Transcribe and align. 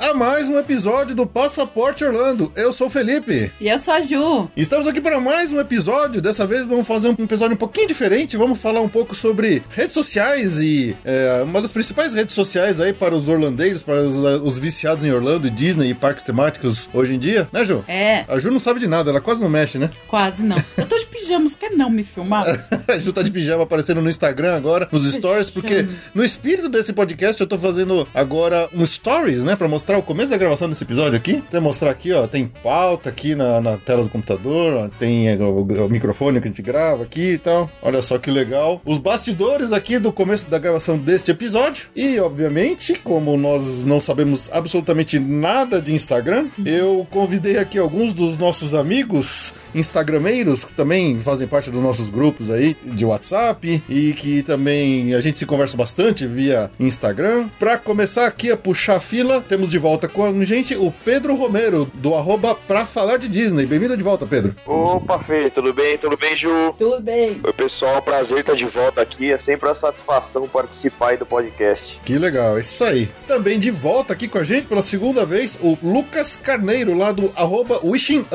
A 0.00 0.14
mais 0.14 0.48
um 0.48 0.58
episódio 0.58 1.14
do 1.14 1.26
Passaporte 1.26 2.02
Orlando. 2.02 2.50
Eu 2.56 2.72
sou 2.72 2.86
o 2.86 2.90
Felipe. 2.90 3.52
E 3.60 3.68
eu 3.68 3.78
sou 3.78 3.92
a 3.92 4.00
Ju. 4.00 4.50
Estamos 4.56 4.86
aqui 4.86 4.98
para 4.98 5.20
mais 5.20 5.52
um 5.52 5.60
episódio. 5.60 6.22
Dessa 6.22 6.46
vez 6.46 6.64
vamos 6.64 6.86
fazer 6.86 7.08
um 7.08 7.22
episódio 7.22 7.54
um 7.54 7.58
pouquinho 7.58 7.86
diferente. 7.86 8.34
Vamos 8.34 8.62
falar 8.62 8.80
um 8.80 8.88
pouco 8.88 9.14
sobre 9.14 9.62
redes 9.68 9.92
sociais 9.92 10.58
e 10.58 10.96
é, 11.04 11.42
uma 11.44 11.60
das 11.60 11.70
principais 11.70 12.14
redes 12.14 12.34
sociais 12.34 12.80
aí 12.80 12.94
para 12.94 13.14
os 13.14 13.28
orlandeiros, 13.28 13.82
para 13.82 14.00
os, 14.00 14.14
os, 14.16 14.58
viciados 14.58 15.04
em 15.04 15.12
Orlando 15.12 15.46
e 15.46 15.50
Disney 15.50 15.90
e 15.90 15.94
parques 15.94 16.24
temáticos 16.24 16.88
hoje 16.94 17.14
em 17.14 17.18
dia, 17.18 17.46
né, 17.52 17.62
Ju? 17.66 17.84
É. 17.86 18.24
A 18.26 18.38
Ju 18.38 18.50
não 18.50 18.58
sabe 18.58 18.80
de 18.80 18.86
nada, 18.86 19.10
ela 19.10 19.20
quase 19.20 19.42
não 19.42 19.50
mexe, 19.50 19.76
né? 19.76 19.90
Quase 20.08 20.42
não. 20.42 20.56
Eu 20.78 20.86
tô 20.86 20.96
de 20.96 21.06
pijamas, 21.06 21.54
quer 21.54 21.72
não 21.72 21.90
me 21.90 22.04
filmar? 22.04 22.46
a 22.88 22.98
Ju 22.98 23.12
tá 23.12 23.20
de 23.20 23.30
pijama 23.30 23.64
aparecendo 23.64 24.00
no 24.00 24.08
Instagram 24.08 24.56
agora, 24.56 24.88
nos 24.90 25.04
stories, 25.12 25.50
porque 25.50 25.86
no 26.14 26.24
espírito 26.24 26.70
desse 26.70 26.94
podcast 26.94 27.38
eu 27.38 27.46
tô 27.46 27.58
fazendo 27.58 28.08
agora 28.14 28.66
um 28.74 28.86
stories, 28.86 29.44
né? 29.44 29.54
Pra 29.56 29.68
mostrar 29.68 29.89
o 29.98 30.02
começo 30.02 30.30
da 30.30 30.36
gravação 30.36 30.68
desse 30.68 30.84
episódio 30.84 31.16
aqui. 31.16 31.42
Vou 31.50 31.60
mostrar 31.60 31.90
aqui, 31.90 32.12
ó. 32.12 32.26
Tem 32.26 32.46
pauta 32.46 33.08
aqui 33.08 33.34
na, 33.34 33.60
na 33.60 33.76
tela 33.76 34.02
do 34.02 34.08
computador, 34.08 34.74
ó, 34.74 34.88
tem 34.88 35.28
é, 35.28 35.36
o, 35.36 35.62
o, 35.62 35.88
microfone 35.88 36.40
que 36.40 36.48
a 36.48 36.50
gente 36.50 36.62
grava 36.62 37.02
aqui 37.02 37.32
e 37.32 37.38
tal. 37.38 37.70
Olha 37.82 38.02
só 38.02 38.18
que 38.18 38.30
legal. 38.30 38.80
Os 38.84 38.98
bastidores 38.98 39.72
aqui 39.72 39.98
do 39.98 40.12
começo 40.12 40.48
da 40.48 40.58
gravação 40.58 40.98
deste 40.98 41.30
episódio. 41.30 41.88
E, 41.94 42.18
obviamente, 42.18 42.94
como 42.94 43.36
nós 43.36 43.84
não 43.84 44.00
sabemos 44.00 44.50
absolutamente 44.52 45.18
nada 45.18 45.80
de 45.80 45.92
Instagram, 45.94 46.48
eu 46.64 47.06
convidei 47.10 47.58
aqui 47.58 47.78
alguns 47.78 48.12
dos 48.12 48.36
nossos 48.36 48.74
amigos 48.74 49.52
instagrameiros 49.74 50.64
que 50.64 50.72
também 50.72 51.20
fazem 51.20 51.46
parte 51.46 51.70
dos 51.70 51.82
nossos 51.82 52.10
grupos 52.10 52.50
aí 52.50 52.76
de 52.84 53.04
WhatsApp 53.04 53.82
e 53.88 54.12
que 54.14 54.42
também 54.42 55.14
a 55.14 55.20
gente 55.20 55.38
se 55.38 55.46
conversa 55.46 55.76
bastante 55.76 56.26
via 56.26 56.70
Instagram. 56.78 57.48
Para 57.58 57.78
começar 57.78 58.26
aqui 58.26 58.50
a 58.50 58.56
puxar 58.56 58.96
a 58.96 59.00
fila, 59.00 59.40
temos 59.40 59.69
de 59.70 59.78
volta 59.78 60.08
com 60.08 60.24
a 60.24 60.44
gente 60.44 60.76
o 60.76 60.92
Pedro 61.04 61.34
Romero, 61.34 61.90
do 61.94 62.14
arroba 62.14 62.54
Pra 62.54 62.84
Falar 62.84 63.18
de 63.18 63.28
Disney. 63.28 63.66
Bem-vindo 63.66 63.96
de 63.96 64.02
volta, 64.02 64.26
Pedro. 64.26 64.54
Opa, 64.66 65.18
Fê, 65.20 65.48
tudo 65.48 65.72
bem? 65.72 65.96
Tudo 65.96 66.16
bem, 66.16 66.34
Ju? 66.34 66.74
Tudo 66.76 67.00
bem. 67.00 67.40
Oi, 67.42 67.52
pessoal, 67.52 68.02
prazer 68.02 68.40
estar 68.40 68.54
de 68.54 68.66
volta 68.66 69.00
aqui. 69.00 69.30
É 69.32 69.38
sempre 69.38 69.68
uma 69.68 69.74
satisfação 69.74 70.48
participar 70.48 71.10
aí 71.10 71.16
do 71.16 71.24
podcast. 71.24 72.00
Que 72.04 72.18
legal, 72.18 72.58
é 72.58 72.60
isso 72.60 72.82
aí. 72.82 73.08
Também 73.26 73.58
de 73.58 73.70
volta 73.70 74.12
aqui 74.12 74.26
com 74.26 74.38
a 74.38 74.44
gente 74.44 74.66
pela 74.66 74.82
segunda 74.82 75.24
vez, 75.24 75.56
o 75.60 75.78
Lucas 75.82 76.36
Carneiro, 76.36 76.96
lá 76.96 77.12
do 77.12 77.32
arroba 77.36 77.80
Wishing 77.84 78.26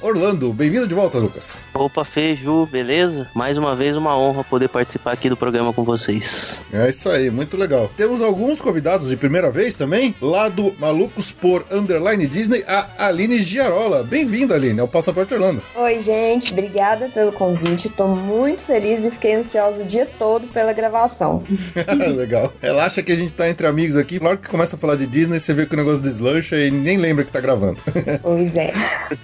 Orlando. 0.00 0.52
Bem-vindo 0.52 0.86
de 0.86 0.94
volta, 0.94 1.18
Lucas. 1.18 1.58
Opa, 1.74 2.04
Fê, 2.04 2.34
Ju, 2.34 2.66
beleza? 2.66 3.28
Mais 3.34 3.58
uma 3.58 3.74
vez 3.74 3.96
uma 3.96 4.16
honra 4.16 4.42
poder 4.42 4.68
participar 4.68 5.12
aqui 5.12 5.28
do 5.28 5.36
programa 5.36 5.72
com 5.72 5.84
vocês. 5.84 6.62
É 6.72 6.88
isso 6.88 7.08
aí, 7.08 7.30
muito 7.30 7.56
legal. 7.56 7.90
Temos 7.96 8.22
alguns 8.22 8.60
convidados 8.60 9.08
de 9.08 9.16
primeira 9.16 9.50
vez 9.50 9.74
também, 9.76 10.14
lá 10.20 10.48
do 10.48 10.69
Malucos 10.78 11.32
por 11.32 11.64
Underline 11.70 12.26
Disney, 12.26 12.64
a 12.66 13.06
Aline 13.06 13.40
Giarola. 13.40 14.02
Bem-vinda, 14.02 14.54
Aline, 14.54 14.80
ao 14.80 14.88
Passaporte 14.88 15.34
Orlando. 15.34 15.62
Oi, 15.74 16.00
gente, 16.00 16.52
obrigada 16.52 17.08
pelo 17.08 17.32
convite. 17.32 17.88
Tô 17.88 18.08
muito 18.08 18.62
feliz 18.62 19.04
e 19.04 19.10
fiquei 19.10 19.34
ansiosa 19.34 19.82
o 19.82 19.86
dia 19.86 20.06
todo 20.18 20.48
pela 20.48 20.72
gravação. 20.72 21.42
legal. 22.16 22.52
Relaxa 22.60 23.02
que 23.02 23.12
a 23.12 23.16
gente 23.16 23.32
tá 23.32 23.48
entre 23.48 23.66
amigos 23.66 23.96
aqui. 23.96 24.18
Logo 24.18 24.38
que 24.38 24.48
começa 24.48 24.76
a 24.76 24.78
falar 24.78 24.96
de 24.96 25.06
Disney, 25.06 25.40
você 25.40 25.54
vê 25.54 25.66
que 25.66 25.74
o 25.74 25.76
negócio 25.76 26.00
deslancha 26.00 26.56
e 26.56 26.70
nem 26.70 26.96
lembra 26.96 27.24
que 27.24 27.32
tá 27.32 27.40
gravando. 27.40 27.80
Pois 28.22 28.54
é. 28.56 28.72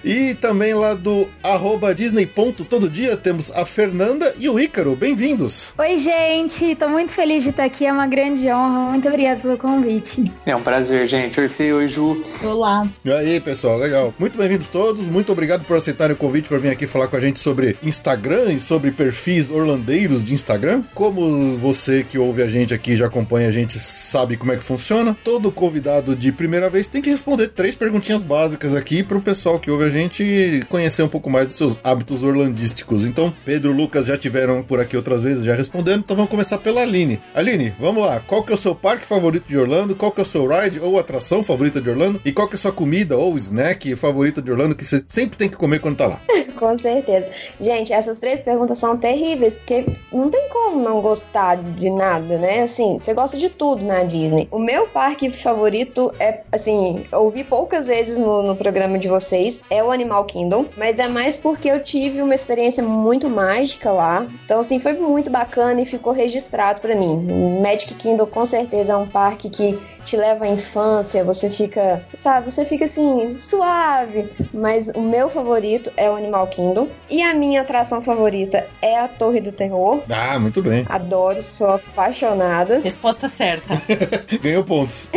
e 0.03 0.33
também 0.35 0.73
lá 0.73 0.93
do 0.93 1.27
arroba 1.43 1.93
Disney 1.93 2.25
todo 2.69 2.89
dia 2.89 3.15
temos 3.15 3.51
a 3.51 3.65
Fernanda 3.65 4.33
e 4.37 4.49
o 4.49 4.59
Ícaro. 4.59 4.95
Bem-vindos. 4.95 5.73
Oi, 5.77 5.97
gente. 5.97 6.75
Tô 6.75 6.87
muito 6.87 7.11
feliz 7.11 7.43
de 7.43 7.49
estar 7.49 7.65
aqui. 7.65 7.85
É 7.85 7.91
uma 7.91 8.07
grande 8.07 8.47
honra. 8.47 8.89
Muito 8.91 9.07
obrigada 9.07 9.39
pelo 9.41 9.57
convite. 9.57 10.31
É 10.45 10.55
um 10.55 10.61
prazer, 10.61 11.07
gente. 11.07 11.36
Fê. 11.47 11.71
Oi, 11.71 11.87
Ju. 11.87 12.23
Olá. 12.43 12.87
E 13.05 13.11
aí, 13.11 13.39
pessoal. 13.39 13.77
Legal. 13.77 14.11
Muito 14.17 14.35
bem-vindos 14.35 14.67
todos. 14.67 15.05
Muito 15.05 15.31
obrigado 15.31 15.63
por 15.63 15.77
aceitarem 15.77 16.15
o 16.15 16.17
convite 16.17 16.49
para 16.49 16.57
vir 16.57 16.69
aqui 16.69 16.87
falar 16.87 17.07
com 17.07 17.15
a 17.15 17.19
gente 17.19 17.37
sobre 17.37 17.77
Instagram 17.83 18.51
e 18.51 18.57
sobre 18.57 18.89
perfis 18.89 19.51
orlandeiros 19.51 20.23
de 20.23 20.33
Instagram. 20.33 20.81
Como 20.95 21.55
você 21.57 22.03
que 22.03 22.17
ouve 22.17 22.41
a 22.41 22.47
gente 22.47 22.73
aqui 22.73 22.95
já 22.95 23.05
acompanha 23.05 23.49
a 23.49 23.51
gente 23.51 23.77
sabe 23.77 24.35
como 24.35 24.51
é 24.51 24.55
que 24.55 24.63
funciona, 24.63 25.15
todo 25.23 25.51
convidado 25.51 26.15
de 26.15 26.31
primeira 26.31 26.69
vez 26.69 26.87
tem 26.87 27.03
que 27.03 27.09
responder 27.11 27.49
três 27.49 27.75
perguntinhas 27.75 28.23
básicas 28.23 28.73
aqui 28.73 29.03
para 29.03 29.17
o 29.17 29.21
pessoal 29.21 29.59
que 29.59 29.69
ouve 29.69 29.83
a 29.83 29.89
gente 29.89 30.61
conhecer 30.69 31.03
um 31.03 31.07
pouco 31.07 31.29
mais 31.29 31.45
dos 31.45 31.55
seus 31.55 31.79
hábitos 31.83 32.23
orlandísticos. 32.23 33.05
Então, 33.05 33.31
Pedro 33.45 33.71
e 33.71 33.75
Lucas 33.75 34.07
já 34.07 34.17
tiveram 34.17 34.63
por 34.63 34.79
aqui 34.79 34.97
outras 34.97 35.21
vezes 35.21 35.43
já 35.43 35.53
respondendo, 35.53 35.99
então 35.99 36.15
vamos 36.15 36.31
começar 36.31 36.57
pela 36.57 36.81
Aline. 36.81 37.19
Aline, 37.35 37.71
vamos 37.79 38.03
lá. 38.03 38.19
Qual 38.21 38.41
que 38.41 38.51
é 38.51 38.55
o 38.55 38.57
seu 38.57 38.73
parque 38.73 39.05
favorito 39.05 39.47
de 39.47 39.57
Orlando? 39.57 39.95
Qual 39.95 40.11
que 40.11 40.19
é 40.19 40.23
o 40.23 40.25
seu 40.25 40.47
ride 40.47 40.79
ou 40.79 40.97
atração 40.97 41.26
favorita 41.43 41.81
de 41.81 41.89
Orlando? 41.89 42.21
E 42.23 42.31
qual 42.31 42.47
que 42.47 42.55
é 42.55 42.57
a 42.57 42.59
sua 42.59 42.71
comida 42.71 43.17
ou 43.17 43.37
snack 43.37 43.95
favorita 43.95 44.41
de 44.41 44.51
Orlando 44.51 44.75
que 44.75 44.85
você 44.85 45.03
sempre 45.05 45.37
tem 45.37 45.49
que 45.49 45.57
comer 45.57 45.79
quando 45.79 45.97
tá 45.97 46.07
lá? 46.07 46.21
Com 46.57 46.77
certeza. 46.79 47.27
Gente, 47.59 47.93
essas 47.93 48.19
três 48.19 48.41
perguntas 48.41 48.79
são 48.79 48.97
terríveis, 48.97 49.57
porque 49.57 49.85
não 50.11 50.29
tem 50.29 50.49
como 50.49 50.81
não 50.81 51.01
gostar 51.01 51.55
de 51.55 51.89
nada, 51.89 52.37
né? 52.39 52.63
Assim, 52.63 52.97
você 52.97 53.13
gosta 53.13 53.37
de 53.37 53.49
tudo 53.49 53.85
na 53.85 54.03
Disney. 54.03 54.47
O 54.51 54.57
meu 54.57 54.87
parque 54.87 55.31
favorito 55.31 56.11
é, 56.19 56.41
assim, 56.51 57.05
ouvi 57.11 57.43
poucas 57.43 57.85
vezes 57.85 58.17
no, 58.17 58.41
no 58.41 58.55
programa 58.55 58.97
de 58.97 59.07
vocês, 59.07 59.61
é 59.69 59.83
o 59.83 59.91
Animal 59.91 60.25
Kingdom, 60.25 60.65
mas 60.75 60.97
é 60.97 61.07
mais 61.07 61.37
porque 61.37 61.69
eu 61.69 61.81
tive 61.81 62.21
uma 62.21 62.33
experiência 62.33 62.83
muito 62.83 63.29
mágica 63.29 63.91
lá. 63.91 64.25
Então, 64.45 64.61
assim, 64.61 64.79
foi 64.79 64.93
muito 64.93 65.29
bacana 65.29 65.81
e 65.81 65.85
ficou 65.85 66.11
registrado 66.11 66.81
para 66.81 66.95
mim. 66.95 67.27
Magic 67.61 67.93
Kingdom 67.95 68.25
com 68.25 68.45
certeza 68.45 68.93
é 68.93 68.97
um 68.97 69.07
parque 69.07 69.49
que 69.49 69.77
te 70.03 70.17
leva 70.17 70.45
à 70.45 70.47
infância, 70.47 71.16
você 71.23 71.49
fica, 71.49 72.03
sabe, 72.17 72.51
você 72.51 72.65
fica 72.65 72.85
assim, 72.85 73.37
suave. 73.39 74.29
Mas 74.53 74.89
o 74.89 75.01
meu 75.01 75.29
favorito 75.29 75.91
é 75.97 76.09
o 76.09 76.15
Animal 76.15 76.47
Kingdom. 76.47 76.87
E 77.09 77.21
a 77.21 77.33
minha 77.33 77.61
atração 77.61 78.01
favorita 78.01 78.65
é 78.81 78.99
a 78.99 79.07
Torre 79.07 79.41
do 79.41 79.51
Terror. 79.51 80.01
Ah, 80.09 80.39
muito 80.39 80.61
bem. 80.61 80.85
Adoro, 80.89 81.41
sou 81.41 81.71
apaixonada. 81.71 82.79
Resposta 82.79 83.27
certa. 83.27 83.81
Ganhou 84.41 84.63
pontos. 84.63 85.09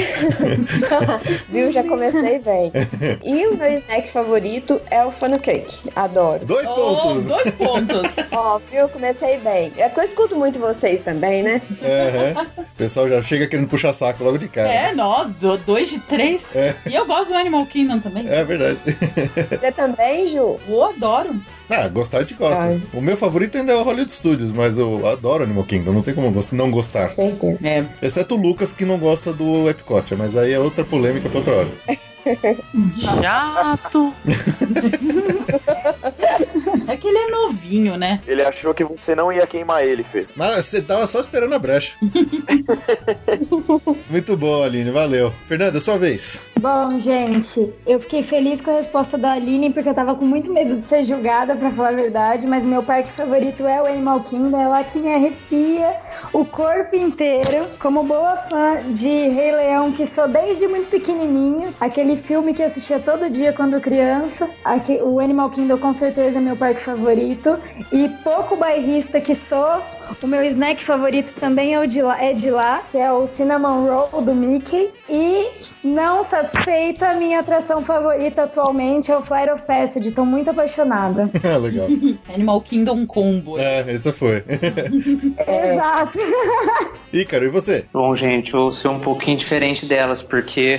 Viu? 1.49 1.71
Já 1.71 1.83
comecei 1.84 2.38
bem. 2.38 2.72
E 3.22 3.47
o 3.47 3.56
meu 3.56 3.72
snack 3.78 4.11
favorito 4.11 4.81
é 4.91 5.05
o 5.05 5.11
funnel 5.11 5.38
cake. 5.38 5.91
Adoro. 5.94 6.44
Dois 6.44 6.69
oh, 6.69 6.75
pontos. 6.75 7.25
Dois 7.27 7.50
pontos. 7.53 8.17
Ó, 8.32 8.56
oh, 8.56 8.61
viu? 8.71 8.88
Comecei 8.88 9.38
bem. 9.38 9.72
É 9.77 9.88
que 9.88 10.00
eu 10.00 10.05
escuto 10.05 10.37
muito 10.37 10.59
vocês 10.59 11.03
também, 11.03 11.43
né? 11.43 11.61
É, 11.82 12.34
O 12.59 12.77
pessoal 12.77 13.09
já 13.09 13.22
chega 13.22 13.47
querendo 13.47 13.69
puxar 13.69 13.93
saco 13.93 14.22
logo 14.25 14.38
de 14.38 14.49
cara. 14.49 14.72
É, 14.72 14.94
nós, 14.94 15.31
dois 15.67 15.89
de 15.90 16.00
três. 16.00 16.44
É. 16.54 16.75
E 16.87 16.94
eu 16.94 17.06
gosto 17.06 17.31
do 17.31 17.37
Animal 17.37 17.66
Kingdom 17.66 17.98
também. 18.00 18.26
É 18.28 18.44
verdade. 18.44 18.78
Você 18.84 19.72
também, 19.72 20.26
Ju? 20.26 20.58
Eu 20.69 20.82
adoro. 20.84 21.40
Ah, 21.70 21.88
gostar 21.88 22.25
de 22.25 22.34
gosta. 22.34 22.64
Ai. 22.64 22.82
O 22.93 23.00
meu 23.00 23.17
favorito 23.17 23.56
ainda 23.56 23.72
é 23.72 23.76
o 23.76 23.84
Hollywood 23.84 24.12
Studios, 24.12 24.50
mas 24.50 24.76
eu 24.76 25.06
adoro 25.06 25.44
Animal 25.44 25.64
Kingdom, 25.64 25.93
não 25.93 26.02
tem 26.02 26.14
como 26.14 26.32
não 26.52 26.70
gostar. 26.70 27.08
Certeza. 27.08 27.67
É. 27.67 27.84
Exceto 28.02 28.34
o 28.34 28.38
Lucas 28.38 28.72
que 28.72 28.84
não 28.84 28.99
gosta 28.99 29.32
do 29.32 29.70
Epcot, 29.70 30.17
mas 30.17 30.37
aí 30.37 30.52
é 30.52 30.58
outra 30.58 30.84
polêmica 30.84 31.28
pra 31.28 31.38
outra 31.38 31.55
hora. 31.55 31.69
Chato! 32.99 34.12
é 36.88 36.96
que 36.96 37.08
ele 37.08 37.19
é 37.19 37.31
novinho, 37.31 37.96
né? 37.96 38.20
Ele 38.26 38.43
achou 38.43 38.75
que 38.75 38.84
você 38.84 39.14
não 39.14 39.32
ia 39.32 39.46
queimar 39.46 39.82
ele, 39.84 40.02
Fê. 40.02 40.26
Mas 40.37 40.67
você 40.67 40.82
tava 40.82 41.06
só 41.06 41.20
esperando 41.20 41.55
a 41.55 41.58
brecha. 41.58 41.93
Muito 44.11 44.37
bom, 44.37 44.62
Aline, 44.62 44.90
valeu. 44.90 45.32
Fernanda, 45.46 45.81
sua 45.81 45.96
vez. 45.96 46.43
Bom, 46.58 47.00
gente, 47.00 47.72
eu 47.87 47.99
fiquei 48.00 48.22
feliz 48.22 48.61
com 48.61 48.70
a 48.70 48.75
resposta 48.75 49.17
da 49.17 49.32
Aline, 49.32 49.72
porque 49.72 49.88
eu 49.88 49.94
tava 49.94 50.14
com 50.14 50.26
muito 50.26 50.52
medo 50.52 50.76
de 50.76 50.87
ser 50.87 51.02
julgada, 51.05 51.56
para 51.60 51.70
falar 51.70 51.90
a 51.90 51.92
verdade, 51.92 52.46
mas 52.46 52.64
meu 52.64 52.82
parque 52.82 53.10
favorito 53.12 53.66
é 53.66 53.80
o 53.80 53.86
Animal 53.86 54.20
Kingdom, 54.20 54.58
é 54.58 54.66
lá 54.66 54.82
que 54.82 54.98
me 54.98 55.12
arrepia 55.12 55.96
o 56.32 56.44
corpo 56.44 56.96
inteiro. 56.96 57.66
Como 57.78 58.02
boa 58.02 58.36
fã 58.36 58.78
de 58.88 59.28
Rei 59.28 59.52
Leão, 59.52 59.92
que 59.92 60.06
sou 60.06 60.26
desde 60.26 60.66
muito 60.66 60.90
pequenininho, 60.90 61.72
aquele 61.80 62.16
filme 62.16 62.54
que 62.54 62.62
assistia 62.62 62.98
todo 62.98 63.30
dia 63.30 63.52
quando 63.52 63.80
criança, 63.80 64.48
aqui, 64.64 64.98
o 65.02 65.20
Animal 65.20 65.50
Kingdom 65.50 65.78
com 65.78 65.92
certeza 65.92 66.38
é 66.38 66.40
meu 66.40 66.56
parque 66.56 66.80
favorito, 66.80 67.58
e 67.92 68.08
pouco 68.24 68.56
bairrista 68.56 69.20
que 69.20 69.34
sou, 69.34 69.82
o 70.22 70.26
meu 70.26 70.42
snack 70.44 70.82
favorito 70.82 71.32
também 71.34 71.74
é, 71.74 71.80
o 71.80 71.86
de 71.86 72.02
lá, 72.02 72.22
é 72.22 72.32
de 72.32 72.50
lá, 72.50 72.82
que 72.90 72.98
é 72.98 73.12
o 73.12 73.26
Cinnamon 73.26 73.86
Roll 73.86 74.22
do 74.22 74.34
Mickey. 74.34 74.90
E, 75.08 75.48
não 75.84 76.22
satisfeita, 76.22 77.14
minha 77.14 77.40
atração 77.40 77.84
favorita 77.84 78.44
atualmente 78.44 79.12
é 79.12 79.16
o 79.16 79.22
Flight 79.22 79.50
of 79.50 79.62
Passage. 79.64 80.12
Tô 80.12 80.24
muito 80.24 80.50
apaixonada. 80.50 81.30
Ah, 81.50 81.56
legal. 81.56 81.88
Animal 82.32 82.61
Kingdom 82.61 83.05
Combo. 83.06 83.58
É, 83.58 83.81
essa 83.93 84.12
foi. 84.12 84.44
Exato. 85.47 86.19
E, 87.12 87.25
cara, 87.25 87.44
e 87.44 87.49
você? 87.49 87.87
Bom, 87.93 88.14
gente, 88.14 88.55
eu 88.55 88.61
vou 88.61 88.73
ser 88.73 88.87
um 88.87 89.00
pouquinho 89.00 89.37
diferente 89.37 89.85
delas, 89.85 90.23
porque 90.23 90.79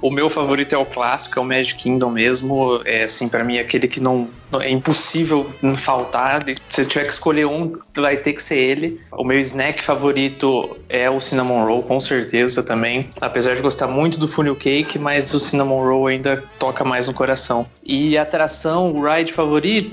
o 0.00 0.12
meu 0.12 0.30
favorito 0.30 0.74
é 0.74 0.78
o 0.78 0.86
clássico, 0.86 1.40
é 1.40 1.42
o 1.42 1.44
Magic 1.44 1.82
Kingdom 1.82 2.10
mesmo. 2.10 2.80
É 2.84 3.02
assim, 3.02 3.28
para 3.28 3.42
mim, 3.42 3.58
aquele 3.58 3.88
que 3.88 4.00
não 4.00 4.28
é 4.60 4.70
impossível 4.70 5.50
não 5.60 5.76
faltar. 5.76 6.44
Se 6.68 6.84
tiver 6.84 7.04
que 7.06 7.12
escolher 7.12 7.46
um, 7.46 7.72
vai 7.96 8.16
ter 8.16 8.34
que 8.34 8.42
ser 8.42 8.58
ele. 8.58 9.00
O 9.10 9.24
meu 9.24 9.40
snack 9.40 9.82
favorito 9.82 10.76
é 10.88 11.10
o 11.10 11.20
Cinnamon 11.20 11.64
Roll, 11.64 11.82
com 11.82 11.98
certeza 11.98 12.62
também. 12.62 13.10
Apesar 13.20 13.56
de 13.56 13.62
gostar 13.62 13.88
muito 13.88 14.20
do 14.20 14.28
Funnel 14.28 14.54
Cake, 14.54 15.00
mas 15.00 15.34
o 15.34 15.40
Cinnamon 15.40 15.82
Roll 15.82 16.06
ainda 16.06 16.44
toca 16.60 16.84
mais 16.84 17.08
no 17.08 17.14
coração. 17.14 17.66
E 17.84 18.16
a 18.16 18.22
atração, 18.22 18.92
o 18.92 19.04
ride 19.04 19.32
favorito, 19.32 19.85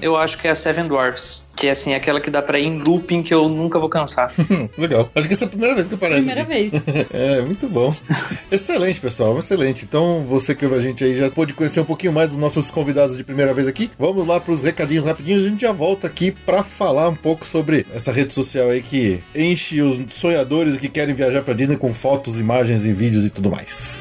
eu 0.00 0.16
acho 0.16 0.38
que 0.38 0.46
é 0.46 0.50
a 0.50 0.54
Seven 0.54 0.86
Dwarfs. 0.86 1.48
Que 1.56 1.66
é 1.66 1.70
assim, 1.70 1.92
aquela 1.92 2.20
que 2.20 2.30
dá 2.30 2.40
pra 2.40 2.58
ir 2.58 2.66
em 2.66 2.78
looping 2.78 3.22
que 3.22 3.34
eu 3.34 3.48
nunca 3.48 3.80
vou 3.80 3.88
cansar. 3.88 4.32
Legal. 4.78 5.10
Acho 5.14 5.26
que 5.26 5.34
essa 5.34 5.44
é 5.44 5.46
a 5.46 5.48
primeira 5.48 5.74
vez 5.74 5.88
que 5.88 5.94
aparece. 5.94 6.26
Primeira 6.26 6.42
aqui. 6.42 6.68
vez. 6.68 6.84
É, 7.10 7.40
muito 7.42 7.68
bom. 7.68 7.94
excelente, 8.50 9.00
pessoal, 9.00 9.38
excelente. 9.38 9.84
Então, 9.84 10.22
você 10.22 10.54
que 10.54 10.64
ouve 10.64 10.76
a 10.76 10.80
gente 10.80 11.02
aí 11.02 11.16
já 11.16 11.30
pôde 11.30 11.52
conhecer 11.54 11.80
um 11.80 11.84
pouquinho 11.84 12.12
mais 12.12 12.28
dos 12.30 12.38
nossos 12.38 12.70
convidados 12.70 13.16
de 13.16 13.24
primeira 13.24 13.52
vez 13.52 13.66
aqui. 13.66 13.90
Vamos 13.98 14.26
lá 14.26 14.38
pros 14.38 14.62
recadinhos 14.62 15.04
rapidinhos. 15.04 15.44
A 15.44 15.48
gente 15.48 15.62
já 15.62 15.72
volta 15.72 16.06
aqui 16.06 16.30
pra 16.30 16.62
falar 16.62 17.08
um 17.08 17.14
pouco 17.14 17.44
sobre 17.44 17.86
essa 17.92 18.12
rede 18.12 18.32
social 18.32 18.68
aí 18.68 18.82
que 18.82 19.20
enche 19.34 19.80
os 19.80 19.98
sonhadores 20.14 20.76
que 20.76 20.88
querem 20.88 21.14
viajar 21.14 21.42
pra 21.42 21.54
Disney 21.54 21.76
com 21.76 21.92
fotos, 21.92 22.38
imagens 22.38 22.86
e 22.86 22.92
vídeos 22.92 23.24
e 23.24 23.30
tudo 23.30 23.50
mais. 23.50 24.00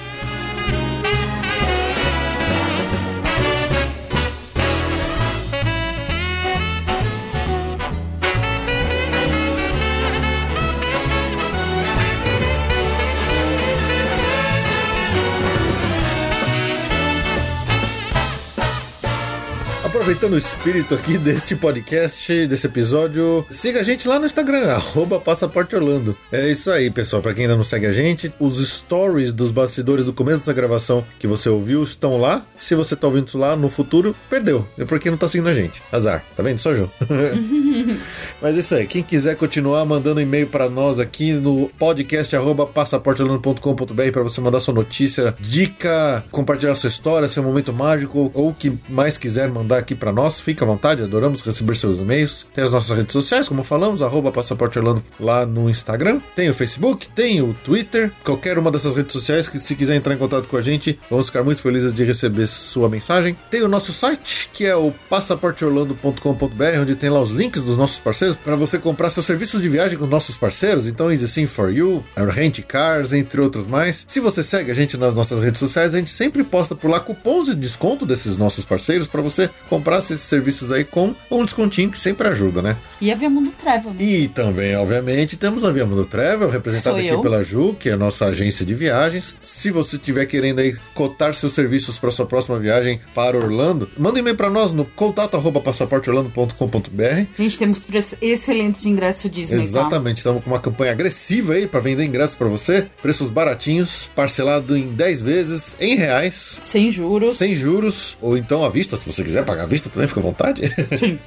Aproveitando 20.18 20.34
o 20.34 20.38
espírito 20.38 20.96
aqui 20.96 21.16
deste 21.16 21.56
podcast, 21.56 22.48
desse 22.48 22.66
episódio, 22.66 23.46
siga 23.52 23.82
a 23.82 23.84
gente 23.84 24.08
lá 24.08 24.18
no 24.18 24.26
Instagram, 24.26 24.66
arroba 24.74 25.20
Passaporte 25.20 25.76
Orlando. 25.76 26.18
É 26.32 26.50
isso 26.50 26.72
aí, 26.72 26.90
pessoal. 26.90 27.22
Pra 27.22 27.36
quem 27.36 27.44
ainda 27.44 27.56
não 27.56 27.64
segue 27.64 27.86
a 27.86 27.94
gente, 27.94 28.34
os 28.40 28.68
stories 28.68 29.32
dos 29.32 29.52
bastidores 29.52 30.04
do 30.04 30.12
começo 30.12 30.40
dessa 30.40 30.54
gravação 30.54 31.06
que 31.20 31.28
você 31.28 31.50
ouviu 31.50 31.84
estão 31.84 32.18
lá. 32.18 32.44
Se 32.58 32.74
você 32.74 32.96
tá 32.96 33.06
ouvindo 33.06 33.38
lá 33.38 33.56
no 33.56 33.70
futuro, 33.70 34.16
perdeu. 34.28 34.68
É 34.76 34.86
porque 34.86 35.12
não 35.12 35.18
tá 35.18 35.28
seguindo 35.28 35.50
a 35.50 35.54
gente. 35.54 35.84
Azar. 35.92 36.24
Tá 36.36 36.42
vendo? 36.42 36.58
Só 36.58 36.74
João. 36.74 36.90
Mas 38.42 38.56
é 38.56 38.60
isso 38.60 38.74
aí. 38.74 38.88
Quem 38.88 39.04
quiser 39.04 39.36
continuar 39.36 39.86
mandando 39.86 40.20
e-mail 40.20 40.48
para 40.48 40.68
nós 40.68 41.00
aqui 41.00 41.34
no 41.34 41.70
podcast 41.78 42.36
arroba 42.36 42.66
passaporteorlando.com.br 42.66 44.12
para 44.12 44.24
você 44.24 44.42
mandar 44.42 44.62
sua 44.62 44.74
notícia, 44.74 45.36
dica, 45.40 46.24
compartilhar 46.32 46.74
sua 46.74 46.88
história, 46.88 47.28
seu 47.28 47.44
momento 47.44 47.72
mágico 47.72 48.32
ou 48.34 48.50
o 48.50 48.54
que 48.54 48.76
mais 48.90 49.16
quiser 49.16 49.50
mandar 49.50 49.78
aqui 49.78 49.94
para 49.94 50.07
nós, 50.12 50.40
fica 50.40 50.66
à 50.66 50.68
vontade, 50.68 51.04
adoramos 51.04 51.42
receber 51.42 51.76
seus 51.76 51.98
e-mails. 51.98 52.48
Tem 52.54 52.64
as 52.64 52.72
nossas 52.72 52.96
redes 52.96 53.14
sociais, 53.14 53.48
como 53.48 53.64
falamos, 53.64 54.02
arroba 54.02 54.32
Passaporte 54.32 54.80
Orlando 54.80 55.04
lá 55.20 55.46
no 55.46 55.70
Instagram. 55.70 56.20
Tem 56.36 56.50
o 56.50 56.54
Facebook, 56.54 57.08
tem 57.10 57.42
o 57.42 57.54
Twitter, 57.64 58.12
qualquer 58.24 58.58
uma 58.58 58.72
dessas 58.72 58.96
redes 58.96 59.14
sociais 59.14 59.48
que 59.48 59.60
se 59.60 59.76
quiser 59.76 59.96
entrar 59.96 60.14
em 60.14 60.18
contato 60.18 60.48
com 60.48 60.58
a 60.58 60.62
gente, 60.62 61.00
vamos 61.10 61.28
ficar 61.28 61.44
muito 61.44 61.62
felizes 61.62 61.94
de 61.94 62.04
receber 62.04 62.48
sua 62.48 62.90
mensagem. 62.90 63.38
Tem 63.50 63.62
o 63.62 63.68
nosso 63.68 63.94
site, 63.94 64.50
que 64.54 64.66
é 64.66 64.76
o 64.76 64.94
passaporteorlando.com.br, 65.10 66.82
onde 66.82 66.96
tem 66.96 67.10
lá 67.10 67.22
os 67.22 67.32
links 67.32 67.62
dos 67.62 67.78
nossos 67.78 68.00
parceiros 68.00 68.36
para 68.36 68.56
você 68.56 68.78
comprar 68.78 69.10
seus 69.10 69.26
serviços 69.26 69.62
de 69.62 69.70
viagem 69.70 69.98
com 69.98 70.06
nossos 70.06 70.38
parceiros. 70.38 70.88
Então, 70.88 71.12
Easy 71.12 71.28
Sim 71.28 71.46
for 71.46 71.72
You, 71.72 72.04
Rent 72.16 72.62
Cars, 72.62 73.14
entre 73.14 73.42
outros 73.42 73.68
mais. 73.68 74.06
Se 74.08 74.20
você 74.20 74.44
segue 74.44 74.72
a 74.72 74.74
gente 74.74 74.98
nas 74.98 75.14
nossas 75.14 75.40
redes 75.40 75.60
sociais, 75.60 75.94
a 75.94 75.98
gente 75.98 76.12
sempre 76.12 76.44
posta 76.44 76.76
por 76.76 76.90
lá 76.90 77.00
cupons 77.00 77.48
de 77.48 77.56
desconto 77.56 78.06
desses 78.06 78.38
nossos 78.38 78.66
parceiros 78.66 79.08
para 79.08 79.22
você 79.22 79.50
comprar 79.70 79.97
esses 80.06 80.22
serviços 80.22 80.72
aí 80.72 80.84
com 80.84 81.14
um 81.30 81.44
descontinho 81.44 81.90
que 81.90 82.00
sempre 82.00 82.28
ajuda, 82.28 82.62
né? 82.62 82.78
E 83.00 83.12
a 83.12 83.16
Via 83.16 83.30
Mundo 83.30 83.52
Travel. 83.62 83.92
né? 83.92 83.98
E 84.00 84.28
também, 84.28 84.76
obviamente, 84.76 85.38
temos 85.38 85.64
a 85.64 85.72
Via 85.72 85.86
Mundo 85.86 86.06
Travel, 86.06 86.50
representada 86.50 86.98
aqui 86.98 87.22
pela 87.22 87.44
Ju, 87.44 87.76
que 87.80 87.90
é 87.90 87.94
a 87.94 87.98
nossa 87.98 88.26
agência 88.26 88.66
de 88.66 88.74
viagens. 88.74 89.36
Se 89.42 89.72
você 89.72 89.98
estiver 89.98 90.26
querendo 90.26 90.60
aí 90.60 90.76
cotar 90.94 91.34
seus 91.34 91.54
serviços 91.54 91.98
para 92.00 92.12
sua 92.12 92.26
próxima 92.26 92.58
viagem 92.60 93.00
para 93.14 93.38
Orlando, 93.38 93.90
manda 93.98 94.18
um 94.18 94.20
e-mail 94.20 94.36
para 94.36 94.50
nós 94.50 94.72
no 94.72 94.86
contato@passaporteorlando.com.br. 94.86 97.26
Gente, 97.38 97.58
temos 97.58 97.80
preços 97.80 98.18
excelentes 98.22 98.84
de 98.84 98.90
ingresso 98.90 99.30
Disney, 99.30 99.58
tá? 99.60 99.64
Exatamente, 99.64 100.18
estamos 100.18 100.44
com 100.44 100.50
uma 100.50 100.60
campanha 100.60 100.92
agressiva 100.92 101.54
aí 101.54 101.68
para 101.68 101.80
vender 101.80 102.06
ingressos 102.06 102.36
para 102.36 102.48
você, 102.48 102.88
preços 103.02 103.30
baratinhos, 103.30 104.10
parcelado 104.16 104.78
em 104.78 104.88
10 104.94 105.22
vezes 105.22 105.76
em 105.80 105.96
reais. 105.96 106.60
Sem 106.62 106.92
juros. 106.92 107.38
Sem 107.38 107.56
juros, 107.56 108.18
ou 108.22 108.38
então 108.38 108.64
à 108.64 108.70
vista, 108.70 108.98
se 108.98 109.06
você 109.06 109.24
quiser 109.24 109.46
pagar 109.46 109.64
à 109.64 109.68
vista 109.68 109.87
também, 109.90 110.08
fica 110.08 110.20
à 110.20 110.24
vontade. 110.24 110.62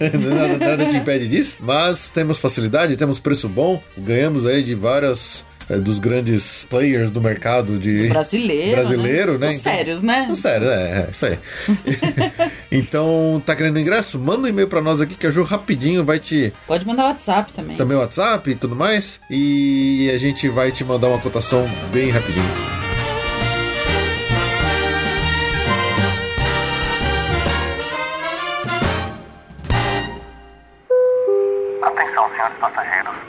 nada, 0.01 0.59
nada 0.59 0.87
te 0.87 0.97
impede 0.97 1.29
disso. 1.29 1.57
Mas 1.61 2.11
temos 2.11 2.39
facilidade, 2.39 2.97
temos 2.97 3.19
preço 3.19 3.49
bom, 3.49 3.83
ganhamos 3.97 4.47
aí 4.47 4.62
de 4.62 4.75
várias. 4.75 5.45
eh, 5.69 5.77
dos 5.79 6.01
grandes 6.01 6.67
players 6.69 7.11
do 7.12 7.21
mercado 7.21 7.79
de 7.79 8.09
Brasileiro. 8.09 8.73
brasileiro, 8.73 9.39
né? 9.39 9.51
Os 9.51 9.61
Então- 9.61 9.73
sérios, 9.73 10.03
né? 10.03 10.27
Não, 10.29 10.35
Sério, 10.35 10.69
é, 10.69 11.07
é 11.07 11.09
isso 11.12 11.27
aí. 11.27 11.39
então, 12.73 13.41
tá 13.47 13.55
querendo 13.55 13.79
ingresso? 13.79 14.19
Manda 14.19 14.47
um 14.47 14.49
e-mail 14.49 14.67
pra 14.67 14.81
nós 14.81 15.01
aqui 15.01 15.15
que 15.15 15.27
a 15.27 15.31
Ju 15.31 15.45
rapidinho 15.45 16.05
vai 16.05 16.19
te. 16.19 16.53
Pode 16.67 16.85
mandar 16.87 17.05
WhatsApp 17.05 17.53
também. 17.53 17.77
Também 17.77 17.97
o 17.97 18.01
WhatsApp 18.01 18.51
e 18.51 18.55
tudo 18.57 18.75
mais. 18.75 19.21
E 19.31 20.11
a 20.12 20.19
gente 20.19 20.49
vai 20.49 20.73
te 20.73 20.83
mandar 20.83 21.07
uma 21.09 21.21
cotação 21.21 21.69
bem 21.93 22.11
rapidinho. 22.11 22.80
Passageiros, 32.61 33.20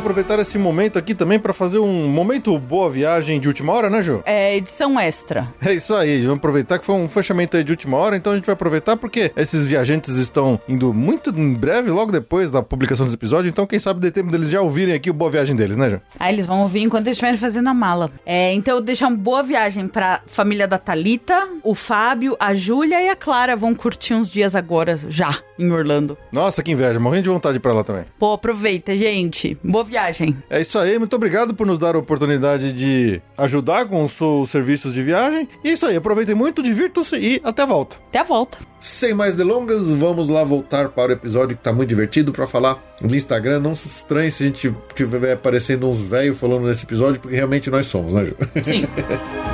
aproveitar 0.00 0.38
esse 0.38 0.58
momento 0.58 0.98
aqui 0.98 1.14
também 1.14 1.38
para 1.38 1.52
fazer 1.52 1.78
um 1.78 2.08
momento 2.08 2.58
boa 2.58 2.90
viagem 2.90 3.38
de 3.38 3.46
última 3.48 3.72
hora, 3.72 3.88
né, 3.88 4.02
Ju? 4.02 4.22
É 4.24 4.56
edição 4.56 4.98
extra. 4.98 5.52
É 5.60 5.72
isso 5.72 5.94
aí, 5.94 6.22
vamos 6.22 6.38
aproveitar 6.38 6.78
que 6.78 6.84
foi 6.84 6.94
um 6.94 7.08
fechamento 7.08 7.56
aí 7.56 7.62
de 7.62 7.70
última 7.70 7.96
hora, 7.96 8.16
então 8.16 8.32
a 8.32 8.36
gente 8.36 8.46
vai 8.46 8.54
aproveitar 8.54 8.96
porque 8.96 9.30
esses 9.36 9.66
viajantes 9.66 10.16
estão 10.16 10.60
indo 10.68 10.92
muito 10.92 11.30
em 11.30 11.54
breve, 11.54 11.90
logo 11.90 12.10
depois 12.10 12.50
da 12.50 12.62
publicação 12.62 13.04
desse 13.04 13.16
episódio, 13.16 13.48
então 13.48 13.66
quem 13.66 13.78
sabe 13.78 14.00
dê 14.00 14.10
tempo 14.10 14.30
deles 14.30 14.48
já 14.48 14.60
ouvirem 14.60 14.94
aqui 14.94 15.10
o 15.10 15.14
Boa 15.14 15.30
Viagem 15.30 15.54
deles, 15.54 15.76
né, 15.76 15.90
Ju? 15.90 16.00
Aí 16.18 16.34
eles 16.34 16.46
vão 16.46 16.60
ouvir 16.62 16.82
enquanto 16.82 17.06
eles 17.06 17.16
estiverem 17.16 17.38
fazendo 17.38 17.68
a 17.68 17.74
mala. 17.74 18.10
É, 18.24 18.52
então 18.54 18.76
eu 18.76 18.80
deixar 18.80 19.08
uma 19.08 19.16
boa 19.16 19.42
viagem 19.42 19.86
pra 19.86 20.22
família 20.26 20.66
da 20.66 20.78
Talita, 20.78 21.48
o 21.62 21.74
Fábio, 21.74 22.36
a 22.40 22.54
Júlia 22.54 23.02
e 23.02 23.08
a 23.08 23.16
Clara 23.16 23.54
vão 23.54 23.74
curtir 23.74 24.14
uns 24.14 24.30
dias 24.30 24.56
agora, 24.56 24.98
já, 25.08 25.36
em 25.58 25.70
Orlando. 25.70 26.16
Nossa, 26.32 26.62
que 26.62 26.72
inveja, 26.72 26.98
morrendo 26.98 27.24
de 27.24 27.28
vontade 27.28 27.60
para 27.60 27.72
lá 27.72 27.84
também. 27.84 28.04
Pô, 28.18 28.32
aproveita, 28.32 28.96
gente. 28.96 29.58
Boa 29.62 29.84
viagem. 29.90 30.36
É 30.48 30.60
isso 30.60 30.78
aí, 30.78 30.98
muito 30.98 31.14
obrigado 31.14 31.52
por 31.52 31.66
nos 31.66 31.78
dar 31.78 31.94
a 31.94 31.98
oportunidade 31.98 32.72
de 32.72 33.20
ajudar 33.36 33.86
com 33.86 34.04
os 34.04 34.12
seus 34.12 34.50
serviços 34.50 34.94
de 34.94 35.02
viagem. 35.02 35.48
E 35.64 35.68
é 35.68 35.72
isso 35.72 35.84
aí, 35.84 35.96
aproveitem 35.96 36.34
muito, 36.34 36.62
divirtam-se 36.62 37.16
e 37.16 37.40
até 37.44 37.62
a 37.62 37.66
volta. 37.66 37.96
Até 38.08 38.20
a 38.20 38.24
volta. 38.24 38.58
Sem 38.78 39.12
mais 39.12 39.34
delongas, 39.34 39.88
vamos 39.90 40.28
lá 40.28 40.42
voltar 40.42 40.88
para 40.88 41.10
o 41.10 41.12
episódio 41.12 41.56
que 41.56 41.62
tá 41.62 41.72
muito 41.72 41.88
divertido 41.88 42.32
para 42.32 42.46
falar 42.46 42.82
no 43.02 43.14
Instagram. 43.14 43.58
Não 43.60 43.74
se 43.74 43.88
estranhe 43.88 44.30
se 44.30 44.44
a 44.44 44.46
gente 44.46 44.74
tiver 44.94 45.32
aparecendo 45.32 45.88
uns 45.88 46.00
velhos 46.00 46.38
falando 46.38 46.66
nesse 46.66 46.84
episódio, 46.84 47.20
porque 47.20 47.36
realmente 47.36 47.68
nós 47.68 47.86
somos, 47.86 48.14
né, 48.14 48.24
Ju? 48.24 48.36
Sim. 48.62 48.84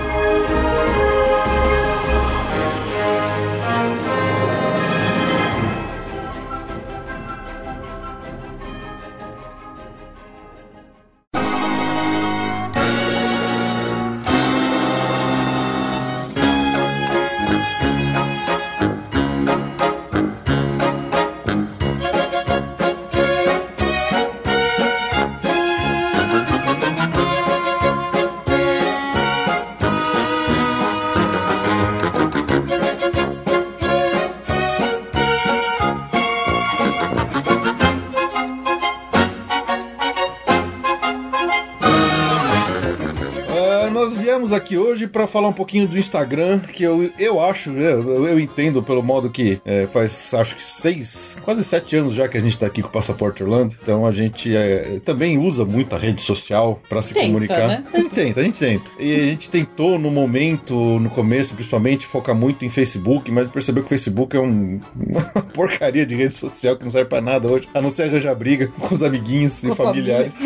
para 45.26 45.32
falar 45.32 45.48
um 45.48 45.52
pouquinho 45.52 45.88
do 45.88 45.98
Instagram, 45.98 46.60
que 46.60 46.82
eu, 46.84 47.10
eu 47.18 47.40
acho, 47.40 47.70
eu, 47.70 48.26
eu 48.28 48.38
entendo 48.38 48.80
pelo 48.82 49.02
modo 49.02 49.28
que 49.28 49.60
é, 49.64 49.86
faz 49.86 50.32
acho 50.32 50.54
que 50.54 50.62
seis, 50.62 51.36
quase 51.42 51.64
sete 51.64 51.96
anos 51.96 52.14
já 52.14 52.28
que 52.28 52.36
a 52.38 52.40
gente 52.40 52.56
tá 52.56 52.66
aqui 52.66 52.80
com 52.80 52.88
o 52.88 52.92
Passaporte 52.92 53.42
Orlando, 53.42 53.74
então 53.82 54.06
a 54.06 54.12
gente 54.12 54.54
é, 54.54 55.00
também 55.04 55.36
usa 55.36 55.64
muito 55.64 55.94
a 55.94 55.98
rede 55.98 56.22
social 56.22 56.80
para 56.88 57.02
se 57.02 57.12
Tenta, 57.12 57.26
comunicar. 57.26 57.66
né? 57.68 57.84
A 57.92 57.96
gente 57.98 58.10
tenta, 58.14 58.40
a 58.40 58.44
gente 58.44 58.58
tenta. 58.58 58.90
E 59.00 59.14
a 59.14 59.24
gente 59.26 59.50
tentou 59.50 59.98
no 59.98 60.10
momento, 60.10 60.74
no 61.00 61.10
começo, 61.10 61.54
principalmente, 61.54 62.06
focar 62.06 62.34
muito 62.34 62.64
em 62.64 62.68
Facebook, 62.68 63.30
mas 63.32 63.48
percebeu 63.50 63.82
que 63.82 63.86
o 63.86 63.90
Facebook 63.90 64.36
é 64.36 64.40
um- 64.40 64.80
uma 64.96 65.22
porcaria 65.52 66.06
de 66.06 66.14
rede 66.14 66.34
social 66.34 66.76
que 66.76 66.84
não 66.84 66.92
serve 66.92 67.08
pra 67.10 67.20
nada 67.20 67.48
hoje, 67.48 67.68
a 67.74 67.80
não 67.80 67.90
ser 67.90 68.04
arranjar 68.04 68.34
briga 68.36 68.68
com 68.68 68.94
os 68.94 69.02
amiguinhos 69.02 69.62
e 69.64 69.74
familiares. 69.74 70.38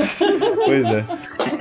pois 0.64 0.86
é. 0.86 1.04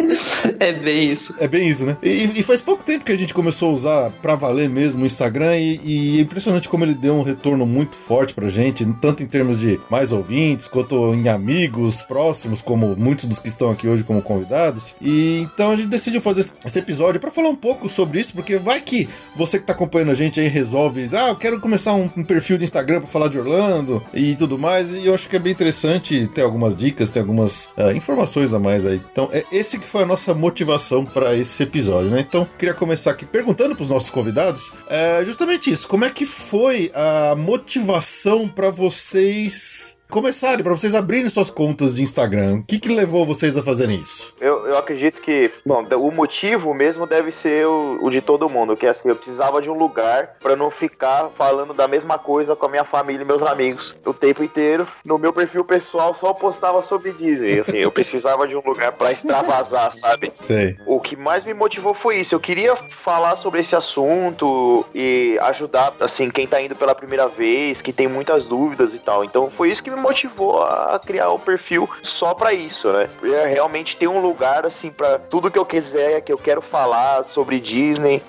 É 0.60 0.74
bem 0.74 1.12
isso. 1.12 1.36
É 1.40 1.48
bem 1.48 1.68
isso, 1.68 1.86
né? 1.86 1.98
E, 2.04 2.32
e 2.40 2.44
faz 2.44 2.62
pouco 2.62 2.84
tempo 2.84 3.06
que 3.06 3.12
a 3.12 3.18
gente 3.18 3.34
começou 3.34 3.70
a 3.70 3.74
usar 3.74 4.10
pra 4.22 4.36
valer 4.36 4.70
mesmo 4.70 5.04
o 5.04 5.06
Instagram 5.06 5.56
e, 5.58 5.80
e 5.84 6.20
é 6.20 6.22
impressionante 6.22 6.68
como 6.68 6.84
ele 6.84 6.94
deu 6.94 7.16
um 7.16 7.22
retorno 7.24 7.66
muito 7.66 7.96
forte 7.96 8.34
pra 8.34 8.50
gente, 8.50 8.86
tanto 9.02 9.24
em 9.24 9.28
termos 9.28 9.60
de 9.60 9.80
mais 9.90 10.12
ouvintes, 10.12 10.68
quanto 10.68 11.14
em 11.14 11.28
amigos 11.30 12.02
próximos, 12.02 12.62
como 12.62 12.96
muitos 12.98 13.26
dos 13.26 13.40
que 13.40 13.48
estão 13.48 13.70
aqui 13.72 13.88
hoje 13.88 14.04
como 14.04 14.22
convidados. 14.22 14.96
E 15.02 15.42
então 15.54 15.72
a 15.72 15.76
gente 15.76 15.88
decidiu 15.90 16.22
fazer 16.22 16.42
esse- 16.66 16.80
episódio 16.80 17.20
pra 17.20 17.30
falar 17.32 17.50
um 17.50 17.56
pouco 17.56 17.90
sobre 17.90 18.20
isso, 18.22 18.34
porque 18.34 18.58
vai 18.58 18.80
que 18.82 19.08
você 19.36 19.60
que 19.60 19.66
tá 19.66 19.74
acompanhando 19.74 20.12
a 20.12 20.16
gente 20.16 20.40
aí 20.40 20.48
resolve, 20.48 21.10
ah, 21.14 21.30
eu 21.30 21.36
quero 21.36 21.60
começar 21.60 21.94
um, 21.94 22.10
um 22.18 22.24
perfil 22.24 22.58
de 22.58 22.64
Instagram 22.64 23.02
pra 23.02 23.10
falar 23.10 23.28
de 23.28 23.38
Orlando 23.38 24.02
e 24.14 24.36
tudo 24.36 24.58
mais, 24.58 24.94
e 24.94 25.06
eu 25.06 25.14
acho 25.14 25.28
que 25.30 25.36
é 25.36 25.40
bem 25.40 25.52
interessante 25.52 26.28
ter 26.34 26.42
algumas 26.42 26.76
dicas, 26.76 27.10
ter 27.10 27.20
algumas 27.20 27.70
ah, 27.78 27.92
informações 27.94 28.54
a 28.54 28.60
mais 28.60 28.86
aí. 28.86 29.02
Então, 29.12 29.30
é 29.32 29.44
esse 29.52 29.78
que 29.78 29.86
foi 29.88 29.99
a 30.00 30.06
nossa 30.06 30.34
motivação 30.34 31.06
para 31.06 31.36
esse 31.36 31.64
episódio, 31.64 32.10
né? 32.10 32.22
Então, 32.22 32.48
queria 32.58 32.74
começar 32.74 33.12
aqui 33.12 33.26
perguntando 33.26 33.76
pros 33.76 33.90
nossos 33.90 34.10
convidados, 34.10 34.72
é, 34.88 35.24
justamente 35.26 35.72
isso, 35.72 35.88
como 35.88 36.06
é 36.06 36.10
que 36.10 36.26
foi 36.26 36.92
a 36.94 37.36
motivação 37.36 38.48
para 38.48 38.70
vocês 38.70 39.99
começarem, 40.10 40.64
para 40.64 40.76
vocês 40.76 40.96
abrirem 40.96 41.30
suas 41.30 41.52
contas 41.52 41.94
de 41.94 42.02
Instagram? 42.02 42.58
O 42.58 42.64
que 42.64 42.80
que 42.80 42.90
levou 42.90 43.26
vocês 43.26 43.56
a 43.58 43.62
fazerem 43.62 44.02
isso? 44.02 44.36
Eu, 44.42 44.66
eu 44.66 44.78
acredito 44.78 45.22
que, 45.22 45.52
bom, 45.64 45.84
o 45.84 46.12
motivo 46.12 46.74
mesmo 46.74 47.06
deve 47.06 47.32
ser 47.32 47.68
o, 47.68 48.00
o 48.02 48.10
de 48.10 48.20
todo 48.20 48.50
mundo, 48.50 48.76
que 48.76 48.88
é 48.88 48.90
assim, 48.90 49.10
eu 49.10 49.16
precisava 49.16 49.62
de 49.62 49.70
um 49.70 49.78
lugar 49.78 50.36
pra 50.40 50.56
não 50.56 50.72
ficar 50.72 51.30
falando 51.36 51.74
da 51.74 51.88
mesma 51.88 52.18
coisa 52.18 52.56
com 52.56 52.66
a 52.66 52.70
minha 52.70 52.84
família 52.84 53.22
e 53.22 53.26
meus 53.26 53.44
amigos 53.44 53.96
o 54.04 54.14
tempo 54.14 54.44
inteiro. 54.44 54.88
No 55.06 55.20
meu 55.20 55.32
perfil 55.32 55.64
pessoal 55.64 56.14
só 56.16 56.34
postava 56.34 56.82
sobre 56.82 57.12
Disney, 57.12 57.60
assim, 57.60 57.78
eu 57.78 57.92
precisava 57.92 58.48
de 58.48 58.58
um 58.58 58.62
lugar 58.66 58.92
pra 58.94 59.12
extravasar, 59.12 59.94
sabe? 59.94 60.34
Sei. 60.40 60.76
O 60.88 61.00
que 61.00 61.16
mais 61.16 61.44
me 61.44 61.54
motivou 61.54 61.94
foi 61.94 62.20
isso. 62.20 62.34
Eu 62.34 62.40
queria 62.40 62.76
falar 62.76 63.36
sobre 63.36 63.62
esse 63.62 63.76
assunto 63.76 64.84
e 64.96 65.38
ajudar, 65.44 65.94
assim, 66.00 66.32
quem 66.32 66.48
tá 66.48 66.60
indo 66.60 66.76
pela 66.76 66.96
primeira 66.96 67.28
vez, 67.28 67.80
que 67.80 67.94
tem 67.94 68.08
muitas 68.08 68.46
dúvidas 68.46 68.96
e 68.96 69.00
tal. 69.00 69.24
Então 69.24 69.52
foi 69.52 69.70
isso 69.70 69.84
que 69.84 69.92
me 69.92 69.99
motivou 70.00 70.64
a 70.64 71.00
criar 71.04 71.30
o 71.30 71.40
perfil 71.40 71.90
só 72.02 72.34
pra 72.34 72.54
isso, 72.54 72.92
né? 72.92 73.10
É 73.24 73.48
realmente 73.48 73.96
ter 73.96 74.08
um 74.08 74.22
lugar, 74.22 74.66
assim, 74.66 74.90
pra 74.90 75.20
tudo 75.20 75.52
que 75.52 75.60
eu 75.60 75.66
quiser, 75.66 76.22
que 76.22 76.32
eu 76.32 76.38
quero 76.38 76.62
falar 76.62 77.24
sobre 77.26 77.60
Disney, 77.60 78.24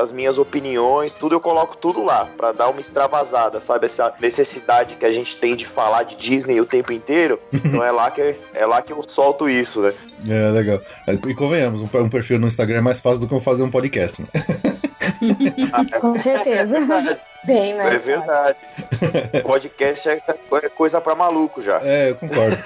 as 0.00 0.12
minhas 0.12 0.38
opiniões, 0.38 1.12
tudo 1.12 1.34
eu 1.34 1.40
coloco 1.40 1.76
tudo 1.76 2.04
lá, 2.04 2.28
pra 2.36 2.52
dar 2.52 2.68
uma 2.68 2.80
extravasada, 2.80 3.60
sabe? 3.60 3.86
Essa 3.86 4.12
necessidade 4.20 4.96
que 4.96 5.04
a 5.04 5.10
gente 5.10 5.36
tem 5.36 5.56
de 5.56 5.66
falar 5.66 6.04
de 6.04 6.16
Disney 6.16 6.60
o 6.60 6.66
tempo 6.66 6.92
inteiro. 6.92 7.38
Então 7.52 7.82
é 7.82 7.90
lá 7.90 8.10
que, 8.10 8.36
é 8.54 8.66
lá 8.66 8.82
que 8.82 8.92
eu 8.92 9.02
solto 9.06 9.48
isso, 9.48 9.80
né? 9.80 9.94
É, 10.28 10.50
legal. 10.50 10.80
E 11.06 11.34
convenhamos, 11.34 11.80
um, 11.80 11.88
um 11.98 12.08
perfil 12.08 12.38
no 12.38 12.46
Instagram 12.46 12.78
é 12.78 12.82
mais 12.82 13.00
fácil 13.00 13.20
do 13.20 13.28
que 13.28 13.34
eu 13.34 13.40
fazer 13.40 13.62
um 13.62 13.70
podcast, 13.70 14.20
né? 14.20 14.28
Com 16.00 16.16
certeza. 16.16 16.76
Bem 17.44 17.74
mais 17.74 17.86
É 17.88 17.92
fácil. 17.92 18.06
verdade. 18.06 18.58
Podcast 19.42 20.08
é 20.08 20.22
é 20.62 20.68
coisa 20.68 21.00
pra 21.00 21.14
maluco 21.14 21.60
já. 21.62 21.78
É, 21.82 22.10
eu 22.10 22.14
concordo. 22.16 22.56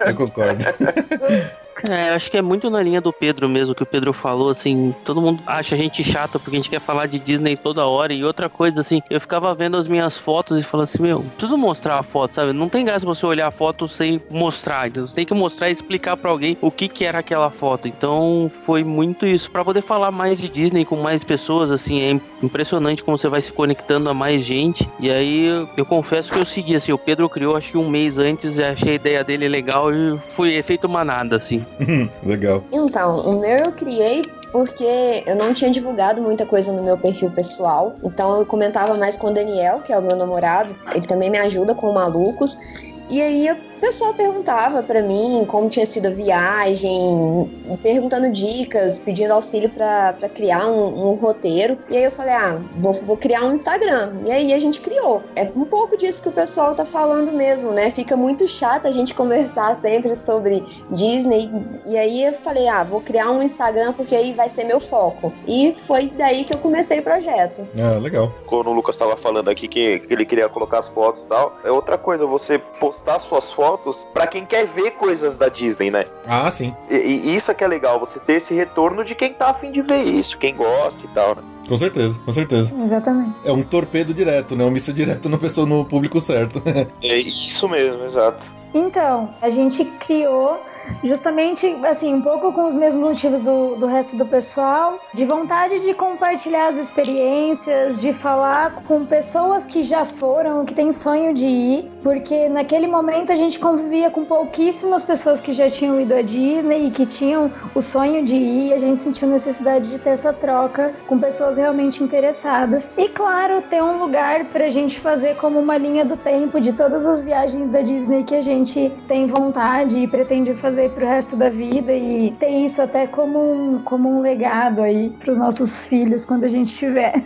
Eu 0.00 0.14
concordo. 0.14 0.64
É, 1.88 2.10
acho 2.10 2.30
que 2.30 2.36
é 2.36 2.42
muito 2.42 2.68
na 2.68 2.82
linha 2.82 3.00
do 3.00 3.12
Pedro 3.12 3.48
mesmo, 3.48 3.74
que 3.74 3.82
o 3.82 3.86
Pedro 3.86 4.12
falou, 4.12 4.50
assim, 4.50 4.94
todo 5.04 5.20
mundo 5.20 5.42
acha 5.46 5.74
a 5.74 5.78
gente 5.78 6.02
chata 6.02 6.38
porque 6.38 6.56
a 6.56 6.58
gente 6.58 6.70
quer 6.70 6.80
falar 6.80 7.06
de 7.06 7.18
Disney 7.18 7.56
toda 7.56 7.86
hora. 7.86 8.12
E 8.12 8.24
outra 8.24 8.48
coisa, 8.48 8.80
assim, 8.80 9.02
eu 9.08 9.20
ficava 9.20 9.54
vendo 9.54 9.76
as 9.76 9.86
minhas 9.86 10.16
fotos 10.16 10.58
e 10.58 10.62
falando 10.62 10.84
assim, 10.84 11.02
meu, 11.02 11.22
preciso 11.36 11.56
mostrar 11.56 11.98
a 11.98 12.02
foto, 12.02 12.34
sabe? 12.34 12.52
Não 12.52 12.68
tem 12.68 12.84
graça 12.84 13.06
você 13.06 13.24
olhar 13.26 13.48
a 13.48 13.50
foto 13.50 13.86
sem 13.88 14.20
mostrar, 14.30 14.88
então 14.88 15.06
você 15.06 15.14
tem 15.14 15.26
que 15.26 15.34
mostrar 15.34 15.68
e 15.68 15.72
explicar 15.72 16.16
pra 16.16 16.30
alguém 16.30 16.56
o 16.60 16.70
que 16.70 16.88
que 16.88 17.04
era 17.04 17.18
aquela 17.18 17.50
foto. 17.50 17.86
Então 17.86 18.50
foi 18.64 18.82
muito 18.84 19.26
isso, 19.26 19.50
Pra 19.50 19.64
poder 19.64 19.82
falar 19.82 20.10
mais 20.10 20.40
de 20.40 20.48
Disney 20.48 20.84
com 20.84 20.96
mais 20.96 21.24
pessoas, 21.24 21.70
assim, 21.70 22.00
é 22.00 22.20
impressionante 22.42 23.02
como 23.02 23.18
você 23.18 23.28
vai 23.28 23.40
se 23.42 23.52
conectando 23.52 24.08
a 24.08 24.14
mais 24.14 24.42
gente. 24.42 24.88
E 24.98 25.10
aí 25.10 25.68
eu, 25.76 25.84
confesso 25.84 26.30
que 26.32 26.38
eu 26.38 26.46
segui, 26.46 26.76
assim, 26.76 26.92
o 26.92 26.98
Pedro 26.98 27.28
criou 27.28 27.56
acho 27.56 27.72
que 27.72 27.78
um 27.78 27.88
mês 27.88 28.18
antes, 28.18 28.58
achei 28.58 28.92
a 28.92 28.94
ideia 28.94 29.24
dele 29.24 29.48
legal 29.48 29.92
e 29.92 30.18
foi 30.34 30.54
efeito 30.54 30.88
manada, 30.88 31.36
assim. 31.36 31.64
legal. 32.22 32.64
Então, 32.72 33.20
o 33.20 33.40
meu 33.40 33.58
eu 33.58 33.72
criei 33.72 34.22
porque 34.52 35.22
eu 35.26 35.36
não 35.36 35.54
tinha 35.54 35.70
divulgado 35.70 36.22
muita 36.22 36.44
coisa 36.44 36.72
no 36.72 36.82
meu 36.82 36.98
perfil 36.98 37.30
pessoal. 37.30 37.94
Então 38.02 38.40
eu 38.40 38.46
comentava 38.46 38.94
mais 38.96 39.16
com 39.16 39.28
o 39.28 39.30
Daniel, 39.32 39.80
que 39.80 39.92
é 39.92 39.98
o 39.98 40.02
meu 40.02 40.16
namorado. 40.16 40.76
Ele 40.94 41.06
também 41.06 41.30
me 41.30 41.38
ajuda 41.38 41.74
com 41.74 41.92
malucos. 41.92 43.02
E 43.08 43.20
aí 43.20 43.48
o 43.80 43.86
pessoal 43.90 44.12
perguntava 44.12 44.82
pra 44.82 45.02
mim 45.02 45.42
como 45.48 45.66
tinha 45.68 45.86
sido 45.86 46.08
a 46.08 46.10
viagem, 46.10 47.50
perguntando 47.82 48.30
dicas, 48.30 49.00
pedindo 49.00 49.32
auxílio 49.32 49.70
pra 49.70 50.12
pra 50.12 50.28
criar 50.28 50.66
um, 50.66 51.10
um 51.10 51.14
roteiro. 51.14 51.78
E 51.88 51.96
aí 51.96 52.04
eu 52.04 52.10
falei, 52.10 52.34
ah, 52.34 52.60
vou, 52.76 52.92
vou 52.92 53.16
criar 53.16 53.42
um 53.42 53.54
Instagram. 53.54 54.18
E 54.26 54.30
aí 54.30 54.52
a 54.52 54.58
gente 54.58 54.80
criou. 54.82 55.22
É 55.34 55.50
um 55.56 55.64
pouco 55.64 55.96
disso 55.96 56.22
que 56.22 56.28
o 56.28 56.32
pessoal 56.32 56.74
tá 56.74 56.84
falando 56.84 57.32
mesmo, 57.32 57.72
né? 57.72 57.90
Fica 57.90 58.16
muito 58.16 58.46
chato 58.46 58.86
a 58.86 58.92
gente 58.92 59.14
conversar 59.16 59.74
sempre 59.76 60.14
sobre 60.14 60.62
Disney. 60.90 61.50
E 61.86 61.96
aí 61.96 62.24
eu 62.24 62.34
falei, 62.34 62.68
ah, 62.68 62.84
vou 62.84 63.00
criar 63.00 63.30
um 63.30 63.42
Instagram 63.42 63.94
porque 63.94 64.14
aí 64.14 64.34
vai 64.34 64.50
ser 64.50 64.64
meu 64.64 64.78
foco. 64.78 65.32
E 65.46 65.74
foi 65.86 66.10
daí 66.10 66.44
que 66.44 66.54
eu 66.54 66.58
comecei 66.58 67.00
o 67.00 67.02
projeto. 67.02 67.66
Ah, 67.78 67.98
legal. 67.98 68.30
Quando 68.46 68.68
o 68.68 68.72
Lucas 68.74 68.96
tava 68.96 69.16
falando 69.16 69.48
aqui 69.48 69.66
que 69.66 70.02
ele 70.10 70.26
queria 70.26 70.50
colocar 70.50 70.80
as 70.80 70.88
fotos 70.88 71.24
e 71.24 71.28
tal, 71.28 71.56
é 71.64 71.70
outra 71.70 71.96
coisa 71.96 72.26
você 72.26 72.58
postar 72.58 73.18
suas 73.20 73.50
fotos 73.50 73.69
pra 74.12 74.26
quem 74.26 74.44
quer 74.44 74.66
ver 74.66 74.92
coisas 74.92 75.36
da 75.38 75.48
Disney, 75.48 75.90
né? 75.90 76.06
Ah, 76.26 76.50
sim. 76.50 76.74
E, 76.90 76.96
e 76.96 77.34
isso 77.34 77.50
é 77.50 77.54
que 77.54 77.64
é 77.64 77.68
legal, 77.68 77.98
você 77.98 78.18
ter 78.18 78.34
esse 78.34 78.54
retorno 78.54 79.04
de 79.04 79.14
quem 79.14 79.32
tá 79.32 79.50
afim 79.50 79.70
de 79.70 79.82
ver 79.82 80.02
isso, 80.02 80.38
quem 80.38 80.54
gosta 80.54 81.04
e 81.04 81.08
tal, 81.08 81.36
né? 81.36 81.42
Com 81.68 81.76
certeza, 81.76 82.18
com 82.24 82.32
certeza. 82.32 82.74
Exatamente. 82.82 83.34
É 83.44 83.52
um 83.52 83.62
torpedo 83.62 84.12
direto, 84.12 84.56
né? 84.56 84.64
Um 84.64 84.70
míssil 84.70 84.94
direto 84.94 85.28
na 85.28 85.38
pessoa, 85.38 85.66
no 85.66 85.84
público 85.84 86.20
certo. 86.20 86.60
É 87.02 87.16
isso 87.16 87.68
mesmo, 87.68 88.04
exato. 88.04 88.50
Então, 88.74 89.34
a 89.40 89.50
gente 89.50 89.84
criou 89.84 90.60
justamente, 91.02 91.66
assim, 91.84 92.14
um 92.14 92.22
pouco 92.22 92.52
com 92.52 92.64
os 92.64 92.74
mesmos 92.74 93.10
motivos 93.10 93.40
do, 93.40 93.76
do 93.76 93.86
resto 93.86 94.16
do 94.16 94.26
pessoal, 94.26 95.00
de 95.12 95.24
vontade 95.24 95.80
de 95.80 95.94
compartilhar 95.94 96.68
as 96.68 96.78
experiências, 96.78 98.00
de 98.00 98.12
falar 98.12 98.82
com 98.84 99.04
pessoas 99.04 99.64
que 99.66 99.82
já 99.82 100.04
foram, 100.04 100.64
que 100.64 100.74
têm 100.74 100.92
sonho 100.92 101.32
de 101.32 101.46
ir, 101.46 101.90
porque 102.02 102.48
naquele 102.48 102.86
momento 102.86 103.32
a 103.32 103.36
gente 103.36 103.58
convivia 103.58 104.10
com 104.10 104.24
pouquíssimas 104.24 105.02
pessoas 105.02 105.40
que 105.40 105.52
já 105.52 105.68
tinham 105.68 106.00
ido 106.00 106.14
à 106.14 106.22
Disney 106.22 106.86
e 106.86 106.90
que 106.90 107.06
tinham 107.06 107.52
o 107.74 107.80
sonho 107.80 108.24
de 108.24 108.36
ir, 108.36 108.72
a 108.72 108.78
gente 108.78 109.02
sentiu 109.02 109.28
necessidade 109.28 109.88
de 109.88 109.98
ter 109.98 110.10
essa 110.10 110.32
troca 110.32 110.94
com 111.06 111.18
pessoas 111.18 111.56
realmente 111.56 112.02
interessadas. 112.02 112.92
E 112.96 113.08
claro, 113.08 113.62
ter 113.62 113.82
um 113.82 113.98
lugar 113.98 114.44
pra 114.46 114.68
gente 114.68 114.98
fazer 114.98 115.36
como 115.36 115.58
uma 115.58 115.76
linha 115.76 116.04
do 116.04 116.16
tempo 116.16 116.60
de 116.60 116.72
todas 116.72 117.06
as 117.06 117.22
viagens 117.22 117.70
da 117.70 117.82
Disney 117.82 118.24
que 118.24 118.34
a 118.34 118.42
gente 118.42 118.92
tem 119.06 119.26
vontade 119.26 119.98
e 119.98 120.06
pretende 120.06 120.54
fazer 120.54 120.69
pro 120.90 121.06
resto 121.06 121.36
da 121.36 121.48
vida 121.48 121.92
e 121.92 122.32
ter 122.38 122.50
isso 122.50 122.80
até 122.80 123.06
como 123.06 123.38
um, 123.38 123.82
como 123.82 124.08
um 124.08 124.20
legado 124.20 124.80
aí 124.80 125.10
pros 125.20 125.36
nossos 125.36 125.86
filhos 125.86 126.24
quando 126.24 126.44
a 126.44 126.48
gente 126.48 126.74
tiver. 126.74 127.22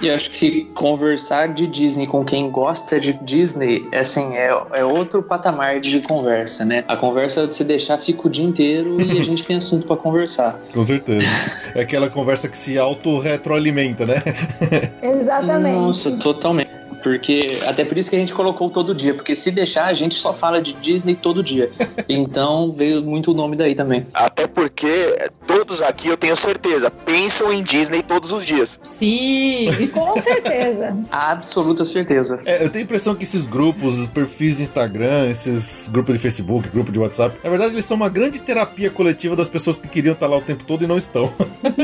E 0.00 0.10
acho 0.10 0.30
que 0.30 0.66
conversar 0.74 1.48
de 1.54 1.66
Disney 1.66 2.06
com 2.06 2.24
quem 2.24 2.50
gosta 2.50 3.00
de 3.00 3.14
Disney, 3.14 3.86
é 3.90 4.00
assim, 4.00 4.34
é, 4.36 4.50
é 4.72 4.84
outro 4.84 5.22
patamar 5.22 5.80
de 5.80 6.00
conversa, 6.00 6.64
né? 6.64 6.84
A 6.86 6.96
conversa 6.96 7.46
de 7.46 7.54
se 7.54 7.64
deixar 7.64 7.96
fica 7.96 8.26
o 8.26 8.30
dia 8.30 8.44
inteiro 8.44 9.00
e 9.00 9.18
a 9.18 9.24
gente 9.24 9.46
tem 9.46 9.56
assunto 9.56 9.86
pra 9.86 9.96
conversar. 9.96 10.60
Com 10.72 10.86
certeza. 10.86 11.26
É 11.74 11.80
aquela 11.80 12.10
conversa 12.10 12.48
que 12.48 12.58
se 12.58 12.78
auto-retroalimenta, 12.78 14.04
né? 14.04 14.16
Exatamente. 15.02 15.76
Nossa, 15.76 16.10
totalmente. 16.12 16.73
Porque 17.04 17.58
até 17.66 17.84
por 17.84 17.98
isso 17.98 18.08
que 18.08 18.16
a 18.16 18.18
gente 18.18 18.32
colocou 18.32 18.70
todo 18.70 18.94
dia, 18.94 19.12
porque 19.12 19.36
se 19.36 19.50
deixar 19.50 19.84
a 19.84 19.92
gente 19.92 20.14
só 20.14 20.32
fala 20.32 20.58
de 20.58 20.72
Disney 20.72 21.14
todo 21.14 21.42
dia. 21.42 21.70
Então 22.08 22.72
veio 22.72 23.02
muito 23.02 23.32
o 23.32 23.34
nome 23.34 23.56
daí 23.56 23.74
também. 23.74 24.06
Até 24.14 24.46
porque 24.46 25.18
todos 25.46 25.82
aqui, 25.82 26.08
eu 26.08 26.16
tenho 26.16 26.34
certeza, 26.34 26.90
pensam 26.90 27.52
em 27.52 27.62
Disney 27.62 28.02
todos 28.02 28.32
os 28.32 28.42
dias. 28.46 28.80
Sim. 28.82 29.68
Com 29.92 30.18
certeza. 30.18 30.96
Absoluta 31.10 31.84
certeza. 31.84 32.40
É, 32.46 32.64
eu 32.64 32.70
tenho 32.70 32.84
a 32.84 32.86
impressão 32.86 33.14
que 33.14 33.24
esses 33.24 33.46
grupos, 33.46 33.98
os 33.98 34.08
perfis 34.08 34.56
de 34.56 34.62
Instagram, 34.62 35.28
esses 35.28 35.86
grupos 35.92 36.14
de 36.14 36.20
Facebook, 36.20 36.70
grupo 36.70 36.90
de 36.90 36.98
WhatsApp, 36.98 37.36
na 37.44 37.50
verdade 37.50 37.74
eles 37.74 37.84
são 37.84 37.98
uma 37.98 38.08
grande 38.08 38.38
terapia 38.38 38.88
coletiva 38.90 39.36
das 39.36 39.48
pessoas 39.48 39.76
que 39.76 39.88
queriam 39.88 40.14
estar 40.14 40.26
lá 40.26 40.38
o 40.38 40.42
tempo 40.42 40.64
todo 40.64 40.84
e 40.84 40.86
não 40.86 40.96
estão. 40.96 41.30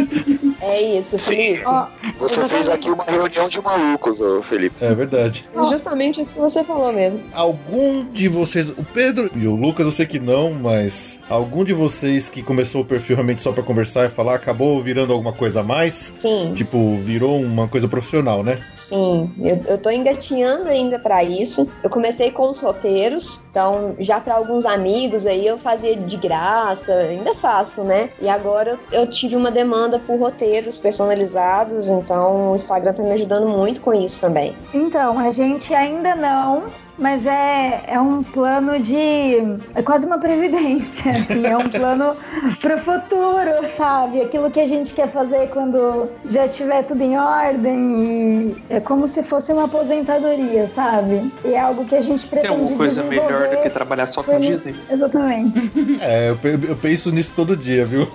É 0.62 0.82
isso, 0.98 1.18
Felipe. 1.18 1.62
Ó, 1.64 1.86
Você 2.18 2.46
fez 2.48 2.68
aqui 2.68 2.90
uma 2.90 3.04
reunião 3.04 3.48
de 3.48 3.60
malucos, 3.62 4.20
ô 4.20 4.42
Felipe. 4.42 4.76
É 4.84 4.94
verdade. 4.94 5.48
Justamente 5.70 6.20
isso 6.20 6.34
que 6.34 6.40
você 6.40 6.62
falou 6.64 6.92
mesmo. 6.92 7.20
Algum 7.32 8.04
de 8.10 8.28
vocês, 8.28 8.70
o 8.70 8.84
Pedro 8.84 9.30
e 9.34 9.46
o 9.46 9.54
Lucas, 9.54 9.86
eu 9.86 9.92
sei 9.92 10.06
que 10.06 10.18
não, 10.18 10.52
mas 10.52 11.18
algum 11.28 11.64
de 11.64 11.72
vocês 11.72 12.28
que 12.28 12.42
começou 12.42 12.82
o 12.82 12.84
perfil 12.84 13.16
realmente 13.16 13.42
só 13.42 13.52
pra 13.52 13.62
conversar 13.62 14.06
e 14.06 14.08
falar, 14.10 14.34
acabou 14.34 14.80
virando 14.82 15.12
alguma 15.12 15.32
coisa 15.32 15.60
a 15.60 15.62
mais? 15.64 15.94
Sim, 15.94 16.52
Tipo, 16.54 16.96
virou 16.98 17.40
uma 17.40 17.66
coisa 17.68 17.88
profissional, 17.88 18.42
né? 18.42 18.62
sim. 18.72 19.32
Eu, 19.42 19.62
eu 19.66 19.78
tô 19.78 19.90
engatinhando 19.90 20.68
ainda 20.68 20.98
pra 20.98 21.22
isso. 21.24 21.68
Eu 21.82 21.88
comecei 21.90 22.30
com 22.30 22.48
os 22.50 22.60
roteiros, 22.60 23.46
então 23.50 23.94
já 23.98 24.20
pra 24.20 24.34
alguns 24.34 24.64
amigos 24.66 25.24
aí 25.26 25.46
eu 25.46 25.58
fazia 25.58 25.96
de 25.96 26.16
graça, 26.16 26.92
ainda 26.92 27.34
faço, 27.34 27.82
né? 27.84 28.10
E 28.20 28.28
agora 28.28 28.78
eu 28.92 29.06
tive 29.06 29.36
uma 29.36 29.50
demanda 29.50 29.98
por 29.98 30.18
roteiros 30.50 30.80
personalizados, 30.80 31.88
então 31.88 32.50
o 32.50 32.54
Instagram 32.56 32.92
tá 32.92 33.02
me 33.04 33.12
ajudando 33.12 33.48
muito 33.48 33.80
com 33.80 33.94
isso 33.94 34.20
também. 34.20 34.54
Então, 34.74 35.16
a 35.18 35.30
gente 35.30 35.72
ainda 35.72 36.16
não, 36.16 36.64
mas 37.00 37.24
é, 37.24 37.84
é 37.86 37.98
um 37.98 38.22
plano 38.22 38.78
de. 38.78 39.36
É 39.74 39.82
quase 39.82 40.06
uma 40.06 40.18
previdência, 40.18 41.10
assim, 41.10 41.46
é 41.46 41.56
um 41.56 41.68
plano 41.68 42.14
pro 42.60 42.76
futuro, 42.78 43.64
sabe? 43.74 44.20
Aquilo 44.20 44.50
que 44.50 44.60
a 44.60 44.66
gente 44.66 44.92
quer 44.92 45.08
fazer 45.08 45.48
quando 45.48 46.08
já 46.26 46.46
tiver 46.46 46.82
tudo 46.84 47.02
em 47.02 47.16
ordem 47.16 48.02
e 48.02 48.56
é 48.68 48.80
como 48.80 49.08
se 49.08 49.22
fosse 49.22 49.50
uma 49.50 49.64
aposentadoria, 49.64 50.68
sabe? 50.68 51.32
E 51.42 51.54
é 51.54 51.58
algo 51.60 51.86
que 51.86 51.94
a 51.94 52.02
gente 52.02 52.20
Tem 52.26 52.40
pretende 52.40 52.60
alguma 52.60 52.76
coisa 52.76 53.02
melhor 53.02 53.48
do 53.48 53.62
que 53.62 53.70
trabalhar 53.70 54.04
só 54.04 54.22
com 54.22 54.38
Disney? 54.38 54.74
Exatamente. 54.90 55.70
É, 56.02 56.30
eu, 56.30 56.38
eu 56.68 56.76
penso 56.76 57.10
nisso 57.10 57.32
todo 57.34 57.56
dia, 57.56 57.84
viu? 57.84 58.06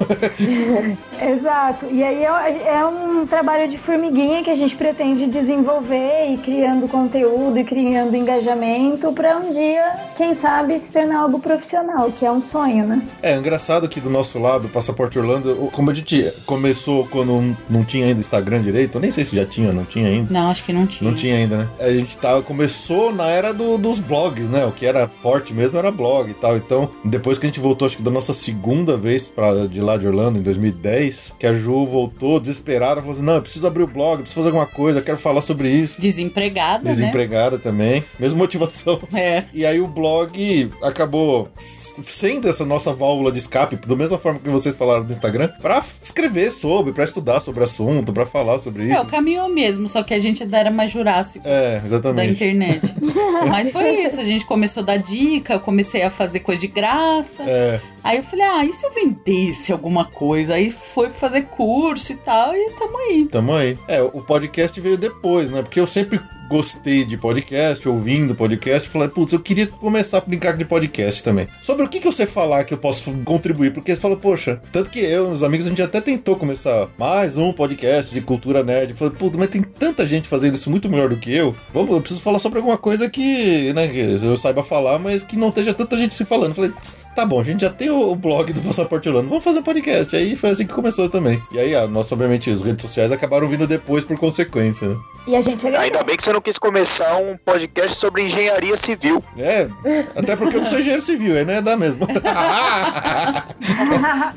Exato. 1.22 1.86
E 1.92 2.04
aí 2.04 2.24
é, 2.24 2.78
é 2.80 2.86
um 2.86 3.26
trabalho 3.26 3.68
de 3.68 3.78
formiguinha 3.78 4.44
que 4.44 4.50
a 4.50 4.56
gente 4.56 4.76
pretende 4.76 5.28
desenvolver 5.28 6.32
e 6.32 6.38
criando 6.38 6.88
conteúdo 6.88 7.58
e 7.58 7.64
criando 7.64 8.16
engajamento 8.16 8.75
para 9.16 9.38
um 9.38 9.52
dia, 9.52 9.96
quem 10.18 10.34
sabe, 10.34 10.78
se 10.78 10.92
tornar 10.92 11.20
algo 11.20 11.40
profissional, 11.40 12.12
que 12.12 12.26
é 12.26 12.32
um 12.32 12.42
sonho, 12.42 12.86
né? 12.86 13.02
É 13.22 13.36
engraçado 13.36 13.88
que 13.88 14.00
do 14.02 14.10
nosso 14.10 14.38
lado, 14.40 14.66
o 14.66 14.70
Passaporte 14.70 15.18
Orlando, 15.18 15.56
como 15.72 15.92
a 15.92 15.94
gente 15.94 16.32
começou 16.46 17.08
quando 17.08 17.56
não 17.70 17.84
tinha 17.86 18.06
ainda 18.06 18.20
Instagram 18.20 18.62
direito, 18.62 18.96
eu 18.98 19.02
nem 19.02 19.12
sei 19.12 19.24
se 19.24 19.36
já 19.36 19.46
tinha, 19.46 19.72
não 19.72 19.86
tinha 19.86 20.08
ainda. 20.08 20.32
Não, 20.34 20.50
acho 20.52 20.64
que 20.66 20.74
não 20.74 20.86
tinha. 20.86 21.10
Não 21.10 21.16
tinha 21.18 21.36
ainda, 21.36 21.58
né? 21.58 21.68
A 21.80 21.90
gente 21.92 22.18
tá, 22.18 22.42
começou 22.42 23.14
na 23.14 23.28
era 23.28 23.54
do- 23.54 23.78
dos 23.78 24.00
blogs, 24.00 24.50
né? 24.50 24.66
O 24.66 24.72
que 24.72 24.86
era 24.86 25.08
forte 25.08 25.54
mesmo 25.54 25.78
era 25.78 25.92
blog 25.92 26.30
e 26.30 26.34
tal. 26.34 26.58
Então, 26.58 26.90
depois 27.04 27.38
que 27.40 27.46
a 27.46 27.50
gente 27.50 27.60
voltou, 27.60 27.86
acho 27.86 27.98
que 27.98 28.04
da 28.04 28.12
nossa 28.12 28.34
segunda 28.34 28.98
vez 28.98 29.26
pra, 29.28 29.68
de 29.68 29.80
lá 29.82 29.98
de 29.98 30.08
Orlando, 30.08 30.40
em 30.40 30.42
2010, 30.42 31.34
que 31.40 31.48
a 31.48 31.54
Ju 31.54 31.86
voltou 31.86 32.40
desesperada, 32.40 33.00
falou 33.02 33.14
assim: 33.16 33.24
Não, 33.24 33.36
eu 33.36 33.42
preciso 33.42 33.66
abrir 33.68 33.84
o 33.84 33.88
blog, 33.88 34.14
eu 34.14 34.20
preciso 34.20 34.36
fazer 34.42 34.50
alguma 34.50 34.66
coisa, 34.66 35.00
eu 35.00 35.04
quero 35.04 35.18
falar 35.18 35.42
sobre 35.42 35.70
isso. 35.70 36.00
Desempregada, 36.02 36.84
Desempregada 36.84 37.58
também, 37.58 38.04
mesma 38.20 38.40
motivação. 38.58 39.00
É. 39.16 39.44
E 39.54 39.66
aí 39.66 39.80
o 39.80 39.88
blog 39.88 40.72
acabou 40.82 41.50
sendo 41.58 42.50
essa 42.50 42.66
nossa 42.66 42.92
válvula 42.92 43.32
de 43.32 43.40
escape, 43.40 43.76
da 43.78 43.96
mesma 43.96 44.18
forma 44.18 44.40
que 44.40 44.50
vocês 44.50 44.76
falaram 44.76 45.04
no 45.04 45.12
Instagram, 45.12 45.50
pra 45.62 45.84
escrever 46.04 46.52
sobre, 46.52 46.92
pra 46.94 47.04
estudar 47.04 47.40
sobre 47.40 47.62
o 47.62 47.64
assunto, 47.64 48.12
pra 48.12 48.26
falar 48.26 48.60
sobre 48.60 48.90
É, 48.90 48.94
isso. 48.94 49.02
o 49.04 49.06
caminho 49.06 49.40
é 49.40 49.44
o 49.44 49.54
mesmo, 49.54 49.88
só 49.88 50.04
que 50.04 50.14
a 50.14 50.20
gente 50.20 50.44
era 50.52 50.70
mais 50.72 50.92
jurássico. 50.92 51.48
É, 51.48 51.80
Da 51.80 51.86
exatamente. 51.86 52.34
internet. 52.34 52.82
Mas 53.50 53.72
foi 53.72 53.90
isso, 54.06 54.20
a 54.20 54.24
gente 54.24 54.46
começou 54.46 54.82
a 54.84 54.86
dar 54.86 54.98
dica, 54.98 55.54
eu 55.54 55.60
comecei 55.60 56.02
a 56.04 56.10
fazer 56.10 56.40
coisa 56.42 56.62
de 56.62 56.68
graça. 56.68 57.44
É, 57.44 57.80
Aí 58.06 58.18
eu 58.18 58.24
falei, 58.24 58.46
ah, 58.46 58.64
e 58.64 58.72
se 58.72 58.86
eu 58.86 58.94
vendesse 58.94 59.72
alguma 59.72 60.06
coisa? 60.06 60.54
Aí 60.54 60.70
foi 60.70 61.10
fazer 61.10 61.48
curso 61.48 62.14
e 62.14 62.16
tal, 62.16 62.56
e 62.56 62.70
tamo 62.74 63.00
aí. 63.00 63.28
tamo 63.32 63.52
aí. 63.52 63.80
É, 63.88 64.00
o 64.04 64.22
podcast 64.22 64.80
veio 64.80 64.96
depois, 64.96 65.50
né? 65.50 65.64
Porque 65.64 65.80
eu 65.80 65.88
sempre 65.88 66.22
gostei 66.48 67.04
de 67.04 67.18
podcast, 67.18 67.90
ouvindo 67.90 68.36
podcast, 68.36 68.88
falei, 68.88 69.08
putz, 69.08 69.34
eu 69.34 69.40
queria 69.40 69.66
começar 69.66 70.20
a 70.20 70.22
brincar 70.22 70.56
de 70.56 70.64
podcast 70.64 71.24
também. 71.24 71.48
Sobre 71.64 71.84
o 71.84 71.90
que, 71.90 72.00
que 72.00 72.12
sei 72.12 72.28
falar 72.28 72.64
que 72.64 72.76
eu 72.76 72.78
posso 72.78 73.12
contribuir, 73.26 73.74
porque 73.74 73.96
você 73.96 74.00
fala, 74.00 74.16
poxa, 74.16 74.62
tanto 74.72 74.92
que 74.92 75.00
eu 75.00 75.32
e 75.32 75.34
os 75.34 75.42
amigos, 75.42 75.66
a 75.66 75.70
gente 75.70 75.82
até 75.82 76.00
tentou 76.00 76.36
começar 76.36 76.88
mais 77.00 77.38
um 77.38 77.52
podcast 77.52 78.14
de 78.14 78.22
cultura 78.22 78.64
nerd. 78.64 78.94
Falei, 78.94 79.16
putz, 79.16 79.36
mas 79.36 79.50
tem 79.50 79.64
tanta 79.64 80.06
gente 80.06 80.28
fazendo 80.28 80.54
isso 80.54 80.70
muito 80.70 80.88
melhor 80.88 81.10
do 81.10 81.18
que 81.18 81.36
eu. 81.36 81.56
Vamos, 81.74 81.90
eu 81.90 82.02
preciso 82.02 82.22
falar 82.22 82.38
sobre 82.38 82.60
alguma 82.60 82.78
coisa 82.78 83.10
que, 83.10 83.74
né, 83.74 83.88
que 83.88 84.00
eu 84.00 84.38
saiba 84.38 84.64
falar, 84.64 85.00
mas 85.00 85.24
que 85.24 85.36
não 85.36 85.50
esteja 85.50 85.74
tanta 85.74 85.98
gente 85.98 86.14
se 86.14 86.24
falando. 86.24 86.54
Falei, 86.54 86.70
"Tss, 86.70 87.05
tá 87.16 87.26
bom, 87.26 87.40
a 87.40 87.44
gente 87.44 87.62
já 87.62 87.70
tem 87.70 87.90
o, 87.90 88.14
blog 88.16 88.52
do 88.52 88.62
Passaporte 88.62 89.08
Orlando, 89.08 89.30
vamos 89.30 89.44
fazer 89.44 89.60
um 89.60 89.64
podcast. 89.64 90.16
Aí 90.16 90.36
foi 90.36 90.50
assim 90.50 90.68
que 90.68 90.74
começou 90.74 91.10
também. 91.10 91.42
E 91.52 91.60
aí, 91.60 91.74
a 91.76 91.88
nossa, 91.88 92.14
obviamente, 92.14 92.52
as 92.52 92.62
redes 92.62 92.82
sociais 92.82 93.12
acabaram 93.12 93.48
vindo 93.48 93.66
depois 93.66 94.04
por 94.04 94.18
consequência, 94.18 94.90
né? 94.90 94.98
E 95.28 95.36
a 95.36 95.42
gente 95.42 95.66
agradece. 95.66 95.92
Ainda 95.94 96.04
bem 96.04 96.18
que 96.18 96.24
você 96.24 96.34
não 96.34 96.42
quis 96.42 96.58
começar 96.58 97.16
um 97.18 97.38
podcast 97.38 97.96
sobre 97.96 98.24
engenharia 98.24 98.76
civil. 98.76 99.24
É, 99.38 99.70
até 100.16 100.36
porque 100.36 100.58
eu 100.58 100.62
não 100.62 100.70
sou 100.70 100.80
engenheiro 100.80 101.02
civil, 101.02 101.36
aí 101.36 101.46
não 101.46 101.54
é 101.54 101.62
dar 101.62 101.78
mesmo. 101.78 102.06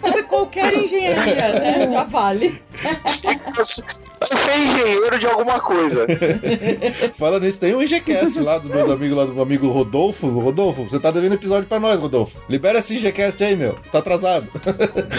Sobre 0.01 0.23
qualquer 0.25 0.73
engenharia, 0.75 1.53
né? 1.53 1.91
Já 1.91 2.05
vale. 2.05 2.62
Vai 4.21 4.37
ser 4.37 4.59
engenheiro 4.59 5.19
de 5.19 5.27
alguma 5.27 5.61
coisa. 5.61 6.07
Falando 7.14 7.45
nisso, 7.45 7.61
tem 7.61 7.75
um 7.75 7.83
IGCast 7.83 8.41
lá 8.41 8.59
dos 8.59 8.69
meus 8.69 8.91
amigos, 8.91 9.17
lá 9.17 9.25
do 9.25 9.33
meu 9.33 9.43
amigo 9.43 9.69
Rodolfo. 9.69 10.29
Rodolfo, 10.29 10.85
você 10.85 10.99
tá 10.99 11.11
devendo 11.11 11.35
episódio 11.35 11.69
pra 11.69 11.79
nós, 11.79 12.01
Rodolfo. 12.01 12.41
Libera 12.49 12.67
esse 12.76 12.96
IGCast 12.96 13.42
aí, 13.42 13.57
meu. 13.57 13.74
Tá 13.90 13.98
atrasado. 13.98 14.48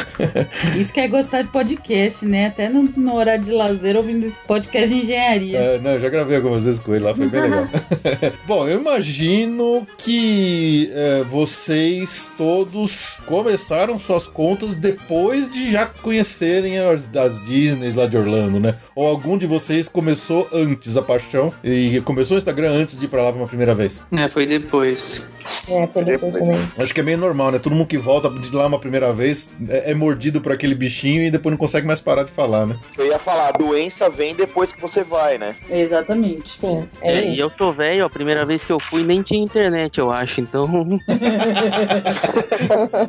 Isso 0.78 0.94
que 0.94 1.00
é 1.00 1.08
gostar 1.08 1.42
de 1.42 1.50
podcast, 1.50 2.26
né? 2.26 2.48
Até 2.48 2.70
no, 2.70 2.84
no 2.84 3.16
horário 3.16 3.44
de 3.44 3.52
lazer 3.52 3.96
ouvindo 3.96 4.26
esse 4.26 4.40
podcast 4.48 4.88
de 4.90 4.96
engenharia. 4.96 5.58
É, 5.58 5.80
não, 5.80 5.92
eu 5.92 6.00
já 6.00 6.10
gravei 6.10 6.36
algumas 6.36 6.66
vezes 6.66 6.80
com 6.80 6.94
ele 6.94 7.04
lá, 7.04 7.16
foi 7.16 7.28
bem 7.28 7.42
legal. 7.42 7.68
Bom, 8.46 8.68
eu 8.68 8.80
imagino 8.80 9.88
que 9.98 10.92
é, 10.94 11.24
vocês 11.24 12.32
todos 12.38 13.18
começaram 13.26 13.98
suas 13.98 14.28
contas 14.28 14.76
depois 14.76 15.50
de 15.52 15.72
já 15.72 15.86
conhecerem 15.86 16.78
as, 16.80 17.10
as 17.16 17.44
Disneys 17.46 17.96
lá 17.96 18.06
de 18.06 18.18
Orlando, 18.18 18.60
né? 18.60 18.76
Ou 18.96 19.08
algum 19.08 19.38
de 19.38 19.48
vocês 19.48 19.88
começou 19.88 20.48
antes 20.52 20.98
a 20.98 21.02
paixão 21.02 21.54
e 21.64 22.02
começou 22.02 22.36
o 22.36 22.38
Instagram 22.38 22.72
antes 22.72 22.98
de 22.98 23.06
ir 23.06 23.08
pra 23.08 23.24
lá 23.24 23.32
pela 23.34 23.48
primeira 23.48 23.74
vez? 23.74 24.04
É, 24.12 24.28
foi 24.28 24.46
depois. 24.46 25.30
É, 25.68 25.88
foi 25.88 26.04
depois 26.04 26.36
também. 26.36 26.60
Acho 26.78 26.94
que 26.94 27.00
é 27.00 27.04
meio 27.04 27.18
normal, 27.18 27.39
né? 27.52 27.60
Todo 27.60 27.76
mundo 27.76 27.88
que 27.88 27.98
volta 27.98 28.30
de 28.30 28.54
lá 28.56 28.68
uma 28.68 28.80
primeira 28.80 29.12
vez 29.14 29.50
é, 29.68 29.92
é 29.92 29.94
mordido 29.96 30.42
por 30.42 30.52
aquele 30.52 30.76
bichinho 30.76 31.24
e 31.24 31.32
depois 31.32 31.52
não 31.52 31.58
consegue 31.58 31.88
mais 31.88 32.00
parar 32.02 32.24
de 32.24 32.32
falar, 32.32 32.66
né? 32.66 32.76
Eu 32.98 33.06
ia 33.06 33.20
falar, 33.20 33.50
a 33.50 33.52
doença 33.52 34.10
vem 34.10 34.36
depois 34.36 34.72
que 34.74 34.82
você 34.82 35.04
vai, 35.04 35.38
né? 35.38 35.56
Exatamente. 35.70 36.50
Sim, 36.60 36.88
é, 37.02 37.14
É, 37.14 37.30
e 37.30 37.34
isso. 37.34 37.44
eu 37.44 37.50
tô 37.50 37.72
velho, 37.74 38.06
a 38.06 38.10
primeira 38.10 38.46
vez 38.46 38.66
que 38.66 38.72
eu 38.72 38.80
fui 38.80 39.04
nem 39.04 39.22
tinha 39.22 39.44
internet, 39.44 39.98
eu 40.00 40.12
acho, 40.12 40.42
então. 40.42 40.68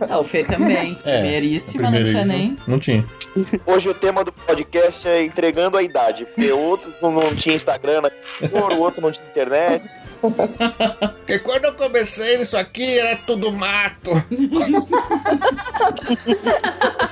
Ah, 0.09 0.19
o 0.19 0.25
Fê 0.25 0.45
também. 0.45 0.99
É, 1.05 1.21
Primeiríssima, 1.21 1.91
não 1.91 2.03
tinha 2.05 2.21
isso, 2.21 2.29
nem. 2.29 2.57
Não 2.67 2.79
tinha. 2.79 3.05
Hoje 3.67 3.89
o 3.89 3.95
tema 3.95 4.25
do 4.25 4.33
podcast 4.33 5.07
é 5.07 5.25
entregando 5.25 5.77
a 5.77 5.83
idade. 5.83 6.25
Porque 6.27 6.51
outro 6.53 6.93
não, 7.01 7.13
não 7.13 7.35
tinha 7.35 7.55
Instagram, 7.55 8.03
né? 8.03 8.11
o 8.51 8.81
outro 8.81 9.01
não 9.01 9.11
tinha 9.11 9.27
internet. 9.27 9.85
Porque 10.21 11.39
quando 11.39 11.65
eu 11.65 11.75
comecei 11.75 12.39
nisso 12.39 12.57
aqui 12.57 12.99
era 12.99 13.17
tudo 13.17 13.53
mato. 13.53 14.11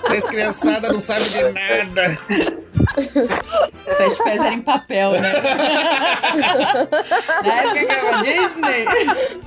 Vocês 0.03 0.25
criançada 0.27 0.92
não 0.92 1.01
sabem 1.01 1.29
de 1.29 1.42
nada. 1.53 2.18
Fast 3.97 4.18
Pass 4.23 4.40
era 4.40 4.55
em 4.55 4.62
papel, 4.62 5.12
né? 5.12 5.33
Na 7.44 7.55
época 7.55 7.87
que 7.87 7.92
era 7.92 8.23
Disney, 8.23 8.85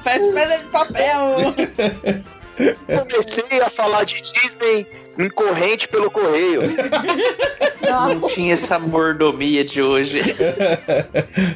Fast 0.04 0.34
Pass 0.34 0.52
era 0.52 0.58
de 0.58 0.65
papel. 0.65 1.36
Comecei 2.86 3.62
a 3.62 3.69
falar 3.69 4.04
de 4.04 4.21
Disney 4.21 4.86
em 5.19 5.30
corrente 5.30 5.88
pelo 5.88 6.10
correio. 6.10 6.62
Não 7.82 8.28
tinha 8.28 8.54
essa 8.54 8.80
mordomia 8.80 9.63
de 9.63 9.82
hoje. 9.82 10.21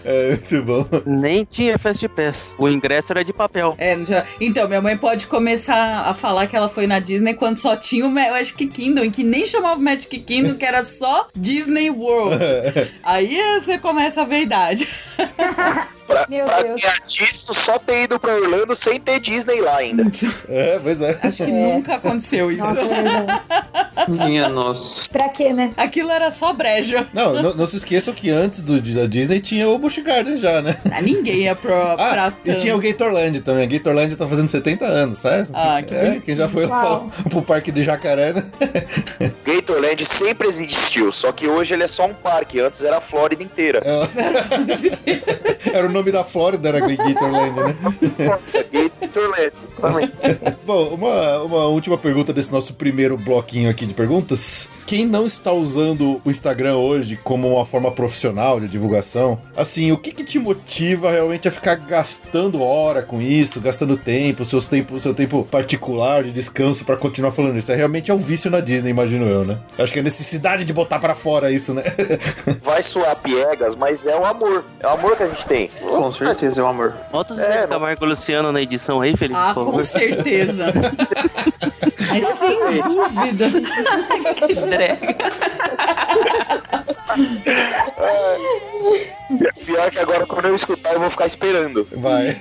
É 0.08 0.30
muito 0.30 0.64
bom. 0.64 0.86
Nem 1.06 1.44
tinha 1.46 1.78
Fast 1.80 2.08
Pass. 2.10 2.56
O 2.58 2.70
ingresso 2.70 3.12
era 3.12 3.24
de 3.26 3.34
papel. 3.34 3.76
É, 3.78 3.98
Então, 4.40 4.68
minha 4.68 4.82
mãe 4.82 4.96
pode 4.98 5.26
começar 5.28 6.02
a 6.02 6.14
falar 6.14 6.48
que 6.48 6.56
ela 6.56 6.70
foi 6.70 6.86
na 6.88 7.00
Disney 7.00 7.34
quando 7.34 7.58
só 7.58 7.76
tinha 7.76 8.06
o 8.06 8.10
Magic 8.12 8.68
Kingdom, 8.68 9.10
que 9.10 9.24
nem 9.24 9.46
chamava 9.46 9.80
Magic 9.80 10.18
Kingdom, 10.20 10.56
que 10.56 10.66
era 10.66 10.84
só 10.84 11.28
Disney 11.36 11.90
World. 11.90 12.38
Aí 13.04 13.36
você 13.60 13.78
começa 13.80 14.22
a 14.22 14.26
ver 14.26 14.36
a 14.36 14.42
idade. 14.42 14.88
Pra, 16.06 16.24
Meu 16.30 16.46
pra 16.46 16.62
Deus. 16.62 16.80
disso, 17.04 17.52
só 17.56 17.80
ter 17.80 18.04
ido 18.04 18.20
pra 18.20 18.36
Orlando 18.36 18.76
sem 18.76 19.00
ter 19.00 19.20
Disney 19.20 19.60
lá 19.60 19.78
ainda. 19.78 20.04
É, 20.48 20.78
pois 20.78 21.02
é. 21.02 21.18
Acho 21.24 21.44
que 21.44 21.52
nunca 21.52 21.96
aconteceu 21.96 22.52
isso. 22.52 22.64
Nossa, 22.64 22.80
é 22.82 22.86
verdade. 22.86 23.42
Minha 24.08 24.50
nossa. 24.50 25.10
Pra 25.10 25.30
quê, 25.30 25.52
né? 25.54 25.72
Aquilo 25.76 26.12
era 26.12 26.30
só 26.30 26.54
brejo. 26.54 27.08
Não, 27.14 27.42
não, 27.42 27.54
não 27.56 27.66
se 27.66 27.78
esqueçam 27.78 28.14
que 28.14 28.30
antes 28.30 28.60
do, 28.62 28.80
da 28.80 29.06
Disney 29.06 29.40
tinha 29.40 29.68
o 29.68 29.78
Busch 29.80 29.98
Garden 30.00 30.38
já, 30.38 30.62
né? 30.62 30.78
Ah, 30.92 31.02
ninguém 31.02 31.44
ia 31.44 31.56
pro, 31.56 31.72
pra 31.72 32.28
Ah, 32.28 32.34
e 32.46 32.54
tinha 32.56 32.76
o 32.76 32.80
Gatorland 32.80 33.40
também. 33.42 33.64
A 33.64 33.68
Gatorland 33.68 34.16
tá 34.16 34.28
fazendo 34.28 34.50
70 34.50 34.86
anos, 34.86 35.18
sabe? 35.18 35.50
Ah, 35.54 35.82
que 35.82 35.94
é, 35.94 36.22
quem 36.24 36.36
já 36.36 36.48
foi 36.48 36.68
pro, 36.68 37.10
pro 37.30 37.42
parque 37.42 37.72
de 37.72 37.84
Jacaré, 37.84 38.34
né? 38.34 38.44
Gatorland 39.44 40.06
sempre 40.06 40.48
existiu, 40.48 41.12
só 41.12 41.32
que 41.32 41.48
hoje 41.48 41.74
ele 41.74 41.84
é 41.84 41.88
só 41.88 42.06
um 42.06 42.14
parque. 42.14 42.60
Antes 42.60 42.84
era 42.84 42.98
a 42.98 43.02
Flórida 43.02 43.44
inteira. 43.44 43.82
Era 45.74 45.88
o 45.88 45.92
nome 45.92 46.10
da 46.12 46.24
Flórida, 46.24 46.70
era 46.70 46.80
Gatorland, 46.80 47.60
né? 47.60 47.76
Gatorland. 49.02 49.52
Bom, 50.66 50.88
uma, 50.94 51.42
uma 51.44 51.66
última 51.66 51.98
pergunta 51.98 52.32
desse 52.32 52.52
nosso 52.52 52.76
primeiro 52.76 53.18
bloquinho 53.36 53.70
aqui 53.70 53.86
de 53.86 53.94
perguntas. 53.94 54.70
Quem 54.88 55.06
não 55.06 55.26
está 55.26 55.52
usando 55.52 56.22
o 56.24 56.30
Instagram 56.32 56.76
hoje 56.76 57.20
como 57.24 57.56
uma 57.56 57.66
forma 57.66 57.92
profissional 57.92 58.60
de 58.60 58.68
divulgação, 58.68 59.40
assim, 59.58 59.92
o 59.92 59.98
que, 59.98 60.12
que 60.12 60.24
te 60.24 60.38
motiva 60.38 61.10
realmente 61.12 61.48
a 61.48 61.52
ficar 61.52 61.74
gastando 61.76 62.62
hora 62.62 63.02
com 63.02 63.20
isso, 63.20 63.60
gastando 63.60 63.98
tempo, 63.98 64.46
seus 64.46 64.68
tempo, 64.68 65.00
seu 65.00 65.14
tempo 65.14 65.44
particular 65.50 66.24
de 66.24 66.32
descanso 66.32 66.86
pra 66.86 66.96
continuar 66.96 67.32
falando 67.32 67.58
isso? 67.58 67.72
É 67.72 67.76
realmente 67.76 68.12
é 68.12 68.14
um 68.14 68.18
vício 68.20 68.50
na 68.52 68.60
Disney, 68.60 68.92
imagino 68.92 69.26
eu, 69.26 69.44
né? 69.44 69.58
Acho 69.78 69.92
que 69.92 70.00
é 70.00 70.02
a 70.02 70.04
necessidade 70.04 70.64
de 70.64 70.72
botar 70.72 71.00
pra 71.00 71.16
fora 71.16 71.52
isso, 71.52 71.74
né? 71.74 71.84
Vai 72.64 72.84
soar 72.84 73.16
piegas, 73.18 73.76
mas 73.76 74.06
é 74.06 74.16
o 74.16 74.24
amor. 74.24 74.64
É 74.80 74.88
o 74.88 74.92
amor 74.92 75.18
que 75.18 75.24
a 75.24 75.28
gente 75.28 75.46
tem. 75.48 75.70
Com 75.82 76.12
certeza, 76.12 76.62
é 76.62 76.64
o 76.64 76.68
amor. 76.68 76.94
Bota 77.12 77.34
o 77.34 77.40
É, 77.42 77.44
Zé 77.48 77.62
não- 77.62 77.70
Camargo 77.70 78.06
e 78.06 78.10
Luciano 78.10 78.52
na 78.52 78.62
edição 78.62 79.02
aí, 79.02 79.18
Felipe, 79.18 79.40
Ah, 79.40 79.52
por 79.56 79.66
com 79.72 79.84
certeza. 79.84 80.66
Mas 82.10 82.26
sem 82.26 82.60
dúvida. 82.82 83.46
Pior 89.66 89.90
que 89.92 90.00
agora, 90.00 90.26
quando 90.26 90.46
eu 90.48 90.56
escutar, 90.56 90.94
eu 90.94 91.00
vou 91.00 91.10
ficar 91.10 91.26
esperando. 91.26 91.88
Vai. 91.92 92.36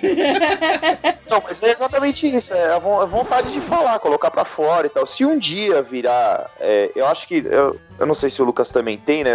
Não, 1.31 1.42
mas 1.46 1.62
é 1.62 1.72
exatamente 1.72 2.27
isso. 2.35 2.53
É 2.53 2.74
a 2.74 2.79
vo- 2.79 3.00
a 3.00 3.07
vontade 3.07 3.53
de 3.53 3.61
falar, 3.61 3.98
colocar 3.98 4.31
pra 4.31 4.44
fora 4.44 4.87
e 4.87 4.90
tal. 4.90 5.07
Se 5.07 5.24
um 5.24 5.38
dia 5.38 5.83
virar. 5.83 6.50
é, 6.61 6.90
eu 6.94 7.07
acho 7.07 7.27
que. 7.27 7.44
Eu, 7.46 7.79
eu 7.98 8.07
não 8.07 8.14
sei 8.14 8.29
se 8.31 8.40
o 8.42 8.44
Lucas 8.44 8.70
também 8.70 8.96
tem, 8.98 9.24
né? 9.24 9.33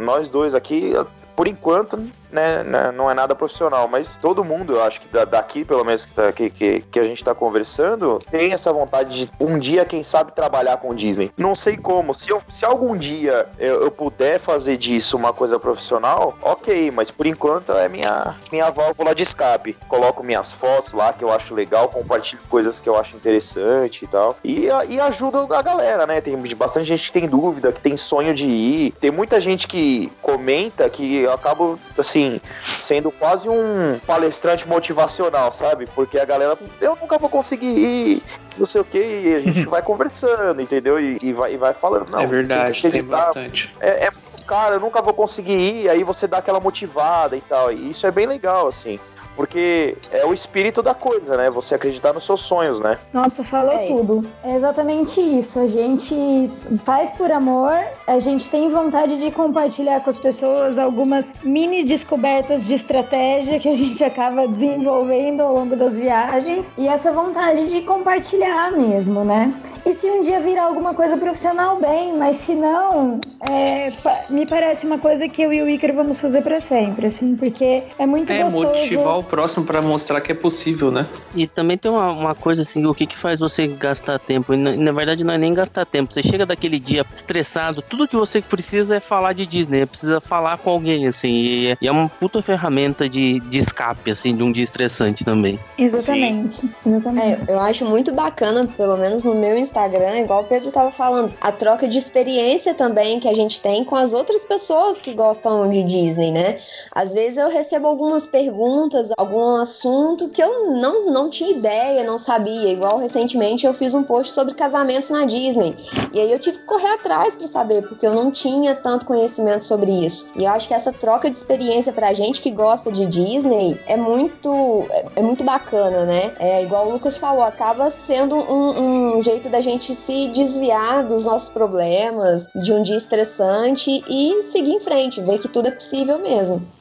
Nós 0.00 0.28
dois 0.28 0.54
aqui, 0.54 0.92
por 1.36 1.46
enquanto, 1.46 1.96
né, 2.32 2.62
né, 2.64 2.90
não 2.92 3.10
é 3.10 3.14
nada 3.14 3.34
profissional, 3.34 3.86
mas 3.86 4.16
todo 4.16 4.42
mundo, 4.42 4.74
eu 4.74 4.82
acho 4.82 5.00
que 5.00 5.08
da- 5.08 5.24
daqui, 5.24 5.64
pelo 5.64 5.84
menos 5.84 6.04
que, 6.06 6.12
tá- 6.14 6.32
que, 6.32 6.48
que, 6.50 6.80
que 6.90 6.98
a 6.98 7.04
gente 7.04 7.22
tá 7.22 7.34
conversando, 7.34 8.18
tem 8.30 8.52
essa 8.52 8.72
vontade 8.72 9.26
de 9.26 9.30
um 9.38 9.58
dia, 9.58 9.84
quem 9.84 10.02
sabe, 10.02 10.32
trabalhar 10.32 10.78
com 10.78 10.94
Disney. 10.94 11.30
Não 11.36 11.54
sei 11.54 11.76
como. 11.76 12.14
Se, 12.14 12.30
eu- 12.30 12.42
se 12.48 12.64
algum 12.64 12.96
dia 12.96 13.46
eu, 13.58 13.82
eu 13.82 13.90
puder 13.90 14.38
fazer 14.40 14.76
disso 14.76 15.16
uma 15.16 15.32
coisa 15.32 15.58
profissional, 15.58 16.36
ok, 16.42 16.90
mas 16.90 17.10
por 17.10 17.26
enquanto 17.26 17.72
é 17.72 17.88
minha, 17.88 18.34
minha 18.50 18.70
válvula 18.70 19.14
de 19.14 19.22
escape. 19.22 19.76
Coloco 19.88 20.22
minhas 20.24 20.50
fotos 20.52 20.92
lá 20.92 21.12
que 21.12 21.22
eu 21.22 21.30
acho 21.30 21.54
legal, 21.54 21.88
compartilho 21.88 22.40
coisas 22.48 22.80
que 22.80 22.88
eu 22.88 22.96
acho 22.96 23.14
interessante 23.16 24.04
e 24.04 24.08
tal. 24.08 24.36
E, 24.42 24.68
e 24.88 24.98
ajuda 25.00 25.46
a 25.56 25.62
galera, 25.62 26.06
né? 26.06 26.20
Tem 26.20 26.36
bastante 26.56 26.86
gente 26.86 27.06
que 27.12 27.20
tem 27.20 27.28
dúvida, 27.28 27.72
que 27.72 27.80
tem 27.80 27.96
sonho 27.96 28.32
de 28.34 28.46
ir. 28.46 28.92
Tem 29.00 29.10
muita 29.10 29.40
gente 29.40 29.68
que 29.68 30.10
comenta 30.22 30.88
que 30.88 31.25
eu 31.26 31.32
acabo, 31.32 31.78
assim, 31.98 32.40
sendo 32.78 33.10
quase 33.10 33.48
um 33.48 33.98
palestrante 34.06 34.66
motivacional, 34.68 35.52
sabe? 35.52 35.86
Porque 35.94 36.18
a 36.18 36.24
galera, 36.24 36.58
eu 36.80 36.96
nunca 37.00 37.18
vou 37.18 37.28
conseguir 37.28 37.66
ir, 37.66 38.22
não 38.56 38.66
sei 38.66 38.80
o 38.80 38.84
que, 38.84 38.98
e 38.98 39.34
a 39.34 39.40
gente 39.40 39.66
vai 39.68 39.82
conversando, 39.82 40.60
entendeu? 40.60 40.98
E, 41.00 41.18
e 41.22 41.32
vai, 41.32 41.54
e 41.54 41.56
vai 41.56 41.74
falando. 41.74 42.08
Não, 42.10 42.20
é 42.20 42.26
verdade, 42.26 42.80
tem 42.82 42.88
acreditar, 42.90 43.16
bastante. 43.26 43.72
é, 43.80 44.06
é 44.06 44.10
muito 44.10 44.46
caro, 44.46 44.76
eu 44.76 44.80
nunca 44.80 45.02
vou 45.02 45.12
conseguir 45.12 45.58
ir, 45.58 45.88
aí 45.88 46.04
você 46.04 46.26
dá 46.26 46.38
aquela 46.38 46.60
motivada 46.60 47.36
e 47.36 47.40
tal. 47.40 47.72
E 47.72 47.90
isso 47.90 48.06
é 48.06 48.10
bem 48.10 48.26
legal, 48.26 48.68
assim. 48.68 48.98
Porque 49.36 49.96
é 50.10 50.24
o 50.24 50.32
espírito 50.32 50.82
da 50.82 50.94
coisa, 50.94 51.36
né? 51.36 51.50
Você 51.50 51.74
acreditar 51.74 52.12
nos 52.14 52.24
seus 52.24 52.40
sonhos, 52.40 52.80
né? 52.80 52.98
Nossa, 53.12 53.44
falou 53.44 53.72
É. 53.74 53.86
tudo. 53.88 54.24
É 54.42 54.56
exatamente 54.56 55.20
isso. 55.20 55.58
A 55.58 55.66
gente 55.66 56.50
faz 56.84 57.10
por 57.10 57.30
amor, 57.30 57.78
a 58.06 58.18
gente 58.18 58.48
tem 58.48 58.68
vontade 58.70 59.18
de 59.20 59.30
compartilhar 59.30 60.00
com 60.00 60.08
as 60.08 60.18
pessoas 60.18 60.78
algumas 60.78 61.34
mini 61.42 61.84
descobertas 61.84 62.66
de 62.66 62.74
estratégia 62.74 63.58
que 63.58 63.68
a 63.68 63.76
gente 63.76 64.02
acaba 64.02 64.48
desenvolvendo 64.48 65.42
ao 65.42 65.54
longo 65.54 65.76
das 65.76 65.94
viagens 65.94 66.72
e 66.78 66.88
essa 66.88 67.12
vontade 67.12 67.68
de 67.70 67.82
compartilhar 67.82 68.72
mesmo, 68.72 69.24
né? 69.24 69.52
E 69.84 69.94
se 69.94 70.10
um 70.10 70.20
dia 70.22 70.40
virar 70.40 70.64
alguma 70.64 70.94
coisa 70.94 71.16
profissional, 71.16 71.78
bem, 71.78 72.14
mas 72.16 72.36
se 72.36 72.54
não, 72.54 73.20
é, 73.48 73.92
me 74.30 74.46
parece 74.46 74.86
uma 74.86 74.98
coisa 74.98 75.28
que 75.28 75.42
eu 75.42 75.52
e 75.52 75.60
o 75.62 75.68
Iker 75.68 75.94
vamos 75.94 76.20
fazer 76.20 76.42
pra 76.42 76.60
sempre, 76.60 77.06
assim, 77.06 77.36
porque 77.36 77.82
é 77.98 78.06
muito 78.06 78.32
É 78.32 78.42
gostoso. 78.42 78.66
motivar 78.66 79.18
o 79.18 79.22
próximo 79.26 79.64
pra 79.66 79.82
mostrar 79.82 80.20
que 80.20 80.32
é 80.32 80.34
possível, 80.34 80.90
né? 80.90 81.06
E 81.34 81.46
também 81.46 81.76
tem 81.76 81.90
uma, 81.90 82.10
uma 82.12 82.34
coisa 82.34 82.62
assim, 82.62 82.84
o 82.86 82.94
que 82.94 83.06
que 83.06 83.18
faz 83.18 83.40
você 83.40 83.66
gastar 83.66 84.18
tempo? 84.18 84.54
E 84.54 84.56
na, 84.56 84.72
na 84.76 84.92
verdade 84.92 85.24
não 85.24 85.34
é 85.34 85.38
nem 85.38 85.52
gastar 85.52 85.84
tempo. 85.84 86.12
Você 86.12 86.22
chega 86.22 86.46
daquele 86.46 86.78
dia 86.78 87.04
estressado, 87.14 87.82
tudo 87.82 88.08
que 88.08 88.16
você 88.16 88.40
precisa 88.40 88.96
é 88.96 89.00
falar 89.00 89.32
de 89.32 89.46
Disney, 89.46 89.84
precisa 89.86 90.20
falar 90.20 90.58
com 90.58 90.70
alguém, 90.70 91.06
assim. 91.06 91.28
E, 91.28 91.66
é- 91.68 91.76
e 91.80 91.88
é 91.88 91.92
uma 91.92 92.08
puta 92.08 92.40
ferramenta 92.42 93.08
de, 93.08 93.40
de 93.40 93.58
escape, 93.58 94.10
assim, 94.10 94.34
de 94.34 94.42
um 94.42 94.52
dia 94.52 94.64
estressante 94.64 95.24
também. 95.24 95.58
Exatamente. 95.78 96.70
Exatamente. 96.84 97.20
É, 97.48 97.52
eu 97.52 97.60
acho 97.60 97.84
muito 97.84 98.12
bacana, 98.14 98.66
pelo 98.76 98.96
menos 98.96 99.24
no 99.24 99.34
meu 99.34 99.56
Instagram, 99.56 100.18
igual 100.20 100.42
o 100.42 100.44
Pedro 100.44 100.70
tava 100.70 100.90
falando, 100.90 101.32
a 101.40 101.52
troca 101.52 101.88
de 101.88 101.98
experiência 101.98 102.74
também 102.74 103.18
que 103.20 103.28
a 103.28 103.34
gente 103.34 103.60
tem 103.60 103.84
com 103.84 103.96
as 103.96 104.12
outras 104.12 104.44
pessoas 104.44 105.00
que 105.00 105.12
gostam 105.12 105.68
de 105.70 105.82
Disney, 105.82 106.32
né? 106.32 106.58
Às 106.94 107.12
vezes 107.12 107.38
eu 107.38 107.48
recebo 107.50 107.86
algumas 107.86 108.26
perguntas, 108.26 109.08
algum 109.16 109.56
assunto 109.56 110.28
que 110.28 110.42
eu 110.42 110.72
não, 110.72 111.06
não 111.06 111.30
tinha 111.30 111.50
ideia, 111.50 112.04
não 112.04 112.18
sabia. 112.18 112.70
Igual 112.70 112.98
recentemente 112.98 113.66
eu 113.66 113.72
fiz 113.72 113.94
um 113.94 114.02
post 114.02 114.32
sobre 114.32 114.54
casamentos 114.54 115.10
na 115.10 115.24
Disney. 115.24 115.74
E 116.12 116.20
aí 116.20 116.30
eu 116.30 116.38
tive 116.38 116.58
que 116.58 116.64
correr 116.64 116.92
atrás 116.94 117.36
pra 117.36 117.46
saber, 117.46 117.82
porque 117.88 118.06
eu 118.06 118.14
não 118.14 118.30
tinha 118.30 118.74
tanto 118.74 119.06
conhecimento 119.06 119.64
sobre 119.64 119.90
isso. 119.90 120.30
E 120.36 120.44
eu 120.44 120.50
acho 120.50 120.68
que 120.68 120.74
essa 120.74 120.92
troca 120.92 121.30
de 121.30 121.36
experiência 121.36 121.92
pra 121.92 122.12
gente 122.12 122.40
que 122.40 122.50
gosta 122.50 122.92
de 122.92 123.06
Disney 123.06 123.80
é 123.86 123.96
muito, 123.96 124.86
é, 124.90 125.06
é 125.16 125.22
muito 125.22 125.42
bacana, 125.44 126.04
né? 126.04 126.34
É 126.38 126.62
igual 126.62 126.88
o 126.88 126.92
Lucas 126.92 127.18
falou, 127.18 127.42
acaba 127.42 127.90
sendo 127.90 128.36
um, 128.36 129.16
um 129.16 129.22
jeito 129.22 129.48
da 129.48 129.60
gente 129.60 129.94
se 129.94 130.28
desviar 130.28 131.04
dos 131.04 131.24
nossos 131.24 131.48
problemas, 131.48 132.48
de 132.54 132.72
um 132.72 132.82
dia 132.82 132.96
estressante 132.96 134.04
e 134.08 134.42
seguir 134.42 134.72
em 134.72 134.80
frente, 134.80 135.20
ver 135.20 135.38
que 135.38 135.48
tudo 135.48 135.68
é 135.68 135.70
possível 135.70 136.18
mesmo. 136.18 136.75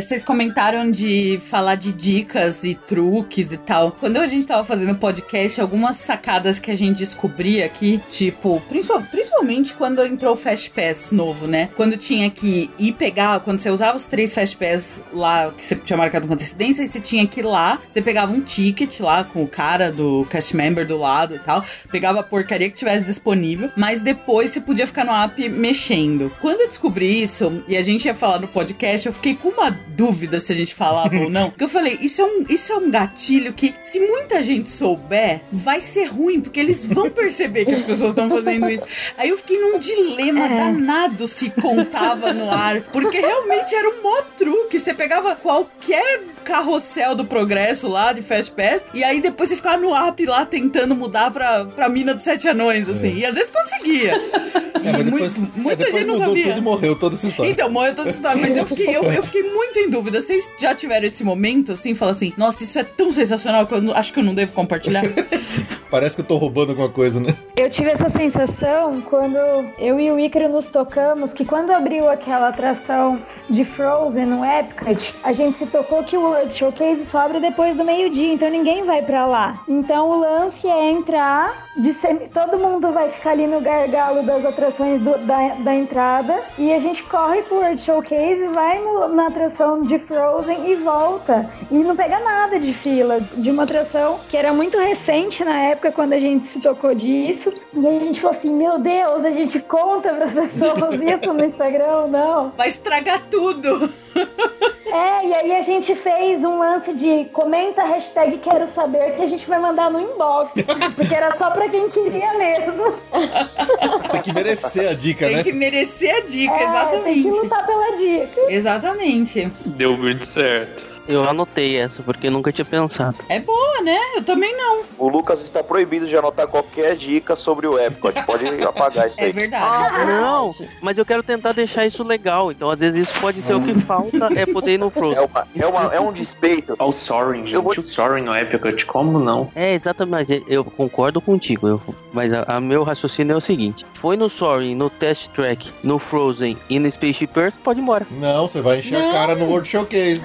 Vocês 0.00 0.22
comentaram 0.22 0.90
de 0.90 1.40
falar 1.42 1.74
de 1.74 1.90
dicas 1.90 2.64
e 2.64 2.74
truques 2.74 3.50
e 3.50 3.56
tal. 3.56 3.92
Quando 3.92 4.18
a 4.18 4.26
gente 4.26 4.46
tava 4.46 4.62
fazendo 4.62 4.94
podcast, 4.98 5.60
algumas 5.60 5.96
sacadas 5.96 6.58
que 6.58 6.70
a 6.70 6.74
gente 6.74 6.98
descobria 6.98 7.64
aqui, 7.64 8.00
tipo, 8.10 8.60
principal- 8.68 9.02
principalmente 9.10 9.72
quando 9.72 10.04
entrou 10.04 10.34
o 10.34 10.36
Fast 10.36 10.70
Pass 10.70 11.10
novo, 11.10 11.46
né? 11.46 11.70
Quando 11.76 11.96
tinha 11.96 12.30
que 12.30 12.70
ir 12.78 12.92
pegar, 12.92 13.40
quando 13.40 13.58
você 13.58 13.70
usava 13.70 13.96
os 13.96 14.06
três 14.06 14.34
Fast 14.34 14.56
Pass 14.56 15.04
lá, 15.12 15.50
que 15.50 15.64
você 15.64 15.74
tinha 15.76 15.96
marcado 15.96 16.26
com 16.26 16.34
antecedência, 16.34 16.82
e 16.82 16.88
você 16.88 17.00
tinha 17.00 17.26
que 17.26 17.40
ir 17.40 17.44
lá, 17.44 17.80
você 17.88 18.02
pegava 18.02 18.32
um 18.32 18.40
ticket 18.40 19.00
lá 19.00 19.24
com 19.24 19.42
o 19.42 19.48
cara 19.48 19.90
do 19.90 20.26
cast 20.28 20.54
member 20.54 20.86
do 20.86 20.98
lado 20.98 21.34
e 21.34 21.38
tal, 21.38 21.64
pegava 21.90 22.20
a 22.20 22.22
porcaria 22.22 22.68
que 22.68 22.76
tivesse 22.76 23.06
disponível, 23.06 23.70
mas 23.76 24.00
depois 24.00 24.50
você 24.50 24.60
podia 24.60 24.86
ficar 24.86 25.04
no 25.04 25.12
app 25.12 25.48
mexendo. 25.48 26.30
Quando 26.40 26.60
eu 26.60 26.68
descobri 26.68 27.22
isso, 27.22 27.64
e 27.66 27.76
a 27.76 27.82
gente 27.82 28.04
ia 28.04 28.14
falar 28.14 28.40
no 28.40 28.48
podcast, 28.48 29.06
eu 29.06 29.12
fiquei 29.12 29.34
com 29.34 29.48
uma 29.48 29.85
dúvida 29.88 30.40
se 30.40 30.52
a 30.52 30.56
gente 30.56 30.74
falava 30.74 31.16
ou 31.16 31.30
não. 31.30 31.48
Porque 31.56 31.64
eu 31.64 31.68
falei, 31.68 31.98
isso 32.00 32.20
é, 32.20 32.24
um, 32.24 32.44
isso 32.48 32.72
é 32.72 32.76
um 32.76 32.90
gatilho 32.90 33.52
que, 33.52 33.74
se 33.80 34.00
muita 34.00 34.42
gente 34.42 34.68
souber, 34.68 35.42
vai 35.52 35.80
ser 35.80 36.04
ruim, 36.04 36.40
porque 36.40 36.60
eles 36.60 36.84
vão 36.84 37.10
perceber 37.10 37.64
que 37.64 37.72
as 37.72 37.82
pessoas 37.82 38.10
estão 38.10 38.28
fazendo 38.28 38.68
isso. 38.68 38.82
Aí 39.16 39.28
eu 39.28 39.36
fiquei 39.36 39.58
num 39.58 39.78
dilema 39.78 40.46
É. 40.46 40.48
danado 40.48 41.26
se 41.26 41.50
contava 41.50 42.32
no 42.32 42.50
ar, 42.50 42.82
porque 42.92 43.18
realmente 43.20 43.74
era 43.74 43.88
um 43.88 44.02
mó 44.02 44.22
truque. 44.36 44.78
Você 44.78 44.92
pegava 44.94 45.34
qualquer 45.36 46.20
carrossel 46.46 47.14
do 47.16 47.24
progresso 47.24 47.88
lá 47.88 48.12
de 48.12 48.22
Fast 48.22 48.52
Pass, 48.52 48.84
e 48.94 49.02
aí 49.02 49.20
depois 49.20 49.48
você 49.48 49.56
ficava 49.56 49.76
no 49.78 49.94
app 49.94 50.24
lá 50.24 50.46
tentando 50.46 50.94
mudar 50.94 51.30
pra, 51.32 51.64
pra 51.66 51.88
mina 51.88 52.14
dos 52.14 52.22
sete 52.22 52.48
anões, 52.48 52.88
assim. 52.88 53.14
E 53.16 53.26
às 53.26 53.34
vezes 53.34 53.50
conseguia. 53.50 54.14
É, 54.86 54.92
mas 54.92 55.04
depois, 55.04 55.36
é, 55.36 55.48
muita 55.56 55.76
depois 55.84 55.94
gente 55.94 56.06
não 56.06 56.14
mudou 56.14 56.28
sabia. 56.28 56.44
tudo 56.44 56.58
e 56.58 56.62
morreu 56.62 56.96
toda 56.96 57.14
essa 57.16 57.26
história. 57.26 57.50
Então, 57.50 57.68
morreu 57.68 57.92
toda 57.96 58.08
essa 58.08 58.18
história, 58.18 58.40
mas 58.40 58.56
eu 58.56 58.64
fiquei, 58.64 58.94
eu, 58.96 59.02
eu 59.02 59.22
fiquei 59.24 59.42
muito 59.42 59.76
em 59.80 59.90
dúvida. 59.90 60.20
Vocês 60.20 60.48
já 60.60 60.76
tiveram 60.76 61.06
esse 61.06 61.24
momento, 61.24 61.72
assim, 61.72 61.92
fala 61.92 62.12
assim, 62.12 62.32
nossa, 62.36 62.62
isso 62.62 62.78
é 62.78 62.84
tão 62.84 63.10
sensacional 63.10 63.66
que 63.66 63.74
eu 63.74 63.80
não- 63.82 63.92
acho 63.96 64.12
que 64.12 64.20
eu 64.20 64.22
não 64.22 64.32
devo 64.32 64.52
compartilhar? 64.52 65.02
parece 65.90 66.14
que 66.14 66.20
eu 66.20 66.26
tô 66.26 66.36
roubando 66.36 66.70
alguma 66.70 66.88
coisa, 66.88 67.18
né? 67.20 67.34
Eu 67.56 67.68
tive 67.70 67.90
essa 67.90 68.08
sensação 68.08 69.00
quando 69.00 69.36
eu 69.78 69.98
e 69.98 70.10
o 70.12 70.20
Ícaro 70.20 70.48
nos 70.50 70.66
tocamos 70.66 71.32
que 71.32 71.44
quando 71.44 71.70
abriu 71.72 72.08
aquela 72.08 72.48
atração 72.48 73.20
de 73.48 73.64
Frozen 73.64 74.26
no 74.26 74.44
Epcot, 74.44 75.14
a 75.24 75.32
gente 75.32 75.56
se 75.56 75.66
tocou 75.66 76.04
que 76.04 76.16
o 76.16 76.35
World 76.36 76.52
Showcase 76.52 77.06
só 77.06 77.20
abre 77.20 77.40
depois 77.40 77.78
do 77.78 77.84
meio-dia, 77.84 78.34
então 78.34 78.50
ninguém 78.50 78.84
vai 78.84 79.00
pra 79.00 79.26
lá. 79.26 79.64
Então 79.66 80.10
o 80.10 80.20
lance 80.20 80.68
é 80.68 80.90
entrar, 80.90 81.65
de 81.76 81.92
sem- 81.92 82.28
todo 82.28 82.58
mundo 82.58 82.90
vai 82.92 83.08
ficar 83.10 83.30
ali 83.32 83.46
no 83.46 83.60
gargalo 83.60 84.22
das 84.22 84.44
atrações 84.44 85.00
do- 85.00 85.18
da, 85.18 85.48
da 85.56 85.74
entrada 85.74 86.40
e 86.58 86.72
a 86.72 86.78
gente 86.78 87.02
corre 87.02 87.42
pro 87.42 87.56
World 87.58 87.80
Showcase, 87.80 88.46
vai 88.48 88.78
no- 88.80 89.08
na 89.08 89.26
atração 89.28 89.82
de 89.82 89.98
Frozen 89.98 90.70
e 90.70 90.74
volta. 90.76 91.50
E 91.70 91.74
não 91.78 91.94
pega 91.94 92.18
nada 92.20 92.58
de 92.58 92.72
fila 92.72 93.20
de 93.36 93.50
uma 93.50 93.64
atração 93.64 94.18
que 94.28 94.36
era 94.36 94.52
muito 94.52 94.78
recente 94.78 95.44
na 95.44 95.58
época 95.60 95.92
quando 95.92 96.12
a 96.14 96.18
gente 96.18 96.46
se 96.46 96.60
tocou 96.60 96.94
disso. 96.94 97.50
E 97.74 97.86
a 97.86 98.00
gente 98.00 98.20
falou 98.20 98.36
assim: 98.36 98.54
Meu 98.54 98.78
Deus, 98.78 99.24
a 99.24 99.30
gente 99.30 99.60
conta 99.60 100.14
pras 100.14 100.32
pessoas 100.32 100.94
isso 101.02 101.32
no 101.32 101.44
Instagram 101.44 102.06
não? 102.08 102.52
Vai 102.56 102.68
estragar 102.68 103.22
tudo. 103.30 103.90
É, 104.88 105.26
e 105.26 105.34
aí 105.34 105.56
a 105.56 105.60
gente 105.60 105.94
fez 105.94 106.42
um 106.42 106.58
lance 106.58 106.94
de 106.94 107.26
comenta 107.26 107.82
hashtag 107.84 108.38
quero 108.38 108.66
saber 108.66 109.14
que 109.16 109.22
a 109.22 109.26
gente 109.26 109.46
vai 109.46 109.58
mandar 109.58 109.90
no 109.90 110.00
inbox. 110.00 110.52
Porque 110.94 111.14
era 111.14 111.36
só 111.36 111.50
pra 111.50 111.65
quem 111.68 111.88
queria 111.88 112.34
mesmo. 112.38 112.94
Tem 114.12 114.22
que 114.22 114.32
merecer 114.32 114.88
a 114.88 114.94
dica, 114.94 115.26
Tem 115.26 115.36
né? 115.36 115.42
que 115.42 115.52
merecer 115.52 116.14
a 116.16 116.20
dica, 116.20 116.52
É, 116.54 116.58
tem 116.58 116.66
que 116.66 117.28
exatamente. 117.28 117.28
lutar 117.28 117.66
pela 117.66 117.96
dica. 117.96 118.40
Exatamente. 118.48 119.52
Deu 119.66 119.96
muito 119.96 120.26
certo. 120.26 120.95
Eu 121.08 121.28
anotei 121.28 121.76
essa 121.76 122.02
porque 122.02 122.26
eu 122.26 122.30
nunca 122.30 122.52
tinha 122.52 122.64
pensado. 122.64 123.16
É 123.28 123.38
boa, 123.40 123.80
né? 123.82 123.98
Eu 124.16 124.22
também 124.22 124.56
não. 124.56 124.82
O 124.98 125.08
Lucas 125.08 125.42
está 125.42 125.62
proibido 125.62 126.06
de 126.06 126.16
anotar 126.16 126.46
qualquer 126.48 126.96
dica 126.96 127.36
sobre 127.36 127.66
o 127.66 127.78
Epcot. 127.78 128.12
Pode 128.24 128.46
apagar 128.64 129.06
isso 129.08 129.20
É 129.20 129.24
aí. 129.26 129.32
verdade. 129.32 129.64
Ah, 129.64 130.04
Não, 130.04 130.50
mas 130.80 130.96
eu 130.98 131.04
quero 131.04 131.22
tentar 131.22 131.52
deixar 131.52 131.86
isso 131.86 132.02
legal. 132.02 132.50
Então, 132.50 132.70
às 132.70 132.80
vezes, 132.80 133.08
isso 133.08 133.20
pode 133.20 133.40
ser 133.42 133.54
o 133.54 133.62
que 133.62 133.74
falta 133.74 134.28
é 134.36 134.46
poder 134.46 134.74
ir 134.74 134.78
no 134.78 134.86
É, 134.96 134.98
Frozen. 134.98 135.24
uma, 135.24 135.46
é, 135.56 135.66
uma, 135.66 135.94
é 135.94 136.00
um 136.00 136.12
despeito. 136.12 136.74
Ó, 136.78 136.88
o 136.88 136.92
Soaring, 136.92 137.40
gente. 137.46 137.54
Eu 137.54 137.62
vou- 137.62 137.72
O 137.76 137.82
Soaring 137.82 138.22
no 138.22 138.34
Epcot, 138.36 138.84
como 138.86 139.18
não? 139.18 139.50
É, 139.54 139.74
exatamente. 139.74 140.06
mas 140.10 140.42
Eu 140.48 140.64
concordo 140.64 141.20
contigo. 141.20 141.66
eu- 141.68 141.82
mas 142.12 142.32
a, 142.32 142.42
a 142.46 142.60
meu 142.60 142.82
raciocínio 142.82 143.34
é 143.34 143.36
o 143.36 143.40
seguinte: 143.40 143.84
foi 143.94 144.16
no 144.16 144.28
Soaring, 144.28 144.74
no 144.74 144.88
Test 144.88 145.28
Track, 145.30 145.70
no 145.84 145.98
Frozen 145.98 146.56
e 146.70 146.78
no 146.78 146.90
Spaceship 146.90 147.30
Earth, 147.36 147.56
pode 147.62 147.78
ir 147.80 147.82
embora. 147.82 148.06
Não, 148.10 148.48
você 148.48 148.60
vai 148.60 148.78
encher 148.78 148.98
Não. 148.98 149.10
a 149.10 149.12
cara 149.12 149.34
no 149.34 149.46
World 149.46 149.68
Showcase. 149.68 150.24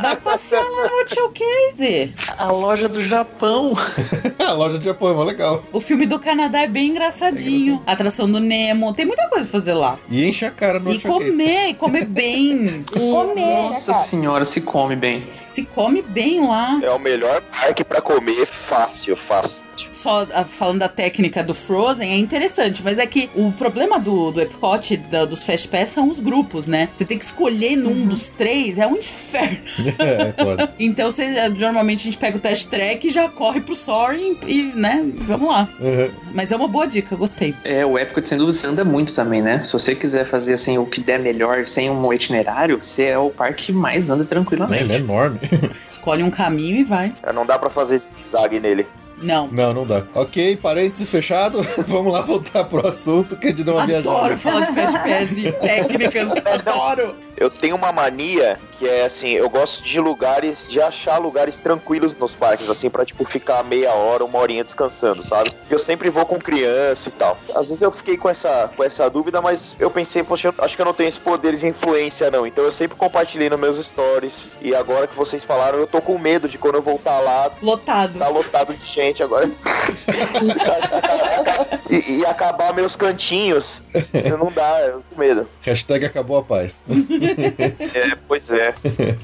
Vai 0.00 0.11
lá 0.20 0.88
no 0.88 1.08
Showcase. 1.08 2.14
A 2.38 2.50
loja 2.50 2.88
do 2.88 3.02
Japão. 3.02 3.72
a 4.46 4.52
loja 4.52 4.78
de 4.78 4.84
Japão 4.84 5.10
é 5.10 5.14
mó 5.14 5.22
legal. 5.22 5.62
O 5.72 5.80
filme 5.80 6.06
do 6.06 6.18
Canadá 6.18 6.60
é 6.62 6.66
bem 6.66 6.90
engraçadinho. 6.90 7.82
A 7.86 7.92
atração 7.92 8.30
do 8.30 8.38
Nemo. 8.40 8.92
Tem 8.92 9.06
muita 9.06 9.28
coisa 9.28 9.48
pra 9.48 9.60
fazer 9.60 9.74
lá. 9.74 9.98
E 10.08 10.26
enche 10.28 10.44
a 10.44 10.50
cara 10.50 10.78
no 10.78 10.90
E 10.92 11.00
Showcase. 11.00 11.30
comer, 11.30 11.68
e 11.70 11.74
comer 11.74 12.04
bem. 12.04 12.84
Comer. 12.92 13.62
Nossa 13.62 13.92
senhora, 13.92 14.44
se 14.44 14.60
come 14.60 14.96
bem. 14.96 15.20
Se 15.20 15.64
come 15.64 16.02
bem 16.02 16.46
lá. 16.46 16.80
É 16.82 16.90
o 16.90 16.98
melhor 16.98 17.40
parque 17.42 17.84
pra 17.84 18.00
comer 18.00 18.46
fácil, 18.46 19.16
fácil. 19.16 19.62
Só 20.02 20.26
ah, 20.34 20.44
falando 20.44 20.80
da 20.80 20.88
técnica 20.88 21.44
do 21.44 21.54
Frozen, 21.54 22.10
é 22.10 22.18
interessante, 22.18 22.82
mas 22.82 22.98
é 22.98 23.06
que 23.06 23.30
o 23.36 23.52
problema 23.52 24.00
do, 24.00 24.32
do 24.32 24.40
Epcot, 24.40 24.96
da- 24.96 25.24
dos 25.24 25.44
Fast 25.44 25.68
Pass, 25.68 25.90
são 25.90 26.10
os 26.10 26.18
grupos, 26.18 26.66
né? 26.66 26.88
Você 26.92 27.04
tem 27.04 27.16
que 27.16 27.22
escolher 27.24 27.76
num 27.76 28.04
dos 28.04 28.28
três, 28.28 28.78
é 28.78 28.86
um 28.86 28.96
inferno. 28.96 29.58
é, 29.98 30.32
foda. 30.42 30.72
Então, 30.82 31.08
você, 31.08 31.48
normalmente 31.50 32.00
a 32.00 32.04
gente 32.10 32.18
pega 32.18 32.36
o 32.36 32.40
test 32.40 32.68
track 32.68 33.06
e 33.06 33.10
já 33.10 33.28
corre 33.28 33.60
pro 33.60 33.76
Soaring 33.76 34.36
e, 34.46 34.64
né, 34.74 35.04
vamos 35.14 35.48
lá. 35.48 35.68
Uhum. 35.78 36.10
Mas 36.34 36.50
é 36.50 36.56
uma 36.56 36.66
boa 36.66 36.86
dica, 36.86 37.14
gostei. 37.14 37.54
É, 37.62 37.86
o 37.86 37.96
Epcot, 37.96 38.26
sem 38.28 38.36
dúvida, 38.36 38.56
você 38.56 38.66
anda 38.66 38.84
muito 38.84 39.14
também, 39.14 39.40
né? 39.40 39.62
Se 39.62 39.72
você 39.72 39.94
quiser 39.94 40.24
fazer, 40.24 40.54
assim, 40.54 40.78
o 40.78 40.84
que 40.86 41.00
der 41.00 41.20
melhor, 41.20 41.64
sem 41.68 41.88
um 41.90 42.12
itinerário, 42.12 42.82
você 42.82 43.04
é 43.04 43.18
o 43.18 43.30
parque 43.30 43.66
que 43.66 43.72
mais 43.72 44.10
anda 44.10 44.24
tranquilamente. 44.24 44.82
Ele 44.82 44.94
é 44.94 44.96
enorme. 44.96 45.38
Escolhe 45.86 46.24
um 46.24 46.30
caminho 46.30 46.78
e 46.78 46.84
vai. 46.84 47.14
É, 47.22 47.32
Não 47.32 47.46
dá 47.46 47.56
pra 47.56 47.70
fazer 47.70 47.98
zigue 47.98 48.58
nele. 48.58 48.86
Não. 49.22 49.48
Não, 49.52 49.72
não 49.72 49.86
dá. 49.86 50.04
Ok, 50.14 50.56
parênteses 50.56 51.08
fechado. 51.08 51.62
Vamos 51.86 52.12
lá 52.12 52.22
voltar 52.22 52.64
pro 52.64 52.86
assunto 52.86 53.36
que 53.36 53.48
é 53.48 53.52
de 53.52 53.62
uma 53.62 53.82
Adoro 53.84 53.86
viajada. 54.02 54.36
falar 54.38 54.60
de 54.66 54.74
Fast 54.74 54.98
Pass 54.98 55.38
e 55.38 55.52
técnicas. 55.60 56.32
Adoro. 56.44 57.14
Eu 57.42 57.50
tenho 57.50 57.74
uma 57.74 57.90
mania 57.90 58.56
que 58.78 58.88
é 58.88 59.04
assim, 59.04 59.30
eu 59.30 59.50
gosto 59.50 59.82
de 59.82 59.98
lugares, 59.98 60.68
de 60.68 60.80
achar 60.80 61.18
lugares 61.18 61.58
tranquilos 61.58 62.14
nos 62.14 62.36
parques, 62.36 62.70
assim, 62.70 62.88
pra 62.88 63.04
tipo 63.04 63.24
ficar 63.24 63.64
meia 63.64 63.92
hora, 63.92 64.24
uma 64.24 64.38
horinha 64.38 64.62
descansando, 64.62 65.24
sabe? 65.24 65.50
Eu 65.68 65.76
sempre 65.76 66.08
vou 66.08 66.24
com 66.24 66.38
criança 66.38 67.08
e 67.08 67.12
tal. 67.12 67.36
Às 67.52 67.68
vezes 67.68 67.82
eu 67.82 67.90
fiquei 67.90 68.16
com 68.16 68.30
essa, 68.30 68.70
com 68.76 68.84
essa 68.84 69.10
dúvida, 69.10 69.42
mas 69.42 69.74
eu 69.80 69.90
pensei, 69.90 70.22
poxa, 70.22 70.54
eu 70.56 70.64
acho 70.64 70.76
que 70.76 70.82
eu 70.82 70.86
não 70.86 70.94
tenho 70.94 71.08
esse 71.08 71.18
poder 71.18 71.56
de 71.56 71.66
influência, 71.66 72.30
não. 72.30 72.46
Então 72.46 72.62
eu 72.62 72.70
sempre 72.70 72.96
compartilhei 72.96 73.50
nos 73.50 73.58
meus 73.58 73.84
stories. 73.84 74.56
E 74.60 74.72
agora 74.72 75.08
que 75.08 75.16
vocês 75.16 75.42
falaram, 75.42 75.80
eu 75.80 75.88
tô 75.88 76.00
com 76.00 76.16
medo 76.18 76.48
de 76.48 76.58
quando 76.58 76.76
eu 76.76 76.82
voltar 76.82 77.18
lá, 77.18 77.50
Lotado. 77.60 78.20
tá 78.20 78.28
lotado 78.28 78.72
de 78.72 78.86
gente 78.86 79.20
agora. 79.20 79.50
e, 81.90 82.18
e 82.18 82.26
acabar 82.26 82.72
meus 82.72 82.94
cantinhos. 82.94 83.82
Não 84.38 84.52
dá, 84.52 84.80
eu 84.82 85.02
tô 85.08 85.16
com 85.16 85.20
medo. 85.20 85.48
Hashtag 85.62 86.06
acabou 86.06 86.38
a 86.38 86.42
paz. 86.42 86.84
É, 87.94 88.16
pois 88.26 88.50
é. 88.50 88.74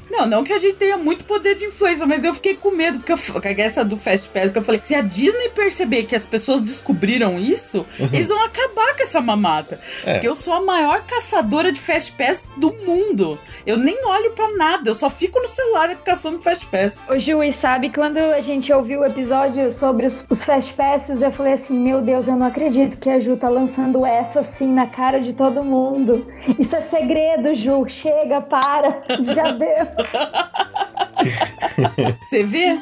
Não, 0.09 0.25
não 0.27 0.43
que 0.43 0.53
a 0.53 0.59
gente 0.59 0.75
tenha 0.75 0.97
muito 0.97 1.25
poder 1.25 1.55
de 1.55 1.65
influência, 1.65 2.05
mas 2.05 2.23
eu 2.23 2.33
fiquei 2.33 2.55
com 2.55 2.71
medo, 2.71 2.99
porque 2.99 3.11
eu, 3.11 3.17
f- 3.17 3.33
essa 3.59 3.83
do 3.83 3.97
Fast 3.97 4.29
Pass, 4.29 4.51
que 4.51 4.57
eu 4.57 4.61
falei, 4.61 4.79
se 4.83 4.93
a 4.95 5.01
Disney 5.01 5.49
perceber 5.49 6.03
que 6.03 6.15
as 6.15 6.25
pessoas 6.25 6.61
descobriram 6.61 7.37
isso, 7.39 7.85
eles 8.13 8.27
vão 8.27 8.43
acabar 8.45 8.95
com 8.95 9.03
essa 9.03 9.21
mamata. 9.21 9.79
É. 10.05 10.13
Porque 10.13 10.27
eu 10.27 10.35
sou 10.35 10.53
a 10.53 10.61
maior 10.61 11.01
caçadora 11.05 11.71
de 11.71 11.79
Fast 11.79 12.11
Pass 12.13 12.49
do 12.57 12.71
mundo. 12.85 13.39
Eu 13.65 13.77
nem 13.77 14.05
olho 14.05 14.31
pra 14.31 14.49
nada, 14.55 14.89
eu 14.89 14.93
só 14.95 15.09
fico 15.09 15.39
no 15.39 15.47
celular 15.47 15.95
caçando 16.03 16.39
Fast 16.39 16.65
Pass. 16.67 16.99
Ô 17.09 17.17
Ju, 17.17 17.43
e 17.43 17.51
sabe 17.51 17.89
quando 17.89 18.17
a 18.17 18.41
gente 18.41 18.71
ouviu 18.71 19.01
o 19.01 19.05
episódio 19.05 19.71
sobre 19.71 20.05
os, 20.05 20.25
os 20.29 20.43
Fast 20.43 20.73
Passes, 20.73 21.21
eu 21.21 21.31
falei 21.31 21.53
assim, 21.53 21.77
meu 21.77 22.01
Deus, 22.01 22.27
eu 22.27 22.35
não 22.35 22.47
acredito 22.47 22.97
que 22.97 23.09
a 23.09 23.19
Ju 23.19 23.35
tá 23.37 23.49
lançando 23.49 24.05
essa 24.05 24.41
assim 24.41 24.67
na 24.71 24.87
cara 24.87 25.19
de 25.19 25.33
todo 25.33 25.63
mundo. 25.63 26.27
Isso 26.57 26.75
é 26.75 26.81
segredo, 26.81 27.53
Ju. 27.53 27.87
Chega, 27.89 28.41
para. 28.41 29.01
Já 29.33 29.51
deu. 29.51 29.87
Você 32.23 32.43
vê? 32.43 32.77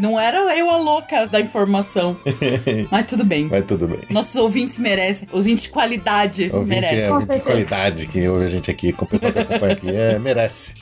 Não 0.00 0.18
era 0.18 0.38
eu 0.56 0.70
a 0.70 0.76
louca 0.76 1.26
da 1.26 1.40
informação. 1.40 2.16
Mas 2.90 3.06
tudo 3.06 3.24
bem. 3.24 3.48
Mas 3.50 3.64
tudo 3.64 3.88
bem. 3.88 4.00
Nossos 4.10 4.36
ouvintes 4.36 4.78
merecem. 4.78 5.26
Ouvintes 5.32 5.64
de 5.64 5.68
qualidade 5.70 6.50
Ouvinte, 6.52 6.80
merecem. 6.80 7.00
é, 7.00 7.12
ouvinte 7.12 7.34
de 7.34 7.40
qualidade 7.40 8.06
que 8.06 8.28
ouve 8.28 8.44
a 8.44 8.48
gente 8.48 8.70
aqui, 8.70 8.92
com 8.92 9.04
o 9.04 9.08
pessoal 9.08 9.32
que 9.32 9.38
acompanha 9.40 9.72
aqui, 9.72 9.90
é, 9.90 10.18
merece. 10.18 10.74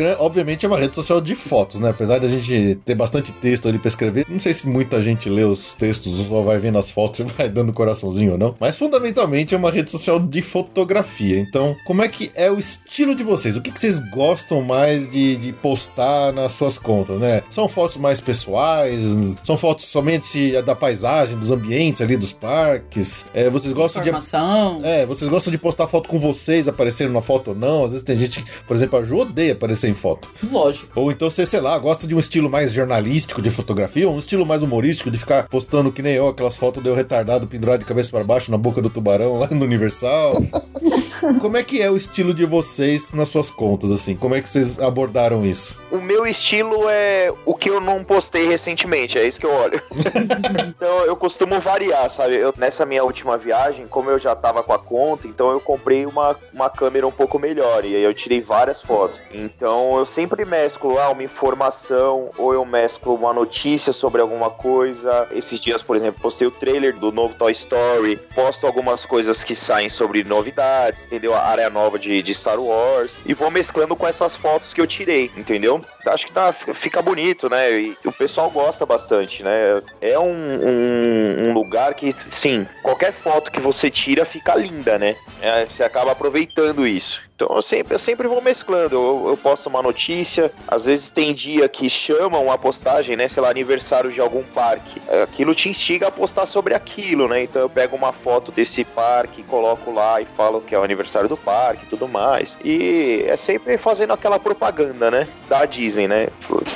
Instagram, 0.00 0.16
obviamente, 0.18 0.64
é 0.64 0.68
uma 0.68 0.78
rede 0.78 0.94
social 0.94 1.20
de 1.20 1.34
fotos, 1.34 1.78
né? 1.78 1.90
Apesar 1.90 2.18
da 2.18 2.28
gente 2.28 2.76
ter 2.84 2.94
bastante 2.94 3.32
texto 3.32 3.68
ali 3.68 3.78
pra 3.78 3.88
escrever, 3.88 4.26
não 4.28 4.40
sei 4.40 4.54
se 4.54 4.66
muita 4.66 5.02
gente 5.02 5.28
lê 5.28 5.44
os 5.44 5.74
textos 5.74 6.30
ou 6.30 6.42
vai 6.42 6.58
vendo 6.58 6.78
as 6.78 6.90
fotos 6.90 7.20
e 7.20 7.22
vai 7.36 7.48
dando 7.48 7.72
coraçãozinho 7.72 8.32
ou 8.32 8.38
não. 8.38 8.54
Mas 8.58 8.76
fundamentalmente 8.76 9.54
é 9.54 9.58
uma 9.58 9.70
rede 9.70 9.90
social 9.90 10.18
de 10.18 10.42
fotografia. 10.42 11.38
Então, 11.38 11.76
como 11.84 12.02
é 12.02 12.08
que 12.08 12.30
é 12.34 12.50
o 12.50 12.58
estilo 12.58 13.14
de 13.14 13.22
vocês? 13.22 13.56
O 13.56 13.60
que, 13.60 13.70
que 13.70 13.78
vocês 13.78 13.98
gostam 14.10 14.62
mais 14.62 15.08
de, 15.10 15.36
de 15.36 15.52
postar 15.52 16.32
nas 16.32 16.52
suas 16.52 16.78
contas, 16.78 17.20
né? 17.20 17.42
São 17.50 17.68
fotos 17.68 17.96
mais 17.98 18.20
pessoais? 18.20 19.04
São 19.44 19.56
fotos 19.56 19.86
somente 19.86 20.60
da 20.62 20.74
paisagem, 20.74 21.36
dos 21.36 21.50
ambientes 21.50 22.00
ali 22.00 22.16
dos 22.16 22.32
parques? 22.32 23.26
É, 23.34 23.50
vocês 23.50 23.72
gostam 23.72 24.02
de 24.02 24.08
Informação. 24.08 24.80
é, 24.82 25.04
vocês 25.04 25.30
gostam 25.30 25.50
de 25.50 25.58
postar 25.58 25.86
foto 25.86 26.08
com 26.08 26.18
vocês 26.18 26.66
aparecendo 26.68 27.12
na 27.12 27.20
foto 27.20 27.48
ou 27.48 27.54
não? 27.54 27.84
Às 27.84 27.92
vezes 27.92 28.04
tem 28.04 28.18
gente 28.18 28.42
que, 28.42 28.50
por 28.66 28.74
exemplo, 28.74 28.98
a 28.98 29.02
Ju 29.02 29.18
odeia 29.18 29.52
aparecer 29.52 29.89
foto. 29.94 30.28
Lógico. 30.50 30.88
Ou 30.94 31.10
então 31.10 31.30
você, 31.30 31.46
sei 31.46 31.60
lá, 31.60 31.78
gosta 31.78 32.06
de 32.06 32.14
um 32.14 32.18
estilo 32.18 32.50
mais 32.50 32.72
jornalístico 32.72 33.42
de 33.42 33.50
fotografia, 33.50 34.08
ou 34.08 34.14
um 34.14 34.18
estilo 34.18 34.46
mais 34.46 34.62
humorístico 34.62 35.10
de 35.10 35.18
ficar 35.18 35.48
postando 35.48 35.92
que 35.92 36.02
nem 36.02 36.14
eu, 36.14 36.28
aquelas 36.28 36.56
fotos 36.56 36.82
de 36.82 36.88
eu 36.88 36.94
retardado 36.94 37.46
pendurado 37.46 37.80
de 37.80 37.86
cabeça 37.86 38.10
para 38.10 38.24
baixo 38.24 38.50
na 38.50 38.58
boca 38.58 38.80
do 38.80 38.90
tubarão 38.90 39.38
lá 39.38 39.48
no 39.48 39.64
Universal. 39.64 40.32
Como 41.40 41.56
é 41.56 41.62
que 41.62 41.82
é 41.82 41.90
o 41.90 41.96
estilo 41.96 42.32
de 42.32 42.46
vocês 42.46 43.12
nas 43.12 43.28
suas 43.28 43.50
contas, 43.50 43.90
assim? 43.90 44.16
Como 44.16 44.34
é 44.34 44.40
que 44.40 44.48
vocês 44.48 44.80
abordaram 44.80 45.44
isso? 45.44 45.78
O 45.90 45.98
meu 45.98 46.26
estilo 46.26 46.88
é 46.88 47.32
o 47.44 47.54
que 47.54 47.68
eu 47.68 47.80
não 47.80 48.02
postei 48.02 48.46
recentemente, 48.46 49.18
é 49.18 49.26
isso 49.26 49.38
que 49.38 49.46
eu 49.46 49.52
olho. 49.52 49.80
então 50.66 51.04
eu 51.04 51.16
costumo 51.16 51.60
variar, 51.60 52.08
sabe? 52.10 52.36
Eu, 52.36 52.54
nessa 52.56 52.86
minha 52.86 53.04
última 53.04 53.36
viagem, 53.36 53.86
como 53.86 54.10
eu 54.10 54.18
já 54.18 54.34
tava 54.34 54.62
com 54.62 54.72
a 54.72 54.78
conta, 54.78 55.26
então 55.26 55.50
eu 55.50 55.60
comprei 55.60 56.06
uma, 56.06 56.36
uma 56.52 56.70
câmera 56.70 57.06
um 57.06 57.12
pouco 57.12 57.38
melhor. 57.38 57.84
E 57.84 57.94
aí 57.94 58.02
eu 58.02 58.14
tirei 58.14 58.40
várias 58.40 58.80
fotos. 58.80 59.20
Então 59.32 59.79
Então 59.80 59.98
eu 59.98 60.04
sempre 60.04 60.44
mesclo 60.44 60.98
ah, 60.98 61.08
uma 61.08 61.22
informação 61.22 62.30
ou 62.36 62.52
eu 62.52 62.66
mesclo 62.66 63.14
uma 63.14 63.32
notícia 63.32 63.94
sobre 63.94 64.20
alguma 64.20 64.50
coisa. 64.50 65.26
Esses 65.32 65.58
dias, 65.58 65.82
por 65.82 65.96
exemplo, 65.96 66.20
postei 66.20 66.46
o 66.46 66.50
trailer 66.50 66.94
do 66.98 67.10
novo 67.10 67.34
Toy 67.34 67.50
Story, 67.52 68.16
posto 68.34 68.66
algumas 68.66 69.06
coisas 69.06 69.42
que 69.42 69.56
saem 69.56 69.88
sobre 69.88 70.22
novidades, 70.22 71.06
entendeu? 71.06 71.34
A 71.34 71.40
área 71.40 71.70
nova 71.70 71.98
de, 71.98 72.22
de 72.22 72.34
Star 72.34 72.60
Wars 72.60 73.22
e 73.24 73.32
vou 73.32 73.50
mesclando 73.50 73.96
com 73.96 74.06
essas 74.06 74.36
fotos 74.36 74.74
que 74.74 74.82
eu 74.82 74.86
tirei, 74.86 75.30
entendeu? 75.34 75.80
Acho 76.06 76.26
que 76.26 76.32
tá, 76.32 76.52
fica 76.52 77.00
bonito, 77.00 77.48
né? 77.48 77.72
E 77.72 77.96
o 78.04 78.12
pessoal 78.12 78.50
gosta 78.50 78.84
bastante, 78.84 79.42
né? 79.42 79.82
É 80.02 80.18
um, 80.18 80.26
um, 80.26 81.48
um 81.48 81.52
lugar 81.54 81.94
que, 81.94 82.14
sim, 82.28 82.68
qualquer 82.82 83.14
foto 83.14 83.50
que 83.50 83.60
você 83.60 83.90
tira 83.90 84.26
fica 84.26 84.54
linda, 84.54 84.98
né? 84.98 85.16
É, 85.40 85.64
você 85.64 85.82
acaba 85.82 86.12
aproveitando 86.12 86.86
isso. 86.86 87.29
Então 87.40 87.56
eu 87.56 87.62
sempre, 87.62 87.94
eu 87.94 87.98
sempre 87.98 88.28
vou 88.28 88.42
mesclando. 88.42 88.94
Eu, 88.94 89.28
eu 89.30 89.36
posto 89.36 89.70
uma 89.70 89.80
notícia, 89.80 90.52
às 90.68 90.84
vezes 90.84 91.10
tem 91.10 91.32
dia 91.32 91.66
que 91.70 91.88
chamam 91.88 92.52
a 92.52 92.58
postagem, 92.58 93.16
né? 93.16 93.28
Sei 93.28 93.42
lá, 93.42 93.48
aniversário 93.48 94.12
de 94.12 94.20
algum 94.20 94.42
parque. 94.42 95.00
Aquilo 95.22 95.54
te 95.54 95.70
instiga 95.70 96.08
a 96.08 96.10
postar 96.10 96.44
sobre 96.44 96.74
aquilo, 96.74 97.28
né? 97.28 97.44
Então 97.44 97.62
eu 97.62 97.70
pego 97.70 97.96
uma 97.96 98.12
foto 98.12 98.52
desse 98.52 98.84
parque, 98.84 99.42
coloco 99.42 99.90
lá 99.90 100.20
e 100.20 100.26
falo 100.26 100.60
que 100.60 100.74
é 100.74 100.78
o 100.78 100.82
aniversário 100.82 101.30
do 101.30 101.36
parque 101.36 101.86
e 101.86 101.88
tudo 101.88 102.06
mais. 102.06 102.58
E 102.62 103.24
é 103.26 103.36
sempre 103.38 103.78
fazendo 103.78 104.12
aquela 104.12 104.38
propaganda, 104.38 105.10
né? 105.10 105.26
Da 105.48 105.64
Disney, 105.64 106.06
né? 106.06 106.28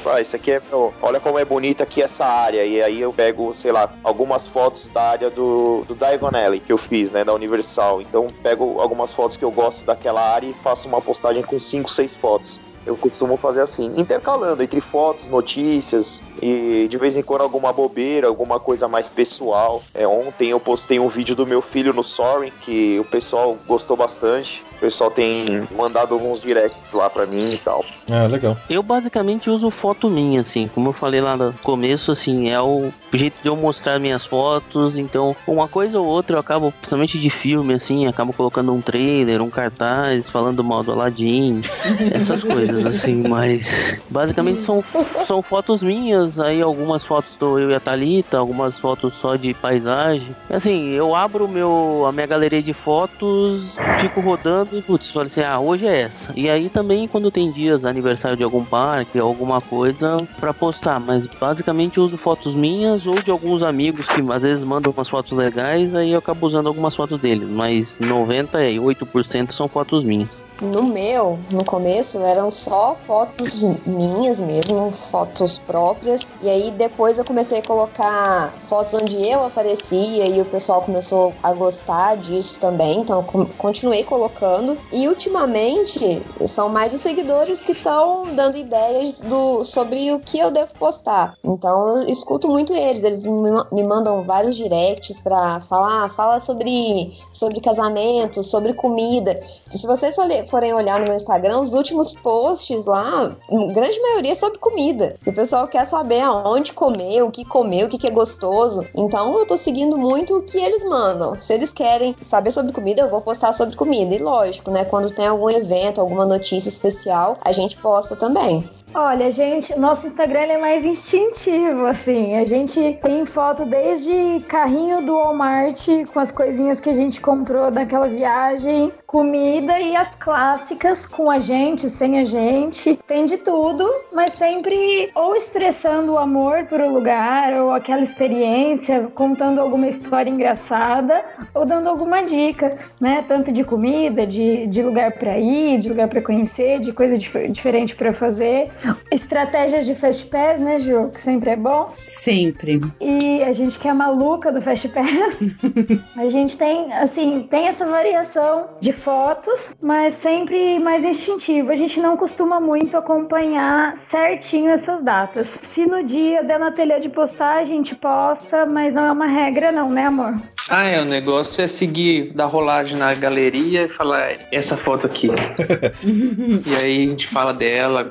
Ah, 0.06 0.22
isso 0.22 0.34
aqui 0.34 0.52
é. 0.52 0.62
Olha 1.02 1.20
como 1.20 1.38
é 1.38 1.44
bonita 1.44 1.84
aqui 1.84 2.00
essa 2.00 2.24
área. 2.24 2.64
E 2.64 2.82
aí 2.82 3.02
eu 3.02 3.12
pego, 3.12 3.52
sei 3.52 3.70
lá, 3.70 3.92
algumas 4.02 4.46
fotos 4.46 4.88
da 4.88 5.02
área 5.02 5.28
do, 5.28 5.84
do 5.86 5.94
Diagon 5.94 6.30
Alley 6.34 6.60
que 6.60 6.72
eu 6.72 6.78
fiz, 6.78 7.10
né? 7.10 7.22
Da 7.22 7.34
Universal. 7.34 8.00
Então 8.00 8.26
pego 8.42 8.80
algumas 8.80 9.12
fotos 9.12 9.36
que 9.36 9.44
eu 9.44 9.50
gosto 9.50 9.84
daquela 9.84 10.22
área 10.22 10.46
e 10.46 10.53
faço 10.62 10.88
uma 10.88 11.00
postagem 11.00 11.42
com 11.42 11.58
5, 11.58 11.90
6 11.90 12.14
fotos. 12.16 12.60
Eu 12.86 12.96
costumo 12.96 13.36
fazer 13.36 13.60
assim, 13.60 13.92
intercalando 13.96 14.62
entre 14.62 14.80
fotos, 14.80 15.26
notícias 15.28 16.22
e 16.42 16.86
de 16.90 16.98
vez 16.98 17.16
em 17.16 17.22
quando 17.22 17.42
alguma 17.42 17.72
bobeira, 17.72 18.28
alguma 18.28 18.60
coisa 18.60 18.86
mais 18.88 19.08
pessoal. 19.08 19.82
É, 19.94 20.06
ontem 20.06 20.50
eu 20.50 20.60
postei 20.60 20.98
um 20.98 21.08
vídeo 21.08 21.34
do 21.34 21.46
meu 21.46 21.62
filho 21.62 21.92
no 21.92 22.04
Soaring, 22.04 22.52
que 22.60 22.98
o 22.98 23.04
pessoal 23.04 23.56
gostou 23.66 23.96
bastante. 23.96 24.62
O 24.76 24.80
pessoal 24.80 25.10
tem 25.10 25.66
mandado 25.76 26.12
alguns 26.14 26.42
directs 26.42 26.92
lá 26.92 27.08
pra 27.08 27.24
mim 27.24 27.54
e 27.54 27.58
tal. 27.58 27.84
Ah, 28.10 28.26
legal. 28.26 28.56
Eu 28.68 28.82
basicamente 28.82 29.48
uso 29.48 29.70
foto 29.70 30.10
minha, 30.10 30.42
assim, 30.42 30.68
como 30.74 30.90
eu 30.90 30.92
falei 30.92 31.20
lá 31.20 31.36
no 31.36 31.52
começo, 31.62 32.12
assim, 32.12 32.50
é 32.50 32.60
o 32.60 32.92
jeito 33.12 33.36
de 33.42 33.48
eu 33.48 33.56
mostrar 33.56 33.98
minhas 33.98 34.26
fotos. 34.26 34.98
Então, 34.98 35.34
uma 35.46 35.68
coisa 35.68 35.98
ou 35.98 36.06
outra 36.06 36.36
eu 36.36 36.40
acabo, 36.40 36.72
principalmente 36.72 37.18
de 37.18 37.30
filme, 37.30 37.72
assim, 37.74 38.06
acabo 38.06 38.32
colocando 38.32 38.74
um 38.74 38.80
trailer, 38.80 39.40
um 39.40 39.48
cartaz, 39.48 40.28
falando 40.28 40.62
mal 40.62 40.82
do 40.82 40.92
Aladdin, 40.92 41.62
essas 42.12 42.42
coisas, 42.44 42.73
assim, 42.82 43.22
mas 43.28 44.00
basicamente 44.08 44.60
são, 44.60 44.82
são 45.26 45.42
fotos 45.42 45.82
minhas, 45.82 46.38
aí 46.38 46.62
algumas 46.62 47.04
fotos 47.04 47.36
do 47.38 47.58
eu 47.58 47.70
e 47.70 47.74
a 47.74 47.80
Thalita, 47.80 48.38
algumas 48.38 48.78
fotos 48.78 49.14
só 49.14 49.36
de 49.36 49.54
paisagem. 49.54 50.34
Assim, 50.50 50.90
eu 50.90 51.14
abro 51.14 51.48
meu, 51.48 52.04
a 52.06 52.12
minha 52.12 52.26
galeria 52.26 52.62
de 52.62 52.72
fotos, 52.72 53.76
fico 54.00 54.20
rodando 54.20 54.78
e, 54.78 54.82
putz, 54.82 55.10
falo 55.10 55.26
assim, 55.26 55.42
ah, 55.42 55.58
hoje 55.58 55.86
é 55.86 56.02
essa. 56.02 56.32
E 56.34 56.48
aí 56.48 56.68
também 56.68 57.06
quando 57.06 57.30
tem 57.30 57.50
dias, 57.50 57.84
aniversário 57.84 58.36
de 58.36 58.44
algum 58.44 58.64
parque, 58.64 59.18
alguma 59.18 59.60
coisa 59.60 60.16
pra 60.38 60.54
postar, 60.54 61.00
mas 61.00 61.26
basicamente 61.40 62.00
uso 62.00 62.16
fotos 62.16 62.54
minhas 62.54 63.06
ou 63.06 63.20
de 63.20 63.30
alguns 63.30 63.62
amigos 63.62 64.06
que 64.06 64.20
às 64.32 64.42
vezes 64.42 64.64
mandam 64.64 64.92
umas 64.92 65.08
fotos 65.08 65.32
legais, 65.32 65.94
aí 65.94 66.12
eu 66.12 66.18
acabo 66.18 66.46
usando 66.46 66.66
algumas 66.66 66.94
fotos 66.94 67.20
deles, 67.20 67.48
mas 67.48 67.98
98% 67.98 69.52
são 69.52 69.68
fotos 69.68 70.02
minhas. 70.02 70.44
No 70.60 70.82
meu, 70.82 71.38
no 71.50 71.64
começo, 71.64 72.18
eram 72.20 72.50
só 72.64 72.96
fotos 73.06 73.62
minhas 73.86 74.40
mesmo, 74.40 74.90
fotos 74.90 75.58
próprias. 75.58 76.26
E 76.40 76.48
aí 76.48 76.70
depois 76.70 77.18
eu 77.18 77.24
comecei 77.24 77.58
a 77.58 77.62
colocar 77.62 78.54
fotos 78.68 78.94
onde 78.94 79.16
eu 79.26 79.44
aparecia 79.44 80.26
e 80.26 80.40
o 80.40 80.46
pessoal 80.46 80.82
começou 80.82 81.34
a 81.42 81.52
gostar 81.52 82.16
disso 82.16 82.58
também. 82.58 83.00
Então 83.00 83.24
eu 83.34 83.46
continuei 83.58 84.02
colocando. 84.02 84.76
E 84.92 85.06
ultimamente 85.08 86.24
são 86.48 86.68
mais 86.68 86.94
os 86.94 87.00
seguidores 87.00 87.62
que 87.62 87.72
estão 87.72 88.22
dando 88.34 88.56
ideias 88.56 89.20
do, 89.20 89.64
sobre 89.64 90.12
o 90.12 90.20
que 90.20 90.38
eu 90.38 90.50
devo 90.50 90.72
postar. 90.74 91.36
Então 91.44 91.98
eu 91.98 92.08
escuto 92.08 92.48
muito 92.48 92.72
eles. 92.72 93.04
Eles 93.04 93.24
me, 93.24 93.82
mandam 93.84 94.22
vários 94.22 94.56
directs 94.56 95.20
pra 95.20 95.60
falar, 95.60 96.08
fala 96.10 96.40
sobre, 96.40 97.12
sobre 97.32 97.60
casamento, 97.60 98.42
sobre 98.42 98.72
comida. 98.72 99.38
E 99.72 99.78
se 99.78 99.86
vocês 99.86 100.16
forem 100.48 100.72
olhar 100.72 100.98
no 101.00 101.06
meu 101.06 101.14
Instagram, 101.14 101.60
os 101.60 101.74
últimos 101.74 102.14
posts 102.14 102.53
lá, 102.86 103.36
grande 103.72 104.00
maioria 104.00 104.32
é 104.32 104.34
sobre 104.34 104.58
comida. 104.58 105.16
o 105.26 105.32
pessoal 105.32 105.66
quer 105.68 105.86
saber 105.86 106.20
aonde 106.20 106.72
comer, 106.72 107.22
o 107.22 107.30
que 107.30 107.44
comer, 107.44 107.84
o 107.84 107.88
que, 107.88 107.98
que 107.98 108.06
é 108.06 108.10
gostoso. 108.10 108.86
Então 108.94 109.38
eu 109.38 109.46
tô 109.46 109.56
seguindo 109.56 109.96
muito 109.96 110.38
o 110.38 110.42
que 110.42 110.58
eles 110.58 110.84
mandam. 110.84 111.38
Se 111.38 111.52
eles 111.52 111.72
querem 111.72 112.14
saber 112.20 112.50
sobre 112.50 112.72
comida, 112.72 113.02
eu 113.02 113.10
vou 113.10 113.20
postar 113.20 113.52
sobre 113.52 113.76
comida. 113.76 114.14
E 114.14 114.18
lógico, 114.18 114.70
né? 114.70 114.84
Quando 114.84 115.10
tem 115.10 115.26
algum 115.26 115.50
evento, 115.50 116.00
alguma 116.00 116.26
notícia 116.26 116.68
especial, 116.68 117.38
a 117.42 117.52
gente 117.52 117.76
posta 117.76 118.16
também. 118.16 118.68
Olha, 118.92 119.28
gente, 119.28 119.76
nosso 119.76 120.06
Instagram 120.06 120.40
é 120.40 120.58
mais 120.58 120.84
instintivo, 120.84 121.86
assim. 121.86 122.36
A 122.36 122.44
gente 122.44 122.98
tem 123.02 123.26
foto 123.26 123.64
desde 123.64 124.40
carrinho 124.46 125.02
do 125.02 125.14
Walmart 125.14 125.88
com 126.12 126.20
as 126.20 126.30
coisinhas 126.30 126.78
que 126.78 126.90
a 126.90 126.94
gente 126.94 127.20
comprou 127.20 127.72
naquela 127.72 128.06
viagem, 128.06 128.92
comida 129.04 129.80
e 129.80 129.96
as 129.96 130.14
clássicas 130.14 131.06
com 131.06 131.28
a 131.28 131.40
gente, 131.40 131.88
sem 131.88 132.20
a 132.20 132.24
gente. 132.24 132.96
Tem 133.06 133.24
de 133.24 133.36
tudo, 133.38 133.88
mas 134.12 134.34
sempre 134.34 135.10
ou 135.14 135.34
expressando 135.34 136.12
o 136.12 136.18
amor 136.18 136.66
por 136.66 136.80
o 136.80 136.92
lugar 136.92 137.52
ou 137.54 137.72
aquela 137.72 138.02
experiência, 138.02 139.08
contando 139.12 139.60
alguma 139.60 139.88
história 139.88 140.30
engraçada 140.30 141.24
ou 141.52 141.64
dando 141.64 141.88
alguma 141.88 142.22
dica, 142.22 142.78
né? 143.00 143.24
Tanto 143.26 143.50
de 143.50 143.64
comida, 143.64 144.24
de, 144.24 144.68
de 144.68 144.82
lugar 144.82 145.10
para 145.12 145.36
ir, 145.38 145.78
de 145.78 145.88
lugar 145.88 146.08
para 146.08 146.22
conhecer, 146.22 146.78
de 146.78 146.92
coisa 146.92 147.18
dif 147.18 147.48
diferente 147.48 147.96
para 147.96 148.12
fazer. 148.12 148.70
Estratégias 149.10 149.86
de 149.86 149.94
Fast 149.94 150.26
Pass, 150.26 150.60
né, 150.60 150.78
Ju? 150.78 151.10
Que 151.10 151.20
sempre 151.20 151.50
é 151.50 151.56
bom. 151.56 151.92
Sempre. 151.98 152.80
E 153.00 153.42
a 153.42 153.52
gente 153.52 153.78
que 153.78 153.88
é 153.88 153.92
maluca 153.92 154.52
do 154.52 154.60
Fast 154.60 154.88
Pass, 154.88 155.38
a 156.16 156.28
gente 156.28 156.56
tem, 156.56 156.92
assim, 156.92 157.46
tem 157.48 157.66
essa 157.66 157.86
variação 157.86 158.68
de 158.80 158.92
fotos, 158.92 159.74
mas 159.80 160.14
sempre 160.14 160.78
mais 160.78 161.04
instintivo. 161.04 161.70
A 161.70 161.76
gente 161.76 162.00
não 162.00 162.16
costuma 162.16 162.60
muito 162.60 162.96
acompanhar 162.96 163.96
certinho 163.96 164.70
essas 164.70 165.02
datas. 165.02 165.58
Se 165.62 165.86
no 165.86 166.02
dia 166.02 166.42
der 166.42 166.58
na 166.58 166.72
telha 166.72 166.98
de 166.98 167.08
postar, 167.08 167.58
a 167.58 167.64
gente 167.64 167.94
posta, 167.94 168.66
mas 168.66 168.92
não 168.92 169.04
é 169.04 169.12
uma 169.12 169.26
regra, 169.26 169.70
não, 169.72 169.90
né, 169.90 170.06
amor? 170.06 170.34
Ah, 170.68 170.84
é, 170.84 171.00
o 171.00 171.04
negócio 171.04 171.62
é 171.62 171.68
seguir, 171.68 172.32
dar 172.34 172.46
rolagem 172.46 172.96
na 172.96 173.14
galeria 173.14 173.82
e 173.84 173.88
falar 173.88 174.32
essa 174.50 174.76
foto 174.76 175.06
aqui. 175.06 175.28
e 176.02 176.74
aí 176.82 177.04
a 177.04 177.10
gente 177.10 177.26
fala 177.26 177.52
dela, 177.52 178.08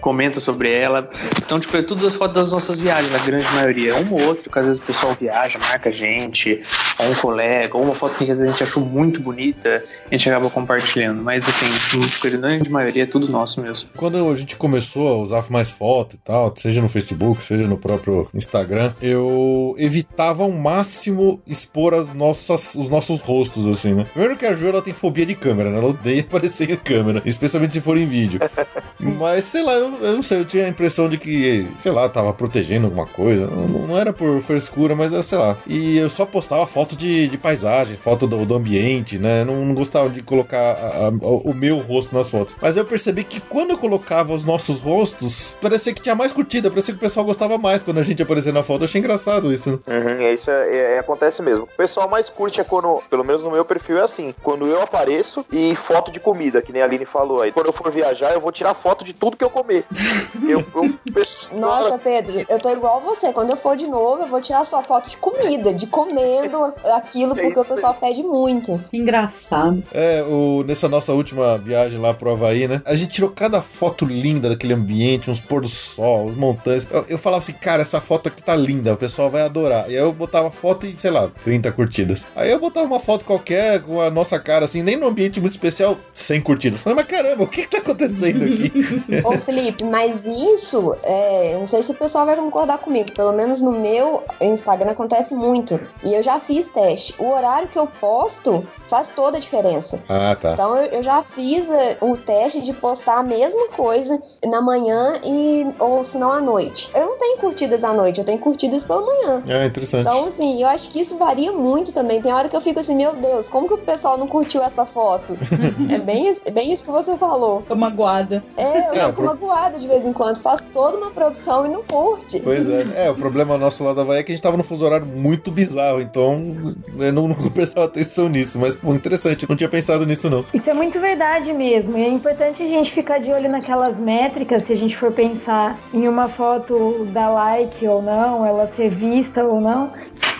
comenta 0.00 0.38
sobre 0.38 0.70
ela. 0.70 1.08
Então, 1.38 1.58
tipo, 1.58 1.74
é 1.74 1.82
tudo 1.82 2.06
as 2.06 2.14
fotos 2.14 2.34
das 2.34 2.52
nossas 2.52 2.78
viagens, 2.78 3.10
na 3.10 3.18
grande 3.18 3.46
maioria. 3.54 3.96
Um 3.96 4.12
ou 4.12 4.26
outro, 4.26 4.50
que 4.50 4.58
às 4.58 4.66
vezes 4.66 4.82
o 4.82 4.84
pessoal 4.84 5.16
viaja, 5.18 5.58
marca 5.58 5.88
a 5.88 5.92
gente, 5.92 6.62
ou 6.98 7.10
um 7.10 7.14
colega, 7.14 7.76
ou 7.76 7.82
uma 7.82 7.94
foto 7.94 8.18
que 8.18 8.24
às 8.24 8.38
vezes 8.38 8.44
a 8.44 8.46
gente 8.48 8.62
achou 8.62 8.84
muito 8.84 9.20
bonita, 9.20 9.82
a 10.10 10.14
gente 10.14 10.28
acaba 10.28 10.50
compartilhando. 10.50 11.22
Mas 11.22 11.48
assim, 11.48 11.66
a 11.66 12.28
grande 12.28 12.68
maioria 12.68 13.04
é 13.04 13.06
tudo 13.06 13.26
nosso 13.26 13.62
mesmo. 13.62 13.88
Quando 13.96 14.30
a 14.30 14.36
gente 14.36 14.54
começou 14.56 15.08
a 15.08 15.16
usar 15.16 15.46
mais 15.48 15.70
foto 15.70 16.16
e 16.16 16.18
tal, 16.18 16.52
seja 16.54 16.82
no 16.82 16.90
Facebook, 16.90 17.42
seja 17.42 17.66
no 17.66 17.78
próprio 17.78 18.28
Instagram, 18.34 18.92
eu 19.00 19.74
evitava 19.78 20.42
ao 20.42 20.50
máximo 20.50 21.40
expor 21.46 21.85
as 21.94 22.12
nossas, 22.14 22.74
os 22.74 22.88
nossos 22.88 23.20
rostos, 23.20 23.66
assim, 23.66 23.94
né? 23.94 24.06
Primeiro 24.12 24.36
que 24.36 24.46
a 24.46 24.54
Ju, 24.54 24.68
ela 24.68 24.82
tem 24.82 24.92
fobia 24.92 25.26
de 25.26 25.34
câmera, 25.34 25.70
né? 25.70 25.78
Ela 25.78 25.88
odeia 25.88 26.20
aparecer 26.26 26.70
em 26.70 26.76
câmera, 26.76 27.22
especialmente 27.24 27.74
se 27.74 27.80
for 27.80 27.96
em 27.96 28.06
vídeo. 28.06 28.40
Mas, 28.98 29.44
sei 29.44 29.62
lá, 29.62 29.72
eu, 29.74 29.92
eu, 30.00 30.12
não 30.14 30.22
sei, 30.22 30.40
eu 30.40 30.44
tinha 30.44 30.66
a 30.66 30.68
impressão 30.68 31.08
de 31.08 31.18
que, 31.18 31.68
sei 31.78 31.92
lá, 31.92 32.08
tava 32.08 32.32
protegendo 32.32 32.86
alguma 32.86 33.06
coisa. 33.06 33.46
Não, 33.46 33.86
não 33.86 33.98
era 33.98 34.12
por 34.12 34.40
frescura, 34.40 34.96
mas 34.96 35.12
era, 35.12 35.22
sei 35.22 35.38
lá. 35.38 35.58
E 35.66 35.98
eu 35.98 36.08
só 36.08 36.24
postava 36.24 36.66
foto 36.66 36.96
de, 36.96 37.28
de 37.28 37.38
paisagem, 37.38 37.96
foto 37.96 38.26
do, 38.26 38.44
do 38.44 38.54
ambiente, 38.54 39.18
né? 39.18 39.44
Não, 39.44 39.64
não 39.64 39.74
gostava 39.74 40.08
de 40.08 40.22
colocar 40.22 40.58
a, 40.58 41.06
a, 41.06 41.08
o 41.08 41.52
meu 41.54 41.78
rosto 41.78 42.14
nas 42.14 42.30
fotos. 42.30 42.56
Mas 42.60 42.76
eu 42.76 42.84
percebi 42.84 43.22
que 43.24 43.40
quando 43.40 43.70
eu 43.70 43.78
colocava 43.78 44.32
os 44.32 44.44
nossos 44.44 44.80
rostos, 44.80 45.56
parecia 45.60 45.92
que 45.92 46.00
tinha 46.00 46.14
mais 46.14 46.32
curtida, 46.32 46.70
parecia 46.70 46.94
que 46.94 46.98
o 46.98 47.00
pessoal 47.00 47.26
gostava 47.26 47.58
mais 47.58 47.82
quando 47.82 47.98
a 47.98 48.02
gente 48.02 48.22
aparecia 48.22 48.52
na 48.52 48.62
foto. 48.62 48.82
Eu 48.82 48.86
achei 48.86 49.00
engraçado 49.00 49.52
isso. 49.52 49.82
Uhum, 49.86 50.20
é 50.20 50.34
isso 50.34 50.50
é, 50.50 50.94
é, 50.94 50.98
acontece 50.98 51.42
mesmo. 51.42 51.68
O 51.76 51.84
pessoal 51.86 52.08
mais 52.08 52.30
curte 52.30 52.58
é 52.58 52.64
quando, 52.64 53.02
pelo 53.10 53.22
menos 53.22 53.42
no 53.42 53.50
meu 53.50 53.62
perfil 53.62 53.98
é 53.98 54.00
assim, 54.00 54.34
quando 54.42 54.66
eu 54.66 54.80
apareço 54.80 55.44
e 55.52 55.74
foto 55.74 56.10
de 56.10 56.18
comida, 56.18 56.62
que 56.62 56.72
nem 56.72 56.80
a 56.80 56.86
Aline 56.86 57.04
falou 57.04 57.42
aí. 57.42 57.52
Quando 57.52 57.66
eu 57.66 57.72
for 57.72 57.92
viajar, 57.92 58.32
eu 58.32 58.40
vou 58.40 58.50
tirar 58.50 58.72
foto 58.72 59.04
de 59.04 59.12
tudo 59.12 59.36
que 59.36 59.44
eu 59.44 59.50
comer. 59.50 59.84
Eu, 60.46 60.64
eu 60.74 60.94
penso, 61.12 61.50
Nossa, 61.54 61.98
Pedro, 61.98 62.44
eu 62.48 62.58
tô 62.58 62.70
igual 62.70 63.00
você. 63.00 63.32
Quando 63.32 63.50
eu 63.50 63.56
for 63.56 63.74
de 63.74 63.86
novo, 63.88 64.22
eu 64.22 64.28
vou 64.28 64.40
tirar 64.40 64.64
sua 64.64 64.82
foto 64.82 65.10
de 65.10 65.16
comida, 65.16 65.74
de 65.74 65.86
comendo 65.86 66.72
aquilo, 66.94 67.32
É 67.36 67.42
porque 67.42 67.58
o 67.58 67.62
isso 67.62 67.74
pessoal 67.74 67.94
pede 67.94 68.22
muito. 68.22 68.78
Que 68.90 68.96
engraçado. 68.96 69.82
É, 69.92 70.22
o, 70.22 70.62
nessa 70.64 70.88
nossa 70.88 71.12
última 71.12 71.58
viagem 71.58 71.98
lá 71.98 72.14
pro 72.14 72.30
Havaí, 72.30 72.68
né? 72.68 72.80
A 72.84 72.94
gente 72.94 73.12
tirou 73.12 73.30
cada 73.30 73.60
foto 73.60 74.04
linda 74.04 74.48
daquele 74.48 74.74
ambiente, 74.74 75.30
uns 75.30 75.40
pôr 75.40 75.62
do 75.62 75.68
sol, 75.68 76.28
as 76.28 76.36
montanhas. 76.36 76.86
Eu, 76.90 77.04
eu 77.08 77.18
falava 77.18 77.42
assim, 77.42 77.54
cara, 77.54 77.82
essa 77.82 78.00
foto 78.00 78.28
aqui 78.28 78.42
tá 78.42 78.54
linda, 78.54 78.92
o 78.92 78.96
pessoal 78.96 79.28
vai 79.28 79.42
adorar. 79.42 79.90
E 79.90 79.96
aí 79.96 80.02
eu 80.02 80.12
botava 80.12 80.50
foto 80.50 80.86
e, 80.86 80.96
sei 80.98 81.10
lá, 81.10 81.28
30 81.42 81.65
curtidas. 81.72 82.26
Aí 82.34 82.50
eu 82.50 82.58
botava 82.58 82.86
uma 82.86 83.00
foto 83.00 83.24
qualquer 83.24 83.82
com 83.82 84.00
a 84.00 84.10
nossa 84.10 84.38
cara, 84.38 84.64
assim, 84.64 84.82
nem 84.82 84.96
num 84.96 85.06
ambiente 85.06 85.40
muito 85.40 85.52
especial, 85.52 85.98
100 86.14 86.40
curtidas. 86.42 86.82
Falei, 86.82 86.96
mas 86.96 87.06
caramba, 87.06 87.44
o 87.44 87.46
que 87.46 87.62
que 87.62 87.70
tá 87.70 87.78
acontecendo 87.78 88.44
aqui? 88.44 88.72
Ô, 89.24 89.32
Felipe, 89.38 89.84
mas 89.84 90.24
isso, 90.24 90.96
é, 91.02 91.54
eu 91.54 91.58
não 91.60 91.66
sei 91.66 91.82
se 91.82 91.90
o 91.90 91.94
pessoal 91.94 92.26
vai 92.26 92.36
concordar 92.36 92.78
comigo, 92.78 93.12
pelo 93.12 93.32
menos 93.32 93.60
no 93.62 93.72
meu 93.72 94.22
Instagram 94.40 94.90
acontece 94.90 95.34
muito. 95.34 95.78
E 96.02 96.14
eu 96.14 96.22
já 96.22 96.40
fiz 96.40 96.68
teste. 96.70 97.14
O 97.18 97.28
horário 97.28 97.68
que 97.68 97.78
eu 97.78 97.86
posto 97.86 98.66
faz 98.88 99.10
toda 99.10 99.36
a 99.36 99.40
diferença. 99.40 100.00
ah, 100.08 100.36
tá. 100.36 100.52
Então 100.52 100.76
eu, 100.76 100.86
eu 100.86 101.02
já 101.02 101.22
fiz 101.22 101.70
é, 101.70 101.98
o 102.00 102.16
teste 102.16 102.60
de 102.60 102.72
postar 102.72 103.18
a 103.18 103.22
mesma 103.22 103.68
coisa 103.68 104.18
na 104.44 104.60
manhã 104.60 105.14
e 105.24 105.66
ou 105.78 106.04
se 106.04 106.18
não 106.18 106.32
à 106.32 106.40
noite. 106.40 106.90
Eu 106.94 107.06
não 107.06 107.18
tenho 107.18 107.38
curtidas 107.38 107.84
à 107.84 107.92
noite, 107.92 108.18
eu 108.18 108.24
tenho 108.24 108.38
curtidas 108.38 108.84
pela 108.84 109.02
manhã. 109.02 109.42
É 109.46 109.66
interessante. 109.66 110.06
Então, 110.06 110.26
assim, 110.26 110.62
eu 110.62 110.68
acho 110.68 110.90
que 110.90 111.00
isso 111.00 111.16
varia 111.16 111.52
muito 111.58 111.92
também. 111.92 112.20
Tem 112.20 112.32
hora 112.32 112.48
que 112.48 112.56
eu 112.56 112.60
fico 112.60 112.80
assim, 112.80 112.94
meu 112.94 113.14
Deus, 113.14 113.48
como 113.48 113.66
que 113.68 113.74
o 113.74 113.78
pessoal 113.78 114.16
não 114.18 114.26
curtiu 114.26 114.62
essa 114.62 114.84
foto? 114.86 115.36
é, 115.92 115.98
bem, 115.98 116.28
isso- 116.30 116.42
é 116.44 116.50
bem 116.50 116.72
isso 116.72 116.84
que 116.84 116.90
você 116.90 117.16
falou. 117.16 117.62
Fica 117.62 117.74
magoada. 117.74 118.44
É, 118.56 118.88
eu 118.88 118.92
É, 118.94 119.00
fico 119.06 119.12
pro- 119.14 119.24
magoada 119.26 119.78
de 119.78 119.86
vez 119.88 120.04
em 120.06 120.12
quando. 120.12 120.38
Faço 120.40 120.66
toda 120.72 120.96
uma 120.96 121.10
produção 121.10 121.66
e 121.66 121.68
não 121.70 121.82
curte. 121.82 122.40
Pois 122.40 122.68
é. 122.68 123.06
É, 123.06 123.10
o 123.10 123.14
problema 123.14 123.56
nosso 123.58 123.82
lá 123.84 123.92
da 123.92 124.02
Havaí 124.02 124.18
é 124.20 124.22
que 124.22 124.32
a 124.32 124.34
gente 124.34 124.42
tava 124.42 124.56
num 124.56 124.62
fuso 124.62 124.84
horário 124.84 125.06
muito 125.06 125.50
bizarro, 125.50 126.00
então 126.00 126.56
eu 126.98 127.12
não, 127.12 127.28
não 127.28 127.34
prestava 127.50 127.86
atenção 127.86 128.28
nisso. 128.28 128.58
Mas, 128.58 128.76
pô, 128.76 128.92
interessante. 128.94 129.46
Não 129.48 129.56
tinha 129.56 129.68
pensado 129.68 130.04
nisso, 130.06 130.28
não. 130.30 130.44
Isso 130.52 130.68
é 130.70 130.74
muito 130.74 130.98
verdade 131.00 131.52
mesmo. 131.52 131.96
E 131.96 132.02
é 132.02 132.08
importante 132.08 132.62
a 132.62 132.66
gente 132.66 132.90
ficar 132.92 133.18
de 133.18 133.30
olho 133.32 133.48
naquelas 133.50 133.98
métricas, 134.00 134.62
se 134.64 134.72
a 134.72 134.76
gente 134.76 134.96
for 134.96 135.12
pensar 135.12 135.78
em 135.92 136.06
uma 136.08 136.28
foto 136.28 137.06
dar 137.12 137.30
like 137.30 137.86
ou 137.86 138.02
não, 138.02 138.44
ela 138.44 138.66
ser 138.66 138.90
vista 138.94 139.44
ou 139.44 139.60
não. 139.60 139.92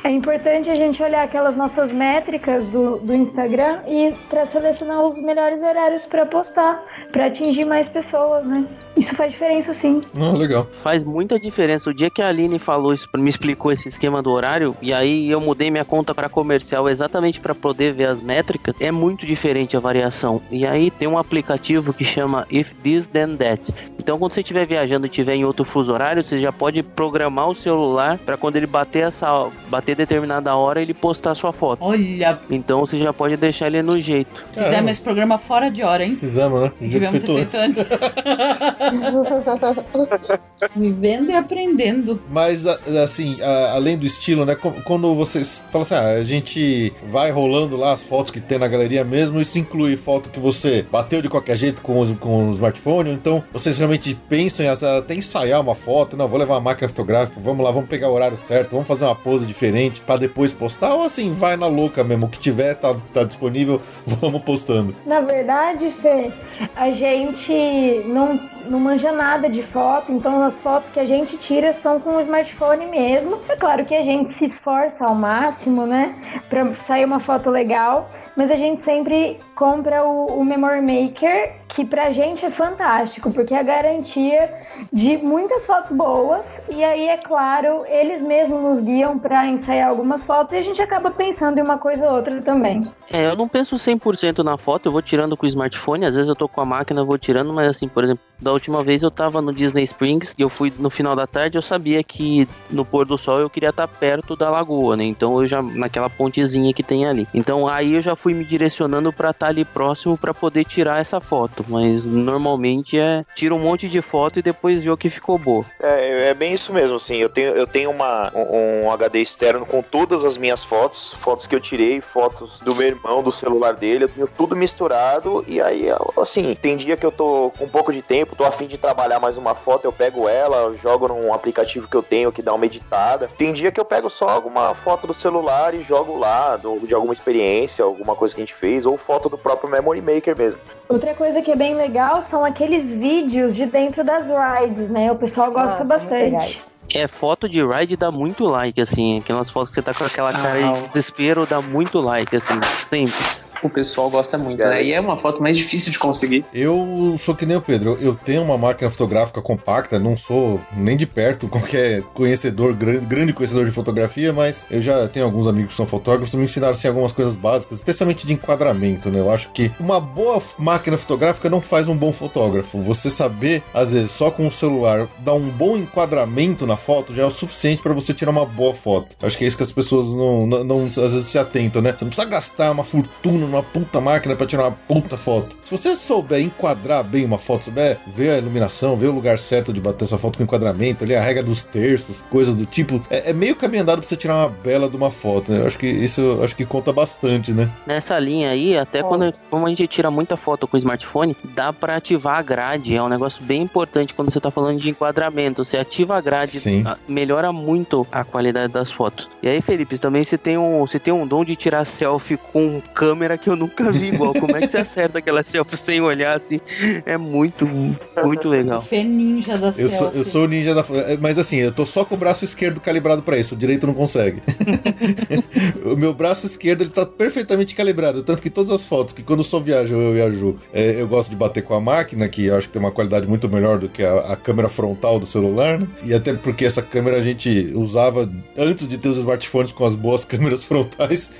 É 0.06 0.10
importante 0.10 0.70
a 0.70 0.74
gente 0.76 1.02
olhar 1.02 1.24
aquelas 1.24 1.56
nossas 1.56 1.92
métricas 1.92 2.64
do, 2.68 2.98
do 2.98 3.12
Instagram 3.12 3.80
e 3.88 4.14
para 4.30 4.46
selecionar 4.46 5.02
os 5.02 5.20
melhores 5.20 5.64
horários 5.64 6.06
para 6.06 6.24
postar, 6.24 6.80
para 7.10 7.26
atingir 7.26 7.64
mais 7.64 7.88
pessoas, 7.88 8.46
né? 8.46 8.64
Isso 8.96 9.16
faz 9.16 9.32
diferença 9.32 9.74
sim. 9.74 10.00
Ah, 10.14 10.30
legal. 10.30 10.68
Faz 10.80 11.02
muita 11.02 11.40
diferença. 11.40 11.90
O 11.90 11.94
dia 11.94 12.08
que 12.08 12.22
a 12.22 12.28
Aline 12.28 12.60
falou 12.60 12.94
isso, 12.94 13.08
me 13.16 13.28
explicou 13.28 13.72
esse 13.72 13.88
esquema 13.88 14.22
do 14.22 14.30
horário, 14.30 14.76
e 14.80 14.92
aí 14.92 15.28
eu 15.28 15.40
mudei 15.40 15.72
minha 15.72 15.84
conta 15.84 16.14
para 16.14 16.28
comercial 16.28 16.88
exatamente 16.88 17.40
para 17.40 17.54
poder 17.54 17.92
ver 17.92 18.06
as 18.06 18.20
métricas, 18.20 18.76
é 18.78 18.92
muito 18.92 19.26
diferente 19.26 19.76
a 19.76 19.80
variação. 19.80 20.40
E 20.52 20.64
aí 20.64 20.88
tem 20.90 21.08
um 21.08 21.18
aplicativo 21.18 21.92
que 21.92 22.04
chama 22.04 22.46
If 22.48 22.72
This 22.82 23.08
Then 23.08 23.36
That. 23.36 23.74
Então 23.98 24.20
quando 24.20 24.34
você 24.34 24.40
estiver 24.40 24.66
viajando 24.66 25.06
e 25.06 25.10
estiver 25.10 25.34
em 25.34 25.44
outro 25.44 25.64
fuso 25.64 25.92
horário, 25.92 26.24
você 26.24 26.38
já 26.38 26.52
pode 26.52 26.80
programar 26.82 27.48
o 27.48 27.54
celular 27.56 28.18
para 28.18 28.36
quando 28.36 28.54
ele 28.54 28.66
bater 28.66 29.04
essa 29.04 29.50
bater 29.68 29.96
determinada 29.96 30.54
hora 30.56 30.80
ele 30.80 30.94
postar 30.94 31.32
a 31.32 31.34
sua 31.34 31.52
foto. 31.52 31.84
Olha, 31.84 32.38
Então 32.50 32.80
você 32.80 32.98
já 32.98 33.12
pode 33.12 33.36
deixar 33.36 33.66
ele 33.66 33.82
no 33.82 33.98
jeito. 34.00 34.30
fizemos 34.48 34.70
Caramba. 34.70 34.90
esse 34.90 35.00
programa 35.00 35.38
fora 35.38 35.70
de 35.70 35.82
hora, 35.82 36.04
hein? 36.04 36.16
Fizemos, 36.18 36.62
né? 36.62 36.72
Devia 36.80 37.10
ter 37.10 37.20
feito 37.20 37.32
antes. 37.32 37.54
antes. 37.54 37.86
Vivendo 40.74 41.30
e 41.30 41.34
aprendendo. 41.34 42.20
Mas, 42.30 42.66
assim, 42.66 43.36
além 43.72 43.96
do 43.96 44.06
estilo, 44.06 44.44
né? 44.44 44.56
Quando 44.84 45.14
vocês 45.14 45.62
falam 45.70 45.82
assim, 45.82 45.94
ah, 45.94 46.20
a 46.20 46.24
gente 46.24 46.92
vai 47.08 47.30
rolando 47.30 47.76
lá 47.76 47.92
as 47.92 48.02
fotos 48.02 48.30
que 48.30 48.40
tem 48.40 48.58
na 48.58 48.68
galeria 48.68 49.04
mesmo, 49.04 49.40
isso 49.40 49.58
inclui 49.58 49.96
foto 49.96 50.30
que 50.30 50.40
você 50.40 50.84
bateu 50.90 51.22
de 51.22 51.28
qualquer 51.28 51.56
jeito 51.56 51.82
com, 51.82 51.98
os, 51.98 52.10
com 52.18 52.48
o 52.48 52.52
smartphone, 52.52 53.10
então 53.10 53.42
vocês 53.52 53.78
realmente 53.78 54.14
pensam 54.28 54.66
em 54.66 54.68
até 54.68 55.14
ensaiar 55.14 55.60
uma 55.60 55.74
foto, 55.74 56.16
não, 56.16 56.28
vou 56.28 56.38
levar 56.38 56.54
uma 56.54 56.60
máquina 56.60 56.88
fotográfica, 56.88 57.40
vamos 57.40 57.64
lá, 57.64 57.70
vamos 57.70 57.88
pegar 57.88 58.08
o 58.08 58.12
horário 58.12 58.36
certo, 58.36 58.72
vamos 58.72 58.86
fazer 58.86 59.04
uma 59.04 59.14
pose 59.14 59.46
diferente 59.56 60.02
pra 60.02 60.18
depois 60.18 60.52
postar, 60.52 60.94
ou 60.94 61.04
assim, 61.04 61.30
vai 61.30 61.56
na 61.56 61.66
louca 61.66 62.04
mesmo, 62.04 62.26
o 62.26 62.28
que 62.28 62.38
tiver 62.38 62.74
tá, 62.74 62.94
tá 63.12 63.24
disponível, 63.24 63.80
vamos 64.04 64.42
postando. 64.42 64.94
Na 65.06 65.20
verdade, 65.20 65.90
Fê, 66.02 66.30
a 66.76 66.90
gente 66.90 68.02
não, 68.06 68.38
não 68.66 68.78
manja 68.78 69.10
nada 69.12 69.48
de 69.48 69.62
foto, 69.62 70.12
então 70.12 70.42
as 70.42 70.60
fotos 70.60 70.90
que 70.90 71.00
a 71.00 71.06
gente 71.06 71.38
tira 71.38 71.72
são 71.72 71.98
com 71.98 72.16
o 72.16 72.20
smartphone 72.20 72.86
mesmo. 72.86 73.40
É 73.48 73.56
claro 73.56 73.86
que 73.86 73.94
a 73.94 74.02
gente 74.02 74.32
se 74.32 74.44
esforça 74.44 75.06
ao 75.06 75.14
máximo, 75.14 75.86
né, 75.86 76.14
pra 76.50 76.74
sair 76.76 77.06
uma 77.06 77.18
foto 77.18 77.48
legal, 77.48 78.10
mas 78.36 78.50
a 78.50 78.56
gente 78.56 78.82
sempre 78.82 79.38
compra 79.54 80.04
o, 80.04 80.26
o 80.26 80.44
Memory 80.44 80.80
Maker, 80.80 81.54
que 81.68 81.84
pra 81.84 82.12
gente 82.12 82.44
é 82.44 82.50
fantástico, 82.50 83.30
porque 83.32 83.54
é 83.54 83.58
a 83.58 83.62
garantia 83.62 84.52
de 84.92 85.16
muitas 85.16 85.66
fotos 85.66 85.92
boas, 85.92 86.62
e 86.68 86.84
aí, 86.84 87.08
é 87.08 87.16
claro, 87.16 87.84
eles 87.86 88.22
mesmos 88.22 88.62
nos 88.62 88.80
guiam 88.80 89.18
pra 89.18 89.46
ensaiar 89.46 89.88
algumas 89.88 90.24
fotos 90.24 90.52
e 90.52 90.58
a 90.58 90.62
gente 90.62 90.80
acaba 90.80 91.10
pensando 91.10 91.58
em 91.58 91.62
uma 91.62 91.78
coisa 91.78 92.08
ou 92.08 92.16
outra 92.16 92.40
também. 92.42 92.86
É, 93.10 93.26
eu 93.26 93.36
não 93.36 93.48
penso 93.48 93.76
100% 93.76 94.42
na 94.44 94.56
foto, 94.56 94.86
eu 94.86 94.92
vou 94.92 95.02
tirando 95.02 95.36
com 95.36 95.46
o 95.46 95.48
smartphone, 95.48 96.04
às 96.04 96.14
vezes 96.14 96.28
eu 96.28 96.36
tô 96.36 96.48
com 96.48 96.60
a 96.60 96.64
máquina, 96.64 97.04
vou 97.04 97.18
tirando, 97.18 97.52
mas 97.52 97.70
assim, 97.70 97.88
por 97.88 98.04
exemplo, 98.04 98.22
da 98.40 98.52
última 98.52 98.82
vez 98.82 99.02
eu 99.02 99.10
tava 99.10 99.40
no 99.40 99.52
Disney 99.52 99.84
Springs 99.84 100.34
e 100.36 100.42
eu 100.42 100.48
fui 100.48 100.72
no 100.78 100.90
final 100.90 101.16
da 101.16 101.26
tarde, 101.26 101.56
eu 101.56 101.62
sabia 101.62 102.02
que 102.02 102.46
no 102.70 102.84
pôr 102.84 103.06
do 103.06 103.16
sol 103.16 103.38
eu 103.38 103.48
queria 103.48 103.70
estar 103.70 103.88
perto 103.88 104.36
da 104.36 104.50
lagoa, 104.50 104.96
né? 104.96 105.04
Então 105.04 105.40
eu 105.40 105.46
já 105.46 105.62
naquela 105.62 106.10
pontezinha 106.10 106.72
que 106.74 106.82
tem 106.82 107.06
ali. 107.06 107.26
Então 107.32 107.66
aí 107.66 107.94
eu 107.94 108.00
já 108.00 108.14
fui 108.14 108.25
me 108.34 108.44
direcionando 108.44 109.12
pra 109.12 109.30
estar 109.30 109.48
ali 109.48 109.64
próximo 109.64 110.16
pra 110.16 110.32
poder 110.34 110.64
tirar 110.64 111.00
essa 111.00 111.20
foto, 111.20 111.64
mas 111.68 112.06
normalmente 112.06 112.98
é 112.98 113.24
tira 113.34 113.54
um 113.54 113.58
monte 113.58 113.88
de 113.88 114.00
foto 114.02 114.38
e 114.38 114.42
depois 114.42 114.82
vê 114.82 114.90
o 114.90 114.96
que 114.96 115.10
ficou 115.10 115.38
boa. 115.38 115.64
É, 115.80 116.28
é 116.30 116.34
bem 116.34 116.52
isso 116.52 116.72
mesmo, 116.72 116.96
assim. 116.96 117.16
Eu 117.16 117.28
tenho, 117.28 117.48
eu 117.54 117.66
tenho 117.66 117.90
uma, 117.90 118.30
um, 118.34 118.84
um 118.86 118.90
HD 118.92 119.20
externo 119.20 119.64
com 119.66 119.82
todas 119.82 120.24
as 120.24 120.36
minhas 120.36 120.64
fotos, 120.64 121.12
fotos 121.20 121.46
que 121.46 121.54
eu 121.54 121.60
tirei, 121.60 122.00
fotos 122.00 122.60
do 122.60 122.74
meu 122.74 122.86
irmão, 122.88 123.22
do 123.22 123.30
celular 123.32 123.74
dele, 123.74 124.04
eu 124.04 124.08
tenho 124.08 124.26
tudo 124.36 124.56
misturado. 124.56 125.44
E 125.46 125.60
aí, 125.60 125.86
assim, 126.20 126.54
tem 126.54 126.76
dia 126.76 126.96
que 126.96 127.06
eu 127.06 127.12
tô 127.12 127.52
com 127.58 127.64
um 127.64 127.68
pouco 127.68 127.92
de 127.92 128.02
tempo, 128.02 128.36
tô 128.36 128.44
afim 128.44 128.66
de 128.66 128.78
trabalhar 128.78 129.20
mais 129.20 129.36
uma 129.36 129.54
foto, 129.54 129.84
eu 129.84 129.92
pego 129.92 130.28
ela, 130.28 130.72
jogo 130.74 131.08
num 131.08 131.32
aplicativo 131.32 131.88
que 131.88 131.96
eu 131.96 132.02
tenho 132.02 132.32
que 132.32 132.42
dá 132.42 132.52
uma 132.54 132.66
editada. 132.66 133.28
Tem 133.38 133.52
dia 133.52 133.70
que 133.70 133.78
eu 133.80 133.84
pego 133.84 134.10
só 134.10 134.28
alguma 134.28 134.74
foto 134.74 135.06
do 135.06 135.14
celular 135.14 135.74
e 135.74 135.82
jogo 135.82 136.18
lá, 136.18 136.56
do- 136.56 136.80
de 136.86 136.94
alguma 136.94 137.12
experiência, 137.12 137.84
alguma 137.84 138.15
coisa 138.16 138.34
que 138.34 138.40
a 138.40 138.44
gente 138.44 138.54
fez, 138.54 138.86
ou 138.86 138.96
foto 138.96 139.28
do 139.28 139.38
próprio 139.38 139.70
Memory 139.70 140.00
Maker 140.00 140.36
mesmo. 140.36 140.60
Outra 140.88 141.14
coisa 141.14 141.40
que 141.42 141.50
é 141.52 141.56
bem 141.56 141.74
legal 141.74 142.20
são 142.20 142.44
aqueles 142.44 142.92
vídeos 142.92 143.54
de 143.54 143.66
dentro 143.66 144.02
das 144.02 144.28
rides, 144.28 144.88
né? 144.88 145.10
O 145.12 145.16
pessoal 145.16 145.50
gosta 145.50 145.84
Nossa, 145.84 145.84
bastante. 145.84 146.70
É, 146.94 147.08
foto 147.08 147.48
de 147.48 147.64
ride 147.64 147.96
dá 147.96 148.10
muito 148.10 148.44
like, 148.44 148.80
assim. 148.80 149.18
Aquelas 149.18 149.50
fotos 149.50 149.70
que 149.70 149.74
você 149.76 149.82
tá 149.82 149.92
com 149.92 150.04
aquela 150.04 150.32
cara 150.32 150.58
Ah. 150.66 150.72
de 150.82 150.88
desespero 150.88 151.46
dá 151.46 151.60
muito 151.60 152.00
like, 152.00 152.34
assim. 152.36 152.60
Sempre. 152.90 153.45
O 153.62 153.68
pessoal 153.68 154.10
gosta 154.10 154.36
muito, 154.38 154.64
né? 154.64 154.84
E 154.84 154.92
é 154.92 155.00
uma 155.00 155.16
foto 155.16 155.42
mais 155.42 155.56
difícil 155.56 155.92
de 155.92 155.98
conseguir. 155.98 156.44
Eu 156.52 157.16
sou 157.18 157.34
que 157.34 157.46
nem 157.46 157.56
o 157.56 157.62
Pedro, 157.62 157.98
eu 158.00 158.14
tenho 158.14 158.42
uma 158.42 158.58
máquina 158.58 158.90
fotográfica 158.90 159.40
compacta, 159.40 159.98
não 159.98 160.16
sou 160.16 160.60
nem 160.72 160.96
de 160.96 161.06
perto 161.06 161.48
qualquer 161.48 162.02
conhecedor, 162.14 162.74
grande, 162.74 163.32
conhecedor 163.32 163.64
de 163.64 163.72
fotografia, 163.72 164.32
mas 164.32 164.66
eu 164.70 164.80
já 164.80 165.08
tenho 165.08 165.24
alguns 165.24 165.46
amigos 165.46 165.70
que 165.70 165.76
são 165.76 165.86
fotógrafos 165.86 166.34
e 166.34 166.36
me 166.36 166.44
ensinaram 166.44 166.72
assim, 166.72 166.88
algumas 166.88 167.12
coisas 167.12 167.34
básicas, 167.34 167.78
especialmente 167.78 168.26
de 168.26 168.32
enquadramento, 168.32 169.10
né? 169.10 169.20
Eu 169.20 169.30
acho 169.30 169.50
que 169.50 169.70
uma 169.78 170.00
boa 170.00 170.42
máquina 170.58 170.96
fotográfica 170.96 171.48
não 171.48 171.60
faz 171.60 171.88
um 171.88 171.96
bom 171.96 172.12
fotógrafo. 172.12 172.78
Você 172.82 173.10
saber, 173.10 173.62
às 173.72 173.92
vezes, 173.92 174.10
só 174.10 174.30
com 174.30 174.46
o 174.46 174.52
celular, 174.52 175.08
dar 175.18 175.34
um 175.34 175.48
bom 175.48 175.76
enquadramento 175.76 176.66
na 176.66 176.76
foto 176.76 177.14
já 177.14 177.22
é 177.22 177.26
o 177.26 177.30
suficiente 177.30 177.82
para 177.82 177.94
você 177.94 178.12
tirar 178.12 178.30
uma 178.30 178.44
boa 178.44 178.74
foto. 178.74 179.16
Acho 179.22 179.36
que 179.38 179.44
é 179.44 179.48
isso 179.48 179.56
que 179.56 179.62
as 179.62 179.72
pessoas 179.72 180.06
não, 180.06 180.46
não, 180.46 180.64
não, 180.64 180.86
às 180.86 180.94
vezes 180.94 181.26
se 181.26 181.38
atentam, 181.38 181.80
né? 181.80 181.92
Você 181.92 182.04
não 182.04 182.10
precisa 182.10 182.28
gastar 182.28 182.70
uma 182.70 182.84
fortuna 182.84 183.45
numa 183.46 183.62
puta 183.62 184.00
máquina 184.00 184.34
para 184.36 184.46
tirar 184.46 184.64
uma 184.64 184.72
puta 184.72 185.16
foto. 185.16 185.56
Se 185.64 185.70
você 185.70 185.94
souber 185.96 186.40
enquadrar 186.40 187.02
bem 187.04 187.24
uma 187.24 187.38
foto, 187.38 187.64
souber 187.66 187.98
ver 188.06 188.30
a 188.30 188.38
iluminação, 188.38 188.96
ver 188.96 189.06
o 189.08 189.12
lugar 189.12 189.38
certo 189.38 189.72
de 189.72 189.80
bater 189.80 190.04
essa 190.04 190.18
foto 190.18 190.36
com 190.38 190.44
enquadramento, 190.44 191.04
ali 191.04 191.14
a 191.14 191.20
regra 191.22 191.42
dos 191.42 191.64
terços, 191.64 192.22
coisas 192.30 192.54
do 192.54 192.66
tipo, 192.66 193.02
é, 193.10 193.30
é 193.30 193.32
meio 193.32 193.56
caminho 193.56 193.82
andado 193.82 193.98
pra 194.00 194.08
você 194.08 194.16
tirar 194.16 194.34
uma 194.36 194.48
bela 194.48 194.88
de 194.88 194.96
uma 194.96 195.10
foto, 195.10 195.50
né? 195.52 195.60
Eu 195.60 195.66
acho 195.66 195.78
que 195.78 195.86
isso 195.86 196.20
eu 196.20 196.44
acho 196.44 196.54
que 196.56 196.64
conta 196.64 196.92
bastante, 196.92 197.52
né? 197.52 197.70
Nessa 197.86 198.18
linha 198.18 198.50
aí, 198.50 198.76
até 198.78 199.02
Ó. 199.02 199.08
quando 199.08 199.32
como 199.50 199.66
a 199.66 199.68
gente 199.68 199.86
tira 199.86 200.10
muita 200.10 200.36
foto 200.36 200.66
com 200.66 200.76
o 200.76 200.78
smartphone, 200.78 201.36
dá 201.54 201.72
pra 201.72 201.96
ativar 201.96 202.38
a 202.38 202.42
grade. 202.42 202.94
É 202.94 203.02
um 203.02 203.08
negócio 203.08 203.42
bem 203.42 203.62
importante 203.62 204.14
quando 204.14 204.32
você 204.32 204.40
tá 204.40 204.50
falando 204.50 204.80
de 204.80 204.90
enquadramento. 204.90 205.64
Você 205.64 205.76
ativa 205.76 206.16
a 206.16 206.20
grade, 206.20 206.60
Sim. 206.60 206.82
a- 206.86 206.96
melhora 207.08 207.52
muito 207.52 208.06
a 208.10 208.24
qualidade 208.24 208.72
das 208.72 208.90
fotos. 208.92 209.28
E 209.42 209.48
aí, 209.48 209.60
Felipe, 209.60 209.98
também 209.98 210.22
você 210.24 210.36
tem 210.38 210.56
um, 210.58 210.80
você 210.86 210.98
tem 210.98 211.12
um 211.12 211.26
dom 211.26 211.44
de 211.44 211.56
tirar 211.56 211.84
selfie 211.84 212.36
com 212.52 212.80
câmera 212.94 213.35
cara 213.36 213.38
que 213.38 213.48
eu 213.48 213.56
nunca 213.56 213.92
vi 213.92 214.08
igual. 214.08 214.32
Como 214.34 214.56
é 214.56 214.60
que 214.60 214.68
você 214.68 214.78
acerta 214.78 215.18
aquela 215.18 215.42
selfie 215.42 215.76
sem 215.76 216.00
olhar 216.00 216.36
assim? 216.36 216.60
É 217.04 217.16
muito, 217.16 217.66
muito 217.66 218.48
legal. 218.48 218.80
Fê 218.80 219.04
ninja 219.04 219.56
da 219.56 219.68
Eu 219.68 219.72
sou, 219.72 219.82
eu 219.82 219.90
selfie. 219.90 220.30
sou 220.30 220.44
o 220.44 220.48
ninja 220.48 220.74
da. 220.74 220.84
Mas 221.20 221.38
assim, 221.38 221.56
eu 221.56 221.72
tô 221.72 221.86
só 221.86 222.04
com 222.04 222.14
o 222.14 222.18
braço 222.18 222.44
esquerdo 222.44 222.80
calibrado 222.80 223.22
pra 223.22 223.38
isso, 223.38 223.54
o 223.54 223.58
direito 223.58 223.86
não 223.86 223.94
consegue. 223.94 224.42
o 225.84 225.96
meu 225.96 226.14
braço 226.14 226.46
esquerdo 226.46 226.82
ele 226.82 226.90
tá 226.90 227.04
perfeitamente 227.04 227.74
calibrado. 227.74 228.22
Tanto 228.22 228.42
que 228.42 228.50
todas 228.50 228.70
as 228.70 228.84
fotos 228.84 229.14
que 229.14 229.22
quando 229.22 229.40
eu 229.40 229.44
só 229.44 229.60
viajo, 229.60 229.94
eu 229.94 230.16
e 230.16 230.22
a 230.22 230.30
Ju, 230.30 230.58
é, 230.72 231.00
eu 231.00 231.06
gosto 231.08 231.30
de 231.30 231.36
bater 231.36 231.62
com 231.62 231.74
a 231.74 231.80
máquina, 231.80 232.28
que 232.28 232.46
eu 232.46 232.56
acho 232.56 232.66
que 232.66 232.72
tem 232.72 232.80
uma 232.80 232.92
qualidade 232.92 233.26
muito 233.26 233.48
melhor 233.48 233.78
do 233.78 233.88
que 233.88 234.02
a, 234.02 234.32
a 234.32 234.36
câmera 234.36 234.68
frontal 234.68 235.18
do 235.18 235.26
celular, 235.26 235.78
né? 235.78 235.86
E 236.02 236.14
até 236.14 236.32
porque 236.34 236.64
essa 236.64 236.82
câmera 236.82 237.18
a 237.18 237.22
gente 237.22 237.72
usava 237.74 238.30
antes 238.56 238.88
de 238.88 238.98
ter 238.98 239.08
os 239.08 239.18
smartphones 239.18 239.72
com 239.72 239.84
as 239.84 239.94
boas 239.94 240.24
câmeras 240.24 240.64
frontais. 240.64 241.30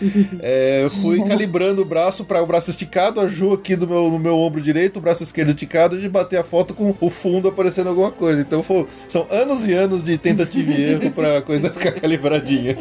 É, 0.41 0.85
eu 0.85 0.91
fui 0.91 1.23
calibrando 1.27 1.85
braço 1.87 2.25
para 2.25 2.43
o 2.43 2.47
braço 2.47 2.71
esticado, 2.71 3.21
a 3.21 3.27
Ju 3.29 3.53
aqui 3.55 3.77
do 3.77 3.87
meu, 3.87 4.11
no 4.11 4.19
meu 4.19 4.37
ombro 4.39 4.61
direito, 4.61 4.99
o 4.99 5.01
braço 5.01 5.23
esquerdo 5.23 5.51
esticado, 5.51 5.99
de 5.99 6.09
bater 6.09 6.39
a 6.39 6.45
foto 6.45 6.75
com 6.75 6.95
o 7.01 7.11
fundo 7.11 7.49
aparecendo 7.49 7.89
alguma 7.89 8.11
coisa. 8.11 8.41
Então 8.41 8.63
foi- 8.63 8.87
são 9.09 9.27
anos 9.31 9.67
e 9.67 9.73
anos 9.73 10.03
de 10.05 10.19
tentativa 10.19 10.71
e 10.73 10.91
erro 10.93 11.11
pra 11.13 11.41
coisa 11.43 11.71
ficar 11.71 11.93
calibradinha. 12.01 12.77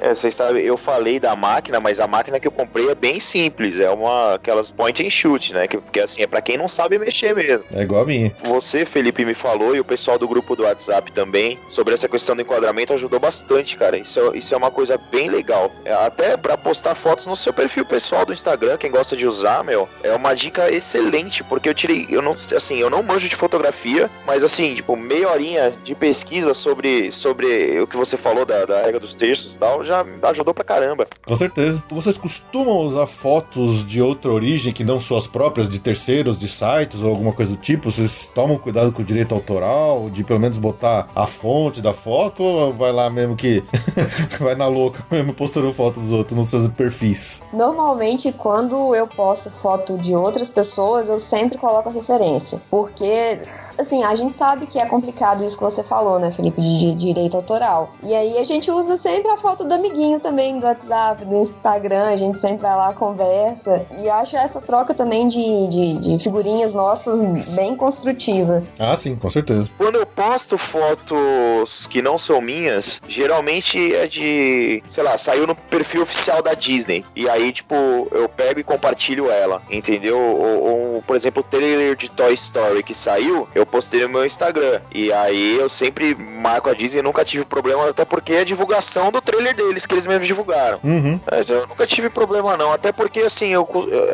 É, 0.00 0.14
vocês 0.14 0.34
sabem, 0.34 0.64
eu 0.64 0.76
falei 0.76 1.18
da 1.18 1.34
máquina, 1.36 1.80
mas 1.80 2.00
a 2.00 2.06
máquina 2.06 2.38
que 2.38 2.46
eu 2.46 2.52
comprei 2.52 2.88
é 2.90 2.94
bem 2.94 3.18
simples. 3.20 3.78
É 3.78 3.88
uma 3.90 4.34
aquelas 4.34 4.70
point 4.70 5.04
and 5.06 5.10
shoot, 5.10 5.52
né? 5.52 5.66
Que, 5.66 5.78
porque 5.78 6.00
assim, 6.00 6.22
é 6.22 6.26
pra 6.26 6.40
quem 6.42 6.56
não 6.58 6.68
sabe 6.68 6.98
mexer 6.98 7.34
mesmo. 7.34 7.64
É 7.72 7.82
igual 7.82 8.02
a 8.02 8.06
minha. 8.06 8.34
Você, 8.44 8.84
Felipe, 8.84 9.24
me 9.24 9.34
falou, 9.34 9.74
e 9.74 9.80
o 9.80 9.84
pessoal 9.84 10.18
do 10.18 10.28
grupo 10.28 10.54
do 10.56 10.64
WhatsApp 10.64 11.12
também, 11.12 11.58
sobre 11.68 11.94
essa 11.94 12.08
questão 12.08 12.34
do 12.36 12.42
enquadramento 12.42 12.92
ajudou 12.92 13.18
bastante, 13.18 13.76
cara. 13.76 13.96
Isso 13.96 14.18
é, 14.20 14.38
isso 14.38 14.54
é 14.54 14.56
uma 14.56 14.70
coisa 14.70 14.98
bem 15.10 15.30
legal. 15.30 15.70
É, 15.84 15.92
até 15.92 16.36
pra 16.36 16.56
postar 16.56 16.94
fotos 16.94 17.26
no 17.26 17.33
seu 17.36 17.52
perfil 17.52 17.84
pessoal 17.84 18.24
do 18.24 18.32
Instagram, 18.32 18.76
quem 18.76 18.90
gosta 18.90 19.16
de 19.16 19.26
usar, 19.26 19.64
meu, 19.64 19.88
é 20.02 20.14
uma 20.14 20.34
dica 20.34 20.70
excelente, 20.70 21.42
porque 21.44 21.68
eu 21.68 21.74
tirei, 21.74 22.06
eu 22.10 22.22
não, 22.22 22.32
assim, 22.32 22.76
eu 22.76 22.90
não 22.90 23.02
manjo 23.02 23.28
de 23.28 23.36
fotografia, 23.36 24.10
mas 24.26 24.44
assim, 24.44 24.74
tipo, 24.74 24.96
meia 24.96 25.30
horinha 25.30 25.72
de 25.82 25.94
pesquisa 25.94 26.54
sobre, 26.54 27.10
sobre 27.10 27.80
o 27.80 27.86
que 27.86 27.96
você 27.96 28.16
falou 28.16 28.44
da, 28.44 28.64
da 28.64 28.82
regra 28.82 29.00
dos 29.00 29.14
terços 29.14 29.54
e 29.54 29.58
tal, 29.58 29.84
já 29.84 30.04
ajudou 30.22 30.54
pra 30.54 30.64
caramba. 30.64 31.06
Com 31.24 31.36
certeza. 31.36 31.82
Vocês 31.88 32.18
costumam 32.18 32.78
usar 32.78 33.06
fotos 33.06 33.86
de 33.86 34.00
outra 34.00 34.30
origem 34.30 34.72
que 34.72 34.84
não 34.84 35.00
suas 35.00 35.26
próprias, 35.26 35.68
de 35.68 35.78
terceiros, 35.78 36.38
de 36.38 36.48
sites 36.48 37.02
ou 37.02 37.10
alguma 37.10 37.32
coisa 37.32 37.52
do 37.52 37.56
tipo? 37.56 37.90
Vocês 37.90 38.30
tomam 38.34 38.58
cuidado 38.58 38.92
com 38.92 39.02
o 39.02 39.04
direito 39.04 39.34
autoral, 39.34 40.10
de 40.10 40.24
pelo 40.24 40.40
menos 40.40 40.58
botar 40.58 41.08
a 41.14 41.26
fonte 41.26 41.80
da 41.80 41.92
foto, 41.92 42.42
ou 42.42 42.72
vai 42.72 42.92
lá 42.92 43.10
mesmo 43.10 43.36
que 43.36 43.62
vai 44.40 44.54
na 44.54 44.66
louca 44.66 45.04
mesmo 45.10 45.32
postando 45.32 45.72
foto 45.72 46.00
dos 46.00 46.10
outros 46.10 46.36
nos 46.36 46.48
seus 46.48 46.68
perfis? 46.68 47.23
Normalmente, 47.52 48.32
quando 48.32 48.94
eu 48.94 49.06
posto 49.06 49.50
foto 49.50 49.96
de 49.98 50.14
outras 50.14 50.50
pessoas, 50.50 51.08
eu 51.08 51.18
sempre 51.18 51.58
coloco 51.58 51.88
a 51.88 51.92
referência. 51.92 52.60
Porque, 52.70 53.40
assim, 53.78 54.02
a 54.04 54.14
gente 54.14 54.34
sabe 54.34 54.66
que 54.66 54.78
é 54.78 54.86
complicado 54.86 55.44
isso 55.44 55.56
que 55.56 55.64
você 55.64 55.82
falou, 55.82 56.18
né, 56.18 56.30
Felipe, 56.30 56.60
de, 56.60 56.78
de 56.78 56.94
direito 56.94 57.36
autoral. 57.36 57.92
E 58.02 58.14
aí 58.14 58.38
a 58.38 58.44
gente 58.44 58.70
usa 58.70 58.96
sempre 58.96 59.30
a 59.30 59.36
foto 59.36 59.64
do 59.64 59.74
amiguinho 59.74 60.20
também, 60.20 60.58
do 60.58 60.66
WhatsApp, 60.66 61.24
do 61.24 61.36
Instagram, 61.36 62.04
a 62.04 62.16
gente 62.16 62.38
sempre 62.38 62.58
vai 62.58 62.76
lá, 62.76 62.92
conversa. 62.92 63.84
E 63.98 64.08
acho 64.08 64.36
essa 64.36 64.60
troca 64.60 64.94
também 64.94 65.28
de, 65.28 65.68
de, 65.68 65.94
de 65.98 66.22
figurinhas 66.22 66.74
nossas 66.74 67.20
bem 67.50 67.76
construtiva. 67.76 68.62
Ah, 68.78 68.96
sim, 68.96 69.16
com 69.16 69.30
certeza. 69.30 69.68
Quando 69.76 69.96
eu 69.96 70.06
posto 70.06 70.56
fotos 70.58 71.86
que 71.86 72.02
não 72.02 72.18
são 72.18 72.40
minhas, 72.40 73.00
geralmente 73.08 73.94
é 73.94 74.06
de, 74.06 74.82
sei 74.88 75.02
lá, 75.02 75.16
saiu 75.18 75.46
no 75.46 75.54
perfil 75.54 76.02
oficial 76.02 76.42
da 76.42 76.54
Disney. 76.54 77.04
E 77.14 77.28
aí, 77.28 77.52
tipo, 77.52 77.74
eu 78.10 78.28
pego 78.28 78.60
e 78.60 78.64
compartilho 78.64 79.30
ela, 79.30 79.62
entendeu? 79.70 80.18
Ou, 80.18 80.94
ou, 80.94 81.02
por 81.02 81.16
exemplo, 81.16 81.40
o 81.40 81.44
trailer 81.44 81.96
de 81.96 82.08
Toy 82.10 82.34
Story 82.34 82.82
que 82.82 82.94
saiu, 82.94 83.48
eu 83.54 83.63
postei 83.66 84.02
no 84.02 84.08
meu 84.08 84.24
Instagram. 84.24 84.80
E 84.92 85.12
aí 85.12 85.56
eu 85.56 85.68
sempre 85.68 86.14
marco 86.14 86.68
a 86.68 86.74
Disney, 86.74 87.02
nunca 87.02 87.24
tive 87.24 87.44
problema, 87.44 87.88
até 87.88 88.04
porque 88.04 88.34
é 88.34 88.40
a 88.40 88.44
divulgação 88.44 89.10
do 89.10 89.20
trailer 89.20 89.54
deles, 89.54 89.86
que 89.86 89.94
eles 89.94 90.06
mesmos 90.06 90.26
divulgaram. 90.26 90.78
Uhum. 90.82 91.18
Mas 91.30 91.50
eu 91.50 91.66
nunca 91.66 91.86
tive 91.86 92.08
problema 92.08 92.56
não, 92.56 92.72
até 92.72 92.92
porque 92.92 93.20
assim, 93.20 93.48
eu, 93.48 93.68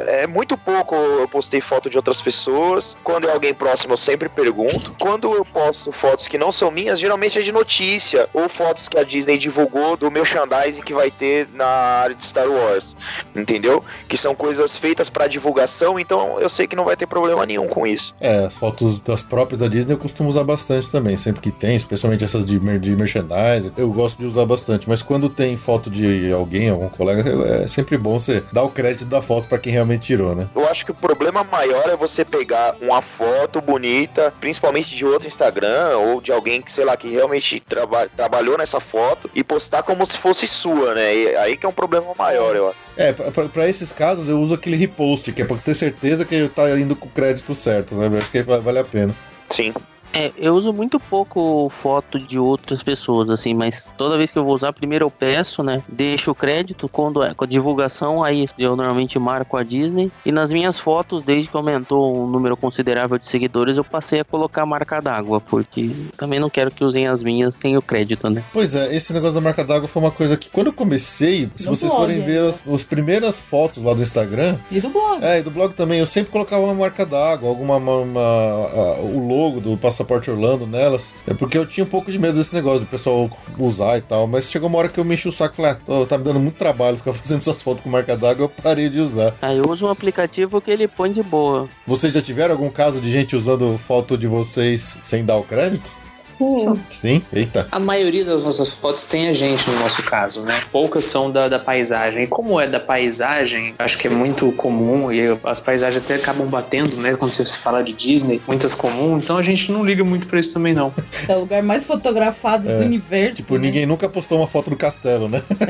é 0.06 0.26
muito 0.26 0.56
pouco 0.56 0.94
eu 0.94 1.28
postei 1.28 1.60
foto 1.60 1.90
de 1.90 1.96
outras 1.96 2.20
pessoas. 2.20 2.96
Quando 3.02 3.28
é 3.28 3.32
alguém 3.32 3.54
próximo 3.54 3.94
eu 3.94 3.96
sempre 3.96 4.28
pergunto. 4.28 4.94
Quando 4.98 5.34
eu 5.34 5.44
posto 5.44 5.92
fotos 5.92 6.28
que 6.28 6.38
não 6.38 6.52
são 6.52 6.70
minhas, 6.70 6.98
geralmente 6.98 7.38
é 7.38 7.42
de 7.42 7.52
notícia 7.52 8.28
ou 8.32 8.48
fotos 8.48 8.88
que 8.88 8.98
a 8.98 9.04
Disney 9.04 9.38
divulgou 9.38 9.96
do 9.96 10.10
merchandising 10.10 10.82
que 10.82 10.94
vai 10.94 11.10
ter 11.10 11.48
na 11.54 11.66
área 11.66 12.14
de 12.14 12.24
Star 12.24 12.48
Wars, 12.48 12.94
entendeu? 13.34 13.84
Que 14.08 14.16
são 14.16 14.34
coisas 14.34 14.76
feitas 14.76 15.10
para 15.10 15.26
divulgação, 15.26 15.98
então 15.98 16.40
eu 16.40 16.48
sei 16.48 16.66
que 16.66 16.76
não 16.76 16.84
vai 16.84 16.96
ter 16.96 17.06
problema 17.06 17.44
nenhum 17.46 17.68
com 17.68 17.86
isso. 17.86 18.14
É, 18.20 18.46
as 18.46 18.54
fotos 18.54 19.00
das 19.00 19.22
próprias 19.40 19.60
da 19.60 19.68
Disney 19.68 19.94
eu 19.94 19.98
costumo 19.98 20.28
usar 20.28 20.44
bastante 20.44 20.90
também, 20.90 21.16
sempre 21.16 21.40
que 21.40 21.50
tem, 21.50 21.74
especialmente 21.74 22.22
essas 22.22 22.44
de, 22.44 22.58
de 22.78 22.90
merchandising, 22.96 23.72
eu 23.78 23.90
gosto 23.90 24.18
de 24.18 24.26
usar 24.26 24.44
bastante. 24.44 24.86
Mas 24.88 25.00
quando 25.02 25.30
tem 25.30 25.56
foto 25.56 25.88
de 25.90 26.30
alguém, 26.30 26.68
algum 26.68 26.88
colega, 26.90 27.22
é 27.62 27.66
sempre 27.66 27.96
bom 27.96 28.18
você 28.18 28.42
dar 28.52 28.62
o 28.64 28.68
crédito 28.68 29.06
da 29.06 29.22
foto 29.22 29.48
pra 29.48 29.58
quem 29.58 29.72
realmente 29.72 30.02
tirou, 30.06 30.34
né? 30.34 30.46
Eu 30.54 30.68
acho 30.68 30.84
que 30.84 30.90
o 30.90 30.94
problema 30.94 31.42
maior 31.42 31.88
é 31.88 31.96
você 31.96 32.22
pegar 32.24 32.74
uma 32.82 33.00
foto 33.00 33.60
bonita, 33.62 34.32
principalmente 34.40 34.94
de 34.94 35.04
outro 35.06 35.26
Instagram 35.26 35.96
ou 35.96 36.20
de 36.20 36.30
alguém 36.32 36.60
que, 36.60 36.70
sei 36.70 36.84
lá, 36.84 36.96
que 36.96 37.08
realmente 37.08 37.60
traba 37.66 38.06
trabalhou 38.14 38.58
nessa 38.58 38.78
foto 38.80 39.30
e 39.34 39.42
postar 39.42 39.82
como 39.82 40.04
se 40.04 40.18
fosse 40.18 40.46
sua, 40.46 40.94
né? 40.94 41.14
E 41.16 41.36
aí 41.36 41.56
que 41.56 41.64
é 41.64 41.68
um 41.68 41.72
problema 41.72 42.08
maior, 42.18 42.54
eu 42.54 42.68
acho. 42.68 42.76
É, 42.96 43.12
pra 43.12 43.66
esses 43.68 43.90
casos 43.92 44.28
eu 44.28 44.38
uso 44.38 44.52
aquele 44.52 44.76
repost, 44.76 45.32
que 45.32 45.40
é 45.40 45.44
pra 45.46 45.56
ter 45.56 45.74
certeza 45.74 46.24
que 46.26 46.46
tá 46.48 46.68
indo 46.78 46.94
com 46.94 47.06
o 47.06 47.10
crédito 47.10 47.54
certo, 47.54 47.94
né? 47.94 48.08
Eu 48.08 48.18
acho 48.18 48.30
que 48.30 48.42
va- 48.42 48.58
vale 48.58 48.78
a 48.80 48.84
pena. 48.84 49.14
Sim. 49.52 49.74
É, 50.12 50.32
eu 50.36 50.54
uso 50.54 50.72
muito 50.72 50.98
pouco 50.98 51.68
foto 51.70 52.18
de 52.18 52.38
outras 52.38 52.82
pessoas, 52.82 53.30
assim, 53.30 53.54
mas 53.54 53.94
toda 53.96 54.18
vez 54.18 54.32
que 54.32 54.38
eu 54.38 54.44
vou 54.44 54.54
usar, 54.54 54.72
primeiro 54.72 55.04
eu 55.06 55.10
peço, 55.10 55.62
né? 55.62 55.82
Deixo 55.88 56.30
o 56.32 56.34
crédito, 56.34 56.88
quando 56.88 57.22
é 57.22 57.32
com 57.34 57.44
a 57.44 57.46
divulgação, 57.46 58.22
aí 58.24 58.48
eu 58.58 58.74
normalmente 58.74 59.18
marco 59.18 59.56
a 59.56 59.62
Disney. 59.62 60.10
E 60.26 60.32
nas 60.32 60.50
minhas 60.52 60.78
fotos, 60.78 61.24
desde 61.24 61.48
que 61.48 61.56
aumentou 61.56 62.16
um 62.24 62.26
número 62.26 62.56
considerável 62.56 63.18
de 63.18 63.26
seguidores, 63.26 63.76
eu 63.76 63.84
passei 63.84 64.20
a 64.20 64.24
colocar 64.24 64.62
a 64.62 64.66
marca 64.66 65.00
d'água, 65.00 65.40
porque 65.40 65.90
também 66.16 66.40
não 66.40 66.50
quero 66.50 66.70
que 66.70 66.84
usem 66.84 67.06
as 67.06 67.22
minhas 67.22 67.54
sem 67.54 67.76
o 67.76 67.82
crédito, 67.82 68.28
né? 68.28 68.42
Pois 68.52 68.74
é, 68.74 68.94
esse 68.94 69.12
negócio 69.12 69.34
da 69.36 69.40
marca 69.40 69.64
d'água 69.64 69.88
foi 69.88 70.02
uma 70.02 70.10
coisa 70.10 70.36
que 70.36 70.50
quando 70.50 70.68
eu 70.68 70.72
comecei, 70.72 71.48
se 71.54 71.66
No 71.66 71.76
vocês 71.76 71.90
blog 71.90 72.02
forem 72.02 72.20
ver 72.22 72.38
ainda. 72.38 72.48
as, 72.48 72.60
as 72.66 72.82
primeiras 72.82 73.38
fotos 73.38 73.82
lá 73.84 73.94
do 73.94 74.02
Instagram, 74.02 74.56
E 74.70 74.80
do 74.80 74.88
blog. 74.90 75.22
É, 75.24 75.38
e 75.38 75.42
do 75.42 75.50
blog 75.50 75.72
também, 75.74 76.00
eu 76.00 76.06
sempre 76.06 76.32
colocava 76.32 76.64
uma 76.64 76.74
marca 76.74 77.06
d'água, 77.06 77.48
alguma 77.48 77.76
uma, 77.76 77.96
uma- 77.96 78.20
a- 78.20 79.00
o 79.00 79.18
logo 79.26 79.60
do 79.60 79.76
Passaporte 80.00 80.30
Orlando 80.30 80.66
nelas. 80.66 81.12
É 81.26 81.34
porque 81.34 81.58
eu 81.58 81.66
tinha 81.66 81.84
um 81.84 81.88
pouco 81.88 82.10
de 82.10 82.18
medo 82.18 82.38
desse 82.38 82.54
negócio 82.54 82.80
do 82.80 82.86
pessoal 82.86 83.30
usar 83.58 83.98
e 83.98 84.02
tal. 84.02 84.26
Mas 84.26 84.50
chegou 84.50 84.68
uma 84.68 84.78
hora 84.78 84.88
que 84.88 84.98
eu 84.98 85.04
me 85.04 85.14
enchi 85.14 85.28
o 85.28 85.32
saco 85.32 85.54
e 85.54 85.56
falei, 85.56 85.72
ah, 85.72 86.06
tá 86.06 86.16
me 86.18 86.24
dando 86.24 86.40
muito 86.40 86.56
trabalho 86.56 86.96
ficar 86.96 87.12
fazendo 87.14 87.38
essas 87.38 87.62
fotos 87.62 87.82
com 87.82 87.90
marca 87.90 88.16
d'água, 88.16 88.44
eu 88.44 88.48
parei 88.48 88.88
de 88.88 88.98
usar. 88.98 89.34
Aí 89.42 89.58
eu 89.58 89.68
uso 89.68 89.86
um 89.86 89.90
aplicativo 89.90 90.60
que 90.60 90.70
ele 90.70 90.88
põe 90.88 91.12
de 91.12 91.22
boa. 91.22 91.68
Vocês 91.86 92.12
já 92.12 92.22
tiveram 92.22 92.54
algum 92.54 92.70
caso 92.70 93.00
de 93.00 93.10
gente 93.10 93.36
usando 93.36 93.78
foto 93.78 94.16
de 94.16 94.26
vocês 94.26 94.98
sem 95.02 95.24
dar 95.24 95.36
o 95.36 95.42
crédito? 95.42 95.99
Sim. 96.40 96.80
Sim? 96.88 97.22
Eita. 97.32 97.68
A 97.70 97.78
maioria 97.78 98.24
das 98.24 98.44
nossas 98.44 98.72
fotos 98.72 99.04
tem 99.04 99.28
a 99.28 99.32
gente 99.32 99.68
no 99.70 99.78
nosso 99.78 100.02
caso, 100.02 100.40
né? 100.40 100.60
Poucas 100.72 101.04
são 101.04 101.30
da, 101.30 101.48
da 101.48 101.58
paisagem. 101.58 102.24
E 102.24 102.26
como 102.26 102.58
é 102.60 102.66
da 102.66 102.80
paisagem, 102.80 103.74
acho 103.78 103.98
que 103.98 104.06
é 104.06 104.10
muito 104.10 104.50
comum 104.52 105.12
e 105.12 105.38
as 105.44 105.60
paisagens 105.60 106.02
até 106.04 106.14
acabam 106.14 106.46
batendo, 106.48 106.96
né? 106.96 107.14
Quando 107.16 107.30
você 107.30 107.44
se 107.44 107.58
fala 107.58 107.82
de 107.82 107.92
Disney, 107.92 108.40
muitas 108.46 108.74
comum. 108.74 109.18
Então 109.18 109.36
a 109.36 109.42
gente 109.42 109.70
não 109.70 109.84
liga 109.84 110.02
muito 110.04 110.26
pra 110.26 110.40
isso 110.40 110.54
também, 110.54 110.72
não. 110.74 110.92
É 111.28 111.36
o 111.36 111.40
lugar 111.40 111.62
mais 111.62 111.84
fotografado 111.84 112.66
do 112.68 112.74
universo. 112.84 113.36
Tipo, 113.36 113.54
né? 113.54 113.60
ninguém 113.60 113.86
nunca 113.86 114.08
postou 114.08 114.38
uma 114.38 114.46
foto 114.48 114.70
do 114.70 114.76
castelo, 114.76 115.28
né? 115.28 115.42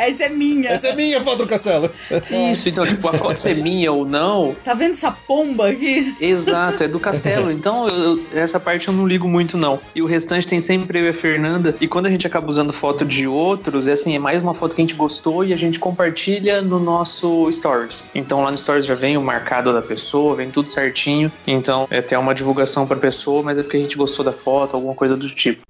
Essa 0.00 0.24
é 0.24 0.28
minha. 0.30 0.70
Essa 0.70 0.88
é 0.88 0.94
minha 0.94 1.20
foto 1.20 1.38
do 1.38 1.46
castelo. 1.46 1.90
Isso, 2.50 2.68
então, 2.68 2.86
tipo, 2.86 3.06
a 3.08 3.12
foto 3.12 3.36
ser 3.36 3.56
minha 3.56 3.92
ou 3.92 4.04
não, 4.04 4.54
Tá 4.64 4.74
vendo 4.74 4.92
essa 4.92 5.10
pomba 5.10 5.68
aqui? 5.68 6.14
Exato, 6.20 6.84
é 6.84 6.88
do 6.88 6.98
castelo. 7.00 7.50
Então, 7.50 7.88
eu- 7.88 8.20
essa 8.34 8.58
parte 8.60 8.88
eu 8.88 8.94
não 8.94 9.06
ligo 9.06 9.28
muito, 9.28 9.56
não. 9.56 9.78
E 9.94 10.02
o 10.02 10.06
restante 10.06 10.46
tem 10.46 10.60
sempre 10.60 10.98
eu 10.98 11.04
e 11.04 11.08
a 11.08 11.14
Fernanda. 11.14 11.74
E 11.80 11.88
quando 11.88 12.06
a 12.06 12.10
gente 12.10 12.26
acaba 12.26 12.48
usando 12.48 12.72
foto 12.72 13.04
de 13.04 13.26
outros, 13.26 13.86
é 13.86 13.92
assim, 13.92 14.14
é 14.14 14.18
mais 14.18 14.42
uma 14.42 14.54
foto 14.54 14.74
que 14.74 14.82
a 14.82 14.84
gente 14.84 14.94
gostou 14.94 15.44
e 15.44 15.52
a 15.52 15.56
gente 15.56 15.78
compartilha 15.78 16.62
no 16.62 16.78
nosso 16.78 17.50
Stories. 17.52 18.08
Então, 18.14 18.42
lá 18.42 18.50
no 18.50 18.56
Stories 18.56 18.86
já 18.86 18.94
vem 18.94 19.16
o 19.16 19.22
marcado 19.22 19.72
da 19.72 19.82
pessoa, 19.82 20.34
vem 20.34 20.50
tudo 20.50 20.70
certinho. 20.70 21.30
Então, 21.46 21.86
é 21.90 21.98
até 21.98 22.18
uma 22.18 22.34
divulgação 22.34 22.86
pra 22.86 22.96
pessoa, 22.96 23.42
mas 23.42 23.58
é 23.58 23.62
porque 23.62 23.76
a 23.76 23.80
gente 23.80 23.96
gostou 23.96 24.24
da 24.24 24.32
foto, 24.32 24.76
alguma 24.76 24.94
coisa 24.94 25.16
do 25.16 25.28
tipo. 25.28 25.62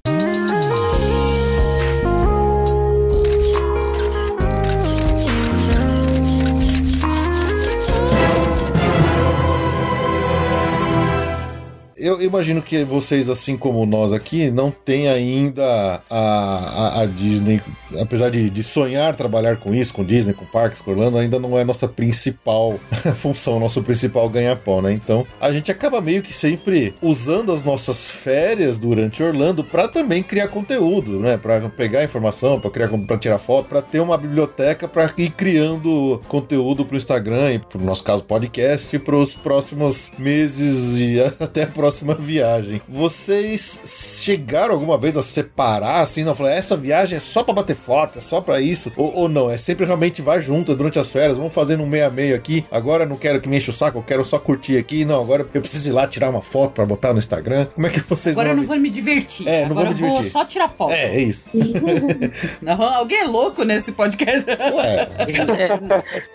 Eu 12.03 12.21
imagino 12.21 12.61
que 12.61 12.83
vocês, 12.83 13.29
assim 13.29 13.55
como 13.55 13.85
nós 13.85 14.11
aqui, 14.11 14.51
não 14.51 14.69
têm 14.69 15.07
ainda 15.07 16.03
a, 16.09 16.19
a, 16.19 17.01
a 17.01 17.05
Disney, 17.05 17.61
apesar 17.97 18.29
de, 18.29 18.49
de 18.49 18.61
sonhar 18.61 19.15
trabalhar 19.15 19.55
com 19.55 19.73
isso, 19.73 19.93
com 19.93 20.03
Disney, 20.03 20.33
com 20.33 20.43
parques, 20.43 20.81
com 20.81 20.91
Orlando, 20.91 21.17
ainda 21.17 21.39
não 21.39 21.57
é 21.57 21.63
nossa 21.63 21.87
principal 21.87 22.77
função, 23.15 23.57
nosso 23.57 23.81
principal 23.81 24.27
ganha-pão, 24.27 24.81
né? 24.81 24.91
Então 24.91 25.25
a 25.39 25.53
gente 25.53 25.71
acaba 25.71 26.01
meio 26.01 26.21
que 26.21 26.33
sempre 26.33 26.93
usando 27.01 27.53
as 27.53 27.63
nossas 27.63 28.05
férias 28.05 28.77
durante 28.77 29.23
Orlando 29.23 29.63
para 29.63 29.87
também 29.87 30.21
criar 30.21 30.49
conteúdo, 30.49 31.21
né? 31.21 31.37
Para 31.37 31.69
pegar 31.69 32.03
informação, 32.03 32.59
para 32.59 32.69
criar, 32.69 32.89
para 32.89 33.17
tirar 33.17 33.37
foto, 33.37 33.69
para 33.69 33.81
ter 33.81 34.01
uma 34.01 34.17
biblioteca 34.17 34.89
para 34.89 35.09
ir 35.17 35.29
criando 35.29 36.19
conteúdo 36.27 36.83
pro 36.83 36.97
Instagram 36.97 37.53
e 37.53 37.59
pro 37.59 37.81
nosso 37.81 38.03
caso 38.03 38.25
podcast 38.25 38.99
para 38.99 39.15
os 39.15 39.35
próximos 39.35 40.11
meses 40.17 40.97
e 40.97 41.21
até 41.41 41.63
a 41.63 41.67
próxima 41.67 41.92
viagem. 42.19 42.81
Vocês 42.87 44.19
chegaram 44.21 44.73
alguma 44.73 44.97
vez 44.97 45.15
a 45.17 45.21
separar 45.21 46.01
assim, 46.01 46.23
não 46.23 46.35
falar 46.35 46.51
essa 46.51 46.75
viagem 46.75 47.17
é 47.17 47.21
só 47.21 47.43
para 47.43 47.53
bater 47.53 47.75
foto, 47.75 48.19
é 48.19 48.21
só 48.21 48.41
para 48.41 48.59
isso 48.61 48.91
ou, 48.97 49.13
ou 49.15 49.29
não? 49.29 49.49
É 49.49 49.57
sempre 49.57 49.85
realmente 49.85 50.21
vai 50.21 50.41
junto 50.41 50.75
durante 50.75 50.99
as 50.99 51.11
férias, 51.11 51.37
vamos 51.37 51.53
fazendo 51.53 51.83
um 51.83 51.87
meia 51.87 52.09
meio 52.09 52.35
aqui. 52.35 52.65
Agora 52.71 53.05
não 53.05 53.15
quero 53.15 53.39
que 53.41 53.47
me 53.49 53.57
enche 53.57 53.69
o 53.69 53.73
saco, 53.73 53.99
eu 53.99 54.03
quero 54.03 54.25
só 54.25 54.39
curtir 54.39 54.77
aqui. 54.77 55.05
Não, 55.05 55.21
agora 55.21 55.47
eu 55.53 55.61
preciso 55.61 55.89
ir 55.89 55.91
lá 55.91 56.07
tirar 56.07 56.29
uma 56.29 56.41
foto 56.41 56.71
para 56.71 56.85
botar 56.85 57.13
no 57.13 57.19
Instagram. 57.19 57.67
Como 57.75 57.87
é 57.87 57.89
que 57.89 57.99
vocês 57.99 58.35
Agora 58.35 58.53
eu 58.53 58.55
não 58.55 58.65
vou 58.65 58.79
me 58.79 58.89
divertir. 58.89 59.47
É, 59.47 59.65
não 59.65 59.71
Agora 59.71 59.91
vou 59.91 59.95
me 59.95 60.01
eu 60.01 60.07
vou 60.07 60.15
divertir. 60.17 60.31
só 60.31 60.45
tirar 60.45 60.69
foto. 60.69 60.91
É, 60.91 61.15
é 61.15 61.21
isso. 61.21 61.47
Não, 62.61 62.81
alguém 62.81 63.21
é 63.21 63.25
louco 63.25 63.63
nesse 63.63 63.91
podcast. 63.91 64.45
Ué, 64.49 65.07
É, 65.17 65.69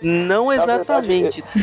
não 0.01 0.51
exatamente. 0.51 1.43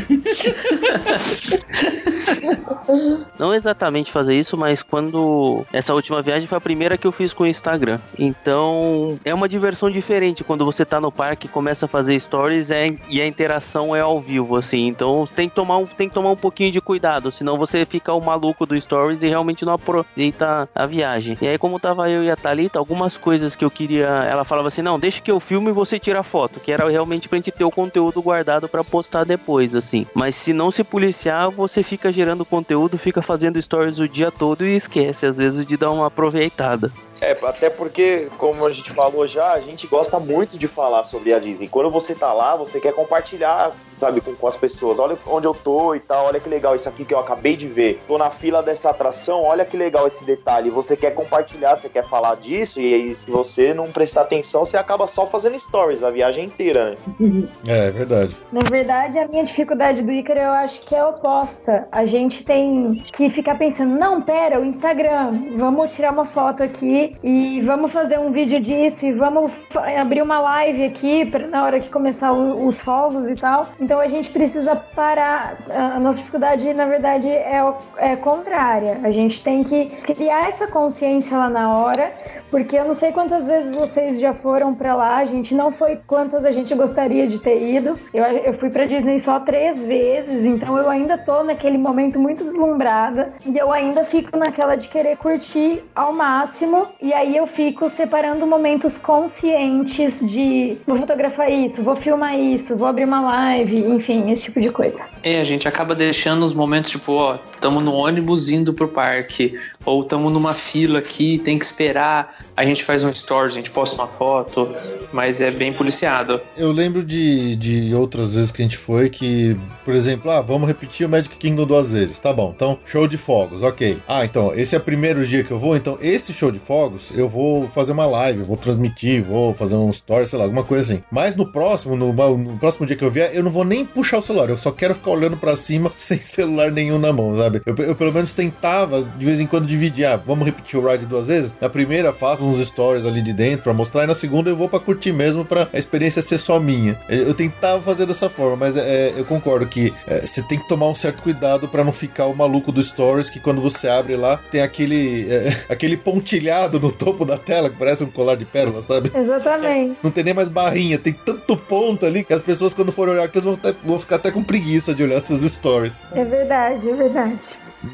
não 3.39 3.55
exatamente 3.55 3.86
fazer 4.13 4.35
isso, 4.35 4.57
mas 4.57 4.83
quando 4.83 5.65
essa 5.73 5.95
última 5.95 6.23
viagem 6.23 6.49
foi 6.49 6.59
a 6.59 6.61
primeira 6.61 6.97
que 6.97 7.07
eu 7.07 7.13
fiz 7.13 7.33
com 7.33 7.45
o 7.45 7.47
Instagram. 7.47 8.01
Então 8.19 9.19
é 9.25 9.35
uma 9.35 9.49
diversão 9.49 9.91
diferente 9.91 10.45
quando 10.45 10.65
você 10.65 10.85
tá 10.85 11.01
no 11.01 11.13
parque 11.13 11.47
e 11.47 11.51
começa 11.51 11.87
a 11.87 11.89
fazer 11.89 12.19
stories 12.19 12.71
é, 12.71 12.95
e 13.09 13.21
a 13.21 13.27
interação 13.27 13.95
é 13.95 14.01
ao 14.01 14.21
vivo, 14.21 14.57
assim. 14.57 14.87
Então 14.87 15.27
tem 15.35 15.49
que 15.49 15.55
tomar 15.55 15.79
um, 15.79 15.87
tem 15.87 16.09
que 16.09 16.15
tomar 16.15 16.31
um 16.31 16.37
pouquinho 16.37 16.71
de 16.71 16.81
cuidado, 16.81 17.33
senão 17.33 17.59
você 17.59 17.85
fica 17.85 18.13
o 18.13 18.21
maluco 18.21 18.67
do 18.67 18.81
stories 18.81 19.23
e 19.23 19.29
realmente 19.29 19.65
não 19.65 19.73
aproveita 19.73 20.69
a 20.75 20.87
viagem. 20.87 21.37
E 21.41 21.49
aí, 21.49 21.59
como 21.59 21.79
tava 21.79 22.11
eu 22.11 22.25
e 22.25 22.31
a 22.31 22.37
Thalita, 22.37 22.79
algumas 22.79 23.17
coisas 23.17 23.55
que 23.55 23.65
eu 23.65 23.71
queria. 23.71 24.07
Ela 24.07 24.45
falava 24.45 24.69
assim: 24.69 24.83
não, 24.83 24.99
deixa 24.99 25.21
que 25.21 25.31
eu 25.31 25.41
filme 25.41 25.71
e 25.71 25.73
você 25.73 25.99
tira 25.99 26.23
foto, 26.23 26.61
que 26.61 26.73
era 26.73 26.89
realmente 26.89 27.29
pra 27.29 27.37
gente 27.37 27.51
ter 27.51 27.65
o 27.65 27.71
conteúdo 27.71 28.23
guardado 28.23 28.69
pra 28.69 28.85
postar 28.85 29.25
depois, 29.25 29.75
assim. 29.75 30.07
Mas 30.15 30.35
se 30.35 30.53
não 30.53 30.71
se 30.71 30.83
policiar, 30.83 31.51
você 31.51 31.83
fica 31.83 32.13
gerando 32.13 32.45
conteúdo, 32.45 32.99
fica 32.99 33.21
fazendo 33.21 33.61
stories 33.61 33.76
o 33.79 34.09
dia 34.09 34.31
todo 34.31 34.65
e 34.65 34.77
esquece, 34.77 35.27
às 35.27 35.37
vezes, 35.37 35.65
de 35.67 35.77
dar 35.77 35.91
uma 35.91 36.07
aproveitada. 36.07 36.93
É, 37.21 37.37
até 37.47 37.71
porque, 37.71 38.29
como 38.37 38.67
a 38.67 38.73
gente 38.73 38.91
falou 38.93 39.27
já, 39.27 39.53
a 39.53 39.61
gente 39.61 39.87
gosta 39.87 40.19
muito 40.19 40.59
de 40.59 40.69
falar 40.69 41.05
sobre 41.05 41.33
a 41.33 41.39
Disney. 41.39 41.69
Quando 41.69 41.91
você 41.91 42.15
tá 42.15 42.33
lá, 42.33 42.57
você 42.57 42.81
quer 42.81 42.93
compartilhar, 42.93 43.73
sabe, 43.95 44.21
com, 44.21 44.35
com 44.35 44.47
as 44.47 44.57
pessoas. 44.57 44.99
Olha 44.99 45.17
onde 45.27 45.47
eu 45.47 45.55
tô 45.55 45.95
e 45.95 46.01
tal, 46.01 46.27
olha 46.27 46.41
que 46.41 46.49
legal 46.49 46.77
isso 46.77 46.89
aqui 46.89 47.05
que 47.05 47.15
eu 47.15 47.19
acabei 47.19 47.57
de 47.57 47.67
ver. 47.67 48.01
Tô 48.07 48.19
na 48.19 48.31
fila 48.31 48.63
dessa 48.63 48.91
atração, 48.91 49.43
olha 49.43 49.65
que 49.65 49.77
legal 49.77 50.07
esse 50.07 50.25
detalhe. 50.25 50.71
Você 50.71 50.97
quer 50.97 51.15
compartilhar, 51.15 51.77
você 51.77 51.89
quer 51.89 52.05
falar 52.05 52.37
disso, 52.37 52.81
e 52.81 52.95
aí 52.95 53.15
se 53.15 53.31
você 53.31 53.73
não 53.73 53.91
prestar 53.91 54.23
atenção, 54.23 54.65
você 54.65 54.77
acaba 54.77 55.07
só 55.07 55.27
fazendo 55.27 55.59
stories 55.59 56.03
a 56.03 56.11
viagem 56.11 56.45
inteira, 56.45 56.97
né? 57.19 57.49
é 57.67 57.91
verdade. 57.91 58.37
Na 58.53 58.63
verdade, 58.63 59.19
a 59.19 59.27
minha 59.27 59.45
dificuldade 59.45 60.03
do 60.03 60.13
Ícaro 60.13 60.41
eu 60.41 60.53
acho 60.53 60.83
que 60.83 60.95
é 60.95 61.05
oposta. 61.05 61.89
A 61.91 62.05
gente 62.05 62.45
tem 62.45 63.03
que 63.13 63.31
ficar 63.31 63.57
pensando, 63.57 63.99
não, 63.99 64.21
pera, 64.21 64.61
o 64.61 64.65
Instagram, 64.65 65.31
vamos 65.57 65.95
tirar 65.95 66.13
uma 66.13 66.25
foto 66.25 66.63
aqui 66.63 67.06
e 67.23 67.61
vamos 67.63 67.93
fazer 67.93 68.19
um 68.19 68.31
vídeo 68.33 68.61
disso 68.61 69.07
e 69.07 69.13
vamos 69.13 69.53
abrir 69.99 70.23
uma 70.23 70.41
live 70.41 70.85
aqui 70.85 71.27
pra, 71.27 71.47
na 71.47 71.65
hora 71.65 71.81
que 71.81 71.89
começar 71.89 72.33
o- 72.33 72.67
os 72.67 72.81
fogos 72.83 73.29
e 73.29 73.35
tal. 73.35 73.67
Então 73.81 74.01
a 74.01 74.09
gente 74.09 74.31
precisa 74.31 74.75
parar. 74.77 75.57
A 75.71 75.99
nossa 76.01 76.19
dificuldade, 76.19 76.73
na 76.75 76.87
verdade, 76.87 77.29
é, 77.29 77.63
é 77.99 78.17
contrária. 78.17 79.01
A 79.03 79.11
gente 79.11 79.43
tem 79.43 79.63
que 79.63 79.87
criar 79.87 80.49
essa 80.49 80.67
consciência 80.67 81.37
lá 81.37 81.49
na 81.49 81.77
hora, 81.77 82.11
porque 82.51 82.77
eu 82.77 82.85
não 82.85 82.95
sei 82.95 83.13
quantas 83.13 83.47
vezes 83.47 83.75
vocês 83.77 84.19
já 84.21 84.33
foram 84.33 84.75
pra 84.75 84.95
lá, 84.95 85.17
a 85.19 85.25
gente 85.25 85.55
não 85.55 85.73
foi 85.73 85.97
quantas 86.07 86.45
a 86.45 86.51
gente 86.51 86.75
gostaria 86.75 87.27
de 87.27 87.39
ter 87.39 87.61
ido. 87.75 87.99
Eu, 88.15 88.25
eu 88.25 88.55
fui 88.55 88.71
pra 88.71 88.85
Disney 88.87 89.19
só 89.19 89.41
três 89.41 89.83
vezes, 89.85 90.45
então 90.45 90.77
eu 90.79 90.89
ainda 90.89 91.19
tô 91.19 91.43
naquele 91.43 91.77
momento 91.79 92.19
muito 92.19 92.45
deslumbrada 92.45 93.33
e 93.45 93.57
eu 93.57 93.73
ainda 93.73 94.05
fico 94.05 94.37
naquela 94.37 94.77
de 94.77 94.89
querer 94.89 95.17
curtir 95.17 95.83
ao 95.95 96.13
máximo. 96.13 96.87
E 97.01 97.13
aí 97.13 97.37
eu 97.37 97.47
fico 97.47 97.91
separando 97.91 98.47
momentos 98.47 98.97
conscientes 98.97 100.21
de 100.29 100.79
vou 100.87 100.97
fotografar 100.97 101.53
isso, 101.53 101.83
vou 101.83 101.95
filmar 101.95 102.39
isso, 102.39 102.75
vou 102.75 102.89
abrir 102.89 103.05
uma 103.05 103.21
live, 103.21 103.83
enfim, 103.83 104.31
esse 104.31 104.45
tipo 104.45 104.61
de 104.61 104.71
coisa. 104.71 105.05
É, 105.23 105.39
a 105.39 105.45
gente 105.45 105.69
acaba 105.69 105.95
deixando 105.95 106.45
os 106.45 106.55
momentos 106.55 106.91
tipo, 106.91 107.13
ó, 107.13 107.39
tamo 107.61 107.81
no 107.81 107.93
ônibus 107.93 108.49
indo 108.49 108.73
pro 108.73 108.89
parque, 108.89 109.55
ou 109.85 110.05
tamo 110.05 110.31
numa 110.31 110.55
fila 110.55 111.01
aqui, 111.01 111.39
tem 111.39 111.59
que 111.59 111.67
esperar, 111.67 112.35
a 112.57 112.65
gente 112.65 112.83
faz 112.83 113.05
um 113.05 113.11
story, 113.11 113.49
a 113.49 113.55
gente 113.55 113.71
posta 113.71 114.01
uma 114.01 114.09
foto, 114.09 114.67
mas 115.13 115.43
é 115.43 115.51
bem 115.51 115.75
policiado. 115.75 116.41
Eu 116.57 116.73
lembro 116.73 117.05
de, 117.05 117.57
de 117.57 117.95
outras 117.95 118.35
vezes 118.35 118.51
que 118.51 118.63
a 118.63 118.65
gente 118.65 118.79
foi 118.79 119.11
que, 119.11 119.55
por 119.85 119.95
exemplo, 119.95 120.31
ah, 120.31 120.41
vamos 120.41 120.67
repetir 120.67 121.07
o 121.07 121.11
Magic 121.11 121.37
Kingdom 121.37 121.67
duas 121.67 121.93
vezes. 121.93 122.19
Tá 122.19 122.33
bom, 122.33 122.53
então 122.57 122.79
show 122.87 123.07
de 123.07 123.19
fogos, 123.19 123.63
ok. 123.63 123.99
Ah, 124.09 124.25
então 124.25 124.55
esse 124.55 124.75
é 124.75 124.79
o 124.79 124.83
primeiro 124.83 125.27
dia 125.27 125.45
que 125.45 125.51
eu 125.51 125.59
vou, 125.59 125.77
então 125.77 125.99
esse 126.01 126.33
show 126.33 126.51
de 126.51 126.59
fogos 126.59 126.86
eu 127.15 127.29
vou 127.29 127.69
fazer 127.69 127.93
uma 127.93 128.07
live, 128.07 128.43
vou 128.43 128.57
transmitir, 128.57 129.23
vou 129.23 129.55
fazer 129.55 129.75
um 129.75 129.91
story, 129.91 130.27
sei 130.27 130.39
lá, 130.39 130.45
alguma 130.45 130.65
coisa 130.65 130.93
assim. 130.93 131.03
Mas 131.11 131.35
no 131.37 131.47
próximo, 131.47 131.97
no, 131.97 132.13
no 132.13 132.59
próximo 132.59 132.87
dia 132.87 132.97
que 132.97 133.05
eu 133.05 133.11
vier, 133.11 133.31
eu 133.35 133.43
não 133.43 133.51
vou 133.51 133.65
nem 133.65 133.85
puxar 133.85 134.19
o 134.19 134.23
celular, 134.23 134.49
eu 134.49 134.59
só 134.59 134.71
quero 134.71 134.95
ficar 134.95 135.11
olhando 135.11 135.37
pra 135.37 135.57
cima 135.57 135.93
sem 135.99 136.19
celular 136.19 136.71
nenhum 136.71 136.99
na 136.99 137.13
mão, 137.13 137.37
sabe? 137.37 137.63
Eu, 137.65 137.75
eu 137.77 137.95
pelo 137.95 138.13
menos 138.13 138.33
tentava 138.33 139.03
de 139.03 139.25
vez 139.25 139.41
em 139.41 139.47
quando 139.47 139.67
dividir, 139.67 140.05
ah, 140.05 140.17
vamos 140.17 140.45
repetir 140.45 140.79
o 140.79 140.89
ride 140.89 141.07
duas 141.07 141.29
vezes. 141.29 141.55
Na 141.61 141.69
primeira 141.69 142.13
faço 142.13 142.45
uns 142.45 142.59
stories 142.67 143.07
ali 143.07 143.23
de 143.23 143.33
dentro 143.33 143.65
pra 143.65 143.73
mostrar, 143.73 144.05
e 144.05 144.07
na 144.07 144.15
segunda 144.15 144.51
eu 144.51 144.57
vou 144.57 144.69
pra 144.69 144.81
curtir 144.81 145.13
mesmo, 145.13 145.45
pra 145.45 145.69
a 145.73 145.79
experiência 145.79 146.23
ser 146.23 146.39
só 146.39 146.59
minha. 146.59 146.97
Eu, 147.09 147.29
eu 147.29 147.35
tentava 147.35 147.81
fazer 147.83 148.07
dessa 148.07 148.29
forma, 148.29 148.57
mas 148.57 148.77
é, 148.77 149.13
eu 149.17 149.25
concordo 149.25 149.67
que 149.67 149.93
é, 150.07 150.27
você 150.27 150.43
tem 150.43 150.59
que 150.59 150.69
tomar 150.69 150.89
um 150.89 150.95
certo 150.95 151.23
cuidado 151.23 151.69
pra 151.69 151.85
não 151.85 151.93
ficar 151.93 152.27
o 152.27 152.35
maluco 152.35 152.73
do 152.73 152.83
stories, 152.83 153.31
que 153.31 153.41
quando 153.41 153.61
você 153.61 153.89
abre 153.89 154.17
lá, 154.17 154.39
tem 154.51 154.61
aquele, 154.61 155.27
é, 155.31 155.57
aquele 155.69 155.97
pontilhado 155.97 156.76
no 156.81 156.91
topo 156.93 157.25
da 157.25 157.37
tela, 157.39 157.71
que 157.71 157.77
parece 157.77 158.05
um 158.05 158.09
colar 158.11 158.37
de 158.37 158.45
pérola, 158.45 158.81
sabe? 158.81 159.11
Exatamente. 159.15 160.03
Não 160.05 160.11
tem 160.11 160.25
nem 160.25 160.35
mais 160.35 160.49
barrinha, 160.49 160.99
tem 160.99 161.13
tanto 161.13 161.57
ponto 161.57 162.05
ali 162.07 162.25
que 162.25 162.33
as 162.35 162.43
pessoas, 162.43 162.73
quando 162.75 162.93
forem 162.93 163.15
olhar 163.15 163.25
aqui, 163.25 163.41
vão, 163.41 163.55
até- 163.55 163.75
vão 163.85 163.99
ficar 163.99 164.17
até 164.17 164.31
com 164.31 164.43
preguiça 164.43 164.95
de 164.95 165.03
olhar 165.03 165.21
seus 165.21 165.43
stories. 165.43 166.01
É 166.13 166.25
verdade, 166.25 166.89
é 166.89 166.95
verdade. 166.95 167.45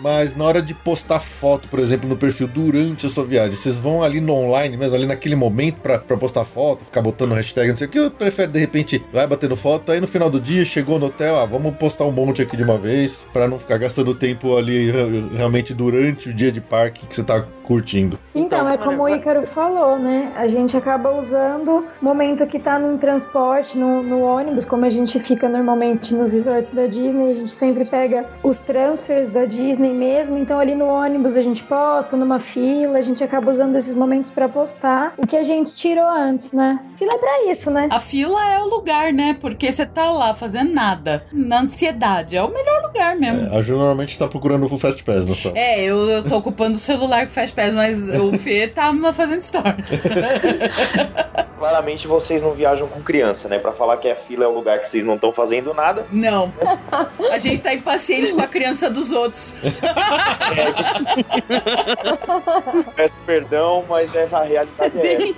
Mas 0.00 0.34
na 0.36 0.44
hora 0.44 0.62
de 0.62 0.72
postar 0.72 1.20
foto, 1.20 1.68
por 1.68 1.78
exemplo, 1.78 2.08
no 2.08 2.16
perfil 2.16 2.46
durante 2.46 3.04
a 3.04 3.08
sua 3.08 3.24
viagem, 3.24 3.54
vocês 3.56 3.76
vão 3.76 4.02
ali 4.02 4.20
no 4.20 4.32
online 4.32 4.76
mesmo, 4.76 4.96
ali 4.96 5.04
naquele 5.06 5.34
momento 5.34 5.80
pra, 5.80 5.98
pra 5.98 6.16
postar 6.16 6.44
foto, 6.44 6.84
ficar 6.84 7.02
botando 7.02 7.32
hashtag, 7.34 7.68
não 7.68 7.76
sei 7.76 7.88
o 7.88 7.90
que, 7.90 7.98
eu 7.98 8.10
prefiro 8.10 8.50
de 8.52 8.58
repente 8.58 9.04
vai 9.12 9.26
batendo 9.26 9.56
foto, 9.56 9.92
aí 9.92 10.00
no 10.00 10.06
final 10.06 10.30
do 10.30 10.40
dia 10.40 10.64
chegou 10.64 10.98
no 10.98 11.06
hotel, 11.06 11.36
ah, 11.36 11.44
vamos 11.44 11.74
postar 11.76 12.04
um 12.04 12.12
monte 12.12 12.40
aqui 12.40 12.56
de 12.56 12.62
uma 12.62 12.78
vez, 12.78 13.26
pra 13.32 13.46
não 13.48 13.58
ficar 13.58 13.76
gastando 13.76 14.14
tempo 14.14 14.56
ali 14.56 14.90
re- 14.90 15.26
realmente 15.36 15.74
durante 15.74 16.30
o 16.30 16.34
dia 16.34 16.52
de 16.52 16.60
parque 16.60 17.06
que 17.06 17.14
você 17.14 17.24
tá 17.24 17.44
curtindo. 17.62 18.18
Então, 18.34 18.68
é 18.68 18.76
como 18.76 19.02
o 19.02 19.08
Ícaro 19.08 19.46
falou, 19.46 19.98
né? 19.98 20.32
A 20.36 20.46
gente 20.48 20.76
acaba 20.76 21.10
usando 21.18 21.86
o 22.00 22.04
momento 22.04 22.46
que 22.46 22.58
tá 22.58 22.78
num 22.78 22.98
transporte, 22.98 23.76
no, 23.78 24.02
no 24.02 24.22
ônibus, 24.22 24.64
como 24.64 24.84
a 24.84 24.90
gente 24.90 25.18
fica 25.20 25.48
normalmente 25.48 26.14
nos 26.14 26.32
resorts 26.32 26.72
da 26.72 26.86
Disney, 26.86 27.30
a 27.30 27.34
gente 27.34 27.50
sempre 27.50 27.84
pega 27.84 28.26
os 28.42 28.58
transfers 28.58 29.28
da 29.28 29.44
Disney 29.44 29.92
mesmo, 29.92 30.38
então 30.38 30.58
ali 30.58 30.74
no 30.74 30.86
ônibus 30.86 31.36
a 31.36 31.40
gente 31.40 31.62
posta, 31.62 32.16
numa 32.16 32.38
fila, 32.40 32.98
a 32.98 33.02
gente 33.02 33.22
acaba 33.22 33.50
usando 33.50 33.76
esses 33.76 33.94
momentos 33.94 34.30
pra 34.30 34.48
postar 34.48 35.14
o 35.16 35.26
que 35.26 35.36
a 35.36 35.44
gente 35.44 35.74
tirou 35.74 36.06
antes, 36.06 36.52
né? 36.52 36.78
Fila 36.96 37.14
é 37.14 37.18
pra 37.18 37.50
isso, 37.50 37.70
né? 37.70 37.88
A 37.90 38.00
fila 38.00 38.44
é 38.52 38.58
o 38.60 38.66
lugar, 38.66 39.12
né? 39.12 39.36
Porque 39.40 39.70
você 39.70 39.86
tá 39.86 40.10
lá 40.10 40.34
fazendo 40.34 40.72
nada, 40.72 41.24
na 41.32 41.60
ansiedade. 41.60 42.36
É 42.36 42.42
o 42.42 42.48
melhor 42.48 42.82
lugar 42.82 43.16
mesmo. 43.16 43.52
É, 43.52 43.58
a 43.58 43.62
Ju 43.62 43.76
normalmente 43.76 44.18
tá 44.18 44.26
procurando 44.26 44.66
o 44.66 44.78
Fast 44.78 45.02
Pass, 45.04 45.26
não 45.26 45.34
só. 45.34 45.52
É, 45.54 45.82
eu, 45.82 46.08
eu 46.08 46.24
tô 46.24 46.36
ocupando 46.38 46.74
o 46.74 46.78
celular 46.78 47.24
com 47.26 47.32
Fast 47.32 47.54
Pass, 47.54 47.61
mas 47.70 48.08
o 48.08 48.32
Fê 48.38 48.66
tá 48.68 48.92
fazendo 49.12 49.38
story. 49.38 49.84
Claramente 51.58 52.08
vocês 52.08 52.42
não 52.42 52.54
viajam 52.54 52.88
com 52.88 53.00
criança, 53.02 53.48
né? 53.48 53.58
Pra 53.58 53.72
falar 53.72 53.96
que 53.98 54.10
a 54.10 54.16
fila 54.16 54.44
é 54.44 54.48
o 54.48 54.52
lugar 54.52 54.80
que 54.80 54.88
vocês 54.88 55.04
não 55.04 55.14
estão 55.14 55.32
fazendo 55.32 55.72
nada. 55.72 56.06
Não. 56.10 56.52
A 57.30 57.38
gente 57.38 57.60
tá 57.60 57.72
impaciente 57.72 58.32
com 58.32 58.40
a 58.40 58.48
criança 58.48 58.90
dos 58.90 59.12
outros. 59.12 59.54
Peço 62.96 63.16
perdão, 63.24 63.84
mas 63.88 64.12
essa 64.14 64.42
realidade 64.42 64.98
é 64.98 65.14
essa. 65.14 65.34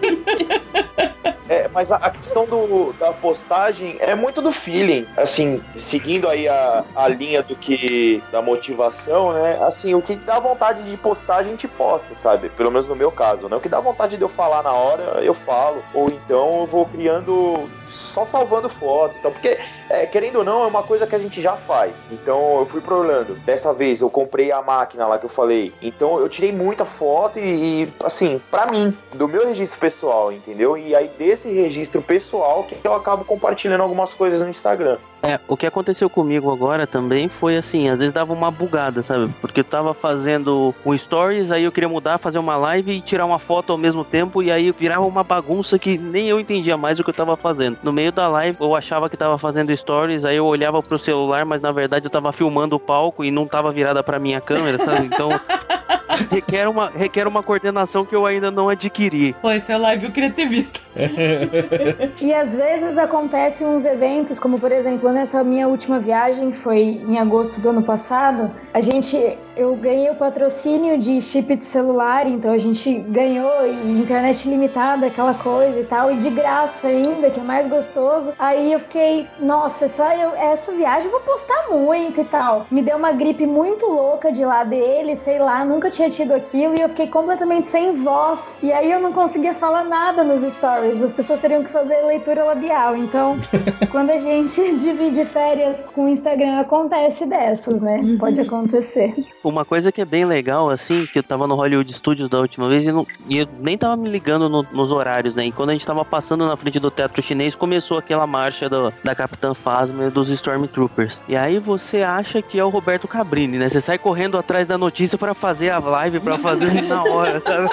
É, 1.49 1.64
mas 1.75 1.91
a, 1.91 1.97
a 1.97 2.11
questão 2.11 2.47
do, 2.47 2.93
da 2.95 3.13
postagem 3.13 3.97
é 4.01 4.15
muito 4.15 4.41
do 4.41 4.53
feeling. 4.53 5.07
Assim, 5.17 5.61
seguindo 5.77 6.29
aí 6.29 6.49
a, 6.49 6.85
a 6.95 7.09
linha 7.09 7.43
do 7.43 7.57
que. 7.57 8.23
da 8.31 8.41
motivação, 8.41 9.33
né? 9.33 9.59
Assim, 9.61 9.95
o 9.95 10.01
que 10.01 10.15
dá 10.15 10.39
vontade 10.39 10.83
de 10.89 10.97
postar, 10.97 11.37
a 11.37 11.43
gente 11.43 11.67
posta, 11.67 12.15
sabe? 12.15 12.49
Pelo 12.51 12.71
menos 12.71 12.89
no 12.89 12.95
meu 12.95 13.11
caso, 13.11 13.49
né? 13.49 13.57
O 13.57 13.61
que 13.61 13.69
dá 13.69 13.81
vontade 13.81 14.17
de 14.17 14.23
eu 14.23 14.29
falar 14.29 14.63
na 14.63 14.73
hora, 14.73 15.21
eu 15.23 15.35
falo. 15.35 15.83
Ou 15.93 16.07
então 16.07 16.61
eu 16.61 16.67
vou 16.67 16.87
criando. 16.87 17.69
só 17.89 18.25
salvando 18.25 18.69
foto. 18.69 19.15
Então, 19.19 19.33
porque, 19.33 19.59
é, 19.91 20.07
querendo 20.07 20.37
ou 20.37 20.45
não, 20.45 20.65
é 20.65 20.67
uma 20.67 20.83
coisa 20.83 21.07
que 21.07 21.15
a 21.15 21.19
gente 21.19 21.43
já 21.43 21.57
faz. 21.57 21.95
Então 22.11 22.61
eu 22.61 22.67
fui 22.67 22.81
pro 22.81 22.99
Orlando. 22.99 23.35
Dessa 23.45 23.73
vez 23.73 24.01
eu 24.01 24.11
comprei 24.11 24.53
a 24.53 24.63
máquina 24.63 25.07
lá 25.07 25.19
que 25.19 25.27
eu 25.27 25.31
falei. 25.31 25.73
Então 25.83 26.21
eu 26.21 26.29
tirei 26.29 26.53
muita 26.53 26.85
foto 26.85 27.39
e, 27.39 27.83
e, 27.85 27.93
assim, 28.05 28.41
pra 28.51 28.67
mim, 28.67 28.97
do 29.13 29.27
meu 29.27 29.47
registro 29.47 29.79
pessoal, 29.79 30.33
entendeu? 30.33 30.77
E 30.77 30.95
aí 30.95 31.09
desse 31.19 31.49
registro 31.65 32.03
pessoal 32.03 32.65
que 32.65 32.77
eu 32.83 32.95
acabo 32.95 33.25
compartilhando 33.25 33.83
algumas 33.83 34.13
coisas 34.13 34.41
no 34.41 34.49
Instagram. 34.49 34.97
É, 35.23 35.41
o 35.49 35.57
que 35.57 35.67
aconteceu 35.67 36.11
comigo 36.11 36.53
agora 36.53 36.87
também 36.87 37.29
foi 37.29 37.57
assim, 37.57 37.89
às 37.89 37.99
vezes 37.99 38.13
dava 38.13 38.33
uma 38.33 38.51
bugada, 38.51 39.03
sabe? 39.03 39.33
Porque 39.41 39.61
eu 39.61 39.65
tava 39.65 39.95
fazendo 39.95 40.75
um 40.85 40.95
stories, 40.95 41.51
aí 41.51 41.65
eu 41.65 41.73
queria 41.73 41.89
mudar, 41.89 42.19
fazer 42.19 42.39
uma 42.39 42.57
live 42.57 42.93
e 42.93 43.01
tirar 43.01 43.25
uma 43.25 43.39
foto 43.39 43.73
ao 43.73 43.79
mesmo 43.79 44.05
tempo, 44.05 44.43
e 44.43 44.53
aí 44.53 44.71
virava 44.71 45.07
uma 45.07 45.25
bagunça 45.25 45.79
que 45.79 45.97
nem 45.97 46.29
eu 46.29 46.39
entendia 46.39 46.77
mais 46.77 47.01
o 47.01 47.05
que 47.05 47.09
eu 47.09 47.15
tava 47.15 47.37
fazendo. 47.37 47.79
No 47.83 47.93
meio 47.93 48.13
da 48.13 48.29
live, 48.29 48.59
eu 48.61 48.75
achava 48.75 49.09
que 49.09 49.17
tava 49.17 49.39
fazendo 49.39 49.75
stories, 49.75 50.27
aí 50.27 50.37
eu 50.37 50.45
olhava 50.45 50.83
pro 50.83 50.99
celular, 50.99 51.47
mas 51.47 51.63
na 51.63 51.73
verdade 51.73 52.05
eu 52.05 52.11
tava 52.11 52.31
filmando 52.31 52.77
o 52.77 52.81
palco 52.81 53.25
e 53.25 53.31
não 53.31 53.47
tava 53.47 53.73
virada 53.73 54.03
pra 54.03 54.19
minha 54.19 54.43
câmera, 54.43 54.77
sabe? 54.85 55.07
Então. 55.07 55.31
requer 56.31 56.69
uma, 56.69 56.91
requer 56.91 57.27
uma 57.27 57.43
coordenação 57.43 58.05
que 58.05 58.15
eu 58.15 58.27
ainda 58.27 58.51
não 58.51 58.69
adquiri. 58.69 59.35
Pô, 59.41 59.51
essa 59.51 59.77
live 59.77 60.07
eu 60.07 60.13
queria 60.13 60.31
ter 60.31 60.47
visto. 60.47 60.81
E 62.21 62.33
às 62.33 62.55
vezes 62.55 62.97
acontecem 62.97 63.67
uns 63.67 63.85
eventos, 63.85 64.39
como 64.39 64.59
por 64.59 64.73
exemplo, 64.73 65.11
nessa 65.11 65.43
minha 65.45 65.69
última 65.69 65.99
viagem, 65.99 66.51
que 66.51 66.57
foi 66.57 67.03
em 67.07 67.19
agosto 67.19 67.61
do 67.61 67.69
ano 67.69 67.83
passado, 67.83 68.51
a 68.73 68.81
gente, 68.81 69.39
eu 69.57 69.77
ganhei 69.77 70.11
o 70.11 70.17
patrocínio 70.17 70.99
de 70.99 71.21
chip 71.21 71.55
de 71.55 71.65
celular, 71.65 72.27
então 72.27 72.53
a 72.53 72.59
gente 72.59 72.93
ganhou 73.09 73.67
e 73.67 74.01
internet 74.01 74.49
limitada, 74.49 75.07
aquela 75.07 75.35
coisa 75.35 75.79
e 75.79 75.85
tal, 75.85 76.11
e 76.11 76.17
de 76.17 76.31
graça 76.31 76.89
ainda, 76.89 77.31
que 77.31 77.39
é 77.39 77.43
mais 77.43 77.69
gostoso. 77.69 78.33
Aí 78.39 78.73
eu 78.73 78.81
fiquei, 78.81 79.29
nossa, 79.39 79.85
essa, 79.85 80.15
eu, 80.17 80.35
essa 80.35 80.73
viagem 80.73 81.07
eu 81.07 81.13
vou 81.13 81.21
postar 81.21 81.69
muito 81.71 82.21
e 82.21 82.25
tal. 82.25 82.67
Me 82.71 82.83
deu 82.83 82.97
uma 82.97 83.13
gripe 83.13 83.47
muito 83.47 83.87
louca 83.87 84.33
de 84.33 84.45
lá 84.45 84.65
dele, 84.65 85.15
sei 85.15 85.39
lá, 85.39 85.65
nunca 85.65 85.89
tinha 85.89 86.04
tido 86.11 86.33
aquilo 86.33 86.77
e 86.77 86.81
eu 86.81 86.89
fiquei 86.89 87.07
completamente 87.09 87.69
sem 87.69 87.93
voz. 87.93 88.59
E 88.63 88.73
aí 88.73 88.91
eu 88.91 89.01
não 89.01 89.13
conseguia 89.13 89.55
falar 89.55 89.85
nada 89.85 90.23
nos 90.25 90.43
stories. 90.53 91.03
As 91.03 91.13
pessoas 91.13 91.41
teriam 91.41 91.63
que 91.65 91.71
fazer 91.71 92.03
leitura 92.07 92.45
labial. 92.45 92.97
Então, 92.97 93.37
quando 93.91 94.11
a 94.11 94.19
gente 94.19 94.61
divide 94.77 95.25
férias 95.25 95.85
com 95.95 96.05
o 96.05 96.09
Instagram, 96.09 96.59
acontece 96.61 97.27
dessas, 97.27 97.81
né? 97.81 98.01
Pode 98.19 98.41
acontecer. 98.41 99.15
Uma 99.43 99.65
coisa 99.65 99.91
que 99.93 100.01
é 100.01 100.05
bem 100.05 100.25
legal, 100.25 100.71
assim, 100.71 101.07
que 101.07 101.19
eu 101.19 101.23
tava 101.23 101.47
no 101.47 101.55
Hollywood 101.55 101.93
Studios 101.93 102.29
da 102.29 102.39
última 102.39 102.69
vez 102.69 102.87
e, 102.87 102.93
não- 102.93 103.07
e 103.29 103.39
eu 103.39 103.49
nem 103.61 103.77
tava 103.77 103.97
me 103.97 104.09
ligando 104.09 104.49
no- 104.49 104.67
nos 104.73 104.91
horários, 104.93 105.37
né? 105.37 105.47
E 105.47 105.53
quando 105.53 105.71
a 105.71 105.73
gente 105.73 105.87
tava 105.87 106.05
passando 106.05 106.47
na 106.47 106.57
frente 106.57 106.79
do 106.81 106.91
teatro 106.91 107.23
chinês, 107.23 107.55
começou 107.55 107.99
aquela 107.99 108.27
marcha 108.27 108.69
do- 108.69 108.93
da 109.03 109.15
Capitã 109.15 109.55
Phasma 109.55 110.05
e 110.07 110.11
dos 110.11 110.31
Stormtroopers. 110.31 111.21
E 111.29 111.37
aí 111.37 111.59
você 111.59 112.03
acha 112.03 112.41
que 112.43 112.59
é 112.59 112.65
o 112.65 112.69
Roberto 112.69 113.07
Cabrini, 113.09 113.59
né? 113.59 113.69
Você 113.69 113.81
sai 113.81 113.99
correndo 113.99 114.39
atrás 114.39 114.67
da 114.67 114.79
notícia 114.79 115.19
pra 115.19 115.35
fazer 115.35 115.71
a 115.71 115.79
live, 115.95 116.21
pra 116.21 116.39
fazer 116.39 116.83
na 116.83 117.05
hora, 117.05 117.41
sabe? 117.41 117.69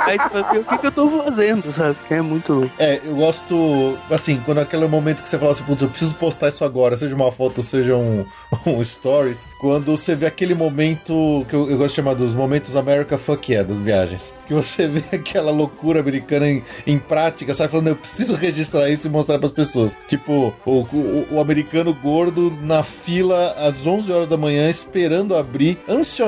aí 0.00 0.18
tu 0.18 0.28
fala, 0.28 0.60
o 0.60 0.64
que 0.64 0.78
que 0.78 0.86
eu 0.86 0.92
tô 0.92 1.22
fazendo, 1.22 1.72
sabe? 1.72 1.96
É 2.10 2.20
muito 2.20 2.52
louco. 2.52 2.70
É, 2.78 3.00
eu 3.04 3.16
gosto, 3.16 3.98
assim, 4.10 4.40
quando 4.44 4.58
aquele 4.58 4.86
momento 4.86 5.22
que 5.22 5.28
você 5.28 5.38
fala 5.38 5.52
assim, 5.52 5.64
putz, 5.64 5.82
eu 5.82 5.88
preciso 5.88 6.14
postar 6.14 6.48
isso 6.48 6.64
agora, 6.64 6.96
seja 6.96 7.14
uma 7.14 7.32
foto, 7.32 7.62
seja 7.62 7.96
um, 7.96 8.26
um 8.66 8.84
stories, 8.84 9.46
quando 9.58 9.96
você 9.96 10.14
vê 10.14 10.26
aquele 10.26 10.54
momento 10.54 11.44
que 11.48 11.54
eu, 11.54 11.70
eu 11.70 11.78
gosto 11.78 11.90
de 11.90 11.96
chamar 11.96 12.14
dos 12.14 12.34
momentos 12.34 12.76
America 12.76 13.16
Fuck 13.16 13.50
Yeah 13.50 13.66
das 13.66 13.80
viagens, 13.80 14.34
que 14.46 14.52
você 14.52 14.86
vê 14.86 15.02
aquela 15.16 15.50
loucura 15.50 16.00
americana 16.00 16.48
em, 16.48 16.62
em 16.86 16.98
prática, 16.98 17.54
sai 17.54 17.68
falando, 17.68 17.88
eu 17.88 17.96
preciso 17.96 18.34
registrar 18.34 18.90
isso 18.90 19.06
e 19.06 19.10
mostrar 19.10 19.38
pras 19.38 19.52
pessoas. 19.52 19.96
Tipo, 20.06 20.54
o, 20.64 20.80
o, 20.80 21.26
o 21.32 21.40
americano 21.40 21.94
gordo 21.94 22.52
na 22.60 22.82
fila 22.82 23.54
às 23.58 23.86
11 23.86 24.12
horas 24.12 24.28
da 24.28 24.36
manhã, 24.36 24.68
esperando 24.68 25.34
abrir 25.34 25.78
ansiosamente 25.88 26.25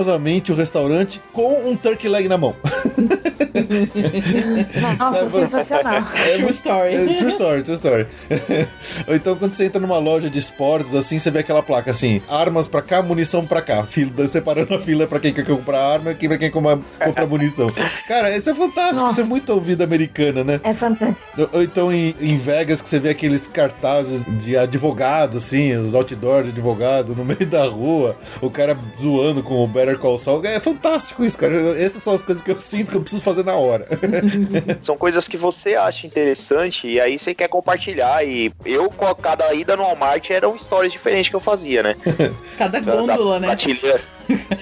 o 0.53 0.55
restaurante 0.55 1.21
com 1.33 1.69
um 1.69 1.77
turkey 1.77 2.09
leg 2.09 2.29
na 2.29 2.39
mão. 2.39 2.55
Nossa, 4.99 5.31
sensacional. 5.31 6.03
É 6.15 6.37
True 6.39 6.51
story. 6.53 6.95
é, 6.95 7.15
true 7.17 7.29
story, 7.31 7.63
true 7.63 7.77
story. 7.77 8.07
Ou 9.07 9.15
então 9.15 9.37
quando 9.37 9.53
você 9.53 9.65
entra 9.67 9.81
numa 9.81 9.99
loja 9.99 10.29
de 10.31 10.39
esportes, 10.39 10.95
assim, 10.95 11.19
você 11.19 11.31
vê 11.31 11.41
aquela 11.41 11.63
placa 11.63 11.91
assim, 11.91 12.21
armas 12.29 12.67
pra 12.67 12.83
cá, 12.83 13.03
munição 13.03 13.47
pra 13.47 13.63
cá. 13.63 13.83
Fila, 13.85 14.27
separando 14.29 14.75
a 14.75 14.81
fila 14.81 15.07
pra 15.07 15.21
quem 15.21 15.33
quer 15.33 15.45
comprar 15.45 15.81
arma 15.81 16.13
e 16.19 16.29
pra 16.29 16.39
quem 16.39 16.51
compra, 16.51 16.79
compra 17.05 17.27
munição. 17.27 17.71
Cara, 18.07 18.35
isso 18.37 18.51
é 18.51 18.55
fantástico, 18.55 19.01
Nossa. 19.03 19.21
isso 19.21 19.21
é 19.21 19.25
muito 19.25 19.51
ouvida 19.53 19.85
americana, 19.85 20.43
né? 20.45 20.61
É 20.65 20.75
fantástico. 20.75 21.49
Ou- 21.53 21.63
então 21.63 21.93
em, 21.93 22.15
em 22.21 22.37
Vegas 22.39 22.81
que 22.83 22.89
você 22.89 22.99
vê 22.99 23.11
aqueles 23.11 23.47
cartazes 23.47 24.23
de 24.43 24.57
advogado, 24.57 25.37
assim, 25.39 25.73
os 25.77 25.95
outdoors 25.95 26.45
de 26.47 26.51
advogado 26.53 27.15
no 27.15 27.25
meio 27.25 27.47
da 27.47 27.65
rua, 27.65 28.17
o 28.41 28.51
cara 28.51 28.77
zoando 29.01 29.43
com 29.43 29.63
o 29.63 29.67
Better 29.67 29.99
Call 29.99 30.19
Saul. 30.19 30.45
É 30.45 30.59
fantástico 30.61 31.25
isso, 31.25 31.37
cara. 31.37 31.55
Essas 31.79 32.03
são 32.03 32.15
as 32.15 32.23
coisas 32.23 32.43
que 32.43 32.51
eu 32.51 32.59
sinto 32.59 32.91
que 32.91 32.97
eu 32.97 33.01
preciso 33.01 33.23
fazer 33.23 33.45
na 33.45 33.55
hora. 33.59 33.87
São 34.81 34.97
coisas 34.97 35.29
que 35.29 35.37
você 35.37 35.75
acha 35.75 36.07
interessante 36.07 36.87
e 36.89 37.01
aí 37.01 37.19
você 37.19 37.35
quer 37.35 37.49
compartilhar. 37.49 38.25
E 38.25 38.53
eu, 38.65 38.89
com 38.91 39.07
a- 39.07 39.15
cada 39.15 39.53
ida 39.53 39.77
no 39.77 39.83
Walmart, 39.83 40.31
era 40.31 40.49
um 40.49 40.59
stories 40.59 40.93
diferente 40.93 41.31
que 41.31 41.37
eu 41.37 41.41
fazia, 41.41 41.83
né? 41.83 41.97
Cada 42.57 42.81
Da- 42.81 42.93
gôndola, 42.97 43.35
da 43.35 43.41
né? 43.41 43.47
prateleira. 43.49 44.01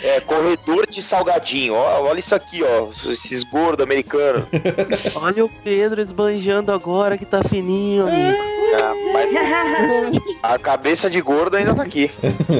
É, 0.03 0.21
corredor 0.21 0.87
de 0.89 1.03
salgadinho. 1.03 1.75
Ó, 1.75 2.03
olha 2.09 2.21
isso 2.21 2.35
aqui, 2.35 2.63
ó. 2.63 2.89
Esses 3.11 3.43
gordos 3.45 3.83
americanos. 3.85 4.45
Olha 5.17 5.45
o 5.45 5.49
Pedro 5.49 6.01
esbanjando 6.01 6.71
agora 6.71 7.19
que 7.19 7.25
tá 7.25 7.43
fininho, 7.43 8.07
amigo. 8.07 8.56
É, 8.75 9.13
mas 9.13 9.33
a 10.43 10.59
cabeça 10.59 11.09
de 11.09 11.21
gordo 11.21 11.57
ainda 11.57 11.75
tá 11.75 11.83
aqui. 11.83 12.11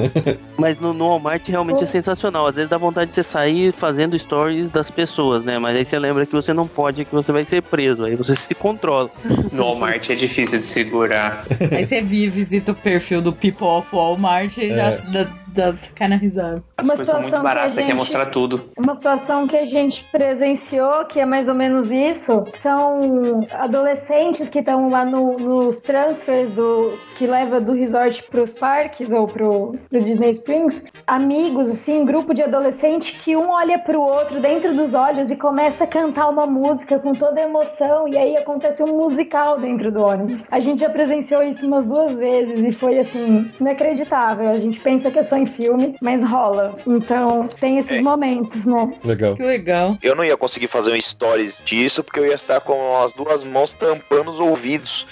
Mas 0.57 0.79
no, 0.79 0.91
no 0.91 1.09
Walmart 1.09 1.47
realmente 1.47 1.83
é 1.83 1.85
sensacional. 1.85 2.47
Às 2.47 2.55
vezes 2.55 2.69
dá 2.69 2.79
vontade 2.79 3.09
de 3.09 3.13
você 3.13 3.21
sair 3.21 3.71
fazendo 3.73 4.17
stories 4.17 4.71
das 4.71 4.89
pessoas, 4.89 5.45
né? 5.45 5.59
Mas 5.59 5.75
aí 5.75 5.85
você 5.85 5.99
lembra 5.99 6.25
que 6.25 6.33
você 6.33 6.51
não 6.51 6.67
pode, 6.67 7.05
que 7.05 7.13
você 7.13 7.31
vai 7.31 7.43
ser 7.43 7.61
preso. 7.61 8.05
Aí 8.05 8.15
você 8.15 8.35
se 8.35 8.55
controla. 8.55 9.09
No 9.51 9.63
Walmart 9.63 10.09
é 10.09 10.15
difícil 10.15 10.59
de 10.59 10.65
segurar. 10.65 11.45
Aí 11.71 11.83
você 11.83 12.01
via, 12.01 12.29
visita 12.29 12.71
o 12.71 12.75
perfil 12.75 13.21
do 13.21 13.31
People 13.31 13.67
of 13.67 13.87
Walmart 13.95 14.57
e 14.57 14.69
já 14.69 14.91
se 14.91 15.09
dá, 15.57 15.73
ficar 15.73 16.07
na 16.07 16.15
risada. 16.15 16.63
As 16.77 16.85
Uma 16.87 16.95
coisas 16.95 17.11
são 17.11 17.21
muito 17.21 17.33
que 17.33 17.39
a 17.39 17.43
baratas, 17.43 17.75
você 17.75 17.83
quer 17.83 17.93
mostrar 17.95 18.25
tudo. 18.27 18.69
Uma 18.77 18.95
situação 18.95 19.47
que 19.47 19.57
a 19.57 19.65
gente 19.65 20.03
presenciou, 20.11 21.05
que 21.05 21.19
é 21.19 21.25
mais 21.25 21.47
ou 21.47 21.55
menos 21.55 21.91
isso, 21.91 22.45
são 22.59 23.41
adolescentes 23.51 24.49
que 24.49 24.59
estão 24.59 24.89
lá 24.89 25.03
no- 25.03 25.37
nos 25.37 25.77
transfers 25.79 26.49
do 26.51 26.93
que 27.15 27.25
leva 27.27 27.59
do 27.59 27.73
resort 27.73 28.23
para 28.29 28.41
os 28.41 28.53
parques 28.53 29.11
ou 29.11 29.27
pro, 29.27 29.75
pro 29.89 30.01
Disney 30.01 30.29
Springs, 30.31 30.85
amigos, 31.05 31.67
assim, 31.69 32.05
grupo 32.05 32.33
de 32.33 32.43
adolescente 32.43 33.19
que 33.19 33.35
um 33.35 33.49
olha 33.49 33.79
pro 33.79 33.99
outro 34.01 34.39
dentro 34.39 34.75
dos 34.75 34.93
olhos 34.93 35.31
e 35.31 35.35
começa 35.35 35.83
a 35.83 35.87
cantar 35.87 36.29
uma 36.29 36.45
música 36.45 36.99
com 36.99 37.13
toda 37.13 37.41
emoção, 37.41 38.07
e 38.07 38.17
aí 38.17 38.37
acontece 38.37 38.83
um 38.83 38.95
musical 38.97 39.59
dentro 39.59 39.91
do 39.91 40.01
ônibus. 40.03 40.47
A 40.51 40.59
gente 40.59 40.79
já 40.81 40.89
presenciou 40.89 41.41
isso 41.41 41.65
umas 41.65 41.85
duas 41.85 42.15
vezes 42.15 42.63
e 42.65 42.71
foi 42.71 42.99
assim, 42.99 43.51
inacreditável. 43.59 44.49
A 44.49 44.57
gente 44.57 44.79
pensa 44.79 45.09
que 45.09 45.17
é 45.19 45.23
só 45.23 45.35
em 45.37 45.46
filme, 45.47 45.95
mas 46.01 46.23
rola. 46.23 46.77
Então 46.85 47.47
tem 47.47 47.77
esses 47.77 48.01
momentos, 48.01 48.65
né? 48.65 48.93
Legal. 49.03 49.35
Que 49.35 49.43
legal. 49.43 49.97
Eu 50.01 50.15
não 50.15 50.23
ia 50.23 50.37
conseguir 50.37 50.67
fazer 50.67 50.91
um 50.91 51.01
stories 51.01 51.61
disso 51.63 52.03
porque 52.03 52.19
eu 52.19 52.25
ia 52.25 52.35
estar 52.35 52.59
com 52.61 52.97
as 52.97 53.13
duas 53.13 53.43
mãos 53.43 53.73
tampando 53.73 54.29
os 54.29 54.39
ouvidos. 54.39 55.05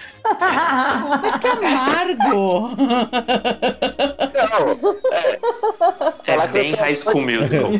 Mas 1.21 1.37
que 1.37 1.47
amargo! 1.47 2.75
Não, 4.35 4.91
é. 5.11 5.39
É 6.27 6.47
bem 6.47 6.63
você- 6.71 6.75
High 6.75 6.95
School 6.95 7.21
Musical. 7.25 7.71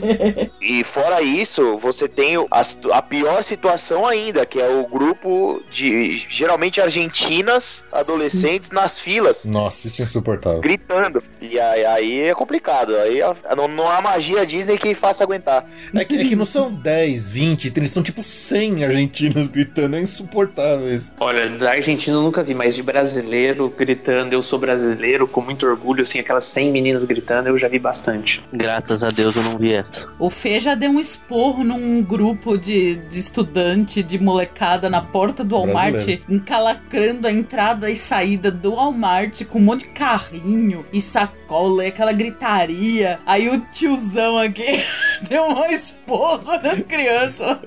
E 0.62 0.84
fora 0.84 1.22
isso, 1.22 1.78
você 1.78 2.08
tem 2.08 2.36
a, 2.38 2.62
a 2.98 3.02
pior 3.02 3.44
situação 3.44 4.06
ainda, 4.06 4.46
que 4.46 4.60
é 4.62 4.68
o 4.68 4.86
grupo 4.88 5.62
de 5.72 6.26
geralmente 6.30 6.80
argentinas, 6.82 7.84
adolescentes 7.92 8.72
nas 8.72 9.00
filas. 9.00 9.46
Nossa, 9.46 9.88
isso 9.88 10.02
é 10.02 10.06
insuportável. 10.06 10.62
Gritando. 10.62 11.24
E 11.42 11.60
aí, 11.60 11.86
aí 11.86 12.20
é 12.22 12.34
complicado. 12.36 12.96
Aí 12.98 13.20
não, 13.56 13.68
não 13.68 13.90
há 13.90 14.02
magia 14.02 14.46
Disney 14.46 14.78
que 14.78 14.94
faça 14.96 15.24
aguentar. 15.24 15.66
É 15.94 16.04
que, 16.06 16.16
é 16.16 16.26
que 16.26 16.36
não 16.36 16.46
são 16.46 16.72
10, 16.72 17.30
20, 17.32 17.72
30, 17.72 17.92
são 17.92 18.04
tipo 18.04 18.24
100 18.24 18.84
argentinos 18.86 19.48
gritando, 19.48 19.96
é 19.96 20.02
insuportável 20.02 20.94
isso. 20.94 21.12
Olha, 21.20 21.50
da 21.50 21.72
Argentina 21.72 22.16
eu 22.18 22.22
nunca 22.22 22.35
vi, 22.44 22.54
mas 22.54 22.76
de 22.76 22.84
brasileiro 22.84 23.70
gritando, 23.76 24.34
eu 24.34 24.42
sou 24.44 24.58
brasileiro, 24.60 25.28
com 25.28 25.42
muito 25.42 25.66
orgulho, 25.66 26.04
assim, 26.04 26.20
aquelas 26.20 26.46
100 26.46 26.72
meninas 26.72 27.04
gritando, 27.04 27.48
eu 27.50 27.58
já 27.58 27.68
vi 27.68 27.80
bastante. 27.80 28.44
Graças 28.52 29.04
a 29.04 29.08
Deus 29.08 29.36
eu 29.36 29.44
não 29.44 29.58
vi 29.58 29.74
essa. 29.74 30.10
O 30.20 30.30
Fê 30.30 30.60
já 30.60 30.76
deu 30.76 30.92
um 30.92 31.00
esporro 31.00 31.64
num 31.64 32.02
grupo 32.04 32.58
de, 32.58 32.96
de 32.96 33.20
estudante, 33.20 34.02
de 34.04 34.20
molecada 34.20 34.90
na 34.90 35.02
porta 35.02 35.44
do 35.44 35.56
Walmart, 35.56 35.92
Brasileiro. 35.92 36.24
encalacrando 36.30 37.28
a 37.28 37.32
entrada 37.32 37.90
e 37.90 37.96
saída 37.96 38.50
do 38.52 38.76
Walmart 38.76 39.44
com 39.46 39.60
um 39.60 39.64
monte 39.64 39.82
de 39.82 39.90
carrinho 39.90 40.86
e 40.92 41.00
sacola 41.02 41.84
e 41.86 41.88
aquela 41.88 42.12
gritaria. 42.14 43.20
Aí 43.26 43.50
o 43.50 43.60
tiozão 43.72 44.38
aqui 44.38 44.64
deu 45.30 45.44
um 45.44 45.66
esporro 45.66 46.44
nas 46.64 46.84
crianças. 46.84 47.58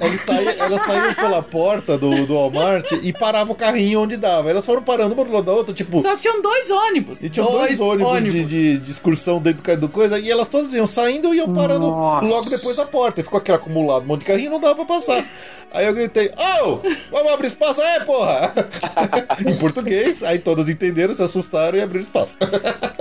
Não, 0.00 0.16
saí- 0.16 0.58
elas 0.58 0.82
saíam 0.82 1.14
pela 1.14 1.42
porta 1.42 1.96
do, 1.98 2.26
do 2.26 2.34
Walmart 2.34 2.90
e 3.02 3.12
parava 3.32 3.50
o 3.52 3.54
carrinho 3.54 4.00
onde 4.02 4.16
dava. 4.16 4.50
Elas 4.50 4.66
foram 4.66 4.82
parando 4.82 5.14
uma 5.14 5.24
do 5.24 5.32
lado 5.32 5.44
da 5.44 5.52
outra, 5.52 5.72
tipo. 5.72 6.00
Só 6.02 6.14
que 6.14 6.22
tinham 6.22 6.42
dois 6.42 6.70
ônibus. 6.70 7.22
E 7.22 7.30
tinha 7.30 7.44
dois, 7.46 7.80
ônibus, 7.80 8.22
De, 8.22 8.44
de, 8.44 8.78
de 8.78 8.90
excursão 8.90 9.40
dentro 9.40 9.62
do- 9.62 9.82
do 9.82 9.88
coisa, 9.88 10.18
e 10.18 10.30
elas 10.30 10.48
todas 10.48 10.72
iam 10.74 10.86
saindo 10.86 11.34
e 11.34 11.38
iam 11.38 11.52
parando 11.52 11.86
Nossa. 11.86 12.26
logo 12.26 12.50
depois 12.50 12.76
da 12.76 12.86
porta. 12.86 13.20
E 13.20 13.24
ficou 13.24 13.38
aquele 13.38 13.56
acumulado, 13.56 14.02
um 14.02 14.06
monte 14.06 14.20
de 14.20 14.26
carrinho, 14.26 14.50
não 14.50 14.60
dava 14.60 14.74
pra 14.74 14.84
passar. 14.84 15.24
Aí 15.72 15.86
eu 15.86 15.94
gritei, 15.94 16.30
ô, 16.62 16.80
vamos 17.10 17.32
abrir 17.32 17.46
espaço 17.46 17.80
aí, 17.80 18.04
porra! 18.04 18.52
em 19.46 19.56
português, 19.56 20.22
aí 20.22 20.38
todas 20.38 20.68
entenderam, 20.68 21.14
se 21.14 21.22
assustaram 21.22 21.78
e 21.78 21.80
abriram 21.80 22.02
espaço. 22.02 22.36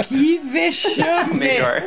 Que 0.07 0.39
vexame! 0.39 1.35
Melhor. 1.39 1.83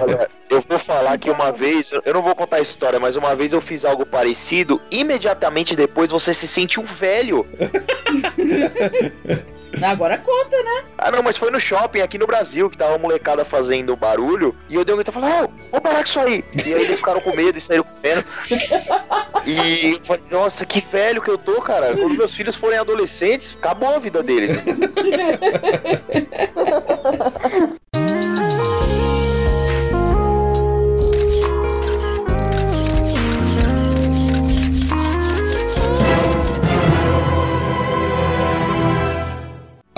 Olha, 0.00 0.28
eu 0.50 0.62
vou 0.68 0.78
falar 0.78 1.18
que 1.18 1.28
uma 1.30 1.50
vez, 1.50 1.90
eu 2.04 2.14
não 2.14 2.22
vou 2.22 2.34
contar 2.34 2.56
a 2.56 2.60
história, 2.60 3.00
mas 3.00 3.16
uma 3.16 3.34
vez 3.34 3.52
eu 3.52 3.60
fiz 3.60 3.84
algo 3.84 4.04
parecido, 4.06 4.80
imediatamente 4.90 5.74
depois 5.74 6.10
você 6.10 6.32
se 6.34 6.46
sente 6.46 6.78
um 6.78 6.84
velho. 6.84 7.43
Agora 9.82 10.18
conta, 10.18 10.56
né? 10.62 10.84
Ah 10.96 11.10
não, 11.10 11.22
mas 11.22 11.36
foi 11.36 11.50
no 11.50 11.60
shopping 11.60 12.00
aqui 12.00 12.16
no 12.16 12.26
Brasil 12.26 12.70
que 12.70 12.78
tava 12.78 12.92
uma 12.92 12.98
molecada 12.98 13.44
fazendo 13.44 13.96
barulho 13.96 14.54
e 14.68 14.74
eu 14.74 14.84
dei 14.84 14.94
um 14.94 14.98
grito 14.98 15.10
e 15.10 15.14
falei, 15.14 15.30
ô, 15.30 15.48
vou 15.70 15.80
parar 15.80 15.96
com 15.96 16.04
isso 16.04 16.20
aí. 16.20 16.44
E 16.64 16.74
aí 16.74 16.84
eles 16.84 16.98
ficaram 16.98 17.20
com 17.20 17.34
medo 17.34 17.58
e 17.58 17.60
saíram 17.60 17.84
correndo. 17.84 18.24
E 19.46 19.92
eu 19.92 20.04
falei, 20.04 20.22
nossa, 20.30 20.64
que 20.64 20.80
velho 20.80 21.20
que 21.20 21.30
eu 21.30 21.36
tô, 21.36 21.60
cara. 21.60 21.94
Quando 21.94 22.16
meus 22.16 22.34
filhos 22.34 22.56
forem 22.56 22.78
adolescentes, 22.78 23.54
acabou 23.58 23.94
a 23.94 23.98
vida 23.98 24.22
deles. 24.22 24.64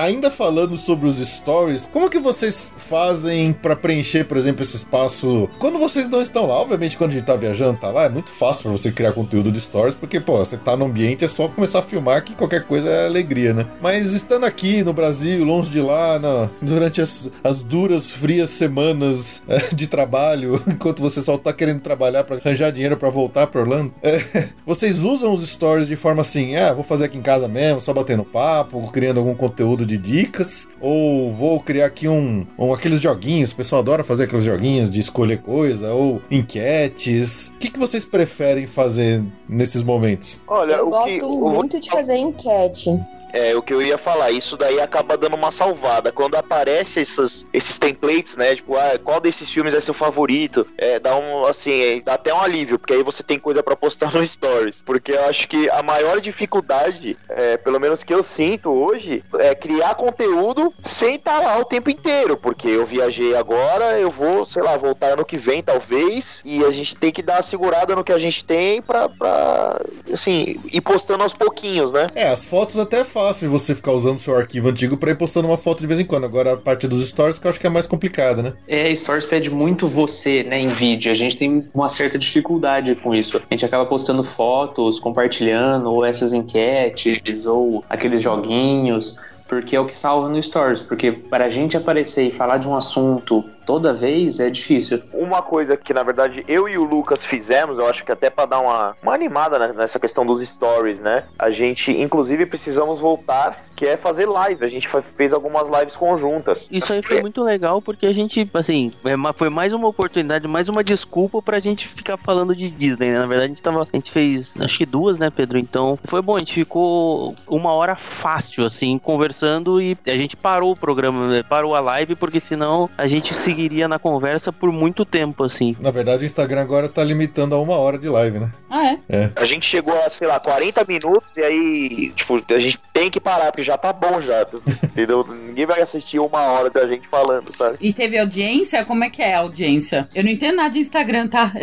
Ainda 0.06 0.30
falando 0.30 0.76
sobre 0.76 1.08
os 1.08 1.16
stories, 1.18 1.86
como 1.92 2.08
que 2.08 2.20
vocês 2.20 2.70
fazem 2.76 3.52
pra 3.52 3.74
preencher, 3.74 4.22
por 4.22 4.36
exemplo, 4.36 4.62
esse 4.62 4.76
espaço 4.76 5.48
quando 5.58 5.80
vocês 5.80 6.08
não 6.08 6.22
estão 6.22 6.46
lá? 6.46 6.54
Obviamente, 6.60 6.96
quando 6.96 7.10
a 7.10 7.14
gente 7.14 7.24
tá 7.24 7.34
viajando, 7.34 7.80
tá 7.80 7.90
lá, 7.90 8.04
é 8.04 8.08
muito 8.08 8.30
fácil 8.30 8.62
pra 8.62 8.70
você 8.72 8.92
criar 8.92 9.10
conteúdo 9.12 9.50
de 9.50 9.60
stories, 9.60 9.96
porque, 9.96 10.20
pô, 10.20 10.38
você 10.38 10.56
tá 10.56 10.76
no 10.76 10.84
ambiente, 10.84 11.24
é 11.24 11.28
só 11.28 11.48
começar 11.48 11.80
a 11.80 11.82
filmar 11.82 12.22
que 12.22 12.36
qualquer 12.36 12.62
coisa 12.68 12.88
é 12.88 13.06
alegria, 13.06 13.52
né? 13.52 13.66
Mas 13.82 14.12
estando 14.12 14.44
aqui 14.46 14.84
no 14.84 14.92
Brasil, 14.92 15.44
longe 15.44 15.70
de 15.70 15.80
lá, 15.80 16.20
na- 16.20 16.48
durante 16.62 17.00
as, 17.00 17.28
as 17.42 17.60
duras, 17.60 18.08
frias 18.08 18.50
semanas 18.50 19.42
eh, 19.48 19.74
de 19.74 19.88
trabalho, 19.88 20.62
enquanto 20.70 21.02
você 21.02 21.20
só 21.20 21.36
tá 21.36 21.52
querendo 21.52 21.80
trabalhar 21.80 22.22
pra 22.22 22.36
arranjar 22.36 22.70
dinheiro 22.70 22.96
pra 22.96 23.10
voltar 23.10 23.48
pra 23.48 23.60
Orlando, 23.60 23.92
eh, 24.04 24.22
vocês 24.64 25.00
usam 25.00 25.34
os 25.34 25.44
stories 25.48 25.88
de 25.88 25.96
forma 25.96 26.22
assim, 26.22 26.54
ah, 26.54 26.72
vou 26.72 26.84
fazer 26.84 27.06
aqui 27.06 27.18
em 27.18 27.22
casa 27.22 27.48
mesmo, 27.48 27.80
só 27.80 27.92
batendo 27.92 28.22
papo, 28.24 28.88
criando 28.92 29.18
algum 29.18 29.34
conteúdo 29.34 29.84
de 29.84 29.95
dicas, 29.96 30.68
ou 30.80 31.32
vou 31.32 31.60
criar 31.60 31.86
aqui 31.86 32.08
um, 32.08 32.46
um 32.58 32.72
aqueles 32.72 33.00
joguinhos, 33.00 33.52
o 33.52 33.56
pessoal 33.56 33.80
adora 33.80 34.04
fazer 34.04 34.24
aqueles 34.24 34.44
joguinhos 34.44 34.90
de 34.90 35.00
escolher 35.00 35.38
coisa, 35.40 35.92
ou 35.92 36.22
enquetes. 36.30 37.48
O 37.48 37.58
que, 37.58 37.70
que 37.70 37.78
vocês 37.78 38.04
preferem 38.04 38.66
fazer 38.66 39.24
nesses 39.48 39.82
momentos? 39.82 40.40
Olha, 40.46 40.74
Eu 40.74 40.88
o 40.88 40.90
gosto 40.90 41.18
que, 41.18 41.24
muito 41.24 41.80
de 41.80 41.90
fazer 41.90 42.16
enquete. 42.16 42.90
É, 43.36 43.54
o 43.54 43.60
que 43.60 43.74
eu 43.74 43.82
ia 43.82 43.98
falar, 43.98 44.30
isso 44.30 44.56
daí 44.56 44.80
acaba 44.80 45.14
dando 45.14 45.36
uma 45.36 45.50
salvada. 45.50 46.10
Quando 46.10 46.36
aparece 46.36 47.00
essas, 47.00 47.46
esses 47.52 47.78
templates, 47.78 48.34
né? 48.34 48.56
Tipo, 48.56 48.76
ah, 48.76 48.98
qual 49.02 49.20
desses 49.20 49.50
filmes 49.50 49.74
é 49.74 49.80
seu 49.80 49.92
favorito? 49.92 50.66
É, 50.78 50.98
dá 50.98 51.14
um, 51.14 51.44
assim, 51.44 51.70
é, 51.70 52.00
dá 52.00 52.14
até 52.14 52.32
um 52.32 52.40
alívio, 52.40 52.78
porque 52.78 52.94
aí 52.94 53.02
você 53.02 53.22
tem 53.22 53.38
coisa 53.38 53.62
pra 53.62 53.76
postar 53.76 54.10
no 54.16 54.26
Stories. 54.26 54.80
Porque 54.80 55.12
eu 55.12 55.26
acho 55.26 55.46
que 55.48 55.68
a 55.68 55.82
maior 55.82 56.18
dificuldade, 56.18 57.14
é, 57.28 57.58
pelo 57.58 57.78
menos 57.78 58.02
que 58.02 58.14
eu 58.14 58.22
sinto 58.22 58.70
hoje, 58.70 59.22
é 59.38 59.54
criar 59.54 59.94
conteúdo 59.96 60.72
sem 60.82 61.16
estar 61.16 61.38
lá 61.38 61.58
o 61.58 61.64
tempo 61.66 61.90
inteiro. 61.90 62.38
Porque 62.38 62.68
eu 62.68 62.86
viajei 62.86 63.36
agora, 63.36 64.00
eu 64.00 64.10
vou, 64.10 64.46
sei 64.46 64.62
lá, 64.62 64.78
voltar 64.78 65.08
ano 65.08 65.26
que 65.26 65.36
vem, 65.36 65.62
talvez, 65.62 66.42
e 66.42 66.64
a 66.64 66.70
gente 66.70 66.96
tem 66.96 67.12
que 67.12 67.20
dar 67.20 67.36
uma 67.36 67.42
segurada 67.42 67.94
no 67.94 68.02
que 68.02 68.12
a 68.12 68.18
gente 68.18 68.42
tem 68.42 68.80
pra, 68.80 69.10
pra 69.10 69.78
assim, 70.10 70.58
ir 70.72 70.80
postando 70.80 71.22
aos 71.22 71.34
pouquinhos, 71.34 71.92
né? 71.92 72.06
É, 72.14 72.28
as 72.28 72.46
fotos 72.46 72.78
até 72.78 73.00
é 73.00 73.04
fácil 73.26 73.50
você 73.50 73.74
ficar 73.74 73.90
usando 73.90 74.20
seu 74.20 74.36
arquivo 74.36 74.68
antigo 74.68 74.96
pra 74.96 75.10
ir 75.10 75.16
postando 75.16 75.48
uma 75.48 75.56
foto 75.56 75.80
de 75.80 75.86
vez 75.86 75.98
em 75.98 76.04
quando. 76.04 76.24
Agora 76.24 76.52
a 76.52 76.56
parte 76.56 76.86
dos 76.86 77.04
stories 77.08 77.38
que 77.38 77.46
eu 77.46 77.48
acho 77.48 77.58
que 77.58 77.66
é 77.66 77.70
mais 77.70 77.86
complicada, 77.86 78.40
né? 78.40 78.52
É, 78.68 78.94
Stories 78.94 79.24
pede 79.24 79.50
muito 79.50 79.88
você, 79.88 80.44
né, 80.44 80.60
em 80.60 80.68
vídeo. 80.68 81.10
A 81.10 81.14
gente 81.14 81.36
tem 81.36 81.66
uma 81.74 81.88
certa 81.88 82.18
dificuldade 82.18 82.94
com 82.94 83.12
isso. 83.12 83.36
A 83.36 83.42
gente 83.50 83.66
acaba 83.66 83.84
postando 83.84 84.22
fotos, 84.22 85.00
compartilhando, 85.00 85.90
ou 85.90 86.04
essas 86.04 86.32
enquetes, 86.32 87.46
ou 87.46 87.84
aqueles 87.90 88.22
joguinhos, 88.22 89.18
porque 89.48 89.74
é 89.74 89.80
o 89.80 89.86
que 89.86 89.96
salva 89.96 90.28
no 90.28 90.40
Stories. 90.40 90.82
Porque 90.82 91.10
para 91.10 91.46
a 91.46 91.48
gente 91.48 91.76
aparecer 91.76 92.28
e 92.28 92.30
falar 92.30 92.58
de 92.58 92.68
um 92.68 92.76
assunto 92.76 93.44
toda 93.66 93.92
vez 93.92 94.38
é 94.38 94.48
difícil. 94.48 95.02
Uma 95.12 95.42
coisa 95.42 95.76
que, 95.76 95.92
na 95.92 96.02
verdade, 96.02 96.44
eu 96.46 96.68
e 96.68 96.78
o 96.78 96.84
Lucas 96.84 97.24
fizemos, 97.24 97.78
eu 97.78 97.86
acho 97.86 98.04
que 98.04 98.12
até 98.12 98.30
pra 98.30 98.46
dar 98.46 98.60
uma, 98.60 98.96
uma 99.02 99.12
animada 99.12 99.72
nessa 99.72 99.98
questão 99.98 100.24
dos 100.24 100.40
stories, 100.46 101.00
né? 101.00 101.24
A 101.38 101.50
gente, 101.50 101.90
inclusive, 101.90 102.46
precisamos 102.46 103.00
voltar, 103.00 103.66
que 103.74 103.84
é 103.84 103.96
fazer 103.96 104.26
live. 104.26 104.64
A 104.64 104.68
gente 104.68 104.88
fez 105.16 105.32
algumas 105.32 105.68
lives 105.68 105.96
conjuntas. 105.96 106.66
Isso 106.70 106.92
aí 106.92 107.02
foi 107.02 107.20
muito 107.20 107.42
legal 107.42 107.82
porque 107.82 108.06
a 108.06 108.12
gente, 108.12 108.48
assim, 108.54 108.90
é 109.04 109.16
foi 109.34 109.50
mais 109.50 109.74
uma 109.74 109.88
oportunidade, 109.88 110.46
mais 110.46 110.68
uma 110.68 110.82
desculpa 110.82 111.42
pra 111.42 111.58
gente 111.58 111.88
ficar 111.88 112.16
falando 112.16 112.54
de 112.54 112.70
Disney, 112.70 113.10
né? 113.10 113.18
Na 113.18 113.26
verdade, 113.26 113.46
a 113.46 113.48
gente 113.48 113.62
tava. 113.62 113.80
A 113.80 113.96
gente 113.96 114.10
fez 114.10 114.54
acho 114.58 114.78
que 114.78 114.86
duas, 114.86 115.18
né, 115.18 115.30
Pedro? 115.30 115.58
Então 115.58 115.98
foi 116.04 116.22
bom, 116.22 116.36
a 116.36 116.38
gente 116.38 116.54
ficou 116.54 117.34
uma 117.46 117.72
hora 117.72 117.96
fácil, 117.96 118.64
assim, 118.64 118.98
conversando 118.98 119.80
e 119.80 119.96
a 120.06 120.16
gente 120.16 120.36
parou 120.36 120.72
o 120.72 120.76
programa, 120.76 121.28
né, 121.28 121.42
parou 121.42 121.74
a 121.74 121.80
live, 121.80 122.14
porque 122.14 122.40
senão 122.40 122.88
a 122.96 123.06
gente 123.06 123.34
seguiria 123.56 123.88
na 123.88 123.98
conversa 123.98 124.52
por 124.52 124.70
muito 124.70 125.04
tempo, 125.06 125.42
assim. 125.42 125.74
Na 125.80 125.90
verdade, 125.90 126.24
o 126.24 126.26
Instagram 126.26 126.60
agora 126.60 126.88
tá 126.90 127.02
limitando 127.02 127.54
a 127.54 127.58
uma 127.58 127.76
hora 127.76 127.96
de 127.98 128.06
live, 128.08 128.38
né? 128.38 128.50
Ah, 128.70 128.96
é? 129.08 129.30
A 129.34 129.44
gente 129.46 129.64
chegou 129.66 129.96
a, 130.04 130.10
sei 130.10 130.28
lá, 130.28 130.38
40 130.38 130.84
minutos 130.86 131.34
e 131.36 131.40
aí, 131.42 132.10
tipo, 132.14 132.42
a 132.54 132.58
gente 132.58 132.78
tem 132.92 133.10
que 133.10 133.18
parar, 133.18 133.46
porque 133.46 133.62
já 133.62 133.78
tá 133.78 133.92
bom 133.92 134.20
já, 134.20 134.46
entendeu? 134.84 135.26
Ninguém 135.26 135.64
vai 135.64 135.80
assistir 135.80 136.18
uma 136.18 136.40
hora 136.42 136.68
da 136.68 136.86
gente 136.86 137.08
falando, 137.08 137.56
sabe? 137.56 137.78
E 137.80 137.92
teve 137.94 138.18
audiência? 138.18 138.84
Como 138.84 139.02
é 139.04 139.08
que 139.10 139.22
é 139.22 139.34
a 139.34 139.38
audiência? 139.40 140.06
Eu 140.14 140.22
não 140.22 140.30
entendo 140.30 140.56
nada 140.56 140.70
de 140.70 140.80
Instagram, 140.80 141.28
tá? 141.28 141.50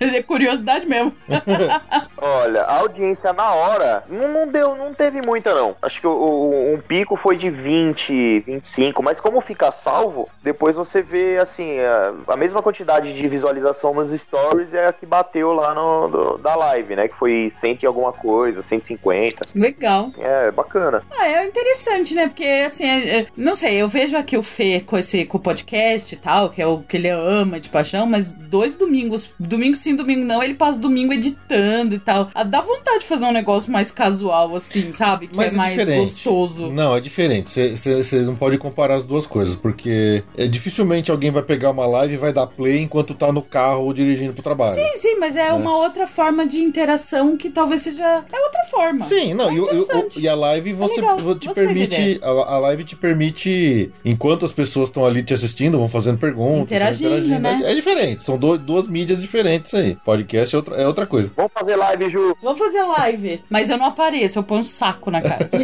É 0.00 0.22
curiosidade 0.22 0.86
mesmo. 0.86 1.12
Olha, 2.16 2.62
a 2.62 2.78
audiência 2.78 3.32
na 3.32 3.52
hora 3.52 4.04
não, 4.08 4.28
não 4.32 4.46
deu, 4.48 4.76
não 4.76 4.94
teve 4.94 5.20
muita 5.20 5.52
não. 5.54 5.74
Acho 5.82 6.00
que 6.00 6.06
o, 6.06 6.10
o- 6.10 6.74
um 6.74 6.80
pico 6.80 7.16
foi 7.16 7.36
de 7.36 7.50
20, 7.50 8.40
25, 8.40 9.02
mas 9.02 9.20
como 9.20 9.40
fica 9.40 9.72
salvo, 9.72 10.28
depois 10.42 10.76
você 10.76 11.02
vê 11.02 11.27
assim, 11.36 11.78
a, 11.80 12.14
a 12.32 12.36
mesma 12.36 12.62
quantidade 12.62 13.12
de 13.12 13.28
visualização 13.28 13.92
nos 13.94 14.10
stories 14.20 14.72
é 14.74 14.86
a 14.86 14.92
que 14.92 15.04
bateu 15.06 15.52
lá 15.52 15.74
no 15.74 16.08
do- 16.08 16.38
da 16.38 16.54
live, 16.54 16.96
né? 16.96 17.08
Que 17.08 17.14
foi 17.14 17.52
100 17.54 17.78
e 17.82 17.86
alguma 17.86 18.12
coisa, 18.12 18.62
150. 18.62 19.42
Legal. 19.54 20.10
É, 20.18 20.50
bacana. 20.50 21.02
Ah, 21.10 21.26
é 21.26 21.46
interessante, 21.46 22.14
né? 22.14 22.26
Porque, 22.28 22.44
assim, 22.66 22.84
é- 22.84 23.18
é- 23.20 23.26
não 23.36 23.54
sei, 23.54 23.74
eu 23.76 23.88
vejo 23.88 24.16
aqui 24.16 24.36
o 24.36 24.42
Fê 24.42 24.80
com 24.80 24.96
esse 24.96 25.24
com 25.24 25.38
o 25.38 25.40
podcast 25.40 26.14
e 26.14 26.18
tal, 26.18 26.50
que 26.50 26.62
é 26.62 26.66
o 26.66 26.78
que 26.80 26.96
ele 26.96 27.08
ama 27.08 27.60
de 27.60 27.68
paixão, 27.68 28.06
mas 28.06 28.32
dois 28.32 28.76
domingos, 28.76 29.32
domingo 29.38 29.76
sim, 29.76 29.94
domingo 29.94 30.24
não, 30.24 30.42
ele 30.42 30.54
passa 30.54 30.78
o 30.78 30.82
domingo 30.82 31.12
editando 31.12 31.94
e 31.94 31.98
tal. 31.98 32.28
Ah, 32.34 32.42
Dá 32.44 32.60
vontade 32.60 33.00
de 33.00 33.06
fazer 33.06 33.24
um 33.24 33.32
negócio 33.32 33.70
mais 33.70 33.90
casual, 33.90 34.54
assim, 34.56 34.90
sabe? 34.92 35.26
Que 35.28 35.36
Mas 35.36 35.52
é 35.52 35.54
é 35.54 35.56
mais 35.56 35.72
diferente. 35.74 36.12
gostoso. 36.12 36.70
Não, 36.70 36.96
é 36.96 37.00
diferente. 37.00 37.50
Você 37.76 38.20
não 38.22 38.34
pode 38.36 38.56
comparar 38.58 38.94
as 38.94 39.04
duas 39.04 39.26
coisas, 39.26 39.54
porque 39.56 40.22
é, 40.36 40.46
dificilmente 40.46 41.10
alguém 41.18 41.30
vai 41.32 41.42
pegar 41.42 41.70
uma 41.70 41.84
live 41.86 42.14
e 42.14 42.16
vai 42.16 42.32
dar 42.32 42.46
play 42.46 42.78
enquanto 42.80 43.12
tá 43.12 43.32
no 43.32 43.42
carro 43.42 43.82
ou 43.84 43.92
dirigindo 43.92 44.32
pro 44.32 44.42
trabalho. 44.42 44.74
Sim, 44.74 44.96
sim, 44.98 45.16
mas 45.18 45.34
é 45.36 45.52
uma 45.52 45.76
outra 45.76 46.06
forma 46.06 46.46
de 46.46 46.60
interação 46.60 47.36
que 47.36 47.50
talvez 47.50 47.82
seja. 47.82 48.02
É 48.32 48.40
outra 48.44 48.62
forma. 48.70 49.04
Sim, 49.04 49.34
não, 49.34 49.50
É 49.50 49.54
e, 49.54 49.60
o- 49.60 49.68
e 50.16 50.22
e 50.22 50.28
a 50.28 50.34
live 50.34 50.72
você 50.72 51.00
legal, 51.00 51.18
vo- 51.18 51.34
te 51.34 51.52
permite. 51.52 52.20
A, 52.22 52.28
a 52.28 52.58
live 52.58 52.84
te 52.84 52.94
permite, 52.96 53.92
enquanto 54.04 54.44
as 54.44 54.52
pessoas 54.52 54.88
estão 54.88 55.04
ali 55.04 55.22
te 55.22 55.34
assistindo, 55.34 55.78
vão 55.78 55.88
fazendo 55.88 56.18
perguntas, 56.18 56.62
Interagindo, 56.70 57.28
vão 57.28 57.38
né? 57.40 57.60
É, 57.64 57.72
é 57.72 57.74
diferente, 57.74 58.22
são 58.22 58.38
do- 58.38 58.56
duas 58.58 58.86
mídias 58.88 59.20
diferentes 59.20 59.74
aí. 59.74 59.96
Podcast 60.04 60.54
é 60.54 60.58
outra, 60.58 60.76
é 60.76 60.86
outra 60.86 61.06
coisa. 61.06 61.30
Vamos 61.36 61.52
fazer 61.52 61.74
live 61.76 61.88
live, 61.88 62.10
Ju. 62.10 62.36
Vou 62.42 62.54
fazer 62.54 62.82
live, 62.82 63.40
mas 63.48 63.70
eu 63.70 63.78
não 63.78 63.86
apareço, 63.86 64.38
eu 64.38 64.42
ponho 64.42 64.60
um 64.60 64.64
saco 64.64 65.10
na 65.10 65.22
cara. 65.22 65.48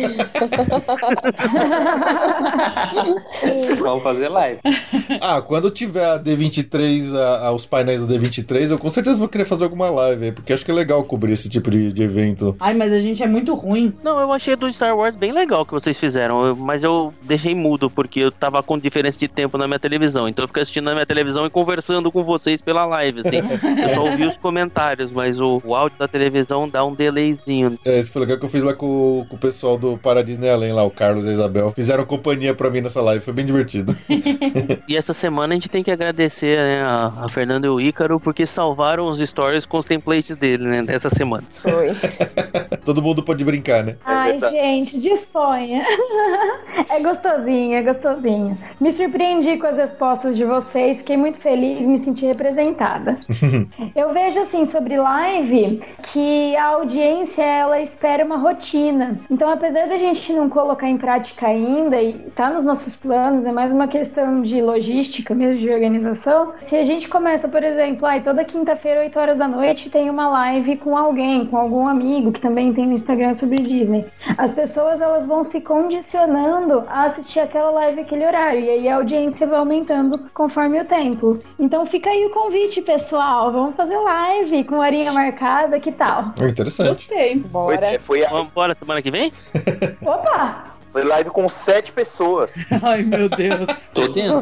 Vamos 3.83 4.03
fazer 4.03 4.29
live. 4.29 4.59
Ah, 5.21 5.43
quando 5.47 5.71
tiver 5.71 6.05
a 6.05 6.19
D23, 6.19 7.15
a, 7.15 7.47
a- 7.49 7.53
os 7.53 7.67
painéis 7.67 8.01
da 8.01 8.07
D23, 8.15 8.71
eu 8.71 8.79
com 8.79 8.91
certeza 8.91 9.19
vou 9.19 9.29
querer 9.29 9.45
fazer 9.45 9.65
alguma 9.65 9.89
live 9.91 10.25
aí, 10.27 10.33
porque 10.33 10.53
acho 10.53 10.65
que 10.65 10.71
é 10.71 10.75
legal 10.75 11.03
cobrir 11.05 11.33
esse 11.33 11.49
tipo 11.49 11.71
de, 11.71 11.93
de 11.93 12.03
evento. 12.03 12.57
Ai, 12.61 12.75
mas 12.75 12.93
a 12.93 13.01
gente 13.01 13.23
é 13.23 13.27
muito 13.27 13.55
ruim. 13.55 13.93
Não, 14.03 14.19
eu 14.21 14.33
achei 14.33 14.57
do 14.57 14.71
Star 14.73 14.97
Wars 14.97 15.17
bem 15.17 15.33
legal 15.33 15.65
que 15.67 15.73
vocês 15.73 15.99
fizeram, 15.99 16.45
eu- 16.47 16.57
mas 16.57 16.83
eu 16.83 17.13
deixei 17.23 17.55
mudo 17.55 17.89
porque 17.91 18.21
eu 18.21 18.31
tava 18.33 18.63
com 18.63 18.79
diferença 18.79 19.19
de 19.19 19.29
tempo 19.29 19.57
na 19.59 19.67
minha 19.67 19.79
televisão. 19.79 20.29
Então 20.29 20.45
eu 20.45 20.49
fiquei 20.49 20.63
assistindo 20.63 20.85
na 20.87 20.93
minha 20.95 21.07
televisão 21.07 21.47
e 21.47 21.51
conversando 21.51 22.11
com 22.11 22.25
vocês 22.25 22.61
pela 22.61 22.85
live, 22.87 23.21
assim. 23.21 23.37
eu 23.39 23.89
só 23.95 24.05
ouvi 24.05 24.27
os 24.27 24.37
comentários, 24.39 25.13
mas 25.13 25.39
o, 25.41 25.61
o 25.65 25.75
áudio 25.75 25.99
da 25.99 26.09
televisão 26.09 26.69
dá 26.69 26.85
um 26.85 26.95
delayzinho. 26.95 27.79
É, 27.85 27.99
isso 28.01 28.13
foi 28.13 28.23
legal 28.23 28.39
que 28.39 28.45
eu 28.45 28.49
fiz 28.49 28.63
lá 28.63 28.73
com, 28.75 29.27
com 29.29 29.37
o 29.37 29.39
pessoal 29.39 29.77
do 29.79 29.97
Para 29.99 30.23
Disney 30.23 30.49
Além, 30.51 30.73
lá, 30.73 30.83
o 30.85 30.91
Carlos 30.91 31.25
e 31.25 31.29
a 31.29 31.33
Isabel. 31.33 31.71
Fizeram 31.73 32.05
companhia 32.05 32.55
pra 32.55 32.71
mim 32.71 32.81
nessa 32.81 33.01
live, 33.03 33.25
foi 33.25 33.33
bem 33.35 33.45
divertido. 33.45 33.95
E 34.89 34.97
essa 34.97 35.13
semana 35.13 35.34
a 35.41 35.55
gente 35.55 35.69
tem 35.69 35.83
que 35.83 35.91
agradecer 35.91 36.57
né, 36.57 36.83
a, 36.83 37.25
a 37.25 37.29
Fernando 37.29 37.65
e 37.65 37.69
o 37.69 37.81
Ícaro 37.81 38.21
porque 38.21 38.47
salvaram 38.47 39.07
os 39.07 39.19
stories 39.19 39.67
com 39.67 39.79
os 39.79 39.87
templates 39.87 40.37
dele, 40.37 40.65
né, 40.65 40.83
dessa 40.83 41.09
semana. 41.09 41.45
Foi. 41.55 41.89
Todo 42.85 43.01
mundo 43.01 43.23
pode 43.23 43.45
brincar, 43.45 43.83
né? 43.83 43.97
Ai, 44.05 44.33
verdade. 44.33 44.57
gente, 44.57 44.99
disponha. 44.99 45.87
é 46.91 47.01
gostosinho, 47.01 47.75
é 47.75 47.83
gostosinho. 47.83 48.59
Me 48.81 48.93
surpreendi 48.93 49.57
com 49.57 49.67
as 49.67 49.79
respostas 49.79 50.37
de 50.37 50.45
vocês, 50.45 50.99
fiquei 50.99 51.17
muito 51.17 51.39
feliz, 51.39 51.87
me 51.87 51.99
senti 51.99 52.27
representada. 52.27 53.19
Eu 53.97 54.11
vejo 54.11 54.41
assim 54.41 54.65
sobre 54.65 54.99
live 54.99 55.83
que 56.13 56.55
a 56.57 56.67
audiência 56.67 57.43
ela 57.43 57.81
espera 57.81 58.25
uma 58.25 58.37
rotina. 58.37 59.19
Então, 59.31 59.49
apesar 59.49 59.89
da 59.89 59.97
gente 59.97 60.33
não 60.33 60.49
colocar 60.49 60.89
em 60.89 60.99
prática 60.99 61.47
ainda 61.47 62.01
e 62.03 62.15
tá 62.37 62.51
nos 62.51 62.65
nossos 62.65 62.95
planos, 62.95 63.47
é 63.47 63.53
mais 63.53 63.73
uma 63.73 63.89
questão 63.89 64.43
de 64.43 64.61
logística 64.61 65.14
mesmo, 65.35 65.61
de 65.61 65.71
organização. 65.71 66.53
Se 66.61 66.77
a 66.77 66.85
gente 66.85 67.09
começa, 67.09 67.49
por 67.49 67.63
exemplo, 67.63 68.07
ai, 68.07 68.23
toda 68.23 68.45
quinta-feira, 68.45 69.01
8 69.01 69.19
horas 69.19 69.39
da 69.39 69.47
noite, 69.47 69.91
tem 69.91 70.11
uma 70.11 70.29
live 70.29 70.77
com 70.79 70.97
alguém, 70.97 71.47
com 71.47 71.57
algum 71.57 71.87
amigo 71.87 72.33
que 72.33 72.41
também 72.41 72.73
tem 72.73 72.87
no 72.87 72.93
Instagram 72.93 73.35
sobre 73.35 73.59
Disney. 73.59 74.05
As 74.37 74.51
pessoas 74.51 75.01
elas 75.01 75.27
vão 75.27 75.45
se 75.45 75.61
condicionando 75.61 76.85
a 76.89 77.05
assistir 77.05 77.41
aquela 77.41 77.71
live 77.71 78.01
aquele 78.01 78.27
horário 78.27 78.61
e 78.61 78.71
aí 78.71 78.89
a 78.89 78.97
audiência 78.97 79.47
vai 79.47 79.59
aumentando 79.59 80.19
conforme 80.33 80.81
o 80.81 80.85
tempo. 80.85 81.39
Então 81.59 81.85
fica 81.87 82.11
aí 82.11 82.25
o 82.27 82.31
convite, 82.31 82.83
pessoal. 82.83 83.53
Vamos 83.53 83.77
fazer 83.77 83.97
live 83.97 84.65
com 84.65 84.77
horinha 84.79 85.13
marcada, 85.13 85.79
que 85.81 85.93
tal? 85.93 86.33
É 86.41 86.47
interessante. 86.47 86.89
Gostei. 86.89 87.41
Foi, 87.41 87.49
Bora. 87.51 88.01
foi, 88.01 88.21
Vamos 88.23 88.49
embora 88.51 88.75
semana 88.75 89.03
que 89.03 89.11
vem? 89.11 89.33
Opa! 90.03 90.74
Foi 90.95 91.03
live 91.03 91.31
com 91.31 91.49
sete 91.49 91.91
pessoas. 91.91 92.53
Ai, 92.81 93.03
meu 93.03 93.29
Deus. 93.29 93.91
Tô 93.93 94.07
dentro. 94.07 94.41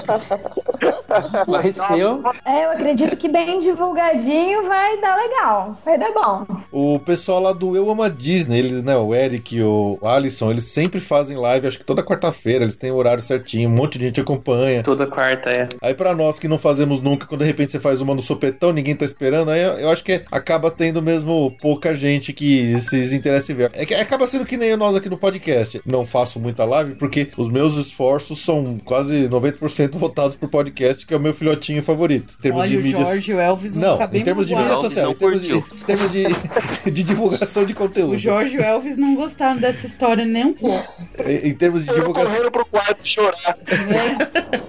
Vai 1.47 1.73
ser 1.73 2.03
É, 2.45 2.67
eu 2.67 2.71
acredito 2.73 3.17
que 3.17 3.27
bem 3.27 3.59
divulgadinho 3.59 4.69
vai 4.69 5.01
dar 5.01 5.17
legal. 5.17 5.79
Vai 5.83 5.99
dar 5.99 6.13
bom. 6.13 6.47
O 6.71 6.99
pessoal 6.99 7.41
lá 7.41 7.53
do 7.55 7.75
Eu 7.75 7.89
Amo 7.89 8.03
a 8.03 8.11
Disney, 8.11 8.59
eles, 8.59 8.83
né, 8.83 8.95
o 8.95 9.15
Eric 9.15 9.57
e 9.57 9.63
o 9.63 9.99
Alisson, 10.03 10.51
eles 10.51 10.65
sempre 10.65 11.01
fazem 11.01 11.39
live, 11.39 11.67
acho 11.67 11.79
que 11.79 11.87
toda 11.87 12.03
quarta-feira, 12.03 12.65
eles 12.65 12.77
têm 12.77 12.91
o 12.91 12.97
horário 12.97 13.23
certinho, 13.23 13.71
um 13.71 13.73
monte 13.73 13.99
de 13.99 14.05
gente 14.05 14.21
acompanha. 14.21 14.83
toda 14.83 15.07
quarta, 15.07 15.49
é. 15.51 15.69
Aí 15.81 15.95
pra 15.95 16.15
nós 16.15 16.39
que 16.39 16.49
não 16.49 16.59
fazemos 16.59 17.01
nunca, 17.01 17.27
quando 17.27 17.41
de 17.41 17.47
repente 17.47 17.73
você 17.73 17.81
faz 17.81 18.03
uma 18.03 18.15
no 18.15 18.21
sopetão, 18.21 18.75
ninguém 18.75 18.95
tá 18.95 19.07
esperando, 19.07 19.51
aí 19.51 19.63
eu, 19.63 19.73
eu 19.73 19.91
acho 19.91 20.05
que 20.05 20.23
acaba 20.31 20.71
tendo 20.71 21.01
mesmo 21.01 21.55
pouca 21.63 21.95
gente 21.95 22.35
que 22.35 22.79
se 22.79 23.15
interessa 23.15 23.53
em 23.53 23.55
ver. 23.55 23.71
É 23.75 23.87
que 23.87 23.95
acaba 23.95 24.27
sendo 24.27 24.45
que 24.45 24.59
nem 24.59 24.77
nós 24.77 24.95
aqui 24.95 25.09
no 25.09 25.17
podcast. 25.17 25.81
Não 25.87 26.05
faço 26.05 26.42
muita 26.43 26.65
live 26.65 26.95
porque 26.97 27.29
os 27.37 27.49
meus 27.49 27.77
esforços 27.77 28.45
são 28.45 28.79
quase 28.85 29.29
90% 29.29 29.97
voltados 29.97 30.37
pro 30.37 30.49
podcast, 30.49 31.07
que 31.07 31.15
é 31.15 31.17
o 31.17 31.21
meu 31.21 31.33
filhotinho 31.33 31.83
favorito. 31.83 32.35
Em 32.39 32.43
termos 32.43 32.61
Olha, 32.63 32.71
de 32.71 32.77
o 32.77 32.83
mídias... 32.83 33.01
Jorge 33.09 33.31
e 33.31 33.35
o 33.35 33.41
Elvis 33.41 33.77
Não, 33.77 33.99
bem 34.09 34.21
em 34.21 34.25
termos 34.25 34.47
de 34.47 34.55
mídia 34.57 34.77
social, 34.77 35.11
em 35.13 35.15
termos 35.15 35.41
de, 35.41 35.53
em 35.55 35.63
termos 35.87 36.11
de, 36.13 36.91
de 36.91 37.03
divulgação 37.05 37.65
de 37.65 37.75
conteúdo. 37.75 38.13
O 38.15 38.19
Jorge 38.19 38.57
e 38.57 38.59
o 38.59 38.63
Elvis 38.63 38.97
não 38.99 39.15
gostaram 39.15 39.61
dessa 39.61 39.87
história 39.87 40.25
nem 40.25 40.47
um 40.47 40.53
pouco. 40.55 40.85
Em, 41.27 41.49
em 41.51 41.55
termos 41.55 41.85
de 41.85 41.91
Eu 41.91 41.95
divulgação. 41.97 42.31
correndo 42.31 42.51
pro 42.51 42.65
quarto 42.67 43.07
chorar. 43.09 43.57
né? 43.89 44.19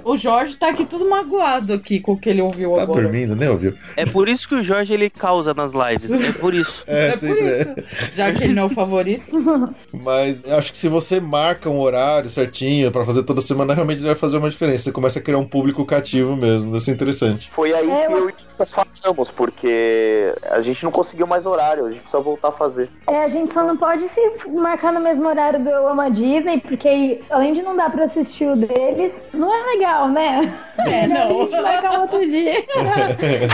O 0.05 0.17
Jorge 0.17 0.55
tá 0.57 0.69
aqui 0.69 0.85
tudo 0.85 1.09
magoado 1.09 1.73
aqui 1.73 1.99
com 1.99 2.11
o 2.13 2.17
que 2.17 2.29
ele 2.29 2.41
ouviu 2.41 2.73
Tá 2.73 2.83
agora. 2.83 3.03
dormindo, 3.03 3.35
né, 3.35 3.49
ouviu? 3.49 3.73
É 3.95 4.05
por 4.05 4.27
isso 4.27 4.47
que 4.47 4.55
o 4.55 4.63
Jorge 4.63 4.93
ele 4.93 5.09
causa 5.09 5.53
nas 5.53 5.71
lives. 5.71 6.11
É 6.11 6.31
por 6.33 6.53
isso. 6.53 6.83
É, 6.87 7.07
É 7.07 7.11
por 7.13 7.19
sempre 7.19 7.45
é. 7.45 7.61
isso. 7.61 7.75
Já 8.15 8.31
que 8.31 8.43
ele 8.43 8.53
não 8.53 8.63
é 8.63 8.65
o 8.65 8.69
favorito. 8.69 9.73
Mas 9.93 10.43
acho 10.45 10.71
que 10.73 10.77
se 10.77 10.87
você 10.89 11.19
marca 11.19 11.62
um 11.69 11.79
horário 11.79 12.29
certinho 12.29 12.91
pra 12.91 13.05
fazer 13.05 13.23
toda 13.23 13.41
semana, 13.41 13.73
realmente 13.73 14.01
vai 14.01 14.15
fazer 14.15 14.37
uma 14.37 14.49
diferença. 14.49 14.83
Você 14.85 14.91
começa 14.91 15.19
a 15.19 15.21
criar 15.21 15.37
um 15.37 15.45
público 15.47 15.85
cativo 15.85 16.35
mesmo. 16.35 16.71
Deve 16.71 16.83
ser 16.83 16.91
interessante. 16.91 17.49
Foi 17.51 17.73
aí 17.73 17.89
É, 17.89 18.07
que 18.07 18.13
eu- 18.13 18.31
Lucas 18.53 18.71
falamos, 18.71 19.31
porque 19.31 20.33
a 20.49 20.61
gente 20.61 20.83
não 20.83 20.91
conseguiu 20.91 21.25
mais 21.25 21.45
horário, 21.45 21.85
a 21.85 21.89
gente 21.89 22.01
precisa 22.01 22.21
voltar 22.21 22.49
a 22.49 22.51
fazer. 22.51 22.89
É, 23.07 23.23
a 23.23 23.27
gente 23.27 23.51
só 23.51 23.63
não 23.63 23.75
pode 23.75 24.07
marcar 24.47 24.93
no 24.93 24.99
mesmo 24.99 25.27
horário 25.27 25.59
do 25.59 25.69
Eu 25.69 25.87
Amo 25.89 26.01
a 26.01 26.09
Disney, 26.09 26.59
porque 26.59 27.21
além 27.29 27.53
de 27.53 27.61
não 27.61 27.75
dar 27.75 27.91
pra 27.91 28.03
assistir 28.03 28.45
o 28.47 28.55
deles, 28.55 29.25
não 29.33 29.53
é 29.53 29.75
legal, 29.75 30.07
né? 30.07 30.53
É, 30.75 31.03
A 31.03 31.07
não. 31.07 31.29
gente 31.29 31.61
marcar 31.61 31.99
outro 31.99 32.27
dia. 32.27 32.65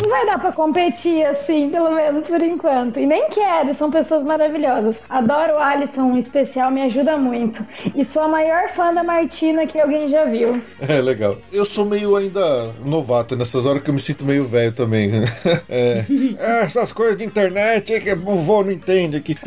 não 0.01 0.09
vai 0.09 0.25
dar 0.25 0.39
pra 0.39 0.53
competir 0.53 1.25
assim, 1.25 1.69
pelo 1.69 1.91
menos 1.91 2.25
por 2.25 2.41
enquanto. 2.41 2.97
E 2.97 3.05
nem 3.05 3.27
quero, 3.29 3.73
são 3.73 3.91
pessoas 3.91 4.23
maravilhosas. 4.23 5.01
Adoro 5.09 5.55
o 5.55 5.57
Alisson, 5.57 6.13
em 6.13 6.17
especial, 6.17 6.71
me 6.71 6.81
ajuda 6.81 7.17
muito. 7.17 7.65
E 7.93 8.05
sou 8.05 8.21
a 8.21 8.27
maior 8.29 8.69
fã 8.69 8.93
da 8.93 9.03
Martina 9.03 9.67
que 9.67 9.77
alguém 9.81 10.07
já 10.07 10.23
viu. 10.23 10.61
É 10.79 11.01
legal. 11.01 11.35
Eu 11.51 11.65
sou 11.65 11.83
meio 11.85 12.15
ainda 12.15 12.71
novato 12.85 13.35
nessas 13.35 13.65
horas 13.65 13.83
que 13.83 13.89
eu 13.89 13.93
me 13.93 13.99
sinto 13.99 14.23
meio 14.23 14.45
velho 14.47 14.71
também. 14.71 14.88
É. 15.69 16.05
Ah, 16.39 16.61
essas 16.63 16.91
coisas 16.91 17.17
de 17.17 17.23
internet 17.23 17.93
aí 17.93 17.99
que 18.01 18.11
o 18.11 18.35
vô 18.35 18.63
não 18.63 18.71
entende 18.71 19.17
aqui. 19.17 19.35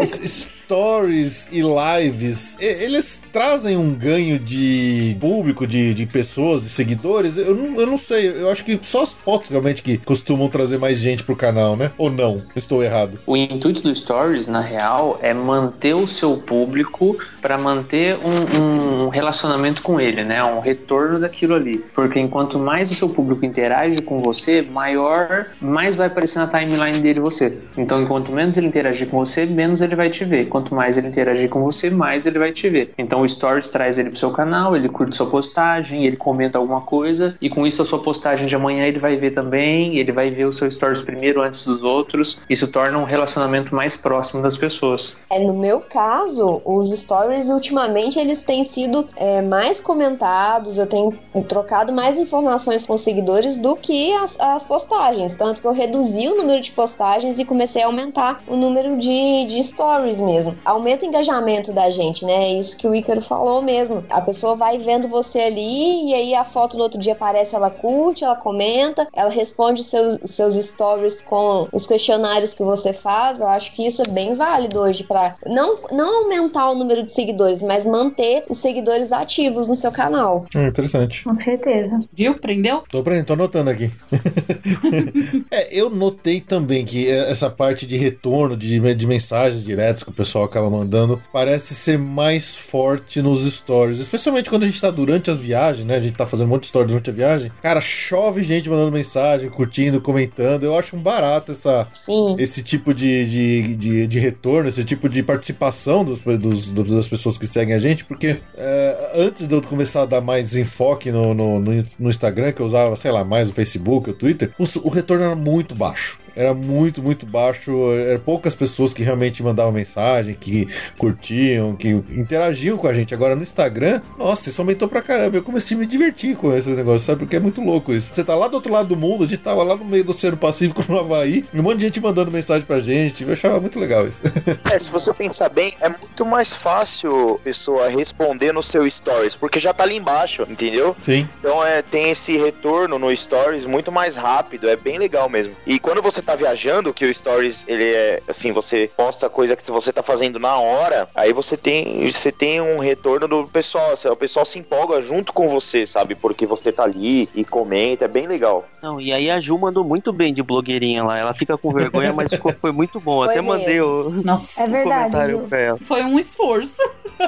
Es- 0.00 0.48
Stories 0.70 1.48
e 1.50 1.62
lives, 1.62 2.56
eles 2.60 3.24
trazem 3.32 3.76
um 3.76 3.92
ganho 3.92 4.38
de 4.38 5.16
público, 5.20 5.66
de, 5.66 5.92
de 5.92 6.06
pessoas, 6.06 6.62
de 6.62 6.68
seguidores. 6.68 7.36
Eu 7.36 7.56
não, 7.56 7.74
eu 7.80 7.86
não 7.88 7.98
sei, 7.98 8.28
eu 8.28 8.48
acho 8.48 8.64
que 8.64 8.78
só 8.80 9.02
as 9.02 9.12
fotos 9.12 9.48
realmente 9.48 9.82
que 9.82 9.98
costumam 9.98 10.48
trazer 10.48 10.78
mais 10.78 10.98
gente 10.98 11.24
pro 11.24 11.34
canal, 11.34 11.76
né? 11.76 11.90
Ou 11.98 12.08
não? 12.08 12.44
Estou 12.54 12.84
errado. 12.84 13.18
O 13.26 13.36
intuito 13.36 13.82
do 13.82 13.92
Stories, 13.92 14.46
na 14.46 14.60
real, 14.60 15.18
é 15.20 15.34
manter 15.34 15.94
o 15.94 16.06
seu 16.06 16.36
público 16.36 17.18
para 17.42 17.58
manter 17.58 18.16
um, 18.18 19.06
um 19.06 19.08
relacionamento 19.08 19.82
com 19.82 20.00
ele, 20.00 20.22
né? 20.22 20.44
Um 20.44 20.60
retorno 20.60 21.18
daquilo 21.18 21.56
ali. 21.56 21.78
Porque 21.96 22.20
enquanto 22.20 22.60
mais 22.60 22.79
o 22.88 22.94
seu 22.94 23.08
público 23.08 23.44
interage 23.44 24.00
com 24.02 24.22
você, 24.22 24.62
maior, 24.62 25.46
mais 25.60 25.96
vai 25.96 26.06
aparecer 26.06 26.38
na 26.38 26.46
timeline 26.46 27.00
dele 27.00 27.20
você. 27.20 27.58
Então, 27.76 28.00
enquanto 28.00 28.30
menos 28.30 28.56
ele 28.56 28.68
interagir 28.68 29.08
com 29.08 29.18
você, 29.18 29.44
menos 29.44 29.82
ele 29.82 29.96
vai 29.96 30.08
te 30.08 30.24
ver. 30.24 30.48
Quanto 30.48 30.74
mais 30.74 30.96
ele 30.96 31.08
interagir 31.08 31.48
com 31.48 31.62
você, 31.62 31.90
mais 31.90 32.26
ele 32.26 32.38
vai 32.38 32.52
te 32.52 32.68
ver. 32.68 32.94
Então, 32.96 33.22
o 33.22 33.28
Stories 33.28 33.68
traz 33.68 33.98
ele 33.98 34.10
pro 34.10 34.18
seu 34.18 34.30
canal, 34.30 34.76
ele 34.76 34.88
curte 34.88 35.16
sua 35.16 35.28
postagem, 35.28 36.06
ele 36.06 36.16
comenta 36.16 36.58
alguma 36.58 36.80
coisa, 36.82 37.36
e 37.40 37.50
com 37.50 37.66
isso 37.66 37.82
a 37.82 37.84
sua 37.84 38.00
postagem 38.00 38.46
de 38.46 38.54
amanhã 38.54 38.86
ele 38.86 38.98
vai 38.98 39.16
ver 39.16 39.32
também, 39.32 39.98
ele 39.98 40.12
vai 40.12 40.30
ver 40.30 40.44
o 40.44 40.52
seu 40.52 40.70
Stories 40.70 41.02
primeiro 41.02 41.42
antes 41.42 41.64
dos 41.64 41.82
outros. 41.82 42.40
Isso 42.48 42.70
torna 42.70 42.96
um 42.98 43.04
relacionamento 43.04 43.74
mais 43.74 43.96
próximo 43.96 44.42
das 44.42 44.56
pessoas. 44.56 45.16
É, 45.30 45.40
no 45.40 45.54
meu 45.54 45.80
caso, 45.80 46.62
os 46.64 46.88
stories 46.90 47.48
ultimamente 47.50 48.18
eles 48.18 48.42
têm 48.42 48.62
sido 48.62 49.06
é, 49.16 49.42
mais 49.42 49.80
comentados, 49.80 50.78
eu 50.78 50.86
tenho 50.86 51.18
trocado 51.48 51.92
mais 51.92 52.18
informações 52.18 52.69
com 52.86 52.94
os 52.94 53.00
seguidores 53.00 53.58
do 53.58 53.76
que 53.76 54.12
as, 54.14 54.38
as 54.40 54.64
postagens. 54.64 55.36
Tanto 55.36 55.60
que 55.60 55.66
eu 55.66 55.72
reduzi 55.72 56.28
o 56.28 56.36
número 56.36 56.60
de 56.60 56.70
postagens 56.70 57.38
e 57.38 57.44
comecei 57.44 57.82
a 57.82 57.86
aumentar 57.86 58.42
o 58.46 58.56
número 58.56 58.98
de, 58.98 59.46
de 59.46 59.62
stories 59.62 60.20
mesmo. 60.20 60.56
Aumenta 60.64 61.04
o 61.04 61.08
engajamento 61.08 61.72
da 61.72 61.90
gente, 61.90 62.24
né? 62.24 62.50
É 62.50 62.52
isso 62.54 62.76
que 62.76 62.86
o 62.86 62.94
Ícaro 62.94 63.20
falou 63.20 63.62
mesmo. 63.62 64.04
A 64.10 64.20
pessoa 64.20 64.56
vai 64.56 64.78
vendo 64.78 65.08
você 65.08 65.40
ali 65.40 66.10
e 66.10 66.14
aí 66.14 66.34
a 66.34 66.44
foto 66.44 66.76
no 66.76 66.82
outro 66.82 66.98
dia 66.98 67.12
aparece, 67.12 67.54
ela 67.54 67.70
curte, 67.70 68.24
ela 68.24 68.36
comenta, 68.36 69.06
ela 69.12 69.30
responde 69.30 69.80
os 69.80 69.86
seus, 69.86 70.18
os 70.22 70.34
seus 70.34 70.54
stories 70.54 71.20
com 71.20 71.68
os 71.72 71.86
questionários 71.86 72.54
que 72.54 72.62
você 72.62 72.92
faz. 72.92 73.40
Eu 73.40 73.48
acho 73.48 73.72
que 73.72 73.86
isso 73.86 74.02
é 74.02 74.08
bem 74.08 74.34
válido 74.34 74.80
hoje 74.80 75.04
para 75.04 75.34
não, 75.46 75.76
não 75.92 76.24
aumentar 76.24 76.70
o 76.70 76.74
número 76.74 77.02
de 77.02 77.12
seguidores, 77.12 77.62
mas 77.62 77.86
manter 77.86 78.44
os 78.48 78.58
seguidores 78.58 79.12
ativos 79.12 79.68
no 79.68 79.74
seu 79.74 79.90
canal. 79.90 80.46
Hum, 80.54 80.66
interessante. 80.66 81.24
Com 81.24 81.34
certeza. 81.34 82.00
Viu? 82.12 82.38
Entendeu? 82.60 82.82
Tô, 82.90 82.98
aprendendo, 82.98 83.26
tô 83.26 83.32
anotando 83.32 83.70
aqui. 83.70 83.90
é, 85.50 85.74
eu 85.78 85.90
notei 85.90 86.40
também 86.40 86.84
que 86.84 87.08
essa 87.08 87.48
parte 87.50 87.86
de 87.86 87.96
retorno 87.96 88.56
de, 88.56 88.78
de 88.94 89.06
mensagens 89.06 89.62
diretas 89.64 90.02
que 90.02 90.10
o 90.10 90.12
pessoal 90.12 90.44
acaba 90.44 90.68
mandando 90.70 91.20
parece 91.32 91.74
ser 91.74 91.98
mais 91.98 92.56
forte 92.56 93.20
nos 93.22 93.42
stories. 93.52 93.98
Especialmente 93.98 94.48
quando 94.50 94.64
a 94.64 94.66
gente 94.66 94.80
tá 94.80 94.90
durante 94.90 95.30
as 95.30 95.38
viagens, 95.38 95.86
né? 95.86 95.96
A 95.96 96.00
gente 96.00 96.16
tá 96.16 96.26
fazendo 96.26 96.46
um 96.46 96.50
monte 96.50 96.62
de 96.62 96.68
stories 96.68 96.90
durante 96.90 97.10
a 97.10 97.12
viagem. 97.12 97.50
Cara, 97.62 97.80
chove 97.80 98.42
gente 98.42 98.68
mandando 98.68 98.92
mensagem, 98.92 99.48
curtindo, 99.50 100.00
comentando. 100.00 100.64
Eu 100.64 100.76
acho 100.78 100.96
um 100.96 101.00
barato 101.02 101.52
essa, 101.52 101.86
Sim. 101.92 102.36
esse 102.38 102.62
tipo 102.62 102.92
de, 102.94 103.26
de, 103.26 103.76
de, 103.76 104.06
de 104.06 104.18
retorno, 104.18 104.68
esse 104.68 104.84
tipo 104.84 105.08
de 105.08 105.22
participação 105.22 106.04
dos, 106.04 106.18
dos- 106.38 106.70
dos- 106.70 106.90
das 106.90 107.08
pessoas 107.08 107.38
que 107.38 107.46
seguem 107.46 107.74
a 107.74 107.78
gente, 107.78 108.04
porque 108.04 108.36
é, 108.56 109.12
antes 109.16 109.46
de 109.46 109.54
eu 109.54 109.62
começar 109.62 110.02
a 110.02 110.06
dar 110.06 110.20
mais 110.20 110.54
enfoque 110.56 111.10
no, 111.10 111.32
no, 111.34 111.58
no- 111.60 111.84
no 111.98 112.10
Instagram, 112.10 112.49
que 112.52 112.60
eu 112.60 112.66
usava, 112.66 112.96
sei 112.96 113.10
lá, 113.10 113.24
mais 113.24 113.48
o 113.48 113.52
Facebook, 113.52 114.10
o 114.10 114.14
Twitter, 114.14 114.50
o, 114.58 114.64
o 114.86 114.88
retorno 114.88 115.24
era 115.24 115.36
muito 115.36 115.74
baixo. 115.74 116.18
Era 116.34 116.54
muito, 116.54 117.02
muito 117.02 117.26
baixo. 117.26 117.72
Eram 117.92 118.20
poucas 118.20 118.54
pessoas 118.54 118.92
que 118.92 119.02
realmente 119.02 119.42
mandavam 119.42 119.72
mensagem, 119.72 120.34
que 120.34 120.68
curtiam, 120.96 121.74
que 121.76 121.88
interagiam 121.88 122.76
com 122.76 122.86
a 122.86 122.94
gente. 122.94 123.14
Agora 123.14 123.34
no 123.34 123.42
Instagram, 123.42 124.00
nossa, 124.18 124.48
isso 124.48 124.60
aumentou 124.60 124.88
pra 124.88 125.02
caramba. 125.02 125.36
Eu 125.36 125.42
comecei 125.42 125.76
a 125.76 125.80
me 125.80 125.86
divertir 125.86 126.36
com 126.36 126.54
esse 126.56 126.70
negócio, 126.70 127.06
sabe? 127.06 127.20
Porque 127.20 127.36
é 127.36 127.40
muito 127.40 127.60
louco 127.60 127.92
isso. 127.92 128.14
Você 128.14 128.24
tá 128.24 128.34
lá 128.34 128.48
do 128.48 128.54
outro 128.54 128.72
lado 128.72 128.88
do 128.88 128.96
mundo, 128.96 129.24
a 129.24 129.26
gente 129.26 129.42
tava 129.42 129.62
lá 129.62 129.76
no 129.76 129.84
meio 129.84 130.04
do 130.04 130.10
Oceano 130.10 130.36
Pacífico, 130.36 130.84
no 130.88 130.98
Havaí, 130.98 131.44
um 131.54 131.62
monte 131.62 131.78
de 131.78 131.84
gente 131.84 132.00
mandando 132.00 132.30
mensagem 132.30 132.66
pra 132.66 132.80
gente. 132.80 133.24
Eu 133.24 133.32
achava 133.32 133.60
muito 133.60 133.78
legal 133.78 134.06
isso. 134.06 134.22
É, 134.70 134.78
se 134.78 134.90
você 134.90 135.12
pensar 135.12 135.48
bem, 135.48 135.74
é 135.80 135.88
muito 135.88 136.24
mais 136.24 136.54
fácil 136.54 137.34
a 137.34 137.38
pessoa 137.38 137.88
responder 137.88 138.52
no 138.52 138.62
seu 138.62 138.88
stories, 138.88 139.34
porque 139.34 139.58
já 139.58 139.72
tá 139.72 139.82
ali 139.82 139.96
embaixo, 139.96 140.46
entendeu? 140.48 140.94
Sim. 141.00 141.28
Então 141.38 141.64
é, 141.64 141.82
tem 141.82 142.10
esse 142.10 142.36
retorno 142.36 142.98
no 142.98 143.14
Stories 143.14 143.64
muito 143.64 143.90
mais 143.90 144.16
rápido, 144.16 144.68
é 144.68 144.76
bem 144.76 144.98
legal 144.98 145.28
mesmo. 145.28 145.54
E 145.66 145.78
quando 145.78 146.02
você 146.02 146.22
tá 146.22 146.29
viajando, 146.36 146.92
que 146.92 147.04
o 147.04 147.14
Stories, 147.14 147.64
ele 147.66 147.84
é 147.84 148.22
assim, 148.28 148.52
você 148.52 148.90
posta 148.96 149.28
coisa 149.28 149.56
que 149.56 149.70
você 149.70 149.92
tá 149.92 150.02
fazendo 150.02 150.38
na 150.38 150.56
hora, 150.56 151.08
aí 151.14 151.32
você 151.32 151.56
tem, 151.56 152.10
você 152.10 152.30
tem 152.32 152.60
um 152.60 152.78
retorno 152.78 153.26
do 153.28 153.46
pessoal, 153.46 153.94
o 154.04 154.16
pessoal 154.16 154.44
se 154.44 154.58
empolga 154.58 155.00
junto 155.02 155.32
com 155.32 155.48
você, 155.48 155.86
sabe? 155.86 156.14
Porque 156.14 156.46
você 156.46 156.72
tá 156.72 156.84
ali 156.84 157.28
e 157.34 157.44
comenta, 157.44 158.04
é 158.04 158.08
bem 158.08 158.26
legal. 158.26 158.66
Não, 158.82 159.00
e 159.00 159.12
aí 159.12 159.30
a 159.30 159.40
Ju 159.40 159.58
mandou 159.58 159.84
muito 159.84 160.12
bem 160.12 160.32
de 160.32 160.42
blogueirinha 160.42 161.04
lá. 161.04 161.18
Ela 161.18 161.34
fica 161.34 161.56
com 161.58 161.70
vergonha, 161.70 162.12
mas 162.12 162.30
ficou, 162.30 162.52
foi 162.60 162.72
muito 162.72 162.98
bom. 162.98 163.18
Foi 163.24 163.28
Até 163.30 163.40
mandei 163.40 163.80
o, 163.80 164.08
Nossa, 164.24 164.62
É 164.62 164.66
verdade, 164.66 164.84
comentário 165.10 165.38
Ju. 165.40 165.46
pra 165.48 165.58
ela. 165.58 165.78
foi 165.78 166.02
um 166.02 166.18
esforço. 166.18 166.80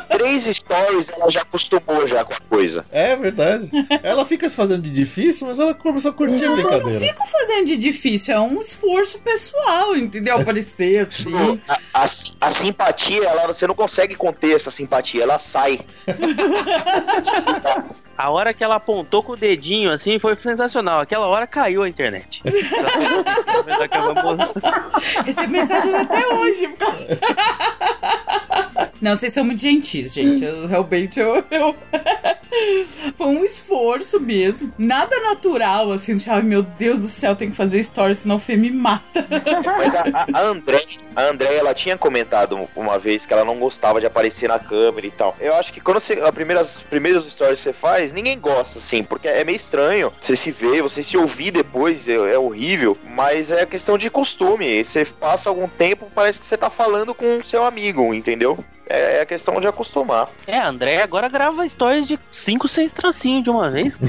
Três 0.09 0.45
stories, 0.45 1.11
ela 1.11 1.31
já 1.31 1.43
acostumou 1.43 2.07
já 2.07 2.25
com 2.25 2.33
a 2.33 2.39
coisa. 2.49 2.85
É 2.91 3.15
verdade. 3.17 3.71
Ela 4.03 4.25
fica 4.25 4.49
se 4.49 4.57
fazendo 4.57 4.83
de 4.83 4.91
difícil, 4.91 5.47
mas 5.47 5.59
ela 5.61 5.75
começou 5.75 6.11
a 6.11 6.15
curtir 6.15 6.37
a 6.43 6.47
Eu 6.47 6.57
não 6.57 6.57
brincadeira. 6.57 7.01
fico 7.01 7.27
fazendo 7.27 7.67
de 7.67 7.77
difícil, 7.77 8.35
é 8.35 8.41
um 8.41 8.61
esforço 8.61 8.82
pessoal, 9.25 9.97
entendeu? 9.97 10.37
Aparecer 10.39 11.01
assim. 11.07 11.61
A, 11.69 12.03
a- 12.03 12.07
a 12.41 12.51
simpatia, 12.51 13.25
ela, 13.25 13.47
você 13.47 13.67
não 13.67 13.75
consegue 13.75 14.15
conter 14.15 14.55
essa 14.55 14.71
simpatia, 14.71 15.23
ela 15.23 15.39
sai. 15.39 15.81
A 18.17 18.31
hora 18.31 18.53
que 18.55 18.63
ela 18.63 18.77
apontou 18.77 19.23
com 19.23 19.33
o 19.33 19.37
dedinho, 19.37 19.91
assim, 19.91 20.19
foi 20.19 20.37
sensacional. 20.37 21.01
Aquela 21.01 21.27
hora 21.27 21.47
caiu 21.47 21.83
a 21.83 21.89
internet. 21.89 22.43
Recebo 25.25 25.49
mensagens 25.51 25.95
até 25.95 26.27
hoje. 26.29 26.69
Não, 29.01 29.15
vocês 29.17 29.33
são 29.33 29.45
muito 29.45 29.61
gentis, 29.61 30.13
gente. 30.15 30.45
Eu, 30.45 30.67
realmente, 30.67 31.19
eu, 31.21 31.45
eu- 31.51 31.75
Foi 33.17 33.27
um 33.29 33.45
esforço 33.45 34.21
mesmo. 34.21 34.73
Nada 34.79 35.19
natural, 35.21 35.91
assim. 35.91 36.17
Ai, 36.29 36.43
meu 36.43 36.63
Deus 36.63 37.01
do 37.01 37.09
céu, 37.09 37.35
tem 37.35 37.51
que 37.51 37.57
fazer 37.57 37.83
stories, 37.83 38.19
senão 38.19 38.37
o 38.37 38.39
Fê 38.39 38.57
me 38.57 38.71
mata. 38.71 39.27
Mas 39.79 39.95
a, 39.95 40.27
a, 40.33 40.41
André, 40.43 40.85
a 41.17 41.23
André, 41.25 41.55
ela 41.57 41.73
tinha 41.75 41.97
comentado 41.97 42.69
uma 42.77 42.99
vez 42.99 43.25
que 43.25 43.33
ela 43.33 43.45
não 43.45 43.59
gostava 43.59 44.01
de 44.01 44.07
aparecer 44.07 44.49
na 44.49 44.59
câmera 44.59 45.07
e 45.07 45.11
tal. 45.11 45.35
Eu 45.41 45.55
acho 45.55 45.73
que 45.73 45.81
quando 45.81 45.99
você, 45.99 46.15
as 46.15 46.31
primeiras, 46.31 47.25
stories 47.27 47.59
que 47.61 47.65
você 47.65 47.73
faz, 47.73 48.13
ninguém 48.13 48.39
gosta, 48.39 48.79
assim, 48.79 49.03
porque 49.03 49.29
é 49.29 49.43
meio 49.45 49.57
estranho. 49.57 50.13
Você 50.21 50.37
se 50.37 50.51
vê, 50.51 50.83
você 50.83 51.03
se 51.03 51.17
ouvir 51.17 51.51
depois, 51.51 52.07
é, 52.09 52.15
é 52.15 52.39
horrível. 52.39 52.97
Mas 53.05 53.51
é 53.51 53.65
questão 53.65 53.97
de 53.97 54.11
costume. 54.11 54.85
Você 54.85 55.05
passa 55.05 55.49
algum 55.49 55.67
tempo, 55.69 56.11
parece 56.15 56.39
que 56.39 56.47
você 56.47 56.57
tá 56.57 56.69
falando 56.69 57.15
com 57.15 57.39
o 57.39 57.45
seu 57.45 57.65
amigo, 57.65 58.13
entendeu? 58.13 58.63
É, 58.89 59.21
é 59.21 59.27
questão 59.27 59.61
de 59.61 59.67
acostumar. 59.67 60.29
É, 60.47 60.59
a 60.59 60.69
André 60.69 61.03
agora 61.03 61.29
grava 61.29 61.69
stories 61.69 62.07
de 62.07 62.19
5, 62.31 62.67
6 62.69 62.93
tracinhos 62.93 63.43
de 63.43 63.51
uma 63.51 63.71
vez. 63.71 63.99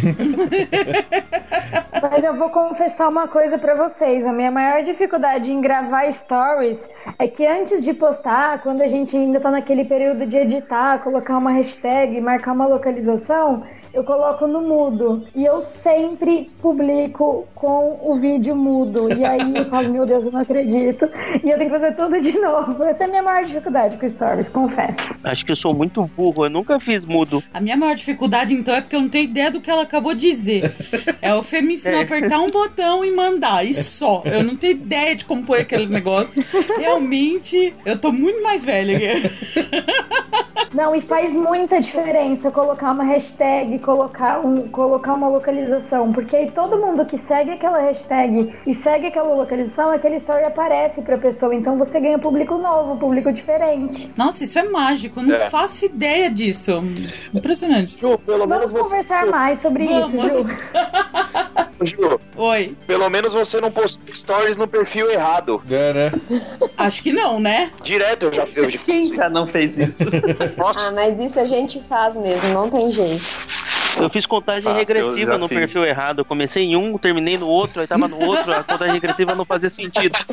Mas 2.01 2.23
eu 2.23 2.35
vou 2.35 2.49
confessar 2.49 3.07
uma 3.07 3.27
coisa 3.27 3.57
pra 3.57 3.75
vocês. 3.75 4.25
A 4.25 4.33
minha 4.33 4.51
maior 4.51 4.83
dificuldade 4.83 5.51
em 5.51 5.61
gravar 5.61 6.11
stories 6.11 6.89
é 7.17 7.27
que 7.27 7.45
antes 7.45 7.83
de 7.83 7.93
postar, 7.93 8.61
quando 8.61 8.81
a 8.81 8.87
gente 8.87 9.15
ainda 9.15 9.39
tá 9.39 9.49
naquele 9.49 9.85
período 9.85 10.25
de 10.25 10.37
editar, 10.37 10.99
colocar 10.99 11.37
uma 11.37 11.51
hashtag, 11.51 12.19
marcar 12.19 12.53
uma 12.53 12.67
localização, 12.67 13.63
eu 13.93 14.03
coloco 14.03 14.47
no 14.47 14.61
mudo. 14.61 15.23
E 15.35 15.45
eu 15.45 15.61
sempre 15.61 16.49
publico 16.61 17.47
com 17.53 17.99
o 18.09 18.15
vídeo 18.15 18.55
mudo. 18.55 19.13
E 19.13 19.23
aí 19.23 19.55
eu 19.55 19.65
falo, 19.69 19.89
meu 19.89 20.05
Deus, 20.05 20.25
eu 20.25 20.31
não 20.31 20.39
acredito. 20.39 21.07
E 21.43 21.49
eu 21.49 21.57
tenho 21.57 21.71
que 21.71 21.79
fazer 21.79 21.95
tudo 21.95 22.19
de 22.19 22.37
novo. 22.39 22.83
Essa 22.83 23.03
é 23.03 23.07
a 23.07 23.09
minha 23.09 23.21
maior 23.21 23.45
dificuldade 23.45 23.97
com 23.97 24.09
stories, 24.09 24.49
confesso. 24.49 25.19
Acho 25.23 25.45
que 25.45 25.51
eu 25.51 25.55
sou 25.55 25.73
muito 25.73 26.03
burro, 26.17 26.45
eu 26.45 26.49
nunca 26.49 26.79
fiz 26.79 27.05
mudo. 27.05 27.43
A 27.53 27.61
minha 27.61 27.77
maior 27.77 27.95
dificuldade, 27.95 28.53
então, 28.53 28.73
é 28.73 28.81
porque 28.81 28.95
eu 28.95 29.01
não 29.01 29.09
tenho 29.09 29.25
ideia 29.25 29.51
do 29.51 29.61
que 29.61 29.69
ela 29.69 29.83
acabou 29.83 30.15
de 30.15 30.21
dizer. 30.21 30.63
É 31.21 31.33
o 31.35 31.43
Fê 31.43 31.61
me 31.61 31.75
ensinar 31.75 31.99
a 31.99 32.01
apertar 32.01 32.39
um 32.39 32.47
botão 32.47 33.05
e 33.05 33.11
mandar, 33.15 33.63
e 33.63 33.73
só. 33.73 34.23
Eu 34.25 34.43
não 34.43 34.55
tenho 34.55 34.73
ideia 34.73 35.15
de 35.15 35.25
como 35.25 35.43
pôr 35.43 35.59
aqueles 35.59 35.89
negócios. 35.89 36.33
Realmente, 36.77 37.75
eu 37.85 37.97
tô 37.99 38.11
muito 38.11 38.41
mais 38.41 38.65
velha. 38.65 38.97
Não, 40.73 40.95
e 40.95 41.01
faz 41.01 41.35
muita 41.35 41.79
diferença 41.79 42.49
colocar 42.49 42.91
uma 42.91 43.03
hashtag, 43.03 43.77
colocar, 43.83 44.39
um, 44.45 44.67
colocar 44.69 45.13
uma 45.13 45.27
localização, 45.27 46.11
porque 46.11 46.35
aí 46.35 46.49
todo 46.49 46.77
mundo 46.79 47.05
que 47.05 47.17
segue 47.17 47.51
aquela 47.51 47.79
hashtag 47.79 48.53
e 48.65 48.73
segue 48.73 49.07
aquela 49.07 49.33
localização, 49.35 49.91
aquele 49.91 50.15
story 50.15 50.43
aparece 50.45 51.01
pra 51.01 51.17
pessoa, 51.17 51.53
então 51.53 51.77
você 51.77 51.99
ganha 51.99 52.17
público 52.17 52.57
novo, 52.57 52.97
público 52.99 53.31
diferente. 53.31 54.11
Nossa, 54.17 54.43
isso 54.43 54.57
é 54.57 54.63
mágico. 54.63 55.19
Eu 55.19 55.23
não 55.27 55.35
É. 55.35 55.49
faço 55.49 55.85
ideia 55.85 56.29
disso. 56.31 56.83
Impressionante. 57.33 57.97
Ju, 57.99 58.17
pelo 58.19 58.47
Vamos 58.47 58.71
menos 58.71 58.71
conversar 58.73 59.25
mais 59.27 59.59
sobre 59.59 59.83
isso, 59.83 60.15
Vamos. 60.17 60.33
Ju. 60.33 60.45
Ju, 61.81 62.19
Oi. 62.35 62.75
pelo 62.87 63.09
menos 63.09 63.33
você 63.33 63.59
não 63.59 63.71
postou 63.71 64.13
stories 64.13 64.57
no 64.57 64.67
perfil 64.67 65.09
errado. 65.11 65.61
É, 65.69 65.93
né? 65.93 66.11
Acho 66.77 67.03
que 67.03 67.11
não, 67.11 67.39
né? 67.39 67.71
Direto 67.83 68.27
eu 68.27 68.33
já 68.33 68.47
eu 68.55 68.69
já 68.69 68.77
Quem 68.79 69.13
já 69.13 69.29
não 69.29 69.47
fez 69.47 69.77
isso? 69.77 70.03
Nossa, 70.57 70.89
Ah, 70.89 70.91
mas 70.91 71.19
isso 71.19 71.39
a 71.39 71.47
gente 71.47 71.81
faz 71.87 72.15
mesmo, 72.15 72.49
não 72.49 72.69
tem 72.69 72.91
jeito. 72.91 73.23
Eu 73.99 74.09
fiz 74.09 74.25
contagem 74.25 74.69
eu 74.69 74.75
regressiva 74.75 75.37
no 75.37 75.47
fiz. 75.47 75.57
perfil 75.57 75.85
errado. 75.85 76.19
Eu 76.19 76.25
comecei 76.25 76.63
em 76.63 76.75
um, 76.75 76.97
terminei 76.97 77.37
no 77.37 77.47
outro, 77.47 77.81
aí 77.81 77.87
tava 77.87 78.07
no 78.07 78.19
outro. 78.19 78.53
A 78.53 78.63
contagem 78.63 78.93
regressiva 78.95 79.35
não 79.35 79.45
fazia 79.45 79.69
sentido. 79.69 80.15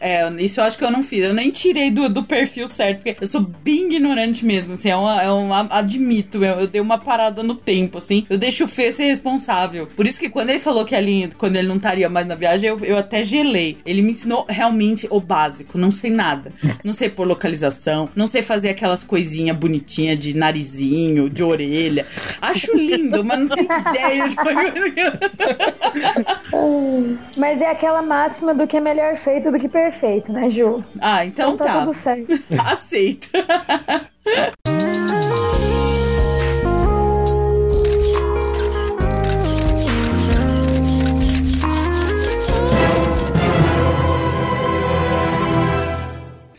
É, 0.00 0.28
isso 0.42 0.60
eu 0.60 0.64
acho 0.64 0.76
que 0.76 0.84
eu 0.84 0.90
não 0.90 1.02
fiz. 1.02 1.22
Eu 1.22 1.32
nem 1.32 1.50
tirei 1.50 1.90
do, 1.90 2.08
do 2.08 2.24
perfil 2.24 2.66
certo, 2.66 3.02
porque 3.02 3.16
eu 3.22 3.26
sou 3.26 3.40
bem 3.40 3.86
ignorante 3.86 4.44
mesmo, 4.44 4.74
assim, 4.74 4.90
é 4.90 4.96
uma, 4.96 5.22
é 5.22 5.30
uma- 5.30 5.68
admito, 5.70 6.38
eu, 6.44 6.60
eu 6.60 6.66
dei 6.66 6.80
uma 6.80 6.98
parada 6.98 7.40
no 7.42 7.54
tempo, 7.54 7.98
assim. 7.98 8.26
Eu 8.28 8.36
deixo 8.36 8.64
o 8.64 8.68
Fê 8.68 8.90
ser 8.90 9.04
responsável. 9.04 9.86
Por 9.94 10.04
isso 10.06 10.18
que 10.18 10.28
quando 10.28 10.50
ele 10.50 10.58
falou 10.58 10.84
que 10.84 10.94
ali, 10.96 11.30
quando 11.38 11.54
ele 11.56 11.68
não 11.68 11.76
estaria 11.76 12.08
mais 12.08 12.26
na 12.26 12.34
viagem, 12.34 12.68
eu, 12.68 12.78
eu 12.84 12.98
até 12.98 13.22
gelei. 13.22 13.78
Ele 13.86 14.02
me 14.02 14.10
ensinou 14.10 14.44
realmente 14.48 15.06
o 15.10 15.20
básico, 15.20 15.78
não 15.78 15.92
sei 15.92 16.10
nada. 16.10 16.52
Não 16.82 16.92
sei 16.92 17.08
por 17.08 17.26
localização, 17.26 18.08
não 18.16 18.26
sei 18.26 18.42
fazer 18.42 18.70
aquelas 18.70 19.04
coisinhas 19.04 19.56
bonitinhas 19.72 20.18
de 20.18 20.36
narizinho, 20.36 21.30
de 21.30 21.42
orelha. 21.42 22.06
Acho 22.40 22.76
lindo, 22.76 23.24
mas 23.24 23.38
não 23.38 23.48
tenho 23.48 23.68
ideia 23.80 24.28
de 24.28 24.36
Mas 27.36 27.60
é 27.60 27.70
aquela 27.70 28.02
máxima 28.02 28.54
do 28.54 28.66
que 28.66 28.76
é 28.76 28.80
melhor 28.80 29.14
feito 29.16 29.50
do 29.50 29.58
que 29.58 29.68
perfeito, 29.68 30.32
né, 30.32 30.50
Ju? 30.50 30.84
Ah, 31.00 31.24
então 31.24 31.54
Então 31.54 31.66
tá 31.66 31.72
tá. 31.72 31.80
tudo 31.80 31.94
certo. 31.94 32.38
Aceito. 32.66 33.28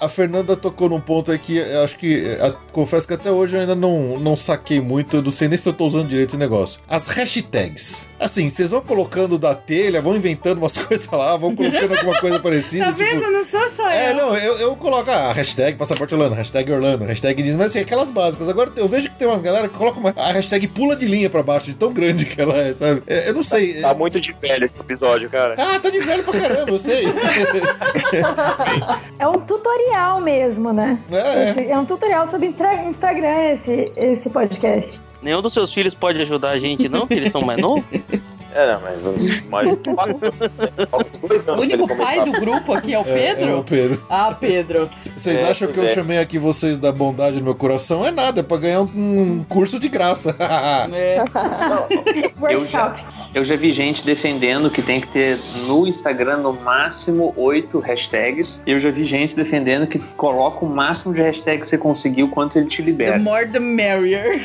A 0.04 0.10
Fernanda 0.10 0.56
tocou 0.58 0.90
num 0.90 1.00
ponto 1.00 1.32
aí 1.32 1.40
que 1.40 1.62
acho 1.62 1.98
que. 1.98 2.26
eh, 2.26 2.46
a- 2.46 2.52
confesso 2.74 3.08
que 3.08 3.14
até 3.14 3.32
hoje 3.32 3.56
eu 3.56 3.62
ainda 3.62 3.74
não, 3.76 4.20
não 4.20 4.36
saquei 4.36 4.82
muito. 4.82 5.18
Eu 5.18 5.22
não 5.22 5.32
sei 5.32 5.48
nem 5.48 5.58
se 5.58 5.68
eu 5.68 5.74
tô 5.74 5.86
usando 5.88 6.08
direito 6.10 6.30
esse 6.30 6.38
negócio. 6.38 6.82
As 6.88 7.08
hashtags. 7.08 8.08
Assim, 8.24 8.50
vocês 8.50 8.70
vão 8.70 8.80
colocando 8.80 9.38
da 9.38 9.54
telha, 9.54 10.02
vão 10.02 10.16
inventando 10.16 10.58
umas 10.60 10.78
coisas 10.80 11.06
lá, 11.12 11.36
vão 11.36 11.54
colocando 11.54 11.94
alguma 11.98 12.20
coisa 12.22 12.40
parecida. 12.40 12.86
Tá 12.86 12.94
tipo, 12.94 13.04
vendo? 13.04 13.32
Não 13.32 13.46
sou 13.46 13.70
só 13.70 13.90
É, 13.90 14.12
eu. 14.12 14.16
não, 14.16 14.38
eu, 14.38 14.58
eu 14.60 14.76
coloco 14.78 15.12
a 15.12 15.34
hashtag 15.34 15.78
passaporte 15.78 16.14
Orlando, 16.14 16.34
hashtag 16.34 16.72
Orlando, 16.72 17.04
hashtag 17.04 17.44
Disney, 17.44 17.58
mas 17.58 17.68
assim, 17.72 17.80
aquelas 17.80 18.12
básicas. 18.12 18.48
Agora 18.48 18.72
eu 18.78 18.88
vejo 18.88 19.10
que 19.10 19.18
tem 19.18 19.28
umas 19.28 19.42
galera 19.42 19.68
que 19.68 19.78
colocam 19.78 20.00
uma, 20.00 20.14
a 20.16 20.32
hashtag 20.32 20.68
pula 20.70 20.96
de 20.96 21.06
linha 21.06 21.30
pra 21.30 21.44
baixo, 21.44 21.66
de 21.66 21.74
tão 21.74 21.92
grande 21.92 22.26
que 22.26 22.42
ela 22.42 22.58
é, 22.58 22.72
sabe? 22.72 23.04
É, 23.08 23.28
eu 23.30 23.34
não 23.34 23.44
sei. 23.44 23.82
Tá 23.82 23.94
muito 23.94 24.22
de 24.22 24.32
velho 24.32 24.66
esse 24.66 24.80
episódio, 24.80 25.30
cara. 25.30 25.56
Tá, 25.56 25.80
tá 25.80 25.90
de 25.90 26.00
velho 26.00 26.24
pra 26.24 26.40
caramba, 26.40 26.72
eu 26.72 26.80
sei. 26.80 27.04
É 29.20 29.28
um 29.28 29.40
tutorial 29.40 30.20
mesmo, 30.20 30.74
né? 30.74 31.00
É, 31.12 31.62
é. 31.62 31.72
É 31.72 31.78
um 31.78 31.86
tutorial 31.86 32.28
sobre 32.28 32.48
Instagram 32.48 33.54
esse, 33.54 33.92
esse 33.96 34.30
podcast. 34.30 35.02
Nenhum 35.24 35.42
dos 35.42 35.54
seus 35.54 35.74
filhos 35.74 35.94
pode 35.96 36.22
ajudar 36.22 36.50
a 36.50 36.60
gente, 36.60 36.88
não? 36.90 37.02
Porque 37.02 37.14
eles 37.16 37.32
são 37.32 37.42
mais 37.42 37.60
novos? 37.62 37.84
É, 38.56 38.72
não, 38.72 38.82
mas, 38.82 39.02
dois 39.02 39.48
O 41.48 41.52
anos 41.54 41.62
único 41.64 41.88
pai 41.88 42.18
começar. 42.20 42.24
do 42.26 42.32
grupo 42.34 42.72
aqui 42.74 42.94
é 42.94 43.00
o 43.00 43.04
É, 43.04 43.10
é 43.10 43.34
Pedro? 43.36 43.58
o 43.58 43.64
Pedro. 43.64 44.06
Ah, 44.08 44.38
Pedro. 44.40 44.90
Vocês 45.00 45.40
É, 45.40 45.50
acham 45.50 45.72
que 45.72 45.80
eu 45.80 45.86
é. 45.86 45.96
chamei 45.96 46.20
aqui 46.20 46.38
vocês 46.38 46.78
da 46.78 46.92
bondade 46.92 47.38
no 47.38 47.46
meu 47.46 47.56
coração? 47.56 48.06
É 48.06 48.12
nada, 48.12 48.42
é 48.42 48.44
pra 48.44 48.58
ganhar 48.58 48.82
um, 48.82 48.86
um 49.40 49.44
curso 49.50 49.80
de 49.80 49.90
graça. 49.90 50.36
É. 50.94 51.18
Eu 52.54 52.64
já 52.64 52.96
vi 53.56 53.72
gente 53.72 54.06
defendendo 54.06 54.70
que 54.70 54.82
tem 54.82 55.02
que 55.02 55.08
ter 55.08 55.40
no 55.66 55.88
Instagram 55.88 56.38
no 56.38 56.54
máximo 56.54 57.34
oito 57.36 57.80
hashtags. 57.80 58.64
Eu 58.68 58.80
já 58.80 58.92
vi 58.92 59.04
gente 59.04 59.36
defendendo 59.36 59.88
que 59.88 59.98
coloca 60.16 60.64
o 60.64 60.70
máximo 60.70 61.14
de 61.14 61.22
hashtags 61.22 61.62
que 61.62 61.68
você 61.68 61.78
conseguiu 61.78 62.28
quanto 62.28 62.58
ele 62.58 62.68
te 62.68 62.84
The 62.84 62.84
libera. 62.84 63.18
more 63.20 63.48
the 63.48 63.60
merrier. 63.60 64.40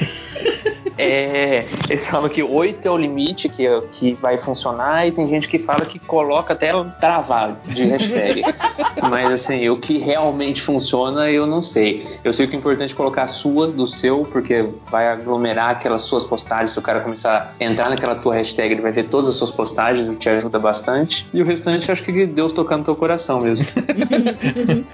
É, 0.97 1.65
eles 1.89 2.09
falam 2.09 2.29
que 2.29 2.43
oito 2.43 2.87
é 2.87 2.91
o 2.91 2.97
limite 2.97 3.49
que, 3.49 3.65
que 3.93 4.15
vai 4.15 4.37
funcionar 4.37 5.07
e 5.07 5.13
tem 5.13 5.29
gente 5.29 5.49
que 5.49 5.59
fala 5.59 5.87
que 5.87 5.99
coloca 6.01 6.53
até 6.55 6.73
travar 6.99 7.57
de 7.67 7.85
hashtag. 7.85 8.43
Mas 9.09 9.33
assim, 9.33 9.69
o 9.69 9.79
que 9.79 9.99
realmente 9.99 10.61
funciona 10.61 11.31
eu 11.31 11.47
não 11.47 11.63
sei. 11.63 12.05
Eu 12.25 12.33
sei 12.33 12.49
que 12.49 12.57
o 12.57 12.59
importante 12.59 12.95
é 12.95 12.97
colocar 12.97 13.23
a 13.23 13.27
sua 13.29 13.69
do 13.69 13.87
seu, 13.87 14.25
porque 14.25 14.67
vai 14.91 15.09
aglomerar 15.09 15.71
aquelas 15.71 16.03
suas 16.03 16.25
postagens. 16.25 16.73
Se 16.73 16.79
o 16.81 16.83
cara 16.83 17.01
começar 17.01 17.55
a 17.61 17.65
entrar 17.65 17.89
naquela 17.89 18.17
tua 18.17 18.35
hashtag, 18.35 18.75
ele 18.79 18.83
vai 18.83 18.93
ver 18.93 19.05
todas 19.05 19.29
as 19.29 19.35
suas 19.37 19.51
postagens, 19.51 20.07
o 20.07 20.13
que 20.13 20.17
te 20.19 20.29
ajuda 20.29 20.59
bastante. 20.59 21.29
E 21.33 21.43
o 21.43 21.45
restante, 21.45 21.91
acho 21.91 22.03
que 22.03 22.27
Deus 22.27 22.53
tocando 22.53 22.79
no 22.79 22.85
teu 22.85 22.97
coração 22.97 23.41
mesmo. 23.41 23.67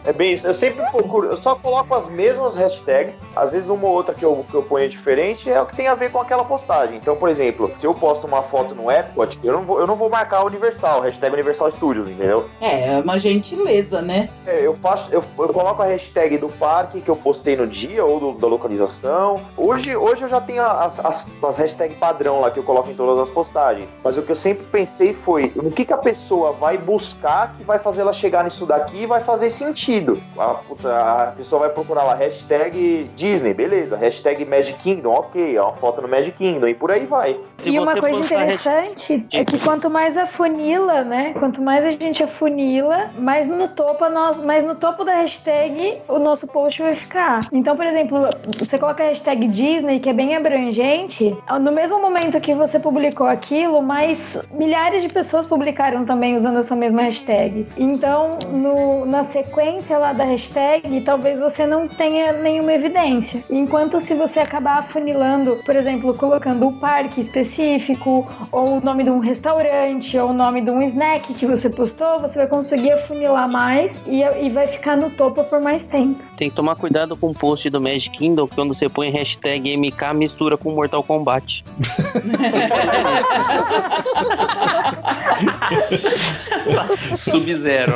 É 0.05 0.13
bem 0.13 0.33
isso. 0.35 0.47
Eu 0.47 0.55
sempre 0.55 0.85
procuro, 0.91 1.29
eu 1.29 1.37
só 1.37 1.55
coloco 1.55 1.95
as 1.95 2.09
mesmas 2.11 2.55
hashtags. 2.55 3.23
Às 3.35 3.53
vezes 3.53 3.69
uma 3.69 3.87
ou 3.87 3.93
outra 3.95 4.15
que 4.15 4.25
eu, 4.25 4.45
que 4.49 4.55
eu 4.55 4.63
ponho 4.63 4.89
diferente 4.89 5.51
é 5.51 5.61
o 5.61 5.67
que 5.67 5.75
tem 5.77 5.89
a 5.89 5.95
ver 5.95 6.11
com 6.11 6.21
aquela 6.21 6.45
postagem. 6.45 6.97
Então, 6.97 7.17
por 7.17 7.29
exemplo, 7.29 7.71
se 7.77 7.87
eu 7.87 7.95
posto 7.95 8.27
uma 8.27 8.43
foto 8.43 8.75
no 8.75 8.91
Epcot, 8.91 9.39
eu 9.43 9.53
não 9.53 9.63
vou, 9.63 9.81
eu 9.81 9.87
não 9.87 9.97
vou 9.97 10.09
marcar 10.11 10.45
Universal, 10.45 11.01
hashtag 11.01 11.33
Universal 11.33 11.71
Studios, 11.71 12.09
entendeu? 12.09 12.49
É, 12.61 12.95
é 12.97 13.01
uma 13.01 13.19
gentileza, 13.19 14.01
né? 14.03 14.29
É, 14.47 14.65
eu 14.67 14.75
faço, 14.75 15.07
eu, 15.11 15.23
eu 15.39 15.49
coloco 15.49 15.83
a 15.83 15.87
hashtag 15.87 16.39
do 16.39 16.49
parque 16.49 17.01
que 17.01 17.11
eu 17.11 17.17
postei 17.17 17.57
no 17.57 17.67
dia 17.67 18.05
ou 18.05 18.21
do- 18.21 18.33
da 18.39 18.47
localização. 18.47 19.41
Hoje, 19.57 19.97
hoje 19.97 20.23
eu 20.25 20.29
já 20.29 20.41
tenho 20.41 20.63
as, 20.63 20.99
as, 21.01 21.29
as 21.43 21.57
hashtags 21.57 21.97
padrão 21.99 22.41
lá 22.41 22.51
que 22.51 22.59
eu 22.59 22.63
coloco 22.63 22.91
em 22.91 22.95
todas 22.95 23.19
as 23.21 23.31
postagens. 23.31 23.55
Mas 24.03 24.17
o 24.19 24.23
que 24.23 24.31
eu 24.33 24.37
sempre 24.37 24.65
pensei 24.71 25.13
foi 25.15 25.53
no 25.57 25.71
que, 25.71 25.85
que 25.85 25.93
a 25.93 25.99
pessoa 25.99 26.53
vai 26.53 26.79
buscar 26.79 27.53
que 27.57 27.65
vai 27.65 27.79
fazer 27.79 28.01
ela 28.03 28.13
chegar 28.13 28.45
nisso 28.45 28.67
daqui 28.67 29.03
e 29.03 29.07
vai 29.07 29.21
fazer 29.21 29.51
sentido. 29.51 30.21
A, 30.39 30.49
putz, 30.55 30.85
a 30.87 31.35
pessoa 31.37 31.61
vai 31.61 31.71
procurar 31.71 32.05
lá 32.05 32.15
hashtag 32.15 33.11
Disney, 33.17 33.55
beleza. 33.55 33.97
Hashtag 33.97 34.45
Magic 34.45 34.79
Kingdom, 34.79 35.11
ok. 35.11 35.57
É 35.57 35.61
uma 35.63 35.73
foto 35.75 36.01
no 36.03 36.09
Magic 36.09 36.37
Kingdom 36.37 36.69
e 36.69 36.75
por 36.75 36.91
aí 36.91 37.05
vai. 37.07 37.37
Se 37.63 37.71
E 37.71 37.79
uma 37.79 37.97
coisa 37.97 38.19
postar 38.19 38.45
hashtag- 38.45 38.89
interessante 38.89 39.27
é 39.33 39.45
que 39.45 39.59
quanto 39.59 39.89
mais 39.91 40.17
afunila, 40.17 41.03
né? 41.03 41.35
Quanto 41.39 41.63
mais 41.63 41.85
a 41.85 41.93
gente 41.93 42.23
afunila, 42.23 43.11
mais 43.19 43.49
no 43.49 43.69
topo 43.69 44.05
a 44.05 44.11
nós, 44.11 44.43
mais 44.43 44.65
no 44.65 44.75
topo 44.75 45.05
da 45.05 45.15
hashtag 45.17 45.99
o 46.09 46.19
nosso 46.19 46.47
post 46.47 46.83
vai 46.83 46.95
ficar. 46.97 47.41
Então, 47.53 47.77
por 47.77 47.87
exemplo, 47.87 48.29
você 48.59 48.79
coloca 48.79 49.03
a 49.03 49.07
hashtag 49.09 49.47
Disney, 49.49 50.01
que 50.01 50.09
é 50.09 50.13
bem 50.13 50.37
abrangente, 50.37 51.35
no 51.61 51.73
mesmo 51.73 52.01
momento 52.01 52.41
que 52.41 52.55
você 52.55 52.79
publicou 52.79 53.27
aquilo, 53.65 53.83
mais 53.83 54.39
milhares 54.53 55.03
de 55.03 55.09
pessoas 55.09 55.47
publicaram 55.47 56.05
também 56.05 56.37
usando 56.37 56.59
essa 56.59 56.77
mesma 56.77 57.03
hashtag. 57.03 57.67
Então, 57.77 58.39
no- 58.53 59.07
na 59.07 59.25
sequência 59.25 59.97
lá 59.99 60.13
da 60.13 60.25
hashtag, 60.25 61.01
talvez 61.01 61.41
você 61.41 61.67
não 61.67 61.89
tenha 61.89 62.33
nenhuma 62.35 62.73
evidência. 62.73 63.43
Enquanto 63.51 64.01
se 64.01 64.15
você 64.15 64.41
acabar 64.41 64.79
afunilando, 64.81 65.59
por 65.65 65.75
exemplo, 65.77 66.13
colocando 66.15 66.69
o 66.69 66.73
parque 66.75 67.21
específico, 67.21 68.27
ou 68.53 68.79
o 68.79 68.81
nome 68.85 69.05
de 69.05 69.11
um 69.11 69.19
restaurante, 69.19 70.19
ou 70.19 70.31
o 70.31 70.33
nome 70.33 70.61
de 70.61 70.71
um 70.71 70.83
snack 70.83 71.33
que 71.35 71.47
você 71.47 71.71
postou, 71.71 72.21
você 72.21 72.39
vai 72.39 72.47
conseguir 72.47 72.93
afunilar 72.93 73.49
mais 73.51 74.01
e, 74.07 74.23
e 74.23 74.51
vai 74.51 74.67
ficar 74.67 74.97
no 74.97 75.11
topo 75.11 75.43
por 75.45 75.63
mais 75.63 75.87
tempo. 75.87 76.21
Tem 76.37 76.51
que 76.51 76.57
tomar 76.57 76.77
cuidado 76.77 77.17
com 77.17 77.31
o 77.31 77.35
post 77.35 77.71
do 77.71 77.81
Magic 77.81 78.11
Kingdom, 78.17 78.47
que 78.47 78.55
quando 78.55 78.75
você 78.75 78.89
põe 78.89 79.11
hashtag 79.11 79.77
MK, 79.77 80.13
mistura 80.15 80.57
com 80.57 80.71
Mortal 80.73 81.03
Kombat. 81.03 81.65
Sub-zero. 87.15 87.93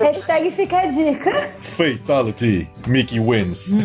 Hashtag 0.00 0.50
fica 0.52 0.78
a 0.78 0.86
dica. 0.86 1.50
Fatality. 1.60 2.66
Mickey 2.86 3.20
wins. 3.20 3.72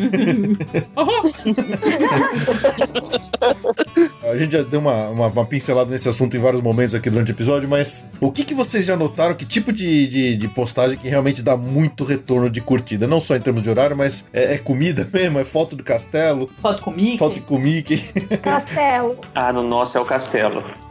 a 4.23 4.37
gente 4.37 4.53
já 4.53 4.61
deu 4.63 4.79
uma, 4.79 5.09
uma, 5.09 5.27
uma 5.27 5.45
pincelada 5.45 5.91
nesse 5.91 6.09
assunto 6.09 6.35
em 6.35 6.39
vários 6.39 6.61
momentos 6.61 6.95
aqui 6.95 7.09
durante 7.09 7.31
o 7.31 7.33
episódio, 7.33 7.69
mas 7.69 8.05
o 8.19 8.31
que, 8.31 8.43
que 8.43 8.53
vocês 8.53 8.85
já 8.85 8.95
notaram? 8.95 9.35
Que 9.35 9.45
tipo 9.45 9.71
de, 9.71 10.07
de, 10.07 10.37
de 10.37 10.47
postagem 10.49 10.97
que 10.97 11.07
realmente 11.07 11.41
dá 11.43 11.55
muito 11.55 12.03
retorno 12.03 12.49
de 12.49 12.61
curtida? 12.61 13.05
Não 13.07 13.21
só 13.21 13.35
em 13.35 13.41
termos 13.41 13.61
de 13.61 13.69
horário, 13.69 13.95
mas 13.95 14.25
é, 14.33 14.55
é 14.55 14.57
comida 14.57 15.07
mesmo? 15.13 15.39
É 15.39 15.45
foto 15.45 15.75
do 15.75 15.83
castelo? 15.83 16.49
Foto 16.61 16.81
com 16.81 16.91
Mickey. 16.91 17.17
Foto 17.17 17.41
com 17.41 17.59
Mickey? 17.59 17.97
Castelo. 18.41 19.17
Ah, 19.35 19.51
no 19.53 19.61
nosso 19.63 19.97
é 19.97 20.01
o 20.01 20.05
castelo. 20.05 20.36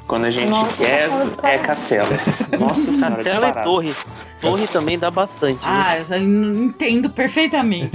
Quando 0.06 0.26
a 0.26 0.30
gente 0.30 0.48
Nossa, 0.50 0.84
quer, 0.84 1.08
castelo 1.08 1.40
é 1.42 1.58
castelo. 1.58 2.08
Nossa 2.60 2.92
senhora, 2.92 3.16
Castelo 3.16 3.36
e 3.36 3.46
disparado. 3.46 3.70
torre. 3.70 3.94
Torre 4.40 4.66
também 4.68 4.98
dá 4.98 5.10
bastante. 5.10 5.56
né? 5.56 5.60
Ah, 5.64 5.98
eu 5.98 6.22
entendo 6.22 7.10
perfeitamente. 7.10 7.90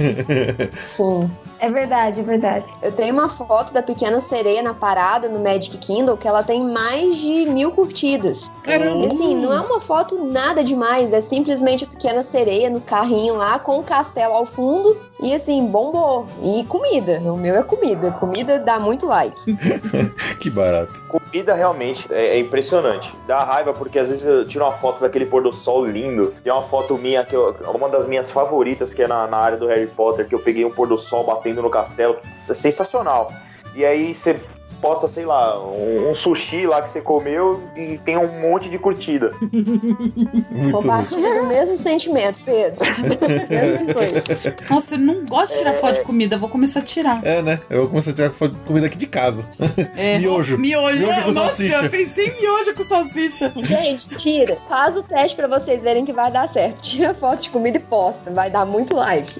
Sim. 0.86 1.30
É 1.62 1.70
verdade, 1.70 2.18
é 2.18 2.22
verdade. 2.24 2.64
Eu 2.82 2.90
tenho 2.90 3.14
uma 3.14 3.28
foto 3.28 3.72
da 3.72 3.80
pequena 3.80 4.20
sereia 4.20 4.60
na 4.64 4.74
parada 4.74 5.28
no 5.28 5.38
Magic 5.38 5.78
Kingdom 5.78 6.16
que 6.16 6.26
ela 6.26 6.42
tem 6.42 6.60
mais 6.60 7.16
de 7.18 7.46
mil 7.46 7.70
curtidas. 7.70 8.50
Caramba! 8.64 9.04
E 9.04 9.06
assim, 9.06 9.36
não 9.36 9.52
é 9.52 9.60
uma 9.60 9.80
foto 9.80 10.18
nada 10.24 10.64
demais, 10.64 11.12
é 11.12 11.20
simplesmente 11.20 11.84
a 11.84 11.86
pequena 11.86 12.24
sereia 12.24 12.68
no 12.68 12.80
carrinho 12.80 13.36
lá 13.36 13.60
com 13.60 13.78
o 13.78 13.82
castelo 13.84 14.34
ao 14.34 14.44
fundo 14.44 14.96
e 15.22 15.32
assim, 15.32 15.64
bombou. 15.66 16.26
E 16.42 16.64
comida, 16.64 17.20
o 17.20 17.36
meu 17.36 17.54
é 17.54 17.62
comida, 17.62 18.10
comida 18.10 18.58
dá 18.58 18.80
muito 18.80 19.06
like. 19.06 19.56
que 20.40 20.50
barato. 20.50 20.92
Comida 21.06 21.54
realmente 21.54 22.12
é, 22.12 22.36
é 22.36 22.40
impressionante. 22.40 23.14
Dá 23.28 23.44
raiva 23.44 23.72
porque 23.72 24.00
às 24.00 24.08
vezes 24.08 24.24
eu 24.26 24.44
tiro 24.44 24.64
uma 24.64 24.72
foto 24.72 25.00
daquele 25.00 25.26
pôr 25.26 25.44
do 25.44 25.52
sol 25.52 25.86
lindo. 25.86 26.34
E 26.44 26.48
é 26.48 26.52
uma 26.52 26.64
foto 26.64 26.98
minha, 26.98 27.24
que 27.24 27.36
eu- 27.36 27.54
uma 27.72 27.88
das 27.88 28.04
minhas 28.04 28.32
favoritas, 28.32 28.92
que 28.92 29.00
é 29.00 29.06
na, 29.06 29.28
na 29.28 29.36
área 29.36 29.56
do 29.56 29.68
Harry 29.68 29.86
Potter, 29.86 30.26
que 30.26 30.34
eu 30.34 30.40
peguei 30.40 30.64
um 30.64 30.70
pôr 30.70 30.88
do 30.88 30.98
sol 30.98 31.22
batendo 31.22 31.51
no 31.60 31.70
castelo. 31.70 32.18
É 32.48 32.54
sensacional. 32.54 33.32
E 33.74 33.84
aí 33.84 34.14
você 34.14 34.40
posta, 34.82 35.06
sei 35.08 35.24
lá, 35.24 35.64
um, 35.64 36.10
um 36.10 36.14
sushi 36.14 36.66
lá 36.66 36.82
que 36.82 36.90
você 36.90 37.00
comeu 37.00 37.62
e 37.76 37.98
tem 37.98 38.18
um 38.18 38.40
monte 38.40 38.68
de 38.68 38.78
curtida. 38.78 39.30
Compartilha 40.72 41.40
do 41.40 41.46
mesmo 41.46 41.76
sentimento, 41.76 42.40
Pedro. 42.44 42.82
Mesma 43.48 43.94
coisa. 43.94 44.56
Nossa, 44.68 44.94
eu 44.96 44.98
não 44.98 45.24
gosto 45.24 45.52
de 45.52 45.58
tirar 45.58 45.74
foto 45.74 45.94
de 45.94 46.02
comida, 46.02 46.36
vou 46.36 46.48
começar 46.48 46.80
a 46.80 46.82
tirar. 46.82 47.24
É, 47.24 47.40
né? 47.40 47.60
Eu 47.70 47.82
vou 47.82 47.90
começar 47.90 48.10
a 48.10 48.14
tirar 48.14 48.30
foto 48.32 48.54
de 48.56 48.60
comida 48.62 48.86
aqui 48.86 48.98
de 48.98 49.06
casa. 49.06 49.48
É. 49.96 50.18
Miojo. 50.22 50.58
Miojo. 50.58 50.98
Miojo 50.98 51.22
com 51.22 51.32
Nossa, 51.32 51.48
salsicha. 51.48 51.76
eu 51.76 51.90
pensei 51.90 52.26
em 52.26 52.40
miojo 52.40 52.74
com 52.74 52.82
salsicha. 52.82 53.52
Gente, 53.56 54.08
tira. 54.16 54.58
Faz 54.68 54.96
o 54.96 55.02
teste 55.02 55.36
pra 55.36 55.46
vocês 55.46 55.80
verem 55.80 56.04
que 56.04 56.12
vai 56.12 56.32
dar 56.32 56.48
certo. 56.48 56.80
Tira 56.82 57.14
foto 57.14 57.42
de 57.42 57.50
comida 57.50 57.76
e 57.76 57.80
posta. 57.80 58.32
Vai 58.32 58.50
dar 58.50 58.66
muito 58.66 58.96
like. 58.96 59.38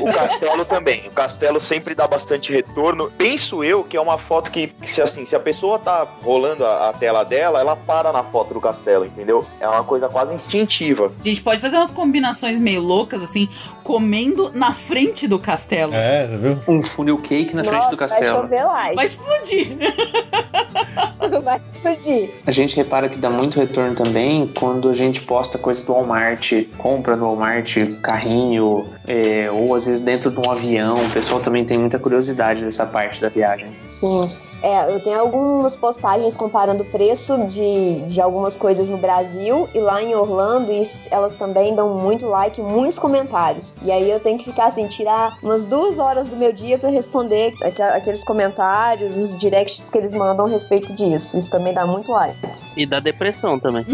O 0.00 0.12
castelo 0.12 0.64
também. 0.64 1.06
O 1.06 1.12
castelo 1.12 1.60
sempre 1.60 1.94
dá 1.94 2.08
bastante 2.08 2.52
retorno. 2.52 3.12
Penso 3.16 3.62
eu 3.62 3.84
que 3.84 3.96
é 3.96 4.00
uma 4.00 4.18
foto 4.18 4.50
que 4.50 4.68
se 4.82 5.02
assim, 5.02 5.24
se 5.24 5.36
a 5.36 5.40
pessoa 5.40 5.78
tá 5.78 6.06
rolando 6.22 6.64
a, 6.64 6.90
a 6.90 6.92
tela 6.92 7.24
dela, 7.24 7.60
ela 7.60 7.76
para 7.76 8.12
na 8.12 8.22
foto 8.22 8.54
do 8.54 8.60
castelo, 8.60 9.04
entendeu? 9.04 9.44
É 9.60 9.68
uma 9.68 9.84
coisa 9.84 10.08
quase 10.08 10.34
instintiva. 10.34 11.12
A 11.20 11.22
gente 11.22 11.42
pode 11.42 11.60
fazer 11.60 11.76
umas 11.76 11.90
combinações 11.90 12.58
meio 12.58 12.82
loucas, 12.82 13.22
assim, 13.22 13.48
comendo 13.82 14.50
na 14.54 14.72
frente 14.72 15.28
do 15.28 15.38
castelo. 15.38 15.92
É, 15.94 16.26
você 16.26 16.38
viu? 16.38 16.58
Um 16.66 16.82
funnel 16.82 17.18
cake 17.18 17.54
na 17.54 17.62
frente 17.62 17.78
Nossa, 17.78 17.90
do 17.90 17.96
castelo. 17.96 18.38
Vai 18.38 18.48
chover 18.48 18.64
like. 18.64 18.96
Vai 18.96 19.04
explodir. 19.04 19.76
vai 21.42 21.58
explodir. 21.58 22.30
A 22.46 22.50
gente 22.50 22.76
repara 22.76 23.08
que 23.08 23.18
dá 23.18 23.28
muito 23.28 23.58
retorno 23.58 23.94
também 23.94 24.46
quando 24.58 24.88
a 24.88 24.94
gente 24.94 25.22
posta 25.22 25.58
coisa 25.58 25.84
do 25.84 25.92
Walmart, 25.92 26.52
compra 26.78 27.16
no 27.16 27.26
Walmart, 27.26 27.76
carrinho, 28.02 28.86
é, 29.06 29.50
ou 29.50 29.74
às 29.74 29.86
vezes 29.86 30.00
dentro 30.00 30.30
de 30.30 30.38
um 30.40 30.50
avião. 30.50 30.94
O 30.94 31.10
pessoal 31.10 31.40
também 31.40 31.64
tem 31.64 31.78
muita 31.78 31.98
curiosidade 31.98 32.62
dessa 32.62 32.86
parte 32.86 33.20
da 33.20 33.28
viagem. 33.28 33.70
Sim. 33.86 34.28
É, 34.62 34.69
eu 34.90 35.00
tenho 35.00 35.20
algumas 35.20 35.76
postagens 35.76 36.36
comparando 36.36 36.82
o 36.82 36.86
preço 36.86 37.38
de, 37.46 38.00
de 38.02 38.20
algumas 38.20 38.56
coisas 38.56 38.88
no 38.88 38.96
Brasil 38.98 39.68
e 39.74 39.80
lá 39.80 40.02
em 40.02 40.14
Orlando, 40.14 40.72
e 40.72 40.82
elas 41.10 41.34
também 41.34 41.74
dão 41.74 41.94
muito 41.98 42.26
like, 42.26 42.60
muitos 42.60 42.98
comentários. 42.98 43.74
E 43.82 43.90
aí 43.90 44.10
eu 44.10 44.20
tenho 44.20 44.38
que 44.38 44.44
ficar 44.44 44.66
assim, 44.66 44.86
tirar 44.86 45.36
umas 45.42 45.66
duas 45.66 45.98
horas 45.98 46.28
do 46.28 46.36
meu 46.36 46.52
dia 46.52 46.78
para 46.78 46.88
responder 46.90 47.54
aqu- 47.62 47.82
aqueles 47.96 48.24
comentários, 48.24 49.16
os 49.16 49.36
directs 49.36 49.90
que 49.90 49.98
eles 49.98 50.12
mandam 50.14 50.46
a 50.46 50.48
respeito 50.48 50.92
disso. 50.94 51.36
Isso 51.38 51.50
também 51.50 51.72
dá 51.74 51.86
muito 51.86 52.12
like. 52.12 52.36
E 52.76 52.86
da 52.86 53.00
depressão 53.00 53.58
também. 53.58 53.84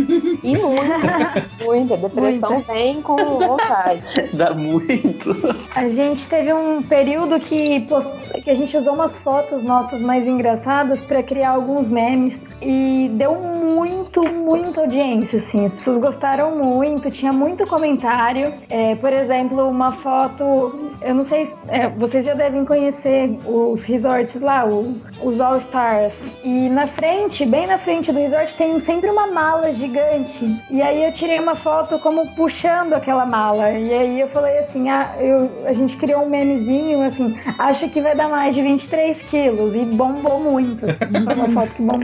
E 0.42 0.56
muita, 0.56 1.46
muita. 1.64 1.96
Depressão 1.96 2.50
Muita. 2.54 2.72
vem 2.72 3.02
com 3.02 3.16
vontade. 3.16 4.28
Dá 4.34 4.52
muito. 4.52 5.30
A 5.74 5.88
gente 5.88 6.26
teve 6.26 6.52
um 6.52 6.82
período 6.82 7.38
que, 7.40 7.80
post- 7.80 8.12
que 8.42 8.50
a 8.50 8.54
gente 8.54 8.76
usou 8.76 8.94
umas 8.94 9.16
fotos 9.16 9.62
nossas 9.62 10.00
mais 10.00 10.26
engraçadas 10.26 10.65
pra 11.06 11.22
criar 11.22 11.50
alguns 11.50 11.88
memes 11.88 12.44
e 12.60 13.08
deu 13.14 13.34
muito, 13.36 14.22
muita 14.22 14.80
audiência, 14.80 15.38
assim. 15.38 15.64
As 15.64 15.72
pessoas 15.72 15.98
gostaram 15.98 16.56
muito, 16.56 17.08
tinha 17.10 17.32
muito 17.32 17.64
comentário. 17.66 18.52
É, 18.68 18.96
por 18.96 19.12
exemplo, 19.12 19.68
uma 19.68 19.92
foto, 19.92 20.90
eu 21.00 21.14
não 21.14 21.22
sei, 21.22 21.44
se- 21.44 21.54
é, 21.68 21.88
vocês 21.88 22.24
já 22.24 22.34
devem 22.34 22.64
conhecer 22.64 23.36
os 23.46 23.84
resorts 23.84 24.40
lá, 24.40 24.66
o- 24.66 24.96
os 25.22 25.38
All 25.38 25.58
Stars. 25.58 26.36
E 26.42 26.68
na 26.68 26.86
frente, 26.88 27.46
bem 27.46 27.66
na 27.68 27.78
frente 27.78 28.10
do 28.10 28.18
resort, 28.18 28.56
tem 28.56 28.78
sempre 28.80 29.08
uma 29.08 29.28
mala 29.28 29.72
gigante. 29.72 30.44
E 30.70 30.82
aí 30.82 31.04
eu 31.04 31.12
tirei 31.12 31.38
uma 31.38 31.54
foto 31.54 31.96
como 32.00 32.26
puxando 32.34 32.92
aquela 32.94 33.24
mala. 33.24 33.70
E 33.70 33.92
aí 33.94 34.20
eu 34.20 34.26
falei 34.26 34.58
assim, 34.58 34.88
ah, 34.88 35.14
eu, 35.20 35.48
a 35.64 35.72
gente 35.72 35.96
criou 35.96 36.22
um 36.22 36.28
memezinho, 36.28 37.02
assim, 37.04 37.36
acho 37.58 37.88
que 37.88 38.00
vai 38.00 38.16
dar 38.16 38.28
mais 38.28 38.52
de 38.54 38.62
23 38.62 39.22
quilos. 39.22 39.74
E 39.76 39.84
bombou 39.84 40.40
muito. 40.40 40.55
Foi 40.64 41.34
uma 41.34 41.52
foto 41.52 41.74
que 41.74 41.82
bombou 41.82 42.00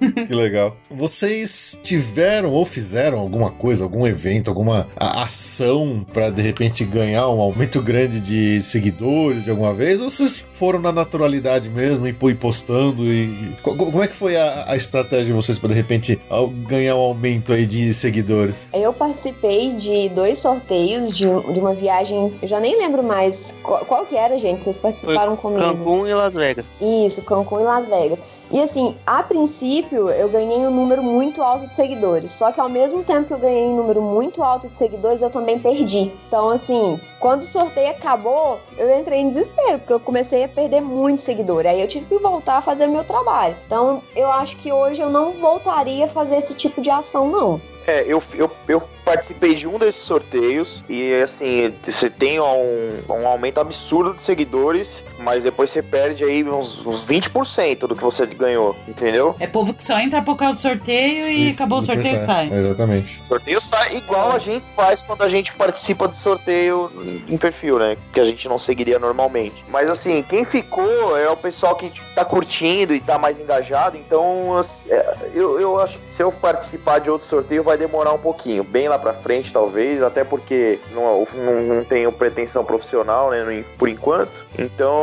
muito. 0.00 0.26
Que 0.26 0.34
legal. 0.34 0.76
Vocês 0.90 1.78
tiveram 1.82 2.50
ou 2.50 2.64
fizeram 2.64 3.18
alguma 3.18 3.50
coisa, 3.50 3.84
algum 3.84 4.06
evento, 4.06 4.48
alguma 4.48 4.86
ação 4.96 6.04
pra 6.12 6.30
de 6.30 6.42
repente 6.42 6.84
ganhar 6.84 7.28
um 7.28 7.40
aumento 7.40 7.80
grande 7.82 8.20
de 8.20 8.62
seguidores 8.62 9.44
de 9.44 9.50
alguma 9.50 9.72
vez? 9.74 10.00
Ou 10.00 10.10
vocês 10.10 10.44
foram 10.52 10.78
na 10.80 10.92
naturalidade 10.92 11.68
mesmo 11.68 12.06
e 12.06 12.12
postando? 12.34 13.04
E, 13.04 13.56
co- 13.62 13.74
como 13.76 14.02
é 14.02 14.08
que 14.08 14.14
foi 14.14 14.36
a, 14.36 14.64
a 14.68 14.76
estratégia 14.76 15.26
de 15.26 15.32
vocês 15.32 15.58
pra 15.58 15.68
de 15.68 15.74
repente 15.74 16.18
ganhar 16.66 16.96
um 16.96 17.00
aumento 17.00 17.52
aí 17.52 17.66
de 17.66 17.92
seguidores? 17.94 18.68
Eu 18.74 18.92
participei 18.92 19.74
de 19.74 20.08
dois 20.10 20.38
sorteios 20.38 21.16
de, 21.16 21.26
de 21.52 21.60
uma 21.60 21.74
viagem, 21.74 22.32
eu 22.40 22.48
já 22.48 22.60
nem 22.60 22.76
lembro 22.78 23.02
mais 23.02 23.54
qual, 23.62 23.84
qual 23.84 24.06
que 24.06 24.16
era, 24.16 24.38
gente. 24.38 24.64
Vocês 24.64 24.76
participaram 24.76 25.36
comigo. 25.36 25.60
Cancún 25.62 26.06
e 26.06 26.14
Las 26.14 26.34
Vegas. 26.34 26.64
Isso, 26.80 27.22
Cancún 27.22 27.60
e 27.60 27.64
Las 27.64 27.79
Vegas. 27.88 28.20
E 28.50 28.60
assim, 28.60 28.96
a 29.06 29.22
princípio 29.22 30.08
eu 30.10 30.28
ganhei 30.28 30.66
um 30.66 30.70
número 30.70 31.02
muito 31.02 31.42
alto 31.42 31.66
de 31.66 31.74
seguidores. 31.74 32.32
Só 32.32 32.52
que 32.52 32.60
ao 32.60 32.68
mesmo 32.68 33.02
tempo 33.02 33.28
que 33.28 33.34
eu 33.34 33.38
ganhei 33.38 33.68
um 33.68 33.76
número 33.76 34.02
muito 34.02 34.42
alto 34.42 34.68
de 34.68 34.74
seguidores, 34.74 35.22
eu 35.22 35.30
também 35.30 35.58
perdi. 35.58 36.12
Então, 36.26 36.50
assim, 36.50 37.00
quando 37.18 37.40
o 37.40 37.44
sorteio 37.44 37.90
acabou, 37.90 38.58
eu 38.76 38.98
entrei 38.98 39.20
em 39.20 39.28
desespero, 39.28 39.78
porque 39.78 39.92
eu 39.92 40.00
comecei 40.00 40.44
a 40.44 40.48
perder 40.48 40.80
muito 40.80 41.22
seguidor. 41.22 41.66
Aí 41.66 41.80
eu 41.80 41.88
tive 41.88 42.06
que 42.06 42.18
voltar 42.18 42.58
a 42.58 42.62
fazer 42.62 42.86
o 42.86 42.90
meu 42.90 43.04
trabalho. 43.04 43.56
Então, 43.66 44.02
eu 44.16 44.30
acho 44.30 44.56
que 44.56 44.72
hoje 44.72 45.00
eu 45.00 45.10
não 45.10 45.32
voltaria 45.32 46.04
a 46.06 46.08
fazer 46.08 46.36
esse 46.36 46.54
tipo 46.54 46.80
de 46.80 46.90
ação, 46.90 47.28
não. 47.28 47.60
É, 47.90 48.04
eu, 48.06 48.22
eu, 48.34 48.48
eu 48.68 48.80
participei 49.04 49.56
de 49.56 49.66
um 49.66 49.76
desses 49.76 50.02
sorteios 50.02 50.84
e 50.88 51.12
assim, 51.14 51.74
você 51.82 52.08
tem 52.08 52.38
um, 52.38 53.02
um 53.08 53.26
aumento 53.26 53.58
absurdo 53.58 54.14
de 54.14 54.22
seguidores, 54.22 55.02
mas 55.18 55.42
depois 55.42 55.70
você 55.70 55.82
perde 55.82 56.22
aí 56.22 56.44
uns, 56.44 56.86
uns 56.86 57.04
20% 57.04 57.88
do 57.88 57.96
que 57.96 58.04
você 58.04 58.24
ganhou, 58.26 58.76
entendeu? 58.86 59.34
É 59.40 59.48
povo 59.48 59.74
que 59.74 59.82
só 59.82 59.98
entra 59.98 60.22
por 60.22 60.36
causa 60.36 60.58
do 60.58 60.62
sorteio 60.62 61.28
e 61.28 61.48
Isso, 61.48 61.56
acabou 61.60 61.78
o 61.78 61.82
sorteio 61.82 62.14
e 62.14 62.18
sai. 62.18 62.50
Exatamente. 62.52 63.18
Sorteio 63.26 63.60
sai 63.60 63.96
igual 63.96 64.30
a 64.30 64.38
gente 64.38 64.64
faz 64.76 65.02
quando 65.02 65.22
a 65.22 65.28
gente 65.28 65.52
participa 65.54 66.06
do 66.06 66.14
sorteio 66.14 66.92
em 67.28 67.36
perfil, 67.36 67.80
né? 67.80 67.96
Que 68.12 68.20
a 68.20 68.24
gente 68.24 68.48
não 68.48 68.58
seguiria 68.58 69.00
normalmente. 69.00 69.64
Mas 69.68 69.90
assim, 69.90 70.22
quem 70.22 70.44
ficou 70.44 71.18
é 71.18 71.28
o 71.28 71.36
pessoal 71.36 71.74
que 71.74 71.92
tá 72.14 72.24
curtindo 72.24 72.94
e 72.94 73.00
tá 73.00 73.18
mais 73.18 73.40
engajado. 73.40 73.96
Então, 73.96 74.56
assim, 74.56 74.88
é, 74.90 75.16
eu, 75.34 75.60
eu 75.60 75.80
acho 75.80 75.98
que 75.98 76.08
se 76.08 76.22
eu 76.22 76.30
participar 76.30 77.00
de 77.00 77.10
outro 77.10 77.26
sorteio 77.26 77.64
vai 77.64 77.76
demorar 77.80 78.12
um 78.12 78.18
pouquinho. 78.18 78.62
Bem 78.62 78.88
lá 78.88 78.98
pra 78.98 79.14
frente, 79.14 79.52
talvez. 79.52 80.02
Até 80.02 80.22
porque 80.22 80.78
não, 80.92 81.26
não, 81.34 81.62
não 81.62 81.84
tenho 81.84 82.12
pretensão 82.12 82.64
profissional, 82.64 83.30
né? 83.30 83.64
Por 83.78 83.88
enquanto. 83.88 84.46
Então, 84.58 84.94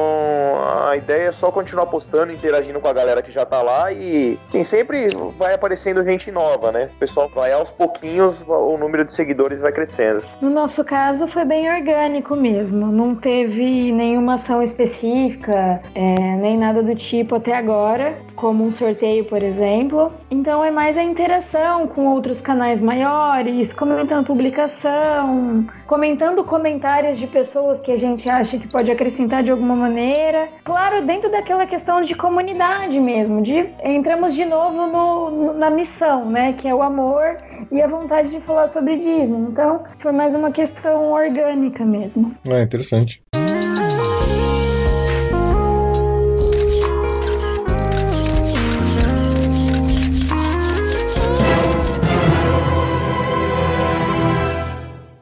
a 0.87 0.95
ideia 0.95 1.29
é 1.29 1.31
só 1.31 1.51
continuar 1.51 1.87
postando, 1.87 2.31
interagindo 2.31 2.79
com 2.79 2.87
a 2.87 2.93
galera 2.93 3.21
que 3.21 3.31
já 3.31 3.45
tá 3.45 3.61
lá. 3.61 3.91
E 3.91 4.39
tem 4.51 4.63
sempre 4.63 5.09
vai 5.37 5.53
aparecendo 5.53 6.03
gente 6.03 6.31
nova, 6.31 6.71
né? 6.71 6.89
O 6.95 6.99
pessoal 6.99 7.29
vai 7.33 7.51
aos 7.51 7.71
pouquinhos, 7.71 8.43
o 8.47 8.77
número 8.77 9.03
de 9.03 9.11
seguidores 9.11 9.61
vai 9.61 9.71
crescendo. 9.71 10.23
No 10.41 10.49
nosso 10.49 10.83
caso, 10.83 11.27
foi 11.27 11.43
bem 11.43 11.69
orgânico 11.69 12.35
mesmo. 12.35 12.87
Não 12.87 13.15
teve 13.15 13.91
nenhuma 13.91 14.35
ação 14.35 14.61
específica, 14.61 15.81
é, 15.95 16.35
nem 16.35 16.57
nada 16.57 16.83
do 16.83 16.95
tipo 16.95 17.35
até 17.35 17.55
agora, 17.55 18.15
como 18.35 18.63
um 18.63 18.71
sorteio, 18.71 19.25
por 19.25 19.41
exemplo. 19.41 20.11
Então 20.29 20.63
é 20.63 20.69
mais 20.69 20.97
a 20.97 21.03
interação 21.03 21.87
com 21.87 22.07
outros 22.07 22.39
canais 22.41 22.66
maiores, 22.81 23.71
comentando 23.73 24.25
publicação, 24.25 25.65
comentando 25.85 26.43
comentários 26.43 27.17
de 27.17 27.27
pessoas 27.27 27.79
que 27.81 27.91
a 27.91 27.97
gente 27.97 28.29
acha 28.29 28.57
que 28.57 28.67
pode 28.67 28.91
acrescentar 28.91 29.43
de 29.43 29.51
alguma 29.51 29.75
maneira. 29.75 30.47
Claro, 30.63 31.05
dentro 31.05 31.31
daquela 31.31 31.65
questão 31.65 32.01
de 32.01 32.13
comunidade 32.15 32.99
mesmo, 32.99 33.41
de 33.41 33.65
entramos 33.83 34.33
de 34.33 34.45
novo 34.45 34.87
no- 34.87 35.53
na 35.53 35.69
missão, 35.69 36.25
né? 36.25 36.53
Que 36.53 36.67
é 36.67 36.75
o 36.75 36.81
amor 36.81 37.37
e 37.71 37.81
a 37.81 37.87
vontade 37.87 38.29
de 38.31 38.39
falar 38.41 38.67
sobre 38.67 38.97
Disney. 38.97 39.47
Então, 39.49 39.83
foi 39.99 40.11
mais 40.11 40.35
uma 40.35 40.51
questão 40.51 41.11
orgânica 41.11 41.83
mesmo. 41.85 42.35
É 42.47 42.61
interessante. 42.61 43.21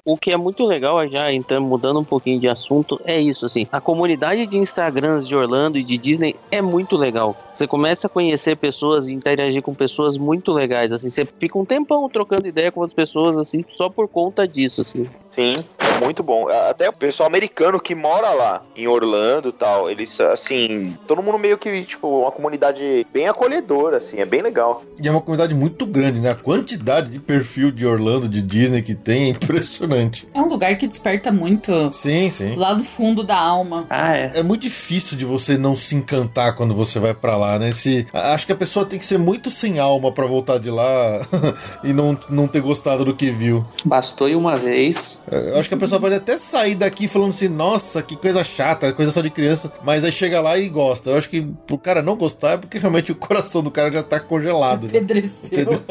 O 0.07 0.15
que 0.15 0.29
é 0.29 0.37
muito 0.37 0.63
legal, 0.67 1.07
já 1.09 1.33
então, 1.33 1.59
mudando 1.59 1.99
um 1.99 2.03
pouquinho 2.03 2.39
de 2.39 2.47
assunto, 2.47 3.01
é 3.05 3.19
isso, 3.19 3.43
assim. 3.43 3.65
A 3.71 3.81
comunidade 3.81 4.45
de 4.45 4.59
Instagrams 4.59 5.27
de 5.27 5.35
Orlando 5.35 5.79
e 5.79 5.83
de 5.83 5.97
Disney 5.97 6.35
é 6.51 6.61
muito 6.61 6.95
legal. 6.95 7.35
Você 7.51 7.65
começa 7.65 8.05
a 8.05 8.09
conhecer 8.09 8.55
pessoas 8.55 9.07
e 9.07 9.15
interagir 9.15 9.63
com 9.63 9.73
pessoas 9.73 10.15
muito 10.15 10.53
legais, 10.53 10.91
assim. 10.91 11.09
Você 11.09 11.27
fica 11.39 11.57
um 11.57 11.65
tempão 11.65 12.07
trocando 12.07 12.47
ideia 12.47 12.71
com 12.71 12.83
as 12.83 12.93
pessoas, 12.93 13.35
assim, 13.35 13.65
só 13.67 13.89
por 13.89 14.07
conta 14.07 14.47
disso, 14.47 14.81
assim. 14.81 15.09
Sim, 15.31 15.63
é 15.79 16.05
muito 16.05 16.21
bom. 16.21 16.49
Até 16.49 16.87
o 16.87 16.93
pessoal 16.93 17.25
americano 17.25 17.79
que 17.79 17.95
mora 17.95 18.29
lá, 18.29 18.63
em 18.75 18.87
Orlando 18.87 19.49
e 19.49 19.53
tal, 19.53 19.89
eles, 19.89 20.21
assim, 20.21 20.95
todo 21.07 21.23
mundo 21.23 21.39
meio 21.39 21.57
que, 21.57 21.83
tipo, 21.83 22.07
uma 22.21 22.31
comunidade 22.31 23.07
bem 23.11 23.27
acolhedora, 23.27 23.97
assim, 23.97 24.19
é 24.19 24.25
bem 24.25 24.43
legal. 24.43 24.83
E 25.01 25.07
é 25.07 25.11
uma 25.11 25.19
comunidade 25.19 25.55
muito 25.55 25.87
grande, 25.87 26.19
né? 26.19 26.29
A 26.29 26.35
quantidade 26.35 27.09
de 27.09 27.17
perfil 27.17 27.71
de 27.71 27.87
Orlando, 27.87 28.29
de 28.29 28.43
Disney 28.43 28.83
que 28.83 28.93
tem 28.93 29.23
é 29.23 29.29
impressionante. 29.29 29.94
É 30.33 30.39
um 30.39 30.47
lugar 30.47 30.77
que 30.77 30.87
desperta 30.87 31.31
muito 31.31 31.91
Sim, 31.93 32.29
sim. 32.29 32.55
lá 32.55 32.73
do 32.73 32.83
fundo 32.83 33.23
da 33.23 33.37
alma. 33.37 33.85
Ah, 33.89 34.15
é. 34.15 34.31
É 34.35 34.43
muito 34.43 34.61
difícil 34.63 35.17
de 35.17 35.25
você 35.25 35.57
não 35.57 35.75
se 35.75 35.95
encantar 35.95 36.55
quando 36.55 36.73
você 36.75 36.99
vai 36.99 37.13
pra 37.13 37.35
lá, 37.37 37.57
né? 37.59 37.71
Se, 37.71 38.07
acho 38.13 38.45
que 38.45 38.51
a 38.51 38.55
pessoa 38.55 38.85
tem 38.85 38.99
que 38.99 39.05
ser 39.05 39.17
muito 39.17 39.49
sem 39.49 39.79
alma 39.79 40.11
pra 40.11 40.25
voltar 40.25 40.57
de 40.59 40.69
lá 40.69 41.25
e 41.83 41.93
não, 41.93 42.17
não 42.29 42.47
ter 42.47 42.61
gostado 42.61 43.05
do 43.05 43.15
que 43.15 43.29
viu. 43.31 43.65
Bastou 43.83 44.27
ir 44.29 44.35
uma 44.35 44.55
vez. 44.55 45.23
Eu 45.31 45.59
acho 45.59 45.69
que 45.69 45.75
a 45.75 45.77
pessoa 45.77 45.99
pode 45.99 46.15
até 46.15 46.37
sair 46.37 46.75
daqui 46.75 47.07
falando 47.07 47.29
assim, 47.29 47.47
nossa, 47.47 48.01
que 48.01 48.15
coisa 48.15 48.43
chata, 48.43 48.91
coisa 48.93 49.11
só 49.11 49.21
de 49.21 49.29
criança, 49.29 49.71
mas 49.83 50.03
aí 50.03 50.11
chega 50.11 50.41
lá 50.41 50.57
e 50.57 50.67
gosta. 50.69 51.09
Eu 51.11 51.17
acho 51.17 51.29
que 51.29 51.41
pro 51.65 51.77
cara 51.77 52.01
não 52.01 52.15
gostar 52.15 52.51
é 52.53 52.57
porque 52.57 52.77
realmente 52.77 53.11
o 53.11 53.15
coração 53.15 53.61
do 53.63 53.71
cara 53.71 53.91
já 53.91 54.03
tá 54.03 54.19
congelado. 54.19 54.83
né? 54.85 54.89
Pedreceu. 54.91 55.65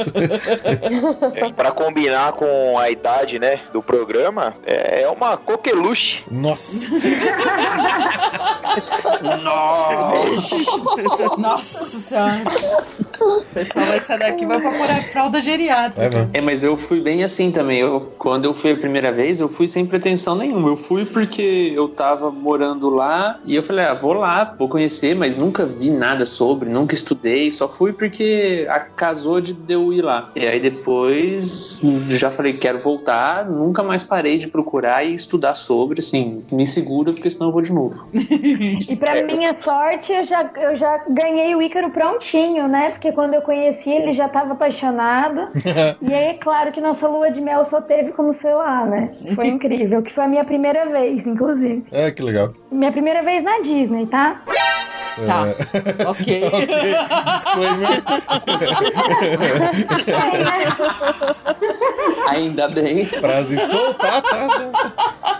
É, 1.34 1.52
pra 1.52 1.72
combinar 1.72 2.32
com 2.32 2.78
a 2.78 2.90
idade, 2.90 3.38
né, 3.38 3.60
do 3.72 3.82
programa, 3.96 4.54
é 4.66 4.94
é 5.04 5.08
uma 5.08 5.36
coqueluche. 5.36 6.24
Nossa, 6.30 6.86
Nossa 11.38 12.00
senhora. 12.00 12.42
O 13.20 13.44
pessoal 13.54 13.86
vai 13.86 14.00
sair 14.00 14.18
daqui 14.18 14.44
e 14.44 14.46
vai 14.46 14.60
procurar 14.60 15.02
fralda 15.02 15.40
geriátrica. 15.40 16.30
É. 16.32 16.38
É, 16.38 16.40
mas 16.40 16.64
eu 16.64 16.76
fui 16.76 17.00
bem 17.00 17.22
assim 17.22 17.50
também. 17.50 17.80
Eu, 17.80 18.00
quando 18.18 18.46
eu 18.46 18.54
fui 18.54 18.72
a 18.72 18.76
primeira 18.76 19.12
vez, 19.12 19.40
eu 19.40 19.48
fui 19.48 19.68
sem 19.68 19.86
pretensão 19.86 20.34
nenhuma. 20.34 20.70
Eu 20.70 20.76
fui 20.76 21.04
porque 21.04 21.72
eu 21.74 21.88
tava 21.88 22.30
morando 22.30 22.90
lá 22.90 23.38
e 23.44 23.54
eu 23.54 23.62
falei, 23.62 23.84
ah, 23.84 23.94
vou 23.94 24.14
lá, 24.14 24.54
vou 24.58 24.68
conhecer, 24.68 25.14
mas 25.14 25.36
nunca 25.36 25.64
vi 25.64 25.90
nada 25.90 26.26
sobre, 26.26 26.68
nunca 26.68 26.94
estudei, 26.94 27.52
só 27.52 27.68
fui 27.68 27.92
porque 27.92 28.66
casou 28.96 29.40
de 29.40 29.54
de 29.54 29.74
eu 29.74 29.92
ir 29.92 30.02
lá. 30.02 30.30
E 30.34 30.46
aí 30.46 30.60
depois 30.60 31.80
já 32.08 32.30
falei, 32.30 32.52
quero 32.54 32.78
voltar, 32.78 33.48
nunca 33.48 33.82
mais 33.84 34.02
parei 34.02 34.36
de 34.36 34.48
procurar 34.48 35.04
e 35.04 35.14
estudar 35.14 35.54
sobre, 35.54 36.00
assim, 36.00 36.44
me 36.50 36.66
segura, 36.66 37.12
porque 37.12 37.30
senão 37.30 37.48
eu 37.48 37.52
vou 37.52 37.62
de 37.62 37.72
novo. 37.72 38.06
E 38.88 38.96
pra 38.96 39.22
minha 39.22 39.54
sorte, 39.54 40.12
eu 40.12 40.24
já, 40.24 40.50
eu 40.56 40.74
já 40.74 40.98
ganhei 41.08 41.54
o 41.54 41.62
Ícaro 41.62 41.90
prontinho, 41.90 42.68
né? 42.68 42.90
Porque 42.90 43.12
quando 43.12 43.34
eu 43.34 43.42
conheci, 43.42 43.90
ele 43.90 44.12
já 44.12 44.28
tava 44.28 44.52
apaixonado. 44.52 45.48
e 46.02 46.12
aí, 46.12 46.24
é 46.26 46.34
claro 46.34 46.72
que 46.72 46.80
nossa 46.80 47.08
lua 47.08 47.30
de 47.30 47.40
mel 47.40 47.64
só 47.64 47.80
teve 47.80 48.12
como 48.12 48.32
celular, 48.32 48.86
né? 48.86 49.10
Foi 49.34 49.46
incrível, 49.46 50.02
que 50.02 50.12
foi 50.12 50.24
a 50.24 50.28
minha 50.28 50.44
primeira 50.44 50.86
vez, 50.86 51.26
inclusive. 51.26 51.84
É, 51.90 52.10
que 52.10 52.22
legal. 52.22 52.52
Minha 52.70 52.92
primeira 52.92 53.22
vez 53.22 53.42
na 53.42 53.60
Disney, 53.60 54.06
tá? 54.06 54.42
Tá. 55.26 55.46
É. 55.48 55.54
Ok. 56.04 56.42
ok, 56.44 56.66
disclaimer. 57.24 58.02
Ainda 62.28 62.68
bem. 62.68 63.04
Frase 63.04 63.58
solta, 63.74 64.22
tá, 64.22 64.48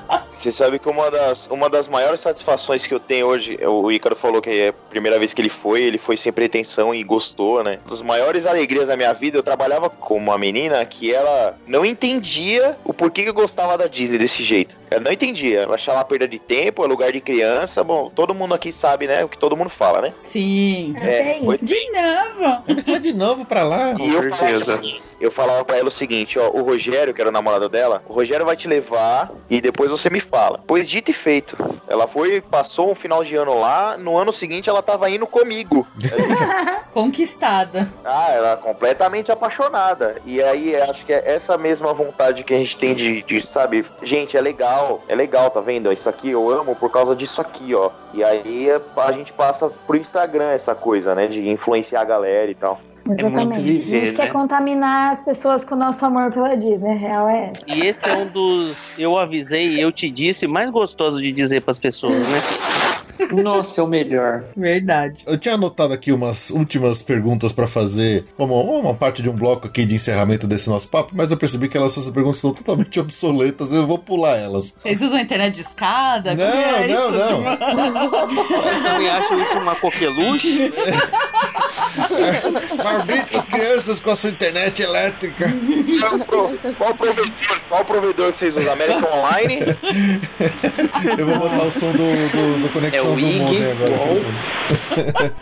tá. 0.08 0.23
Você 0.34 0.50
sabe 0.52 0.78
que 0.78 0.88
uma 0.88 1.10
das, 1.10 1.46
uma 1.46 1.70
das 1.70 1.86
maiores 1.88 2.20
satisfações 2.20 2.86
que 2.86 2.92
eu 2.94 3.00
tenho 3.00 3.26
hoje, 3.28 3.58
o 3.66 3.90
Ícaro 3.90 4.16
falou 4.16 4.42
que 4.42 4.50
é 4.50 4.68
a 4.68 4.72
primeira 4.72 5.18
vez 5.18 5.32
que 5.32 5.40
ele 5.40 5.48
foi, 5.48 5.82
ele 5.82 5.96
foi 5.98 6.16
sem 6.16 6.32
pretensão 6.32 6.94
e 6.94 7.02
gostou, 7.04 7.62
né? 7.62 7.78
Uma 7.84 7.90
das 7.90 8.02
maiores 8.02 8.44
alegrias 8.46 8.88
da 8.88 8.96
minha 8.96 9.12
vida, 9.12 9.38
eu 9.38 9.42
trabalhava 9.42 9.88
com 9.88 10.16
uma 10.16 10.36
menina 10.36 10.84
que 10.84 11.14
ela 11.14 11.56
não 11.66 11.84
entendia 11.84 12.76
o 12.84 12.92
porquê 12.92 13.22
que 13.22 13.28
eu 13.30 13.34
gostava 13.34 13.78
da 13.78 13.86
Disney 13.86 14.18
desse 14.18 14.42
jeito. 14.42 14.76
Ela 14.90 15.00
não 15.02 15.12
entendia, 15.12 15.60
ela 15.60 15.74
achava 15.76 15.98
uma 15.98 16.04
perda 16.04 16.26
de 16.28 16.38
tempo, 16.38 16.84
é 16.84 16.86
lugar 16.88 17.12
de 17.12 17.20
criança. 17.20 17.82
Bom, 17.84 18.10
todo 18.14 18.34
mundo 18.34 18.54
aqui 18.54 18.72
sabe, 18.72 19.06
né? 19.06 19.24
O 19.24 19.28
que 19.28 19.38
todo 19.38 19.56
mundo 19.56 19.70
fala, 19.70 20.00
né? 20.00 20.12
Sim. 20.18 20.94
É, 21.00 21.38
foi- 21.44 21.58
De 21.58 21.90
novo. 21.92 22.62
Você 22.74 22.90
vai 22.92 23.00
de 23.00 23.12
novo 23.12 23.44
pra 23.44 23.62
lá? 23.64 23.94
E 23.98 24.08
eu 24.14 24.22
falava, 24.30 24.56
assim, 24.56 25.00
eu 25.20 25.30
falava 25.30 25.64
pra 25.64 25.76
ela 25.78 25.88
o 25.88 25.90
seguinte, 25.90 26.38
ó, 26.38 26.48
o 26.50 26.62
Rogério, 26.62 27.12
que 27.14 27.20
era 27.20 27.30
o 27.30 27.32
namorado 27.32 27.68
dela, 27.68 28.02
o 28.08 28.12
Rogério 28.12 28.44
vai 28.44 28.56
te 28.56 28.68
levar 28.68 29.30
e 29.48 29.60
depois 29.60 29.90
você 29.90 30.10
me 30.10 30.20
fala. 30.24 30.60
Pois 30.66 30.88
dito 30.88 31.10
e 31.10 31.14
feito. 31.14 31.56
Ela 31.86 32.06
foi, 32.06 32.40
passou 32.40 32.90
um 32.90 32.94
final 32.94 33.22
de 33.22 33.36
ano 33.36 33.58
lá, 33.58 33.96
no 33.96 34.16
ano 34.16 34.32
seguinte 34.32 34.68
ela 34.68 34.82
tava 34.82 35.10
indo 35.10 35.26
comigo. 35.26 35.86
Conquistada. 36.92 37.88
ah, 38.04 38.30
ela 38.30 38.56
completamente 38.56 39.30
apaixonada. 39.30 40.16
E 40.24 40.42
aí 40.42 40.76
acho 40.76 41.04
que 41.04 41.12
é 41.12 41.34
essa 41.34 41.58
mesma 41.58 41.92
vontade 41.92 42.44
que 42.44 42.54
a 42.54 42.58
gente 42.58 42.76
tem 42.76 42.94
de, 42.94 43.22
de, 43.22 43.46
sabe, 43.46 43.84
gente, 44.02 44.36
é 44.36 44.40
legal, 44.40 45.02
é 45.08 45.14
legal, 45.14 45.50
tá 45.50 45.60
vendo? 45.60 45.92
Isso 45.92 46.08
aqui 46.08 46.30
eu 46.30 46.48
amo 46.48 46.76
por 46.76 46.90
causa 46.90 47.14
disso 47.14 47.40
aqui, 47.40 47.74
ó. 47.74 47.90
E 48.12 48.22
aí 48.22 48.68
a 48.96 49.12
gente 49.12 49.32
passa 49.32 49.68
pro 49.68 49.96
Instagram 49.96 50.50
essa 50.50 50.74
coisa, 50.74 51.14
né, 51.14 51.26
de 51.26 51.48
influenciar 51.48 52.00
a 52.00 52.04
galera 52.04 52.50
e 52.50 52.54
tal. 52.54 52.80
Exatamente. 53.08 53.60
viver, 53.60 54.02
a 54.02 54.06
gente 54.06 54.16
né? 54.16 54.24
quer 54.24 54.32
contaminar 54.32 55.12
as 55.12 55.22
pessoas 55.22 55.64
com 55.64 55.74
o 55.74 55.78
nosso 55.78 56.04
amor 56.04 56.32
pela 56.32 56.56
Disney. 56.56 56.92
A 56.92 56.96
real 56.96 57.28
é 57.28 57.50
essa. 57.50 57.64
E 57.66 57.86
esse 57.86 58.08
é 58.08 58.16
um 58.16 58.28
dos, 58.28 58.92
eu 58.98 59.18
avisei, 59.18 59.82
eu 59.82 59.92
te 59.92 60.08
disse, 60.08 60.46
mais 60.46 60.70
gostoso 60.70 61.20
de 61.20 61.30
dizer 61.32 61.60
pras 61.60 61.78
pessoas, 61.78 62.18
né? 62.28 62.40
Nossa, 63.30 63.80
é 63.80 63.84
o 63.84 63.86
melhor. 63.86 64.44
Verdade. 64.56 65.22
Eu 65.26 65.38
tinha 65.38 65.54
anotado 65.54 65.92
aqui 65.92 66.12
umas 66.12 66.50
últimas 66.50 67.02
perguntas 67.02 67.52
pra 67.52 67.66
fazer, 67.66 68.24
como 68.36 68.60
uma 68.60 68.94
parte 68.94 69.22
de 69.22 69.30
um 69.30 69.32
bloco 69.32 69.66
aqui 69.66 69.84
de 69.84 69.94
encerramento 69.94 70.46
desse 70.46 70.68
nosso 70.68 70.88
papo, 70.88 71.12
mas 71.14 71.30
eu 71.30 71.36
percebi 71.36 71.68
que 71.68 71.76
elas, 71.76 71.92
essas 71.92 72.10
perguntas 72.10 72.40
são 72.40 72.52
totalmente 72.52 72.98
obsoletas, 73.00 73.72
eu 73.72 73.86
vou 73.86 73.98
pular 73.98 74.36
elas. 74.36 74.76
Vocês 74.82 75.02
usam 75.02 75.18
a 75.18 75.22
internet 75.22 75.54
de 75.54 75.60
escada? 75.60 76.34
Não, 76.34 76.44
é 76.44 76.88
não, 76.88 77.10
isso? 77.10 77.18
não. 77.18 78.36
Vocês 78.46 78.82
também 78.82 79.08
acham 79.08 79.38
isso 79.38 79.58
uma 79.58 79.76
coqueluche? 79.76 80.72
Malditas 82.82 83.44
crianças 83.44 84.00
com 84.00 84.10
a 84.10 84.16
sua 84.16 84.30
internet 84.30 84.82
elétrica. 84.82 85.46
Qual 86.76 86.94
provedor, 86.94 87.60
qual 87.68 87.84
provedor 87.84 88.32
que 88.32 88.38
vocês 88.38 88.56
usam? 88.56 88.72
American 88.72 89.12
Online? 89.12 89.60
Eu 91.18 91.26
vou 91.26 91.38
botar 91.38 91.62
o 91.62 91.72
som 91.72 91.92
do, 91.92 92.30
do, 92.30 92.58
do 92.60 92.66
É 92.66 92.70
Conexão 92.70 93.12
o 93.12 93.16
do 93.16 93.26
Mundo 93.26 93.56
agora. 93.70 95.34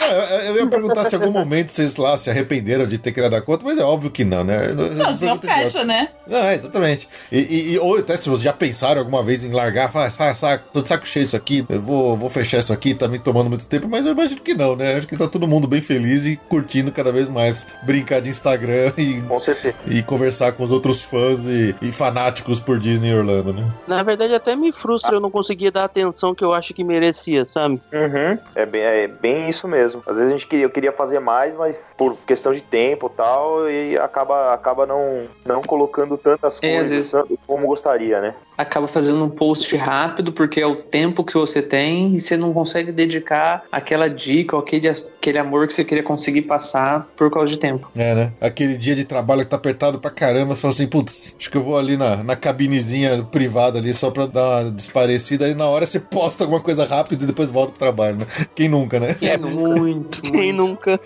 Não, 0.00 0.06
eu, 0.08 0.40
eu 0.40 0.56
ia 0.56 0.66
perguntar 0.66 1.04
se 1.04 1.14
em 1.16 1.18
algum 1.20 1.30
momento 1.38 1.68
vocês 1.70 1.96
lá 1.96 2.16
se 2.16 2.30
arrependeram 2.30 2.86
de 2.86 2.98
ter 2.98 3.12
criado 3.12 3.34
a 3.34 3.40
conta, 3.42 3.64
mas 3.64 3.78
é 3.78 3.82
óbvio 3.84 4.10
que 4.10 4.24
não, 4.24 4.42
né? 4.42 4.68
Não, 4.72 5.14
senão 5.14 5.38
fecha, 5.38 5.84
né? 5.84 6.08
Não, 6.26 6.38
é, 6.38 6.54
exatamente. 6.54 7.08
E, 7.30 7.38
e- 7.38 7.72
e- 7.74 7.78
ou 7.78 7.98
até 7.98 8.16
se 8.16 8.28
vocês 8.28 8.42
já 8.44 8.52
pensaram 8.52 9.00
alguma 9.00 9.22
vez 9.22 9.44
em 9.44 9.52
largar, 9.52 9.90
falar, 9.92 10.06
ah, 10.06 10.34
saco, 10.34 10.64
tô 10.72 10.82
de 10.82 10.88
saco 10.88 11.06
cheio 11.06 11.24
disso 11.24 11.36
aqui, 11.36 11.64
eu 11.68 11.80
vou, 11.80 12.16
vou 12.16 12.28
fechar 12.28 12.58
isso 12.58 12.72
aqui, 12.72 12.94
tá 12.94 13.06
me 13.08 13.18
tomando 13.18 13.48
muito 13.50 13.66
tempo, 13.66 13.88
mas 13.88 14.06
eu 14.06 14.12
imagino 14.12 14.40
que 14.40 14.54
não, 14.54 14.74
né? 14.76 14.94
Acho 14.96 15.06
que 15.06 15.16
tá 15.16 15.28
todo 15.28 15.46
mundo 15.46 15.66
bem 15.68 15.80
feliz 15.80 16.24
e 16.26 16.36
curtindo 16.48 16.90
cada 16.92 17.12
vez 17.12 17.28
mais 17.28 17.66
brincar 17.82 18.20
de 18.20 18.30
Instagram 18.30 18.92
e, 18.96 19.20
Com 19.22 19.38
e 19.86 20.02
conversar 20.02 20.52
com 20.52 20.64
os 20.64 20.70
outros 20.72 21.02
fãs 21.02 21.46
e, 21.46 21.74
e 21.82 21.92
fanáticos 21.92 22.60
por 22.60 22.78
Disney 22.78 23.12
Orlando, 23.14 23.52
né? 23.52 23.66
Na 23.86 24.02
verdade, 24.02 24.34
até 24.34 24.54
me 24.56 24.72
frustra 24.72 25.16
eu 25.16 25.20
não 25.20 25.30
conseguir 25.30 25.70
dar 25.70 25.82
a 25.82 25.84
atenção 25.84 26.34
que 26.34 26.44
eu 26.44 26.52
acho 26.54 26.72
que 26.72 26.84
merecia, 26.84 27.44
sabe? 27.44 27.80
Uhum. 27.92 28.38
É, 28.54 28.64
bem, 28.64 28.82
é 28.82 29.08
bem 29.08 29.48
isso 29.48 29.66
mesmo. 29.66 29.89
Às 30.06 30.16
vezes 30.16 30.32
a 30.32 30.36
gente 30.36 30.46
queria, 30.46 30.64
eu 30.64 30.70
queria 30.70 30.92
fazer 30.92 31.18
mais, 31.20 31.54
mas 31.54 31.90
por 31.96 32.16
questão 32.26 32.52
de 32.52 32.60
tempo 32.60 33.10
e 33.12 33.16
tal, 33.16 33.70
e 33.70 33.98
acaba, 33.98 34.54
acaba 34.54 34.86
não, 34.86 35.24
não 35.44 35.60
colocando 35.60 36.16
tantas 36.16 36.58
É, 36.62 36.76
coisas 36.76 36.90
vezes- 37.12 37.38
como 37.46 37.66
gostaria, 37.66 38.20
né? 38.20 38.34
Acaba 38.56 38.86
fazendo 38.86 39.24
um 39.24 39.30
post 39.30 39.74
rápido, 39.76 40.32
porque 40.32 40.60
é 40.60 40.66
o 40.66 40.76
tempo 40.76 41.24
que 41.24 41.34
você 41.34 41.62
tem 41.62 42.14
e 42.14 42.20
você 42.20 42.36
não 42.36 42.52
consegue 42.52 42.92
dedicar 42.92 43.64
aquela 43.72 44.08
dica 44.08 44.54
ou 44.54 44.62
aquele, 44.62 44.88
aquele 44.88 45.38
amor 45.38 45.66
que 45.66 45.72
você 45.72 45.84
queria 45.84 46.02
conseguir 46.02 46.42
passar 46.42 47.06
por 47.16 47.30
causa 47.30 47.50
de 47.52 47.58
tempo. 47.58 47.88
É, 47.96 48.14
né? 48.14 48.32
Aquele 48.40 48.76
dia 48.76 48.94
de 48.94 49.04
trabalho 49.04 49.42
que 49.42 49.48
tá 49.48 49.56
apertado 49.56 49.98
pra 49.98 50.10
caramba, 50.10 50.54
você 50.54 50.60
fala 50.60 50.74
assim, 50.74 50.86
putz, 50.86 51.34
acho 51.38 51.50
que 51.50 51.56
eu 51.56 51.62
vou 51.62 51.78
ali 51.78 51.96
na, 51.96 52.22
na 52.22 52.36
cabinezinha 52.36 53.22
privada 53.30 53.78
ali 53.78 53.94
só 53.94 54.10
pra 54.10 54.26
dar 54.26 54.62
uma 54.64 54.70
desparecida, 54.70 55.46
aí 55.46 55.54
na 55.54 55.66
hora 55.66 55.86
você 55.86 55.98
posta 55.98 56.44
alguma 56.44 56.60
coisa 56.60 56.84
rápida 56.84 57.24
e 57.24 57.26
depois 57.26 57.50
volta 57.50 57.70
pro 57.72 57.78
trabalho, 57.78 58.18
né? 58.18 58.26
Quem 58.54 58.68
nunca, 58.68 59.00
né? 59.00 59.16
É 59.22 59.36
muito, 59.80 60.22
Quem 60.30 60.52
muito, 60.52 60.66
nunca? 60.66 61.00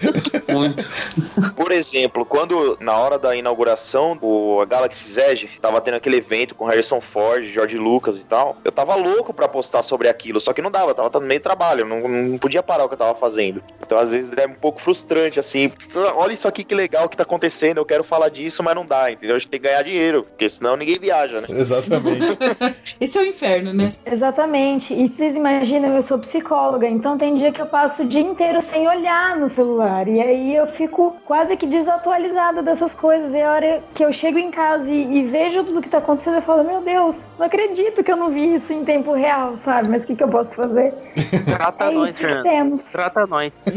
muito. 0.53 0.89
Por 1.55 1.73
exemplo, 1.73 2.25
quando 2.25 2.77
na 2.81 2.97
hora 2.97 3.19
da 3.19 3.35
inauguração 3.35 4.17
do 4.17 4.65
Galaxy 4.67 5.21
Edge, 5.21 5.51
tava 5.61 5.81
tendo 5.81 5.95
aquele 5.95 6.17
evento 6.17 6.55
com 6.55 6.65
Harrison 6.65 7.01
Ford, 7.01 7.45
George 7.45 7.77
Lucas 7.77 8.21
e 8.21 8.25
tal, 8.25 8.57
eu 8.65 8.73
tava 8.73 8.95
louco 8.95 9.33
pra 9.33 9.49
postar 9.49 9.83
sobre 9.83 10.09
aquilo, 10.09 10.41
só 10.41 10.53
que 10.53 10.63
não 10.63 10.71
dava, 10.71 10.91
eu 10.91 10.95
tava 10.95 11.21
no 11.21 11.27
meio 11.27 11.41
do 11.41 11.43
trabalho, 11.43 11.85
não, 11.85 12.09
não 12.09 12.39
podia 12.39 12.63
parar 12.63 12.85
o 12.85 12.89
que 12.89 12.95
eu 12.95 12.99
tava 12.99 13.15
fazendo. 13.15 13.63
Então 13.81 13.99
às 13.99 14.11
vezes 14.11 14.33
é 14.37 14.47
um 14.47 14.55
pouco 14.55 14.81
frustrante, 14.81 15.39
assim, 15.39 15.71
olha 16.15 16.33
isso 16.33 16.49
aqui 16.49 16.65
que 16.65 16.75
legal 16.75 17.09
que 17.09 17.17
tá 17.17 17.23
acontecendo, 17.23 17.79
eu 17.79 17.85
quero 17.85 18.05
falar 18.05 18.29
disso, 18.29 18.63
mas 18.63 18.75
não 18.75 18.85
dá, 18.85 19.11
entendeu? 19.11 19.37
A 19.37 19.39
gente 19.39 19.51
tem 19.51 19.61
que 19.61 19.69
ganhar 19.69 19.83
dinheiro, 19.83 20.25
porque 20.25 20.49
senão 20.49 20.77
ninguém 20.77 20.99
viaja, 20.99 21.41
né? 21.41 21.47
Exatamente. 21.49 22.39
Esse 23.01 23.19
é 23.19 23.21
o 23.21 23.25
inferno, 23.25 23.73
né? 23.73 23.85
Exatamente. 24.07 24.95
E 24.95 25.09
vocês 25.09 25.35
imaginam, 25.35 25.95
eu 25.95 26.03
sou 26.03 26.19
psicóloga, 26.19 26.87
então 26.87 27.19
tem 27.19 27.37
dia 27.37 27.53
que 27.53 27.61
eu 27.61 27.67
passo 27.67 28.03
o 28.03 28.07
dia 28.07 28.21
inteiro 28.21 28.61
sem 28.65 28.87
olhar 28.89 29.37
no 29.37 29.49
celular. 29.49 30.09
E 30.09 30.21
aí 30.21 30.57
eu 30.57 30.67
fico 30.69 31.17
quase 31.25 31.57
que 31.57 31.67
desatualizada 31.67 32.63
dessas 32.63 32.95
coisas. 32.95 33.33
E 33.33 33.41
a 33.41 33.53
hora 33.53 33.83
que 33.95 34.05
eu 34.05 34.13
chego 34.13 34.39
em 34.39 34.51
casa 34.51 34.91
e, 34.91 35.19
e 35.19 35.27
vejo 35.29 35.65
tudo 35.65 35.81
que 35.83 35.89
tá 35.89 35.99
acontecendo, 35.99 36.37
eu 36.37 36.43
falo, 36.43 36.65
meu 36.65 36.81
Deus, 36.83 37.29
não 37.39 37.47
acredito 37.47 38.03
que 38.03 38.11
eu 38.11 38.17
não 38.17 38.31
vi 38.31 38.55
isso 38.55 38.73
em 38.73 38.85
tempo 38.85 39.13
real, 39.13 39.57
sabe? 39.59 39.89
Mas 39.89 40.05
o 40.05 40.07
que, 40.07 40.17
que 40.17 40.25
eu 40.25 40.29
posso 40.29 40.55
fazer? 40.55 40.93
Trata 41.47 41.85
é 41.85 41.91
nós, 41.91 42.11
isso 42.11 42.19
que 42.19 42.25
Fernanda. 42.25 42.49
temos. 42.51 42.83
Trata 42.85 43.27
nós. 43.27 43.65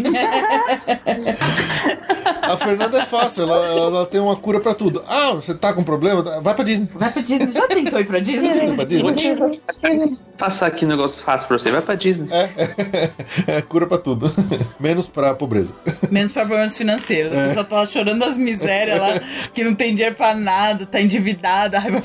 A 2.41 2.57
Fernanda 2.57 2.99
é 2.99 3.05
fácil, 3.05 3.43
ela, 3.43 3.65
ela 3.67 4.05
tem 4.05 4.19
uma 4.21 4.35
cura 4.35 4.59
pra 4.59 4.73
tudo. 4.73 5.03
Ah, 5.07 5.33
você 5.33 5.53
tá 5.53 5.73
com 5.73 5.83
problema? 5.83 6.21
Vai 6.41 6.53
pra 6.53 6.63
Disney. 6.63 6.89
Vai 6.95 7.11
pra 7.11 7.21
Disney. 7.21 7.51
Já 7.51 7.67
tentou 7.67 7.99
ir 7.99 8.05
pra 8.07 8.19
Disney? 8.19 8.67
Vai 8.67 8.75
pra 8.75 8.85
Disney. 8.85 10.19
Passar 10.37 10.67
aqui 10.67 10.85
um 10.85 10.87
negócio 10.87 11.21
fácil 11.23 11.47
pra 11.47 11.57
você, 11.57 11.71
vai 11.71 11.81
pra 11.81 11.95
Disney. 11.95 12.29
É, 12.31 13.61
cura 13.67 13.85
pra 13.87 13.97
tudo. 13.97 14.31
Menos 14.79 15.07
pra 15.07 15.33
pobreza. 15.33 15.75
Menos 16.11 16.31
pra 16.31 16.45
problemas 16.45 16.77
financeiros. 16.77 17.33
A 17.33 17.47
pessoa 17.47 17.65
tá 17.65 17.75
lá 17.77 17.85
chorando 17.85 18.23
as 18.23 18.37
misérias 18.37 18.99
lá, 18.99 19.19
que 19.53 19.63
não 19.63 19.75
tem 19.75 19.93
dinheiro 19.93 20.15
pra 20.15 20.35
nada, 20.35 20.85
tá 20.85 21.01
endividada. 21.01 21.79
Ai, 21.79 21.91
não... 21.91 22.01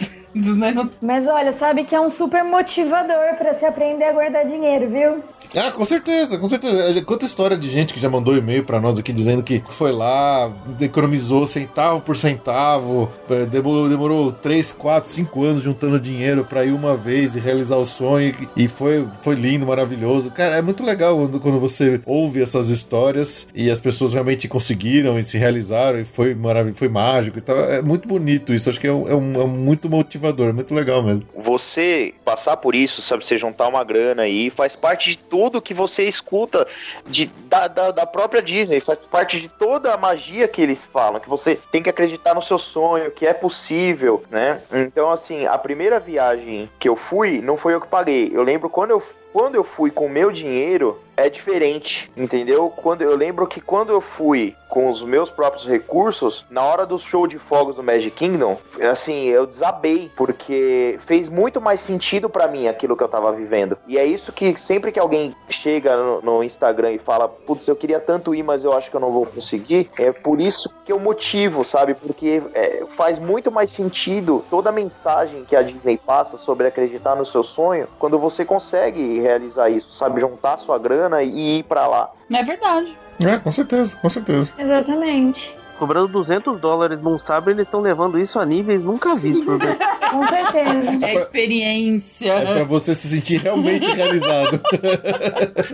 Mas 1.01 1.27
olha, 1.27 1.53
sabe 1.53 1.85
que 1.85 1.95
é 1.95 2.01
um 2.01 2.11
super 2.11 2.43
motivador 2.43 3.37
pra 3.37 3.53
se 3.53 3.67
aprender 3.67 4.05
a 4.05 4.13
guardar 4.13 4.47
dinheiro, 4.47 4.89
viu? 4.89 5.23
Ah, 5.55 5.71
com 5.71 5.85
certeza, 5.85 6.39
com 6.39 6.49
certeza. 6.49 7.03
Quanta 7.03 7.27
história 7.27 7.57
de 7.57 7.69
gente 7.69 7.93
que 7.93 8.01
já 8.01 8.09
mandou 8.09 8.37
e-mail 8.37 8.65
pra 8.65 8.81
nós 8.81 8.99
aqui 8.99 9.13
dizendo 9.13 9.43
que 9.43 9.63
foi 9.69 9.93
lá, 9.93 10.51
economizou 10.81 11.47
centavo 11.47 12.01
por 12.01 12.17
centavo, 12.17 13.11
eh, 13.29 13.45
demorou, 13.45 13.89
demorou 13.89 14.33
3, 14.33 14.73
4, 14.73 15.11
5 15.11 15.45
anos 15.45 15.63
juntando 15.63 16.01
dinheiro 16.01 16.47
pra 16.47 16.65
ir 16.65 16.73
uma 16.73 16.97
vez 16.97 17.37
e 17.37 17.41
realizar 17.41 17.77
o 17.77 17.85
sonho 17.85 18.35
e 18.57 18.67
foi, 18.67 19.07
foi 19.21 19.35
lindo, 19.35 19.67
maravilhoso. 19.67 20.31
Cara, 20.31 20.57
é 20.57 20.63
muito 20.63 20.83
legal 20.83 21.17
quando, 21.17 21.41
quando 21.41 21.61
você 21.61 22.01
ouve 22.07 22.43
essas 22.43 22.62
histórias 22.69 23.49
e 23.55 23.71
as 23.71 23.81
pessoas 23.81 24.13
realmente 24.13 24.49
conseguiram 24.49 25.19
e 25.19 25.25
se 25.25 25.39
realizaram 25.39 25.99
e 25.99 26.05
foi 26.05 26.35
maravilhoso, 26.35 26.79
foi 26.79 26.89
mágico 26.89 27.39
e 27.39 27.41
tal. 27.41 27.57
É 27.57 27.83
muito 27.83 28.07
bonito 28.07 28.53
isso, 28.53 28.71
acho 28.71 28.81
que 28.81 28.87
é, 28.87 28.93
um, 28.93 29.09
é, 29.09 29.15
um, 29.15 29.43
é 29.43 29.47
muito 29.47 29.89
motivador, 29.89 30.51
é 30.51 30.53
muito 30.53 30.75
legal 30.75 31.03
mesmo. 31.03 31.27
Você 31.37 32.15
passar 32.25 32.57
por 32.57 32.75
isso, 32.75 33.03
sabe, 33.03 33.25
você 33.25 33.37
juntar 33.37 33.69
uma 33.69 33.85
grana 33.85 34.23
aí, 34.23 34.51
faz 34.51 34.77
parte 34.77 35.11
de 35.11 35.19
tudo 35.19 35.63
que 35.63 35.75
você 35.75 36.05
escuta 36.05 36.67
de, 37.07 37.27
da, 37.49 37.69
da, 37.69 37.91
da 37.91 38.07
própria 38.07 38.43
Disney, 38.43 38.81
faz 38.81 38.99
parte 38.99 39.41
de 39.41 39.49
toda 39.49 39.93
a 39.93 39.97
magia 39.97 40.49
que 40.49 40.63
eles 40.63 40.85
falam, 40.85 41.21
que 41.21 41.29
você 41.29 41.59
tem 41.71 41.83
que 41.83 41.91
acreditar 41.91 42.35
no 42.35 42.43
seu 42.43 42.59
sonho, 42.59 43.11
que 43.11 43.27
é 43.27 43.33
possível, 43.33 44.23
né? 44.31 44.61
Então, 44.73 45.11
assim, 45.11 45.47
a 45.47 45.59
primeira 45.59 45.99
viagem 45.99 46.71
que 46.79 46.89
eu 46.89 46.97
fui, 46.97 47.41
não 47.41 47.57
foi 47.57 47.75
eu 47.75 47.81
que 47.81 47.89
paguei. 47.89 48.31
Eu 48.33 48.43
lembro 48.43 48.69
quando 48.69 48.91
eu 48.91 49.03
quando 49.33 49.55
eu 49.55 49.65
fui 49.65 49.91
com 49.91 50.09
meu 50.09 50.31
dinheiro, 50.31 50.99
é 51.17 51.29
diferente, 51.29 52.11
entendeu? 52.17 52.73
Quando 52.75 53.03
eu 53.03 53.17
lembro 53.17 53.47
que 53.47 53.61
quando 53.61 53.91
eu 53.91 54.01
fui 54.01 54.57
com 54.69 54.89
os 54.89 55.03
meus 55.03 55.31
próprios 55.31 55.67
recursos, 55.67 56.47
na 56.51 56.63
hora 56.63 56.87
do 56.87 56.99
show 56.99 57.27
de 57.27 57.39
fogos 57.39 57.77
do 57.77 57.83
Magic 57.83 58.11
Kingdom, 58.13 58.59
assim, 58.91 59.27
eu 59.27 59.47
desabei, 59.47 60.11
porque 60.17 60.99
fez 61.01 61.29
muito 61.29 61.61
mais 61.61 61.81
sentido 61.81 62.31
para 62.31 62.49
mim 62.49 62.67
aquilo 62.67 62.97
que 62.97 63.03
eu 63.03 63.09
tava 63.09 63.31
vivendo. 63.33 63.77
E 63.87 63.99
é 63.99 64.05
isso 64.05 64.33
que 64.33 64.59
sempre 64.59 64.91
que 64.91 64.99
alguém 64.99 65.35
chega 65.51 65.95
no, 65.97 66.23
no, 66.23 66.43
Instagram 66.43 66.93
e 66.93 66.99
fala, 66.99 67.29
putz, 67.29 67.69
eu 67.69 67.77
queria 67.77 68.01
tanto 68.01 68.35
ir, 68.35 68.43
mas 68.43 68.65
eu 68.65 68.73
acho 68.73 68.91
que 68.91 68.97
eu 68.97 69.01
não 69.01 69.11
vou 69.11 69.27
conseguir, 69.27 69.91
é 69.99 70.11
por 70.11 70.41
isso 70.41 70.71
que 70.85 70.93
eu 70.93 70.99
motivo, 70.99 71.65
sabe? 71.65 71.95
Porque 71.95 72.43
é, 72.55 72.85
faz 72.97 73.19
muito 73.19 73.53
mais 73.53 73.71
sentido 73.71 74.43
toda 74.49 74.71
a 74.71 74.73
mensagem 74.73 75.45
que 75.45 75.55
a 75.55 75.63
Disney 75.63 75.99
passa 75.99 76.39
sobre 76.39 76.67
acreditar 76.67 77.15
no 77.15 77.27
seu 77.27 77.43
sonho, 77.43 77.87
quando 77.99 78.19
você 78.19 78.45
consegue 78.45 79.22
realizar 79.23 79.71
isso, 79.71 79.93
sabe? 79.93 80.21
Juntar 80.21 80.59
sua 80.59 80.79
grana 80.79 81.23
e 81.23 81.59
ir 81.59 81.63
para 81.65 81.87
lá. 81.87 82.13
É 82.31 82.43
verdade. 82.43 82.97
É, 83.21 83.39
com 83.39 83.53
certeza, 83.53 83.97
com 83.97 84.09
certeza. 84.09 84.53
Exatamente. 84.59 85.55
Cobrando 85.83 86.07
200 86.07 86.59
dólares 86.59 87.03
num 87.03 87.19
sabre, 87.19 87.55
eles 87.55 87.67
estão 87.67 87.81
levando 87.81 88.17
isso 88.17 88.39
a 88.39 88.47
níveis 88.47 88.85
nunca 88.85 89.17
vistos. 89.17 89.59
Né? 89.59 89.77
Com 90.13 90.23
certeza. 90.23 91.05
É 91.05 91.15
experiência. 91.15 92.33
É 92.35 92.55
pra 92.55 92.65
você 92.65 92.95
se 92.95 93.09
sentir 93.09 93.39
realmente 93.39 93.91
realizado. 93.91 94.61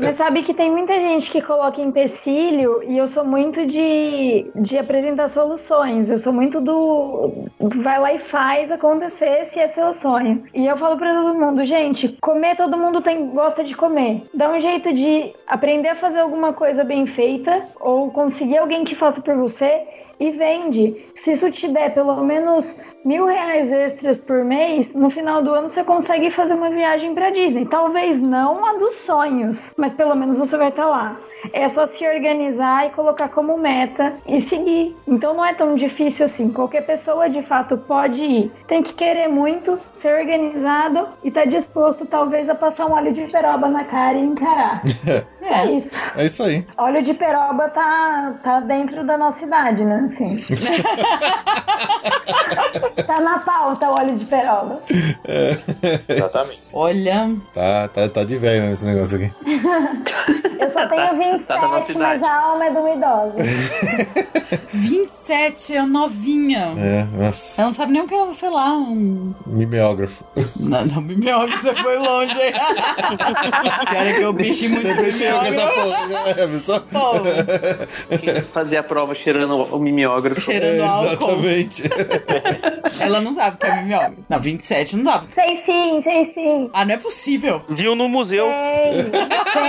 Mas 0.03 0.17
sabe 0.17 0.45
que 0.45 0.55
tem 0.55 0.71
muita 0.71 0.95
gente 0.95 1.31
que 1.31 1.43
coloca 1.43 1.83
empecilho 1.83 2.83
e 2.85 2.97
eu 2.97 3.07
sou 3.07 3.23
muito 3.23 3.67
de, 3.67 4.51
de 4.57 4.79
apresentar 4.79 5.29
soluções. 5.29 6.09
Eu 6.09 6.17
sou 6.17 6.33
muito 6.33 6.59
do 6.59 7.47
vai 7.61 8.01
lá 8.01 8.15
e 8.15 8.19
faz 8.19 8.71
acontecer 8.71 9.45
se 9.45 9.61
é 9.61 9.69
seu 9.69 9.93
sonho. 9.93 10.43
E 10.55 10.67
eu 10.67 10.79
falo 10.79 10.97
pra 10.97 11.13
todo 11.13 11.39
mundo, 11.39 11.67
gente, 11.67 12.17
comer 12.23 12.57
todo 12.57 12.79
mundo 12.79 13.03
tem, 13.03 13.29
gosta 13.29 13.63
de 13.63 13.77
comer. 13.77 14.23
Dá 14.33 14.51
um 14.51 14.59
jeito 14.59 14.91
de 14.91 15.35
aprender 15.47 15.89
a 15.89 15.97
fazer 15.97 16.21
alguma 16.21 16.55
coisa 16.55 16.83
bem 16.83 17.07
feita 17.09 17.69
ou 17.79 18.11
conseguir 18.11 18.57
alguém 18.57 18.87
que 18.87 18.95
faça 18.95 19.21
por 19.21 19.37
você 19.37 19.98
e 20.19 20.31
vende. 20.32 21.05
Se 21.15 21.32
isso 21.32 21.51
te 21.51 21.69
der 21.69 21.95
pelo 21.95 22.23
menos 22.23 22.81
mil 23.09 23.25
reais 23.25 23.73
extras 23.73 24.19
por 24.19 24.45
mês, 24.45 24.95
no 24.95 25.09
final 25.09 25.43
do 25.43 25.55
ano 25.55 25.71
você 25.71 25.83
consegue 25.83 26.31
fazer 26.31 26.53
uma 26.53 26.69
viagem 26.69 27.15
para 27.15 27.31
Disney. 27.31 27.65
Talvez 27.65 28.21
não 28.21 28.67
a 28.67 28.75
dos 28.75 28.97
sonhos, 28.97 29.73
mas 29.79 29.95
pelo 29.95 30.15
menos 30.15 30.37
você 30.37 30.59
vai 30.59 30.69
estar 30.69 30.83
tá 30.83 30.89
lá. 30.91 31.17
É 31.53 31.69
só 31.69 31.87
se 31.87 32.05
organizar 32.07 32.87
e 32.87 32.91
colocar 32.91 33.29
como 33.29 33.57
meta 33.57 34.15
e 34.27 34.43
seguir. 34.43 34.95
Então 35.07 35.35
não 35.35 35.45
é 35.45 35.55
tão 35.55 35.75
difícil 35.75 36.27
assim. 36.27 36.51
Qualquer 36.51 36.85
pessoa 36.85 37.31
de 37.31 37.41
fato 37.43 37.79
pode 37.79 38.25
ir. 38.25 38.53
Tem 38.67 38.83
que 38.83 38.93
querer 38.93 39.29
muito, 39.29 39.81
ser 39.91 40.19
organizado 40.19 41.09
e 41.25 41.29
estar 41.29 41.45
tá 41.45 41.47
disposto 41.47 42.05
talvez 42.05 42.51
a 42.51 42.55
passar 42.55 42.85
um 42.87 42.93
óleo 42.93 43.15
de 43.15 43.27
peroba 43.29 43.69
na 43.69 43.85
cara 43.85 44.19
e 44.19 44.23
encarar. 44.23 44.83
é. 45.41 45.61
é 45.61 45.73
isso. 45.73 45.97
É 46.15 46.27
isso 46.27 46.43
aí. 46.43 46.67
Óleo 46.77 47.03
de 47.03 47.15
peroba 47.15 47.71
tá, 47.71 48.35
tá 48.43 48.61
dentro 48.61 49.07
da 49.07 49.17
nossa 49.17 49.45
idade, 49.45 49.83
né? 49.85 50.11
Assim. 50.11 50.45
tá 53.03 53.20
na 53.20 53.39
pauta 53.41 53.91
o 53.91 53.95
óleo 54.01 54.16
de 54.16 54.25
peroba. 54.25 54.81
É. 55.25 55.57
Exatamente. 56.09 56.69
Olha. 56.73 57.37
Tá, 57.55 57.89
tá, 57.89 58.09
tá 58.09 58.25
de 58.25 58.37
velho 58.37 58.73
esse 58.73 58.85
negócio 58.85 59.16
aqui. 59.16 59.33
Eu 60.59 60.69
só 60.69 60.87
tenho 60.89 61.16
27, 61.16 61.47
tá 61.47 61.99
mas 61.99 62.23
a 62.23 62.35
alma 62.35 62.66
é 62.66 62.70
de 62.70 62.79
uma 62.79 62.91
idosa. 62.91 63.35
27, 64.73 65.77
é 65.77 65.83
novinha. 65.83 66.75
É, 66.77 67.05
nossa. 67.16 67.61
Ela 67.61 67.69
não 67.69 67.75
sabe 67.75 67.93
nem 67.93 68.03
o 68.03 68.07
que 68.07 68.15
eu 68.15 68.35
sei 68.35 68.51
lá. 68.51 68.73
Um... 68.73 69.35
Mimeógrafo. 69.47 70.25
Não, 70.61 70.85
não, 70.87 71.01
mimeógrafo, 71.01 71.62
você 71.62 71.75
foi 71.75 71.97
longe. 71.99 72.35
Cara, 73.91 74.15
que 74.15 74.23
eu 74.23 74.33
mexi 74.33 74.69
muito 74.69 74.87
Você 74.87 75.33
com 75.33 75.43
essa 75.43 75.70
porra, 75.70 76.31
é, 76.31 76.47
pessoal? 76.47 76.83
Fazia 78.53 78.81
a 78.81 78.83
prova 78.83 79.15
cheirando 79.15 79.55
o 79.55 79.79
mimeógrafo. 79.79 80.41
Cheirando 80.41 80.83
álcool. 80.83 81.31
Exatamente. 81.31 81.83
Ela 83.01 83.21
não 83.21 83.33
sabe 83.33 83.59
que 83.59 83.67
é 83.67 83.83
mimeógrafo. 83.83 84.25
Não, 84.29 84.41
27 84.41 84.97
não 84.97 85.05
sabe. 85.13 85.29
Sei 85.29 85.55
sim, 85.57 86.03
sei 86.03 86.25
sim. 86.25 86.71
Ah, 86.73 86.85
não 86.85 86.95
é 86.95 86.99
possível. 86.99 87.63
Viu 87.69 87.95
no 87.95 88.09
museu. 88.09 88.47
Sei, 88.47 89.05
sei. 89.53 89.63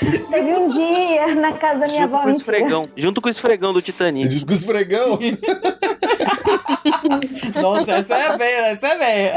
Teve 0.30 0.52
um 0.54 0.66
dia 0.66 1.34
na 1.34 1.52
casa 1.52 1.80
da 1.80 1.86
minha 1.86 2.02
junto 2.02 2.14
avó. 2.14 2.24
Com 2.24 2.30
o 2.30 2.32
esfregão, 2.32 2.88
junto 2.96 3.20
com 3.20 3.28
o 3.28 3.30
esfregão 3.30 3.72
do 3.72 3.82
Titanic. 3.82 4.32
Junto 4.32 4.46
com 4.46 4.52
o 4.52 4.56
esfregão. 4.56 5.18
Nossa, 7.60 7.92
essa 7.92 8.16
é 8.16 8.38
bem, 8.38 8.52
essa 8.52 8.88
é 8.88 8.98
bem. 8.98 9.32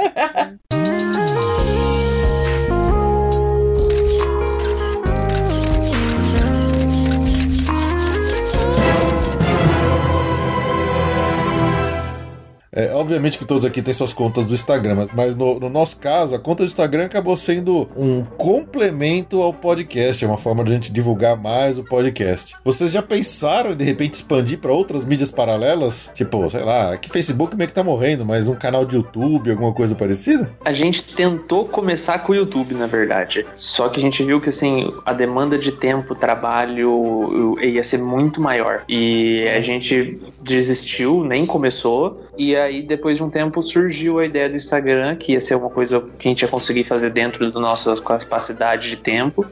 É, 12.74 12.92
obviamente 12.94 13.38
que 13.38 13.46
todos 13.46 13.66
aqui 13.66 13.82
têm 13.82 13.94
suas 13.94 14.14
contas 14.14 14.46
do 14.46 14.54
Instagram, 14.54 15.08
mas, 15.14 15.36
no, 15.36 15.60
no, 15.60 15.70
nosso 15.70 15.98
caso, 15.98 16.36
a 16.36 16.40
conta 16.40 16.64
do 16.64 16.68
Instagram 16.68 17.06
acabou 17.06 17.36
sendo 17.36 17.88
um 17.96 18.24
complemento 18.24 19.42
ao 19.42 19.54
podcast, 19.54 20.26
é 20.26 20.28
uma 20.28 20.38
forma 20.38 20.64
de 20.64 20.72
a 20.72 20.74
gente 20.74 20.92
divulgar 20.92 21.38
mais 21.38 21.78
o 21.78 21.84
podcast. 21.84 22.56
Vocês 22.64 22.92
já 22.92 23.02
pensaram 23.02 23.72
em 23.72 23.76
de 23.76 23.84
repente 23.84 24.16
expandir 24.16 24.58
para 24.58 24.72
outras 24.72 25.06
mídias 25.06 25.30
paralelas? 25.30 26.12
Tipo, 26.16 26.50
sei 26.50 26.64
lá, 26.64 26.98
que 26.98 27.10
Facebook 27.10 27.56
meio 27.56 27.68
que 27.68 27.76
tá 27.76 27.84
morrendo, 27.84 28.26
mas 28.26 28.48
um 28.48 28.56
canal 28.56 28.86
de 28.86 28.96
YouTube, 28.96 29.52
alguma 29.52 29.74
coisa 29.74 29.94
parecida? 29.94 30.50
A 30.66 30.74
gente 30.74 31.04
tentou 31.16 31.66
começar 31.66 32.20
com 32.20 32.32
o 32.32 32.36
YouTube, 32.36 32.74
na 32.74 32.88
verdade. 32.88 33.46
Só 33.54 33.88
que 33.90 34.00
a 34.00 34.02
gente 34.02 34.24
viu 34.24 34.42
que 34.42 34.50
assim, 34.50 34.92
a 35.06 35.14
demanda 35.14 35.60
de 35.60 35.72
tempo, 35.72 36.16
trabalho 36.16 37.56
ia 37.62 37.84
ser 37.84 38.00
muito 38.00 38.42
maior. 38.42 38.84
E 38.90 39.48
a 39.48 39.62
gente 39.62 40.20
desistiu, 40.42 41.24
nem 41.24 41.46
começou. 41.46 42.24
E 42.38 42.56
aí, 42.64 42.82
depois 42.82 43.18
de 43.18 43.24
um 43.24 43.30
tempo, 43.30 43.62
surgiu 43.62 44.20
a 44.20 44.26
ideia 44.26 44.50
do 44.50 44.56
Instagram, 44.56 45.16
que 45.16 45.34
ia 45.34 45.42
ser 45.42 45.56
uma 45.56 45.70
coisa 45.70 46.02
que 46.02 46.28
a 46.28 46.30
gente 46.30 46.42
ia 46.42 46.48
conseguir 46.48 46.84
fazer 46.84 47.10
dentro 47.10 47.52
da 47.52 47.60
nossa 47.60 47.96
capacidade 48.02 48.90
de 48.90 48.98
tempo. 48.98 49.46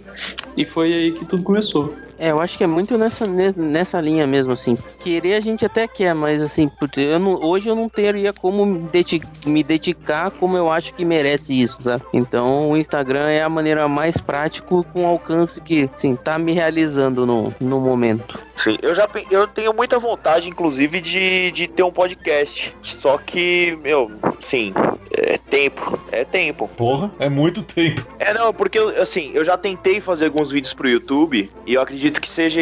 E 0.57 0.65
foi 0.65 0.93
aí 0.93 1.11
que 1.11 1.25
tudo 1.25 1.43
começou. 1.43 1.95
É, 2.21 2.29
eu 2.29 2.39
acho 2.39 2.55
que 2.55 2.63
é 2.63 2.67
muito 2.67 2.99
nessa, 2.99 3.25
nessa 3.25 3.99
linha 3.99 4.27
mesmo, 4.27 4.53
assim. 4.53 4.77
Querer 4.99 5.33
a 5.33 5.39
gente 5.39 5.65
até 5.65 5.87
quer, 5.87 6.13
mas 6.13 6.39
assim, 6.39 6.69
eu 6.95 7.17
não, 7.17 7.33
hoje 7.43 7.67
eu 7.67 7.75
não 7.75 7.89
teria 7.89 8.31
como 8.31 8.63
me, 8.63 8.77
dedicar, 8.89 9.27
me 9.43 9.63
dedicar 9.63 10.29
como 10.29 10.55
eu 10.55 10.69
acho 10.69 10.93
que 10.93 11.03
merece 11.03 11.59
isso, 11.59 11.81
sabe? 11.81 12.03
Então 12.13 12.69
o 12.69 12.77
Instagram 12.77 13.27
é 13.27 13.41
a 13.41 13.49
maneira 13.49 13.87
mais 13.87 14.17
prática 14.17 14.67
com 14.83 15.07
alcance 15.07 15.59
que, 15.59 15.89
assim, 15.91 16.15
tá 16.15 16.37
me 16.37 16.51
realizando 16.53 17.25
no, 17.25 17.51
no 17.59 17.79
momento. 17.79 18.39
Sim, 18.55 18.77
eu 18.83 18.93
já 18.93 19.09
eu 19.31 19.47
tenho 19.47 19.73
muita 19.73 19.97
vontade, 19.97 20.47
inclusive, 20.47 21.01
de, 21.01 21.49
de 21.49 21.67
ter 21.67 21.81
um 21.81 21.91
podcast. 21.91 22.77
Só 22.83 23.17
que, 23.17 23.75
meu, 23.81 24.11
sim, 24.39 24.71
é 25.11 25.39
tempo. 25.39 25.99
É 26.11 26.23
tempo. 26.23 26.69
Porra, 26.77 27.11
é 27.17 27.27
muito 27.27 27.63
tempo. 27.63 28.05
É, 28.19 28.31
não, 28.31 28.53
porque, 28.53 28.77
assim, 28.77 29.31
eu 29.33 29.43
já 29.43 29.57
tentei 29.57 29.99
fazer 29.99 30.25
alguns 30.25 30.51
vídeos 30.51 30.73
pro 30.73 30.87
YouTube 30.87 31.49
e 31.65 31.73
eu 31.73 31.81
acredito 31.81 32.10
que 32.19 32.29
seja, 32.29 32.61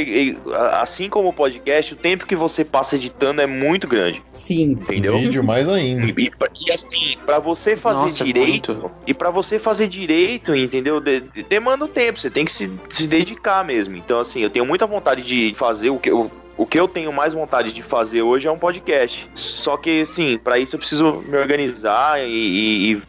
assim 0.79 1.09
como 1.09 1.29
o 1.29 1.33
podcast, 1.33 1.93
o 1.93 1.95
tempo 1.95 2.25
que 2.25 2.35
você 2.35 2.63
passa 2.63 2.95
editando 2.95 3.41
é 3.41 3.47
muito 3.47 3.87
grande. 3.87 4.21
Sim. 4.31 4.71
Entendeu? 4.71 5.17
Vídeo 5.17 5.43
mais 5.43 5.67
ainda. 5.67 6.05
E, 6.05 6.25
e, 6.25 6.31
e 6.67 6.71
assim, 6.71 7.17
pra 7.25 7.39
você 7.39 7.75
fazer 7.75 8.01
Nossa, 8.01 8.23
direito, 8.23 8.73
muito. 8.73 8.91
e 9.07 9.13
para 9.13 9.29
você 9.29 9.59
fazer 9.59 9.87
direito, 9.87 10.55
entendeu? 10.55 10.99
De, 10.99 11.21
de, 11.21 11.43
demanda 11.43 11.85
um 11.85 11.87
tempo, 11.87 12.19
você 12.19 12.29
tem 12.29 12.45
que 12.45 12.51
se, 12.51 12.71
se 12.89 13.07
dedicar 13.07 13.63
mesmo. 13.63 13.95
Então, 13.95 14.19
assim, 14.19 14.41
eu 14.41 14.49
tenho 14.49 14.65
muita 14.65 14.85
vontade 14.85 15.23
de 15.23 15.53
fazer 15.55 15.89
o 15.89 15.97
que 15.97 16.09
eu 16.09 16.29
o 16.59 16.65
que 16.65 16.79
eu 16.79 16.87
tenho 16.87 17.11
mais 17.13 17.33
vontade 17.33 17.71
de 17.73 17.81
fazer 17.81 18.21
hoje 18.21 18.47
é 18.47 18.51
um 18.51 18.57
podcast. 18.59 19.29
Só 19.33 19.77
que, 19.77 20.01
assim, 20.01 20.37
para 20.37 20.59
isso 20.59 20.75
eu 20.75 20.79
preciso 20.79 21.23
me 21.27 21.37
organizar 21.37 22.19
e, 22.21 22.27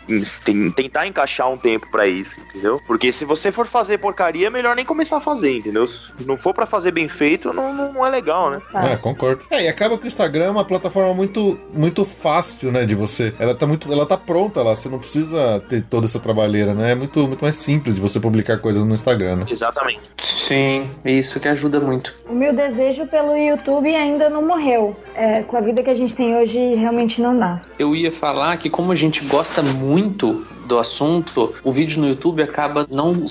e- 0.09 0.14
e 0.14 0.22
tem- 0.44 0.70
tentar 0.70 1.06
encaixar 1.06 1.51
um 1.51 1.56
tempo 1.59 1.86
pra 1.90 2.06
isso, 2.06 2.40
entendeu? 2.40 2.81
Porque 2.86 3.10
se 3.12 3.24
você 3.24 3.51
for 3.51 3.66
fazer 3.66 3.98
porcaria, 3.98 4.47
é 4.47 4.51
melhor 4.51 4.77
nem 4.77 4.85
começar 4.85 5.16
a 5.16 5.20
fazer, 5.20 5.59
entendeu? 5.59 5.86
Se 5.86 6.12
não 6.24 6.36
for 6.36 6.55
pra 6.55 6.64
fazer 6.66 6.93
bem 6.93 7.09
feito, 7.09 7.52
não, 7.52 7.93
não 7.93 8.06
é 8.06 8.10
legal, 8.10 8.51
né? 8.51 8.60
É, 8.74 8.97
concordo. 8.97 9.44
É, 9.51 9.64
e 9.64 9.68
acaba 9.68 9.98
que 9.98 10.05
o 10.05 10.06
Instagram 10.06 10.44
é 10.44 10.51
uma 10.51 10.64
plataforma 10.64 11.12
muito, 11.12 11.59
muito 11.74 12.05
fácil, 12.05 12.70
né, 12.70 12.85
de 12.86 12.94
você. 12.94 13.35
Ela 13.39 13.55
tá 13.55 13.66
muito, 13.66 13.93
ela 13.93 14.06
tá 14.06 14.16
pronta 14.16 14.62
lá, 14.62 14.77
você 14.77 14.89
não 14.89 14.98
precisa 14.98 15.60
ter 15.68 15.82
toda 15.82 16.06
essa 16.06 16.20
trabalheira, 16.20 16.72
né? 16.72 16.93
É 16.93 16.94
muito, 16.94 17.27
muito 17.27 17.43
mais 17.43 17.56
simples 17.56 17.94
de 17.97 18.01
você 18.01 18.20
publicar 18.20 18.59
coisas 18.59 18.85
no 18.85 18.94
Instagram, 18.94 19.36
né? 19.36 19.47
Exatamente. 19.51 20.02
Sim, 20.22 20.89
isso 21.05 21.40
que 21.40 21.48
ajuda 21.48 21.81
muito. 21.81 22.14
O 22.28 22.35
meu 22.35 22.55
desejo 22.55 23.06
pelo 23.06 23.36
YouTube 23.41 23.95
ainda 23.95 24.29
não 24.31 24.47
morreu. 24.47 24.97
É, 25.15 25.43
com 25.43 25.57
a 25.57 25.61
vida 25.61 25.83
que 25.83 25.91
a 25.91 25.95
gente 25.95 26.15
tem 26.15 26.37
hoje, 26.37 26.75
realmente 26.75 27.21
não 27.21 27.37
dá. 27.39 27.61
Eu 27.79 27.95
ia 27.95 28.12
falar 28.12 28.57
que 28.59 28.71
como 28.71 28.93
a 28.93 28.97
gente 28.97 29.25
gosta 29.25 29.62
muito 29.62 30.47
do 30.70 30.78
assunto, 30.78 31.52
o 31.64 31.72
vídeo 31.72 32.01
no 32.01 32.09
YouTube 32.09 32.42
acaba 32.42 32.86
não 32.94 33.24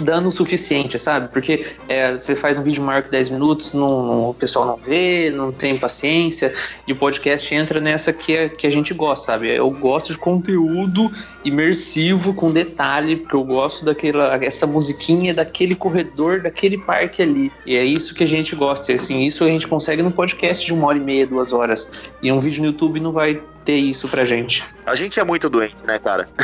dando 0.00 0.28
o 0.28 0.32
suficiente, 0.32 0.96
sabe? 0.98 1.28
Porque 1.32 1.66
é, 1.88 2.12
você 2.16 2.36
faz 2.36 2.56
um 2.56 2.62
vídeo 2.62 2.82
maior 2.82 3.02
que 3.02 3.10
10 3.10 3.30
minutos, 3.30 3.74
não, 3.74 4.06
não- 4.06 4.30
o 4.30 4.34
pessoal 4.34 4.64
não 4.64 4.76
vê, 4.76 5.28
não 5.30 5.50
tem 5.50 5.76
paciência, 5.76 6.54
e 6.86 6.92
o 6.92 6.96
podcast 6.96 7.52
entra 7.52 7.80
nessa 7.80 8.12
que, 8.12 8.36
é, 8.36 8.48
que 8.48 8.66
a 8.66 8.70
gente 8.70 8.94
gosta, 8.94 9.32
sabe? 9.32 9.50
Eu 9.54 9.68
gosto 9.70 10.12
de 10.12 10.18
conteúdo 10.18 11.10
imersivo, 11.44 12.32
com 12.32 12.52
detalhe, 12.52 13.16
porque 13.16 13.34
eu 13.34 13.44
gosto 13.44 13.84
daquela 13.84 14.36
essa 14.42 14.66
musiquinha 14.66 15.34
daquele 15.34 15.74
corredor, 15.74 16.40
daquele 16.40 16.78
parque 16.78 17.22
ali. 17.22 17.50
E 17.66 17.76
é 17.76 17.84
isso 17.84 18.14
que 18.14 18.22
a 18.22 18.26
gente 18.26 18.54
gosta. 18.54 18.92
E 18.92 18.94
assim, 18.94 19.22
isso 19.22 19.42
a 19.42 19.48
gente 19.48 19.66
consegue 19.66 20.02
num 20.02 20.12
podcast 20.12 20.64
de 20.64 20.72
uma 20.72 20.86
hora 20.86 20.98
e 20.98 21.00
meia, 21.00 21.26
duas 21.26 21.52
horas. 21.52 22.10
E 22.22 22.30
um 22.30 22.38
vídeo 22.38 22.60
no 22.60 22.66
YouTube 22.68 23.00
não 23.00 23.10
vai 23.10 23.42
ter 23.64 23.76
isso 23.76 24.08
pra 24.08 24.24
gente. 24.24 24.64
A 24.84 24.94
gente 24.94 25.18
é 25.20 25.24
muito 25.24 25.48
doente, 25.48 25.76
né, 25.86 25.98
cara? 25.98 26.28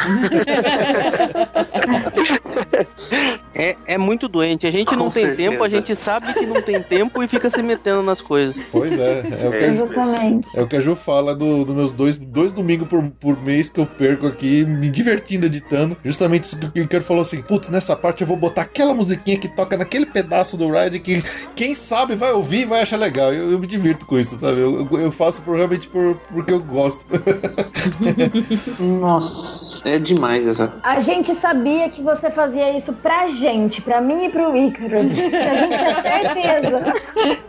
É, 3.54 3.76
é 3.86 3.98
muito 3.98 4.28
doente. 4.28 4.66
A 4.66 4.70
gente 4.70 4.88
Com 4.88 4.94
não 4.96 5.08
tem 5.10 5.24
certeza. 5.26 5.50
tempo, 5.50 5.64
a 5.64 5.68
gente 5.68 5.96
sabe 5.96 6.32
que 6.32 6.46
não 6.46 6.62
tem 6.62 6.80
tempo 6.80 7.20
e 7.22 7.28
fica 7.28 7.50
se 7.50 7.60
metendo 7.62 8.02
nas 8.04 8.20
coisas. 8.20 8.56
Pois 8.70 8.96
é, 8.98 9.20
é 9.20 9.48
o 9.48 9.50
que 9.50 9.56
a, 9.56 9.66
Exatamente. 9.66 10.58
é 10.58 10.62
o 10.62 10.66
que 10.68 10.76
a 10.76 10.80
Ju 10.80 10.94
fala 10.94 11.34
dos 11.34 11.64
do 11.64 11.74
meus 11.74 11.90
dois, 11.92 12.16
dois 12.16 12.52
domingos 12.52 12.86
por, 12.86 13.02
por 13.18 13.42
mês 13.42 13.68
que 13.68 13.80
eu 13.80 13.86
perco 13.86 14.26
aqui, 14.28 14.64
me 14.64 14.88
divertindo 14.90 15.46
editando. 15.46 15.96
Justamente 16.04 16.44
isso 16.44 16.58
que 16.58 16.66
o 16.66 16.70
Kinkero 16.70 17.02
falou 17.02 17.22
assim: 17.22 17.42
putz, 17.42 17.68
nessa 17.68 17.96
parte 17.96 18.20
eu 18.20 18.26
vou 18.28 18.36
botar 18.36 18.62
aquela 18.62 18.94
musiquinha 18.94 19.36
que 19.38 19.48
toca 19.48 19.76
naquele 19.76 20.06
pedaço 20.06 20.56
do 20.56 20.70
ride 20.70 21.00
que 21.00 21.20
quem 21.56 21.74
sabe 21.74 22.14
vai 22.14 22.30
ouvir 22.32 22.60
e 22.60 22.64
vai 22.66 22.82
achar 22.82 22.96
legal. 22.96 23.32
Eu, 23.34 23.50
eu 23.50 23.58
me 23.58 23.66
divirto 23.66 24.06
com 24.06 24.16
isso, 24.18 24.36
sabe? 24.36 24.60
Eu, 24.60 24.86
eu- 24.92 25.08
faço 25.18 25.42
realmente 25.50 25.88
por, 25.88 26.14
porque 26.32 26.52
eu 26.52 26.60
gosto. 26.62 27.04
Nossa, 28.78 29.88
é 29.88 29.98
demais 29.98 30.46
essa. 30.46 30.72
A 30.82 31.00
gente 31.00 31.34
sabia 31.34 31.88
que 31.88 32.02
você 32.02 32.30
fazia 32.30 32.76
isso 32.76 32.92
pra 32.92 33.26
gente, 33.28 33.80
pra 33.80 34.00
mim 34.00 34.24
e 34.24 34.28
pro 34.28 34.56
Ícaro. 34.56 34.98
A 34.98 35.02
gente 35.02 35.30
tinha 35.30 36.02
certeza. 36.02 36.94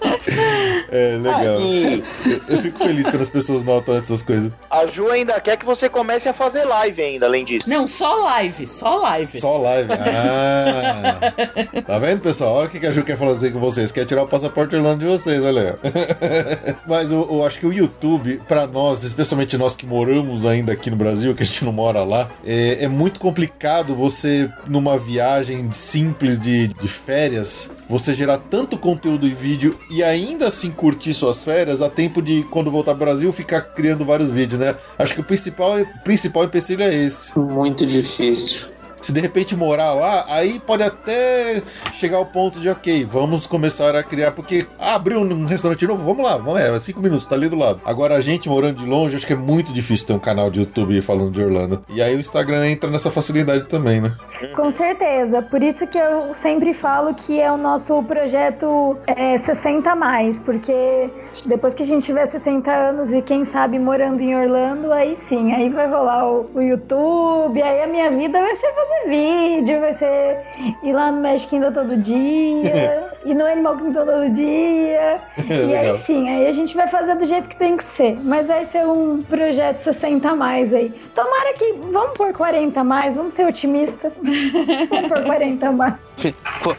É 0.92 1.18
legal. 1.18 1.62
E 1.62 2.04
Eu, 2.26 2.56
eu 2.56 2.62
fico 2.64 2.80
feliz 2.80 3.08
quando 3.08 3.22
as 3.22 3.30
pessoas 3.30 3.64
notam 3.64 3.96
essas 3.96 4.24
coisas. 4.24 4.52
a 4.72 4.88
Ju 4.88 5.08
ainda 5.10 5.40
quer 5.40 5.56
que 5.56 5.66
você 5.66 5.88
comece 5.88 6.28
a 6.28 6.34
fazer 6.34 6.64
live 6.64 7.00
ainda, 7.02 7.28
além 7.28 7.46
disso. 7.46 7.70
Não, 7.70 7.88
só 7.88 8.24
live, 8.24 8.66
só 8.66 8.98
live. 8.98 9.40
Só 9.40 9.58
live. 9.58 9.90
Ah! 9.92 11.82
Tá 11.86 12.00
vendo, 12.00 12.22
pessoal? 12.22 12.56
Olha 12.56 12.68
o 12.68 12.70
que 12.72 12.86
a 12.86 12.92
Ju 12.92 13.04
quer 13.04 13.18
fazer 13.18 13.52
com 13.52 13.60
vocês. 13.60 13.92
Quer 13.92 14.06
tirar 14.06 14.24
o 14.24 14.28
passaporte 14.28 14.76
Orlando 14.76 15.06
de 15.06 15.12
vocês, 15.12 15.44
olha 15.44 15.80
aí. 15.84 16.76
Mas 16.88 17.12
eu, 17.12 17.28
eu 17.32 17.46
acho 17.46 17.60
que 17.60 17.68
o 17.68 17.74
YouTube, 17.74 18.42
pra 18.48 18.66
nós, 18.66 19.04
especialmente 19.04 19.58
nós 19.58 19.76
que 19.76 19.86
moramos 19.86 20.46
ainda 20.46 20.72
aqui 20.72 20.90
no 20.90 20.96
Brasil, 20.96 21.36
que 21.36 21.44
a 21.44 21.46
gente 21.46 21.64
não 21.64 21.72
mora 21.72 22.04
lá, 22.04 22.30
é, 22.46 22.84
é 22.84 22.88
muito 22.88 23.20
complicado 23.20 23.96
você, 23.96 24.50
numa 24.68 24.98
viagem 24.98 25.72
simples 25.72 26.40
de, 26.40 26.68
de 26.68 26.88
férias, 26.88 27.72
você 27.88 28.14
gerar 28.14 28.38
tanto 28.50 28.78
conteúdo 28.78 29.28
em 29.28 29.34
vídeo 29.34 29.78
e 29.90 30.04
ainda 30.04 30.19
assim 30.46 30.72
curtir 30.72 31.14
suas 31.14 31.44
férias 31.44 31.82
a 31.82 31.90
tempo 31.90 32.22
de, 32.22 32.44
quando 32.52 32.72
voltar 32.72 32.96
pro 32.96 33.06
Brasil, 33.06 33.32
ficar 33.32 33.62
criando 33.62 34.06
vários 34.06 34.32
vídeos, 34.32 34.60
né? 34.60 34.76
Acho 34.98 35.14
que 35.14 35.22
o 35.22 35.24
principal, 35.24 35.74
principal 36.04 36.44
empecilho 36.44 36.84
é 36.84 36.94
esse. 36.94 37.38
Muito 37.38 37.86
difícil. 37.86 38.68
Se 39.02 39.12
de 39.12 39.20
repente 39.20 39.56
morar 39.56 39.94
lá, 39.94 40.26
aí 40.28 40.60
pode 40.60 40.84
até 40.84 41.62
chegar 41.94 42.18
ao 42.18 42.26
ponto 42.26 42.60
de, 42.60 42.70
ok, 42.70 43.06
vamos 43.06 43.48
começar 43.48 43.96
a 43.96 44.04
criar, 44.04 44.32
porque 44.32 44.66
abriu 44.78 45.20
um 45.20 45.46
restaurante 45.46 45.86
novo, 45.88 46.04
vamos 46.04 46.24
lá, 46.24 46.38
vamos, 46.38 46.60
é, 46.60 46.80
cinco 46.80 47.02
minutos, 47.02 47.26
tá 47.26 47.36
ali 47.36 47.50
do 47.50 47.58
lado. 47.58 47.82
Agora, 47.86 48.16
a 48.16 48.22
gente 48.22 48.50
morando 48.50 48.78
de 48.78 48.86
longe, 48.86 49.16
acho 49.16 49.28
que 49.28 49.34
é 49.34 49.36
muito 49.36 49.74
difícil 49.74 50.08
ter 50.08 50.14
um 50.14 50.20
canal 50.20 50.50
de 50.50 50.60
YouTube 50.60 51.02
falando 51.02 51.32
de 51.32 51.44
Orlando. 51.44 51.84
E 51.90 52.02
aí 52.02 52.16
o 52.16 52.20
Instagram 52.20 52.68
entra 52.68 52.90
nessa 52.90 53.10
facilidade 53.10 53.68
também, 53.68 54.02
né? 54.02 54.16
Com 54.56 54.70
certeza. 54.72 55.42
Por 55.42 55.62
isso 55.62 55.86
que 55.88 55.98
eu 55.98 56.34
sempre 56.34 56.74
falo 56.74 57.14
que 57.14 57.40
é 57.40 57.52
o 57.52 57.58
nosso 57.58 58.02
projeto 58.04 58.98
é, 59.08 59.38
60 59.38 59.90
a 59.90 59.96
mais, 59.96 60.40
porque 60.40 61.10
depois 61.46 61.74
que 61.74 61.84
a 61.84 61.86
gente 61.86 62.06
tiver 62.06 62.26
60 62.26 62.72
anos 62.72 63.12
e 63.12 63.22
quem 63.22 63.46
sabe 63.46 63.78
morando 63.78 64.22
em 64.22 64.36
Orlando, 64.36 64.92
aí 64.92 65.16
sim, 65.16 65.54
aí 65.54 65.70
vai 65.70 65.88
rolar 65.88 66.28
o, 66.28 66.50
o 66.54 66.62
YouTube, 66.62 67.62
aí 67.62 67.82
a 67.82 67.88
minha 67.88 68.10
vida 68.12 68.40
vai 68.40 68.56
ser 68.56 68.74
fazer 68.90 69.10
vídeo, 69.10 69.80
vai 69.80 69.94
ser 69.94 70.40
ir 70.84 70.94
lá 70.94 71.12
no 71.12 71.22
Magic 71.22 71.48
Kingdom 71.48 71.72
todo 71.72 71.98
dia, 71.98 73.10
ir 73.26 73.34
no 73.34 73.46
Animal 73.46 73.78
Kingdom 73.78 74.06
todo 74.06 74.30
dia. 74.32 75.22
e 75.38 75.54
Legal. 75.54 75.96
aí 75.96 76.02
sim, 76.04 76.30
aí 76.30 76.48
a 76.48 76.52
gente 76.52 76.76
vai 76.76 76.88
fazer 76.88 77.16
do 77.16 77.26
jeito 77.26 77.48
que 77.48 77.58
tem 77.58 77.78
que 77.78 77.86
ser. 77.96 78.18
Mas 78.24 78.48
vai 78.48 78.66
ser 78.66 78.86
um 78.86 79.22
projeto 79.22 79.84
60 79.84 80.30
a 80.30 80.36
mais 80.36 80.74
aí. 80.74 80.90
Tomara 81.14 81.54
que. 81.54 81.74
Vamos 81.92 82.18
por 82.18 82.34
40 82.34 82.80
a 82.80 82.84
mais, 82.84 83.16
vamos 83.16 83.34
ser 83.34 83.46
otimistas. 83.46 84.12
Vamos 84.90 85.10
por 85.10 85.24
40 85.24 85.68
a 85.68 85.72
mais. 85.72 86.09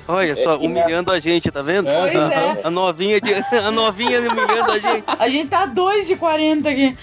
Olha 0.09 0.37
só, 0.37 0.57
humilhando 0.59 1.13
a 1.13 1.19
gente, 1.19 1.51
tá 1.51 1.63
vendo? 1.63 1.87
Pois 1.91 2.17
a, 2.17 2.33
é. 2.33 2.61
a 2.65 2.71
novinha 2.71 3.21
de, 3.21 3.33
a 3.57 3.71
novinha 3.71 4.21
humilhando 4.21 4.73
a 4.73 4.79
gente. 4.79 5.05
A 5.19 5.29
gente 5.29 5.49
tá 5.49 5.67
dois 5.67 6.07
de 6.07 6.17
40 6.17 6.69
aqui. 6.69 6.97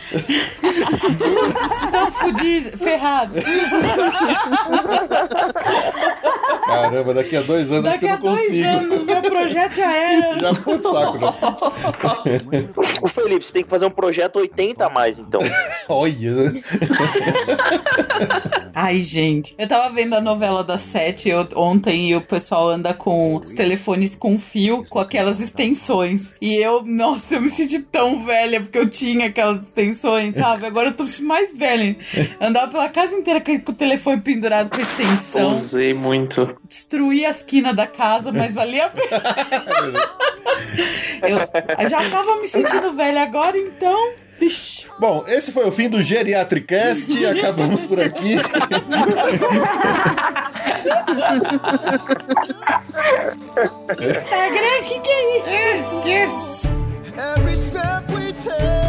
Estão 1.72 2.12
fudidos, 2.12 2.82
ferrados. 2.82 3.44
Caramba, 6.66 7.14
daqui 7.14 7.36
a 7.38 7.42
dois 7.42 7.72
anos 7.72 7.86
acho 7.90 8.00
que 8.00 8.08
Daqui 8.08 8.24
eu 8.26 8.30
a 8.30 8.32
não 8.32 8.36
dois 8.36 8.48
consigo. 8.48 8.68
anos, 8.68 9.04
meu 9.06 9.22
projeto 9.22 9.76
já 9.76 9.94
era. 9.96 10.40
Já 10.40 10.56
foi 10.56 10.78
pro 10.78 10.92
saco, 10.92 11.20
já. 11.20 11.34
O 13.02 13.08
Felipe, 13.08 13.46
você 13.46 13.54
tem 13.54 13.64
que 13.64 13.70
fazer 13.70 13.86
um 13.86 13.90
projeto 13.92 14.38
80 14.38 14.86
a 14.86 14.90
mais, 14.90 15.18
então. 15.20 15.40
Olha, 15.90 16.32
né? 16.32 16.62
Ai, 18.76 19.00
gente. 19.02 19.56
Eu 19.58 19.68
tava 19.68 19.90
vendo 19.94 20.16
a 20.16 20.22
novela 20.22 20.64
das 20.64 20.82
sete 20.82 21.30
eu- 21.30 21.48
ontem 21.56 22.10
e 22.10 22.16
o 22.16 22.22
pessoal 22.28 22.70
anda 22.70 22.94
com 22.94 23.38
os 23.38 23.54
telefones 23.54 24.16
com 24.16 24.38
fio, 24.40 24.86
com 24.90 25.00
aquelas 25.00 25.40
extensões. 25.40 26.34
E 26.42 26.56
eu, 26.56 26.84
nossa, 26.84 27.36
eu 27.36 27.42
me 27.42 27.50
senti 27.50 27.80
tão 27.80 28.26
velha 28.26 28.62
porque 28.62 28.78
eu 28.78 28.90
tinha 28.90 29.28
aquelas 29.28 29.64
extensões, 29.64 30.36
sabe? 30.36 30.66
Agora 30.66 30.90
eu 30.90 30.94
tô 30.94 31.06
mais 31.22 31.56
velha. 31.56 31.96
Andava 32.40 32.72
pela 32.72 32.90
casa 32.90 33.16
inteira 33.16 33.42
com 33.42 33.72
o 33.72 33.76
telefone 33.76 34.22
pendurado 34.22 34.70
com 34.70 34.78
a 34.78 34.82
extensão. 34.82 35.52
Usei 35.52 35.94
muito. 35.94 36.56
Destruí 36.68 37.26
a 37.26 37.30
esquina 37.30 37.74
da 37.74 37.88
casa, 37.88 38.32
mas 38.32 38.54
valia 38.54 38.86
a 38.86 38.90
pena. 38.90 39.24
eu 41.80 41.90
já 41.90 42.10
tava 42.10 42.42
me 42.42 42.48
sentindo 42.48 42.92
velha 42.92 43.24
agora, 43.24 43.58
então. 43.58 44.27
Bom, 45.00 45.24
esse 45.28 45.52
foi 45.52 45.68
o 45.68 45.72
fim 45.72 45.90
do 45.90 46.02
Geriatricast. 46.02 47.12
Acabamos 47.26 47.82
por 47.82 48.00
aqui. 48.00 48.36
Instagram, 54.00 54.84
que 54.84 55.00
que 55.00 55.10
é 55.10 55.40
isso? 55.40 55.50
Every 57.18 57.56
step 57.56 58.12
we 58.14 58.32
take 58.32 58.87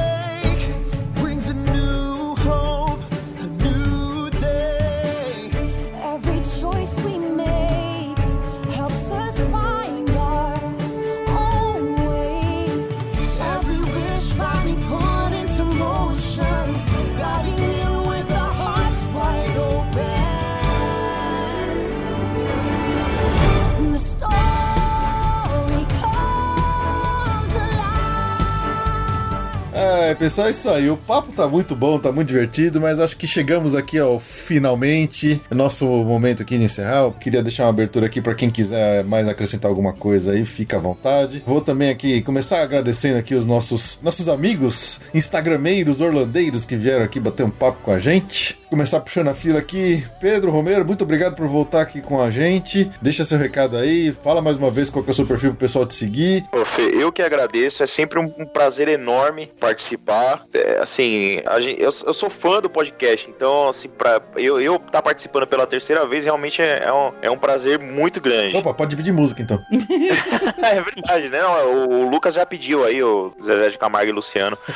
Ai, 30.08 30.14
pessoal, 30.14 30.46
é 30.46 30.50
isso 30.50 30.70
aí. 30.70 30.88
O 30.88 30.96
papo 30.96 31.32
tá 31.32 31.46
muito 31.46 31.76
bom, 31.76 31.98
tá 31.98 32.10
muito 32.10 32.28
divertido, 32.28 32.80
mas 32.80 32.98
acho 32.98 33.14
que 33.14 33.26
chegamos 33.26 33.74
aqui 33.74 33.98
ao 33.98 34.18
finalmente. 34.18 35.38
Nosso 35.50 35.84
momento 35.84 36.40
aqui 36.40 36.56
de 36.56 36.64
encerrar. 36.64 37.00
Eu 37.00 37.12
queria 37.12 37.42
deixar 37.42 37.64
uma 37.64 37.68
abertura 37.68 38.06
aqui 38.06 38.22
pra 38.22 38.34
quem 38.34 38.48
quiser 38.48 39.04
mais 39.04 39.28
acrescentar 39.28 39.68
alguma 39.68 39.92
coisa 39.92 40.32
aí, 40.32 40.46
fica 40.46 40.78
à 40.78 40.80
vontade. 40.80 41.42
Vou 41.46 41.60
também 41.60 41.90
aqui 41.90 42.22
começar 42.22 42.62
agradecendo 42.62 43.18
aqui 43.18 43.34
os 43.34 43.44
nossos, 43.44 43.98
nossos 44.02 44.30
amigos 44.30 44.98
instagrameiros, 45.12 46.00
orlandeiros 46.00 46.64
que 46.64 46.74
vieram 46.74 47.04
aqui 47.04 47.20
bater 47.20 47.44
um 47.44 47.50
papo 47.50 47.82
com 47.82 47.92
a 47.92 47.98
gente. 47.98 48.57
Começar 48.70 49.00
puxando 49.00 49.28
a 49.28 49.34
fila 49.34 49.58
aqui. 49.58 50.06
Pedro 50.20 50.50
Romero, 50.50 50.84
muito 50.84 51.02
obrigado 51.02 51.34
por 51.34 51.48
voltar 51.48 51.80
aqui 51.80 52.02
com 52.02 52.20
a 52.20 52.30
gente. 52.30 52.90
Deixa 53.00 53.24
seu 53.24 53.38
recado 53.38 53.76
aí, 53.76 54.12
fala 54.12 54.42
mais 54.42 54.58
uma 54.58 54.70
vez 54.70 54.90
qual 54.90 55.02
que 55.02 55.10
é 55.10 55.12
o 55.12 55.14
seu 55.14 55.26
perfil 55.26 55.50
pro 55.50 55.58
pessoal 55.60 55.86
te 55.86 55.94
seguir. 55.94 56.44
Ô, 56.52 56.64
Fê, 56.66 56.82
eu 56.82 57.10
que 57.10 57.22
agradeço, 57.22 57.82
é 57.82 57.86
sempre 57.86 58.18
um, 58.18 58.32
um 58.38 58.44
prazer 58.44 58.88
enorme 58.88 59.46
participar. 59.58 60.44
É, 60.52 60.78
assim, 60.82 61.40
a 61.46 61.58
gente- 61.60 61.80
eu, 61.80 61.88
eu 62.06 62.12
sou 62.14 62.28
fã 62.28 62.60
do 62.60 62.68
podcast, 62.68 63.28
então, 63.30 63.68
assim, 63.70 63.88
pra 63.88 64.20
eu, 64.36 64.60
eu 64.60 64.78
tá 64.78 65.00
participando 65.00 65.46
pela 65.46 65.66
terceira 65.66 66.06
vez 66.06 66.24
realmente 66.24 66.60
é, 66.60 66.82
é 66.84 66.92
um, 66.92 67.12
é 67.22 67.30
um 67.30 67.38
prazer 67.38 67.78
muito 67.78 68.20
grande. 68.20 68.54
Opa, 68.56 68.74
pode 68.74 68.94
pedir 68.96 69.12
música 69.12 69.40
então. 69.40 69.58
é 70.62 70.80
verdade, 70.80 71.28
né? 71.30 71.42
O, 71.44 71.88
o 72.04 72.10
Lucas 72.10 72.34
já 72.34 72.44
pediu 72.44 72.84
aí, 72.84 73.02
o 73.02 73.32
Zezé 73.42 73.70
de 73.70 73.78
Camargo 73.78 74.10
e 74.10 74.14
Luciano. 74.14 74.58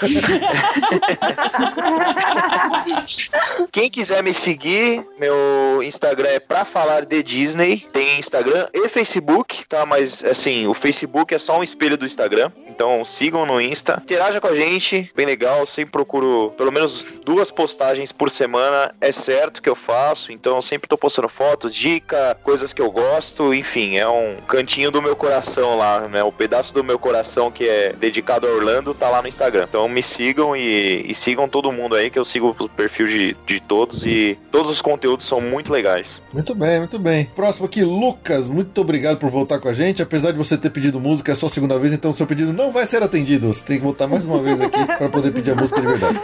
Quem 3.70 3.81
quiser 3.90 4.22
me 4.22 4.34
seguir, 4.34 5.06
meu 5.18 5.82
Instagram 5.82 6.28
é 6.28 6.40
pra 6.40 6.64
falar 6.64 7.04
de 7.04 7.22
Disney. 7.22 7.86
Tem 7.92 8.18
Instagram 8.18 8.68
e 8.72 8.88
Facebook, 8.88 9.66
tá? 9.66 9.86
Mas 9.86 10.22
assim, 10.24 10.66
o 10.66 10.74
Facebook 10.74 11.34
é 11.34 11.38
só 11.38 11.58
um 11.58 11.62
espelho 11.62 11.96
do 11.96 12.04
Instagram. 12.04 12.50
Então 12.68 13.04
sigam 13.04 13.44
no 13.44 13.60
Insta. 13.60 14.00
Interaja 14.02 14.40
com 14.40 14.46
a 14.46 14.56
gente, 14.56 15.10
bem 15.14 15.26
legal. 15.26 15.64
Sempre 15.66 15.92
procuro 15.92 16.52
pelo 16.56 16.72
menos 16.72 17.04
duas 17.24 17.50
postagens 17.50 18.12
por 18.12 18.30
semana. 18.30 18.94
É 19.00 19.12
certo 19.12 19.62
que 19.62 19.68
eu 19.68 19.74
faço. 19.74 20.32
Então 20.32 20.60
sempre 20.60 20.88
tô 20.88 20.96
postando 20.96 21.28
fotos, 21.28 21.74
dica, 21.74 22.36
coisas 22.42 22.72
que 22.72 22.80
eu 22.80 22.90
gosto. 22.90 23.54
Enfim, 23.54 23.96
é 23.96 24.08
um 24.08 24.36
cantinho 24.46 24.90
do 24.90 25.02
meu 25.02 25.14
coração 25.14 25.76
lá, 25.76 26.08
né? 26.08 26.22
O 26.22 26.32
pedaço 26.32 26.74
do 26.74 26.82
meu 26.82 26.98
coração 26.98 27.50
que 27.50 27.68
é 27.68 27.92
dedicado 27.92 28.46
a 28.46 28.50
Orlando 28.50 28.94
tá 28.94 29.08
lá 29.08 29.22
no 29.22 29.28
Instagram. 29.28 29.66
Então 29.68 29.88
me 29.88 30.02
sigam 30.02 30.56
e, 30.56 31.04
e 31.06 31.14
sigam 31.14 31.48
todo 31.48 31.72
mundo 31.72 31.94
aí, 31.94 32.10
que 32.10 32.18
eu 32.18 32.24
sigo 32.24 32.56
o 32.58 32.68
perfil 32.68 33.06
de, 33.06 33.36
de 33.46 33.60
todos 33.72 34.04
e 34.04 34.36
todos 34.50 34.70
os 34.70 34.82
conteúdos 34.82 35.26
são 35.26 35.40
muito 35.40 35.72
legais. 35.72 36.20
Muito 36.30 36.54
bem, 36.54 36.80
muito 36.80 36.98
bem. 36.98 37.24
Próximo 37.34 37.64
aqui, 37.64 37.82
Lucas, 37.82 38.46
muito 38.46 38.78
obrigado 38.82 39.16
por 39.16 39.30
voltar 39.30 39.58
com 39.60 39.66
a 39.66 39.72
gente. 39.72 40.02
Apesar 40.02 40.30
de 40.30 40.36
você 40.36 40.58
ter 40.58 40.68
pedido 40.68 41.00
música, 41.00 41.32
é 41.32 41.34
só 41.34 41.46
a 41.46 41.48
segunda 41.48 41.78
vez, 41.78 41.94
então 41.94 42.10
o 42.10 42.14
seu 42.14 42.26
pedido 42.26 42.52
não 42.52 42.70
vai 42.70 42.84
ser 42.84 43.02
atendido. 43.02 43.46
Você 43.46 43.64
tem 43.64 43.78
que 43.78 43.82
voltar 43.82 44.06
mais 44.06 44.26
uma 44.26 44.42
vez 44.42 44.60
aqui 44.60 44.84
para 44.84 45.08
poder 45.08 45.30
pedir 45.32 45.52
a 45.52 45.54
música 45.54 45.80
de 45.80 45.86
verdade. 45.86 46.18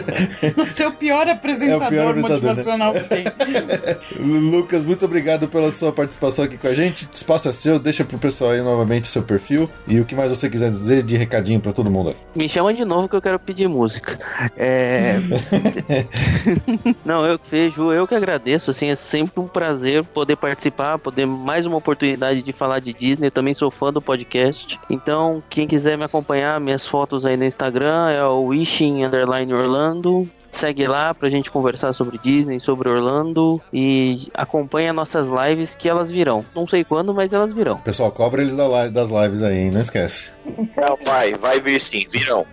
Você 0.56 0.84
é 0.84 0.88
o 0.88 0.92
pior 0.92 1.28
apresentador, 1.28 1.82
É 1.82 1.86
o 1.86 1.90
pior 1.90 2.08
apresentador, 2.08 2.40
né? 2.40 2.46
motivacional 2.46 2.92
que 2.94 3.00
tem. 3.00 3.24
Lucas, 4.50 4.82
muito 4.82 5.04
obrigado 5.04 5.48
pela 5.48 5.70
sua 5.70 5.92
participação 5.92 6.46
aqui 6.46 6.56
com 6.56 6.66
a 6.68 6.72
gente. 6.72 7.04
O 7.04 7.10
espaço 7.12 7.46
é 7.50 7.52
seu, 7.52 7.78
deixa 7.78 8.04
pro 8.04 8.18
pessoal 8.18 8.52
aí 8.52 8.62
novamente 8.62 9.06
seu 9.06 9.22
perfil 9.22 9.68
e 9.86 10.00
o 10.00 10.06
que 10.06 10.14
mais 10.14 10.30
você 10.30 10.48
quiser 10.48 10.70
dizer 10.70 11.02
de 11.02 11.14
recadinho 11.14 11.60
para 11.60 11.74
todo 11.74 11.90
mundo 11.90 12.08
aí. 12.08 12.16
Me 12.34 12.48
chama 12.48 12.72
de 12.72 12.86
novo 12.86 13.06
que 13.06 13.16
eu 13.16 13.20
quero 13.20 13.38
pedir 13.38 13.68
música. 13.68 14.18
É. 14.56 15.16
Não, 17.04 17.24
eu 17.26 17.38
vejo, 17.50 17.92
eu 17.92 18.06
que 18.06 18.14
agradeço, 18.14 18.70
assim, 18.70 18.90
é 18.90 18.94
sempre 18.94 19.40
um 19.40 19.48
prazer 19.48 20.04
poder 20.04 20.36
participar, 20.36 20.98
poder 20.98 21.26
mais 21.26 21.66
uma 21.66 21.76
oportunidade 21.76 22.42
de 22.42 22.52
falar 22.52 22.80
de 22.80 22.92
Disney. 22.92 23.28
Eu 23.28 23.32
também 23.32 23.54
sou 23.54 23.70
fã 23.70 23.92
do 23.92 24.02
podcast. 24.02 24.78
Então, 24.88 25.42
quem 25.48 25.66
quiser 25.66 25.96
me 25.98 26.04
acompanhar, 26.04 26.60
minhas 26.60 26.86
fotos 26.86 27.26
aí 27.26 27.36
no 27.36 27.44
Instagram 27.44 28.10
é 28.10 28.24
o 28.24 28.46
Wishing 28.46 29.04
Orlando. 29.04 30.28
Segue 30.50 30.86
lá 30.86 31.12
pra 31.12 31.28
gente 31.28 31.50
conversar 31.50 31.92
sobre 31.92 32.18
Disney, 32.18 32.58
sobre 32.58 32.88
Orlando 32.88 33.60
e 33.72 34.28
acompanha 34.34 34.92
nossas 34.92 35.28
lives 35.28 35.74
que 35.74 35.88
elas 35.88 36.10
virão. 36.10 36.44
Não 36.54 36.66
sei 36.66 36.84
quando, 36.84 37.12
mas 37.12 37.32
elas 37.32 37.52
virão. 37.52 37.78
Pessoal, 37.78 38.10
cobra 38.10 38.42
eles 38.42 38.56
da 38.56 38.88
das 38.88 39.10
lives 39.10 39.42
aí, 39.42 39.58
hein? 39.58 39.70
Não 39.70 39.80
esquece. 39.80 40.30
Não, 40.76 40.98
vai, 41.04 41.34
vai 41.34 41.60
vir 41.60 41.80
sim, 41.80 42.06
virão. 42.10 42.46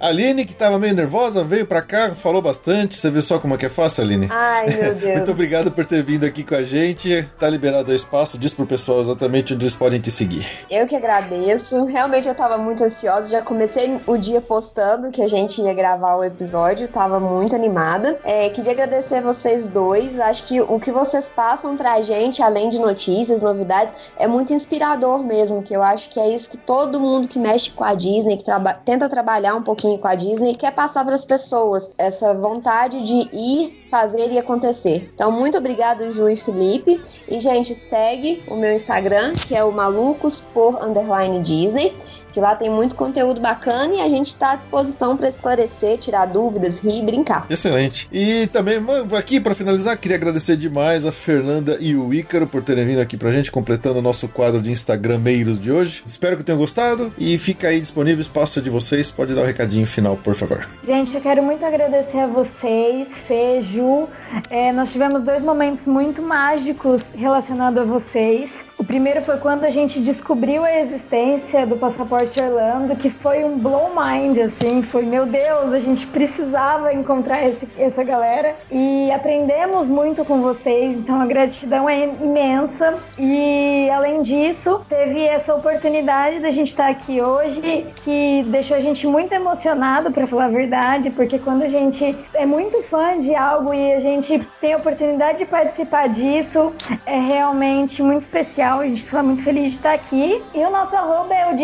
A 0.00 0.08
Aline, 0.08 0.44
que 0.44 0.54
tava 0.54 0.78
meio 0.78 0.94
nervosa, 0.94 1.44
veio 1.44 1.66
pra 1.66 1.82
cá, 1.82 2.14
falou 2.14 2.42
bastante. 2.42 2.96
Você 2.96 3.10
viu 3.10 3.22
só 3.22 3.38
como 3.38 3.54
é 3.54 3.58
que 3.58 3.66
é 3.66 3.68
fácil, 3.68 4.02
Aline? 4.02 4.28
Ai, 4.30 4.70
meu 4.70 4.94
Deus. 4.96 5.16
Muito 5.16 5.30
obrigado 5.32 5.70
por 5.70 5.86
ter 5.86 6.02
vindo 6.02 6.24
aqui 6.24 6.42
com 6.42 6.54
a 6.54 6.62
gente. 6.62 7.28
Tá 7.38 7.48
liberado 7.48 7.92
o 7.92 7.94
espaço, 7.94 8.38
diz 8.38 8.52
pro 8.52 8.66
pessoal 8.66 9.00
exatamente 9.00 9.54
onde 9.54 9.64
eles 9.64 9.76
podem 9.76 10.00
te 10.00 10.10
seguir. 10.10 10.46
Eu 10.70 10.86
que 10.86 10.96
agradeço. 10.96 11.84
Realmente 11.86 12.28
eu 12.28 12.34
tava 12.34 12.58
muito 12.58 12.82
ansiosa. 12.82 13.28
Já 13.28 13.42
comecei 13.42 14.00
o 14.06 14.16
dia 14.16 14.40
postando 14.40 15.10
que 15.10 15.22
a 15.22 15.28
gente 15.28 15.60
ia 15.60 15.74
gravar 15.74 16.16
o 16.16 16.24
episódio. 16.24 16.88
Tava 16.88 17.20
muito 17.20 17.33
animada. 17.54 18.18
É, 18.24 18.48
queria 18.50 18.72
agradecer 18.72 19.20
vocês 19.20 19.68
dois. 19.68 20.18
Acho 20.20 20.44
que 20.46 20.60
o 20.60 20.78
que 20.78 20.92
vocês 20.92 21.28
passam 21.28 21.76
pra 21.76 22.00
gente, 22.02 22.42
além 22.42 22.70
de 22.70 22.78
notícias, 22.78 23.42
novidades, 23.42 24.12
é 24.18 24.26
muito 24.26 24.52
inspirador 24.52 25.24
mesmo. 25.24 25.62
Que 25.62 25.74
eu 25.74 25.82
acho 25.82 26.10
que 26.10 26.20
é 26.20 26.28
isso 26.28 26.50
que 26.50 26.58
todo 26.58 27.00
mundo 27.00 27.28
que 27.28 27.38
mexe 27.38 27.70
com 27.70 27.84
a 27.84 27.94
Disney, 27.94 28.36
que 28.36 28.44
traba- 28.44 28.74
tenta 28.74 29.08
trabalhar 29.08 29.54
um 29.54 29.62
pouquinho 29.62 29.98
com 29.98 30.08
a 30.08 30.14
Disney, 30.14 30.54
quer 30.54 30.72
passar 30.72 31.04
pras 31.04 31.24
pessoas. 31.24 31.92
Essa 31.98 32.34
vontade 32.34 33.02
de 33.02 33.28
ir, 33.36 33.86
fazer 33.90 34.30
e 34.32 34.38
acontecer. 34.38 35.10
Então, 35.14 35.30
muito 35.30 35.56
obrigado, 35.58 36.10
Ju 36.10 36.28
e 36.28 36.36
Felipe. 36.36 37.00
E, 37.28 37.40
gente, 37.40 37.74
segue 37.74 38.42
o 38.48 38.56
meu 38.56 38.72
Instagram, 38.72 39.32
que 39.34 39.54
é 39.56 39.64
o 39.64 39.72
malucos 39.72 40.40
por 40.52 40.82
underline 40.84 41.40
Disney, 41.40 41.94
que 42.34 42.40
lá 42.40 42.56
tem 42.56 42.68
muito 42.68 42.96
conteúdo 42.96 43.40
bacana 43.40 43.94
e 43.94 44.00
a 44.00 44.08
gente 44.08 44.26
está 44.26 44.52
à 44.52 44.56
disposição 44.56 45.16
para 45.16 45.28
esclarecer, 45.28 45.96
tirar 45.98 46.26
dúvidas, 46.26 46.80
rir 46.80 46.98
e 46.98 47.02
brincar. 47.04 47.46
Excelente. 47.48 48.08
E 48.12 48.48
também, 48.48 48.84
aqui 49.16 49.38
pra 49.38 49.54
finalizar, 49.54 49.96
queria 49.96 50.16
agradecer 50.16 50.56
demais 50.56 51.06
a 51.06 51.12
Fernanda 51.12 51.78
e 51.78 51.94
o 51.94 52.12
Ícaro 52.12 52.48
por 52.48 52.60
terem 52.60 52.84
vindo 52.84 53.00
aqui 53.00 53.16
pra 53.16 53.30
gente, 53.30 53.52
completando 53.52 54.00
o 54.00 54.02
nosso 54.02 54.26
quadro 54.26 54.60
de 54.60 54.72
Instagrameiros 54.72 55.60
de 55.60 55.70
hoje. 55.70 56.02
Espero 56.04 56.36
que 56.36 56.42
tenham 56.42 56.58
gostado 56.58 57.14
e 57.16 57.38
fica 57.38 57.68
aí 57.68 57.80
disponível 57.80 58.18
o 58.18 58.22
espaço 58.22 58.60
de 58.60 58.68
vocês. 58.68 59.12
Pode 59.12 59.32
dar 59.32 59.42
o 59.42 59.44
recadinho 59.44 59.86
final, 59.86 60.16
por 60.16 60.34
favor. 60.34 60.68
Gente, 60.82 61.14
eu 61.14 61.20
quero 61.20 61.40
muito 61.40 61.64
agradecer 61.64 62.18
a 62.18 62.26
vocês, 62.26 63.16
Fê, 63.28 63.60
Ju. 63.62 64.08
É, 64.50 64.72
nós 64.72 64.90
tivemos 64.90 65.24
dois 65.24 65.40
momentos 65.40 65.86
muito 65.86 66.20
mágicos 66.20 67.00
relacionados 67.14 67.80
a 67.80 67.84
vocês. 67.84 68.64
O 68.76 68.82
primeiro 68.82 69.22
foi 69.22 69.36
quando 69.36 69.62
a 69.62 69.70
gente 69.70 70.00
descobriu 70.00 70.64
a 70.64 70.80
existência 70.80 71.64
do 71.64 71.76
Passaporte 71.76 72.23
Orlando, 72.40 72.96
que 72.96 73.10
foi 73.10 73.44
um 73.44 73.58
blow 73.58 73.90
mind, 73.94 74.38
assim, 74.38 74.82
foi, 74.82 75.04
meu 75.04 75.26
Deus, 75.26 75.72
a 75.72 75.78
gente 75.78 76.06
precisava 76.06 76.92
encontrar 76.92 77.46
esse- 77.48 77.68
essa 77.78 78.02
galera. 78.02 78.54
E 78.70 79.10
aprendemos 79.10 79.88
muito 79.88 80.24
com 80.24 80.40
vocês, 80.40 80.96
então 80.96 81.20
a 81.20 81.26
gratidão 81.26 81.88
é 81.88 82.04
imensa. 82.04 82.94
E 83.18 83.88
além 83.90 84.22
disso, 84.22 84.80
teve 84.88 85.22
essa 85.24 85.54
oportunidade 85.54 86.40
da 86.40 86.50
gente 86.50 86.68
estar 86.68 86.88
aqui 86.88 87.20
hoje, 87.20 87.86
que 87.96 88.44
deixou 88.48 88.76
a 88.76 88.80
gente 88.80 89.06
muito 89.06 89.32
emocionado, 89.32 90.10
para 90.12 90.26
falar 90.26 90.46
a 90.46 90.48
verdade, 90.48 91.10
porque 91.10 91.38
quando 91.38 91.62
a 91.62 91.68
gente 91.68 92.16
é 92.34 92.46
muito 92.46 92.82
fã 92.82 93.18
de 93.18 93.34
algo 93.34 93.72
e 93.72 93.92
a 93.92 94.00
gente 94.00 94.38
tem 94.60 94.72
a 94.72 94.76
oportunidade 94.76 95.38
de 95.38 95.46
participar 95.46 96.08
disso, 96.08 96.72
é 97.06 97.18
realmente 97.18 98.02
muito 98.02 98.22
especial. 98.22 98.80
A 98.80 98.86
gente 98.86 98.98
está 98.98 99.22
muito 99.22 99.42
feliz 99.42 99.72
de 99.72 99.76
estar 99.78 99.92
aqui. 99.92 100.42
E 100.54 100.64
o 100.64 100.70
nosso 100.70 100.96
arroba 100.96 101.34
é 101.34 101.52
o 101.52 101.56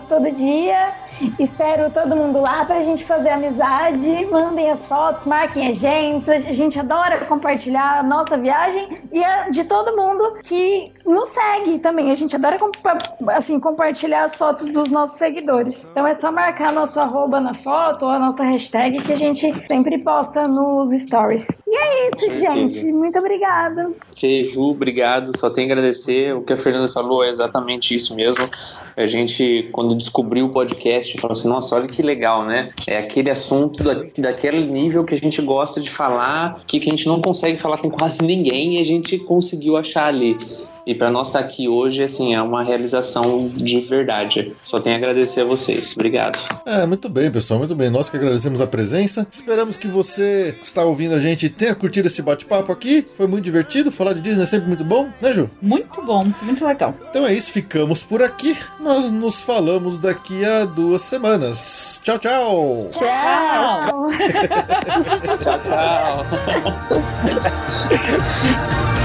Disney.tododia. 0.00 0.92
Espero 1.38 1.90
todo 1.90 2.16
mundo 2.16 2.40
lá 2.40 2.64
pra 2.64 2.82
gente 2.82 3.04
fazer 3.04 3.30
amizade. 3.30 4.26
Mandem 4.26 4.70
as 4.70 4.86
fotos, 4.86 5.26
marquem 5.26 5.68
a 5.68 5.72
gente. 5.72 6.30
A 6.30 6.40
gente 6.40 6.78
adora 6.78 7.24
compartilhar 7.26 7.98
a 7.98 8.02
nossa 8.02 8.38
viagem 8.38 9.02
e 9.12 9.22
a 9.22 9.50
de 9.50 9.64
todo 9.64 9.96
mundo 9.96 10.40
que 10.42 10.92
nos 11.10 11.28
segue 11.28 11.78
também. 11.78 12.10
A 12.10 12.14
gente 12.14 12.34
adora 12.34 12.58
compa- 12.58 12.98
assim, 13.28 13.58
compartilhar 13.58 14.24
as 14.24 14.34
fotos 14.36 14.66
dos 14.66 14.88
nossos 14.88 15.18
seguidores. 15.18 15.88
Então 15.90 16.06
é 16.06 16.14
só 16.14 16.30
marcar 16.32 16.72
nosso 16.72 16.98
arroba 16.98 17.40
na 17.40 17.54
foto 17.54 18.04
ou 18.04 18.10
a 18.10 18.18
nossa 18.18 18.44
hashtag 18.44 18.96
que 19.02 19.12
a 19.12 19.16
gente 19.16 19.52
sempre 19.52 20.02
posta 20.02 20.46
nos 20.46 20.90
stories. 21.02 21.46
E 21.66 21.76
é 21.76 22.08
isso, 22.08 22.36
gente. 22.36 22.92
Muito 22.92 23.18
obrigada. 23.18 23.90
Fê, 24.18 24.44
Ju, 24.44 24.70
obrigado. 24.70 25.36
Só 25.38 25.50
tenho 25.50 25.68
a 25.68 25.72
agradecer. 25.72 26.34
O 26.34 26.42
que 26.42 26.52
a 26.52 26.56
Fernanda 26.56 26.88
falou 26.88 27.24
é 27.24 27.28
exatamente 27.28 27.94
isso 27.94 28.14
mesmo. 28.14 28.48
A 28.96 29.06
gente, 29.06 29.68
quando 29.72 29.94
descobriu 29.94 30.46
o 30.46 30.50
podcast, 30.50 31.18
falou 31.20 31.32
assim: 31.32 31.48
nossa, 31.48 31.76
olha 31.76 31.86
que 31.86 32.02
legal, 32.02 32.44
né? 32.44 32.70
É 32.88 32.98
aquele 32.98 33.30
assunto 33.30 33.82
da, 33.82 33.94
daquele 34.18 34.66
nível 34.66 35.04
que 35.04 35.14
a 35.14 35.18
gente 35.18 35.40
gosta 35.42 35.80
de 35.80 35.90
falar, 35.90 36.60
que, 36.66 36.78
que 36.80 36.88
a 36.88 36.90
gente 36.90 37.06
não 37.06 37.20
consegue 37.20 37.56
falar 37.56 37.78
com 37.78 37.90
quase 37.90 38.22
ninguém 38.22 38.76
e 38.76 38.80
a 38.80 38.84
gente 38.84 39.18
conseguiu 39.18 39.76
achar 39.76 40.06
ali. 40.06 40.36
E 40.86 40.94
pra 41.00 41.10
nós 41.10 41.28
estar 41.28 41.38
aqui 41.38 41.66
hoje, 41.66 42.02
assim, 42.02 42.34
é 42.34 42.42
uma 42.42 42.62
realização 42.62 43.48
de 43.48 43.80
verdade. 43.80 44.52
Só 44.62 44.78
tenho 44.78 44.96
a 44.96 44.98
agradecer 44.98 45.40
a 45.40 45.44
vocês. 45.46 45.94
Obrigado. 45.94 46.38
É, 46.66 46.84
muito 46.84 47.08
bem, 47.08 47.30
pessoal, 47.30 47.58
muito 47.58 47.74
bem. 47.74 47.88
Nós 47.88 48.10
que 48.10 48.18
agradecemos 48.18 48.60
a 48.60 48.66
presença. 48.66 49.26
Esperamos 49.32 49.78
que 49.78 49.88
você 49.88 50.54
que 50.60 50.66
está 50.66 50.84
ouvindo 50.84 51.14
a 51.14 51.18
gente 51.18 51.48
tenha 51.48 51.74
curtido 51.74 52.08
esse 52.08 52.20
bate-papo 52.20 52.70
aqui. 52.70 53.02
Foi 53.16 53.26
muito 53.26 53.44
divertido. 53.44 53.90
Falar 53.90 54.12
de 54.12 54.20
Disney 54.20 54.42
é 54.42 54.46
sempre 54.46 54.68
muito 54.68 54.84
bom, 54.84 55.08
né, 55.22 55.32
Ju? 55.32 55.48
Muito 55.62 56.02
bom, 56.02 56.22
muito 56.42 56.66
legal. 56.66 56.94
Então 57.08 57.26
é 57.26 57.32
isso, 57.32 57.50
ficamos 57.50 58.04
por 58.04 58.22
aqui. 58.22 58.54
Nós 58.78 59.10
nos 59.10 59.36
falamos 59.36 59.96
daqui 59.96 60.44
a 60.44 60.66
duas 60.66 61.00
semanas. 61.00 61.98
Tchau, 62.04 62.18
tchau! 62.18 62.88
Tchau! 62.90 64.10
Tchau, 65.24 65.38
tchau. 65.38 65.70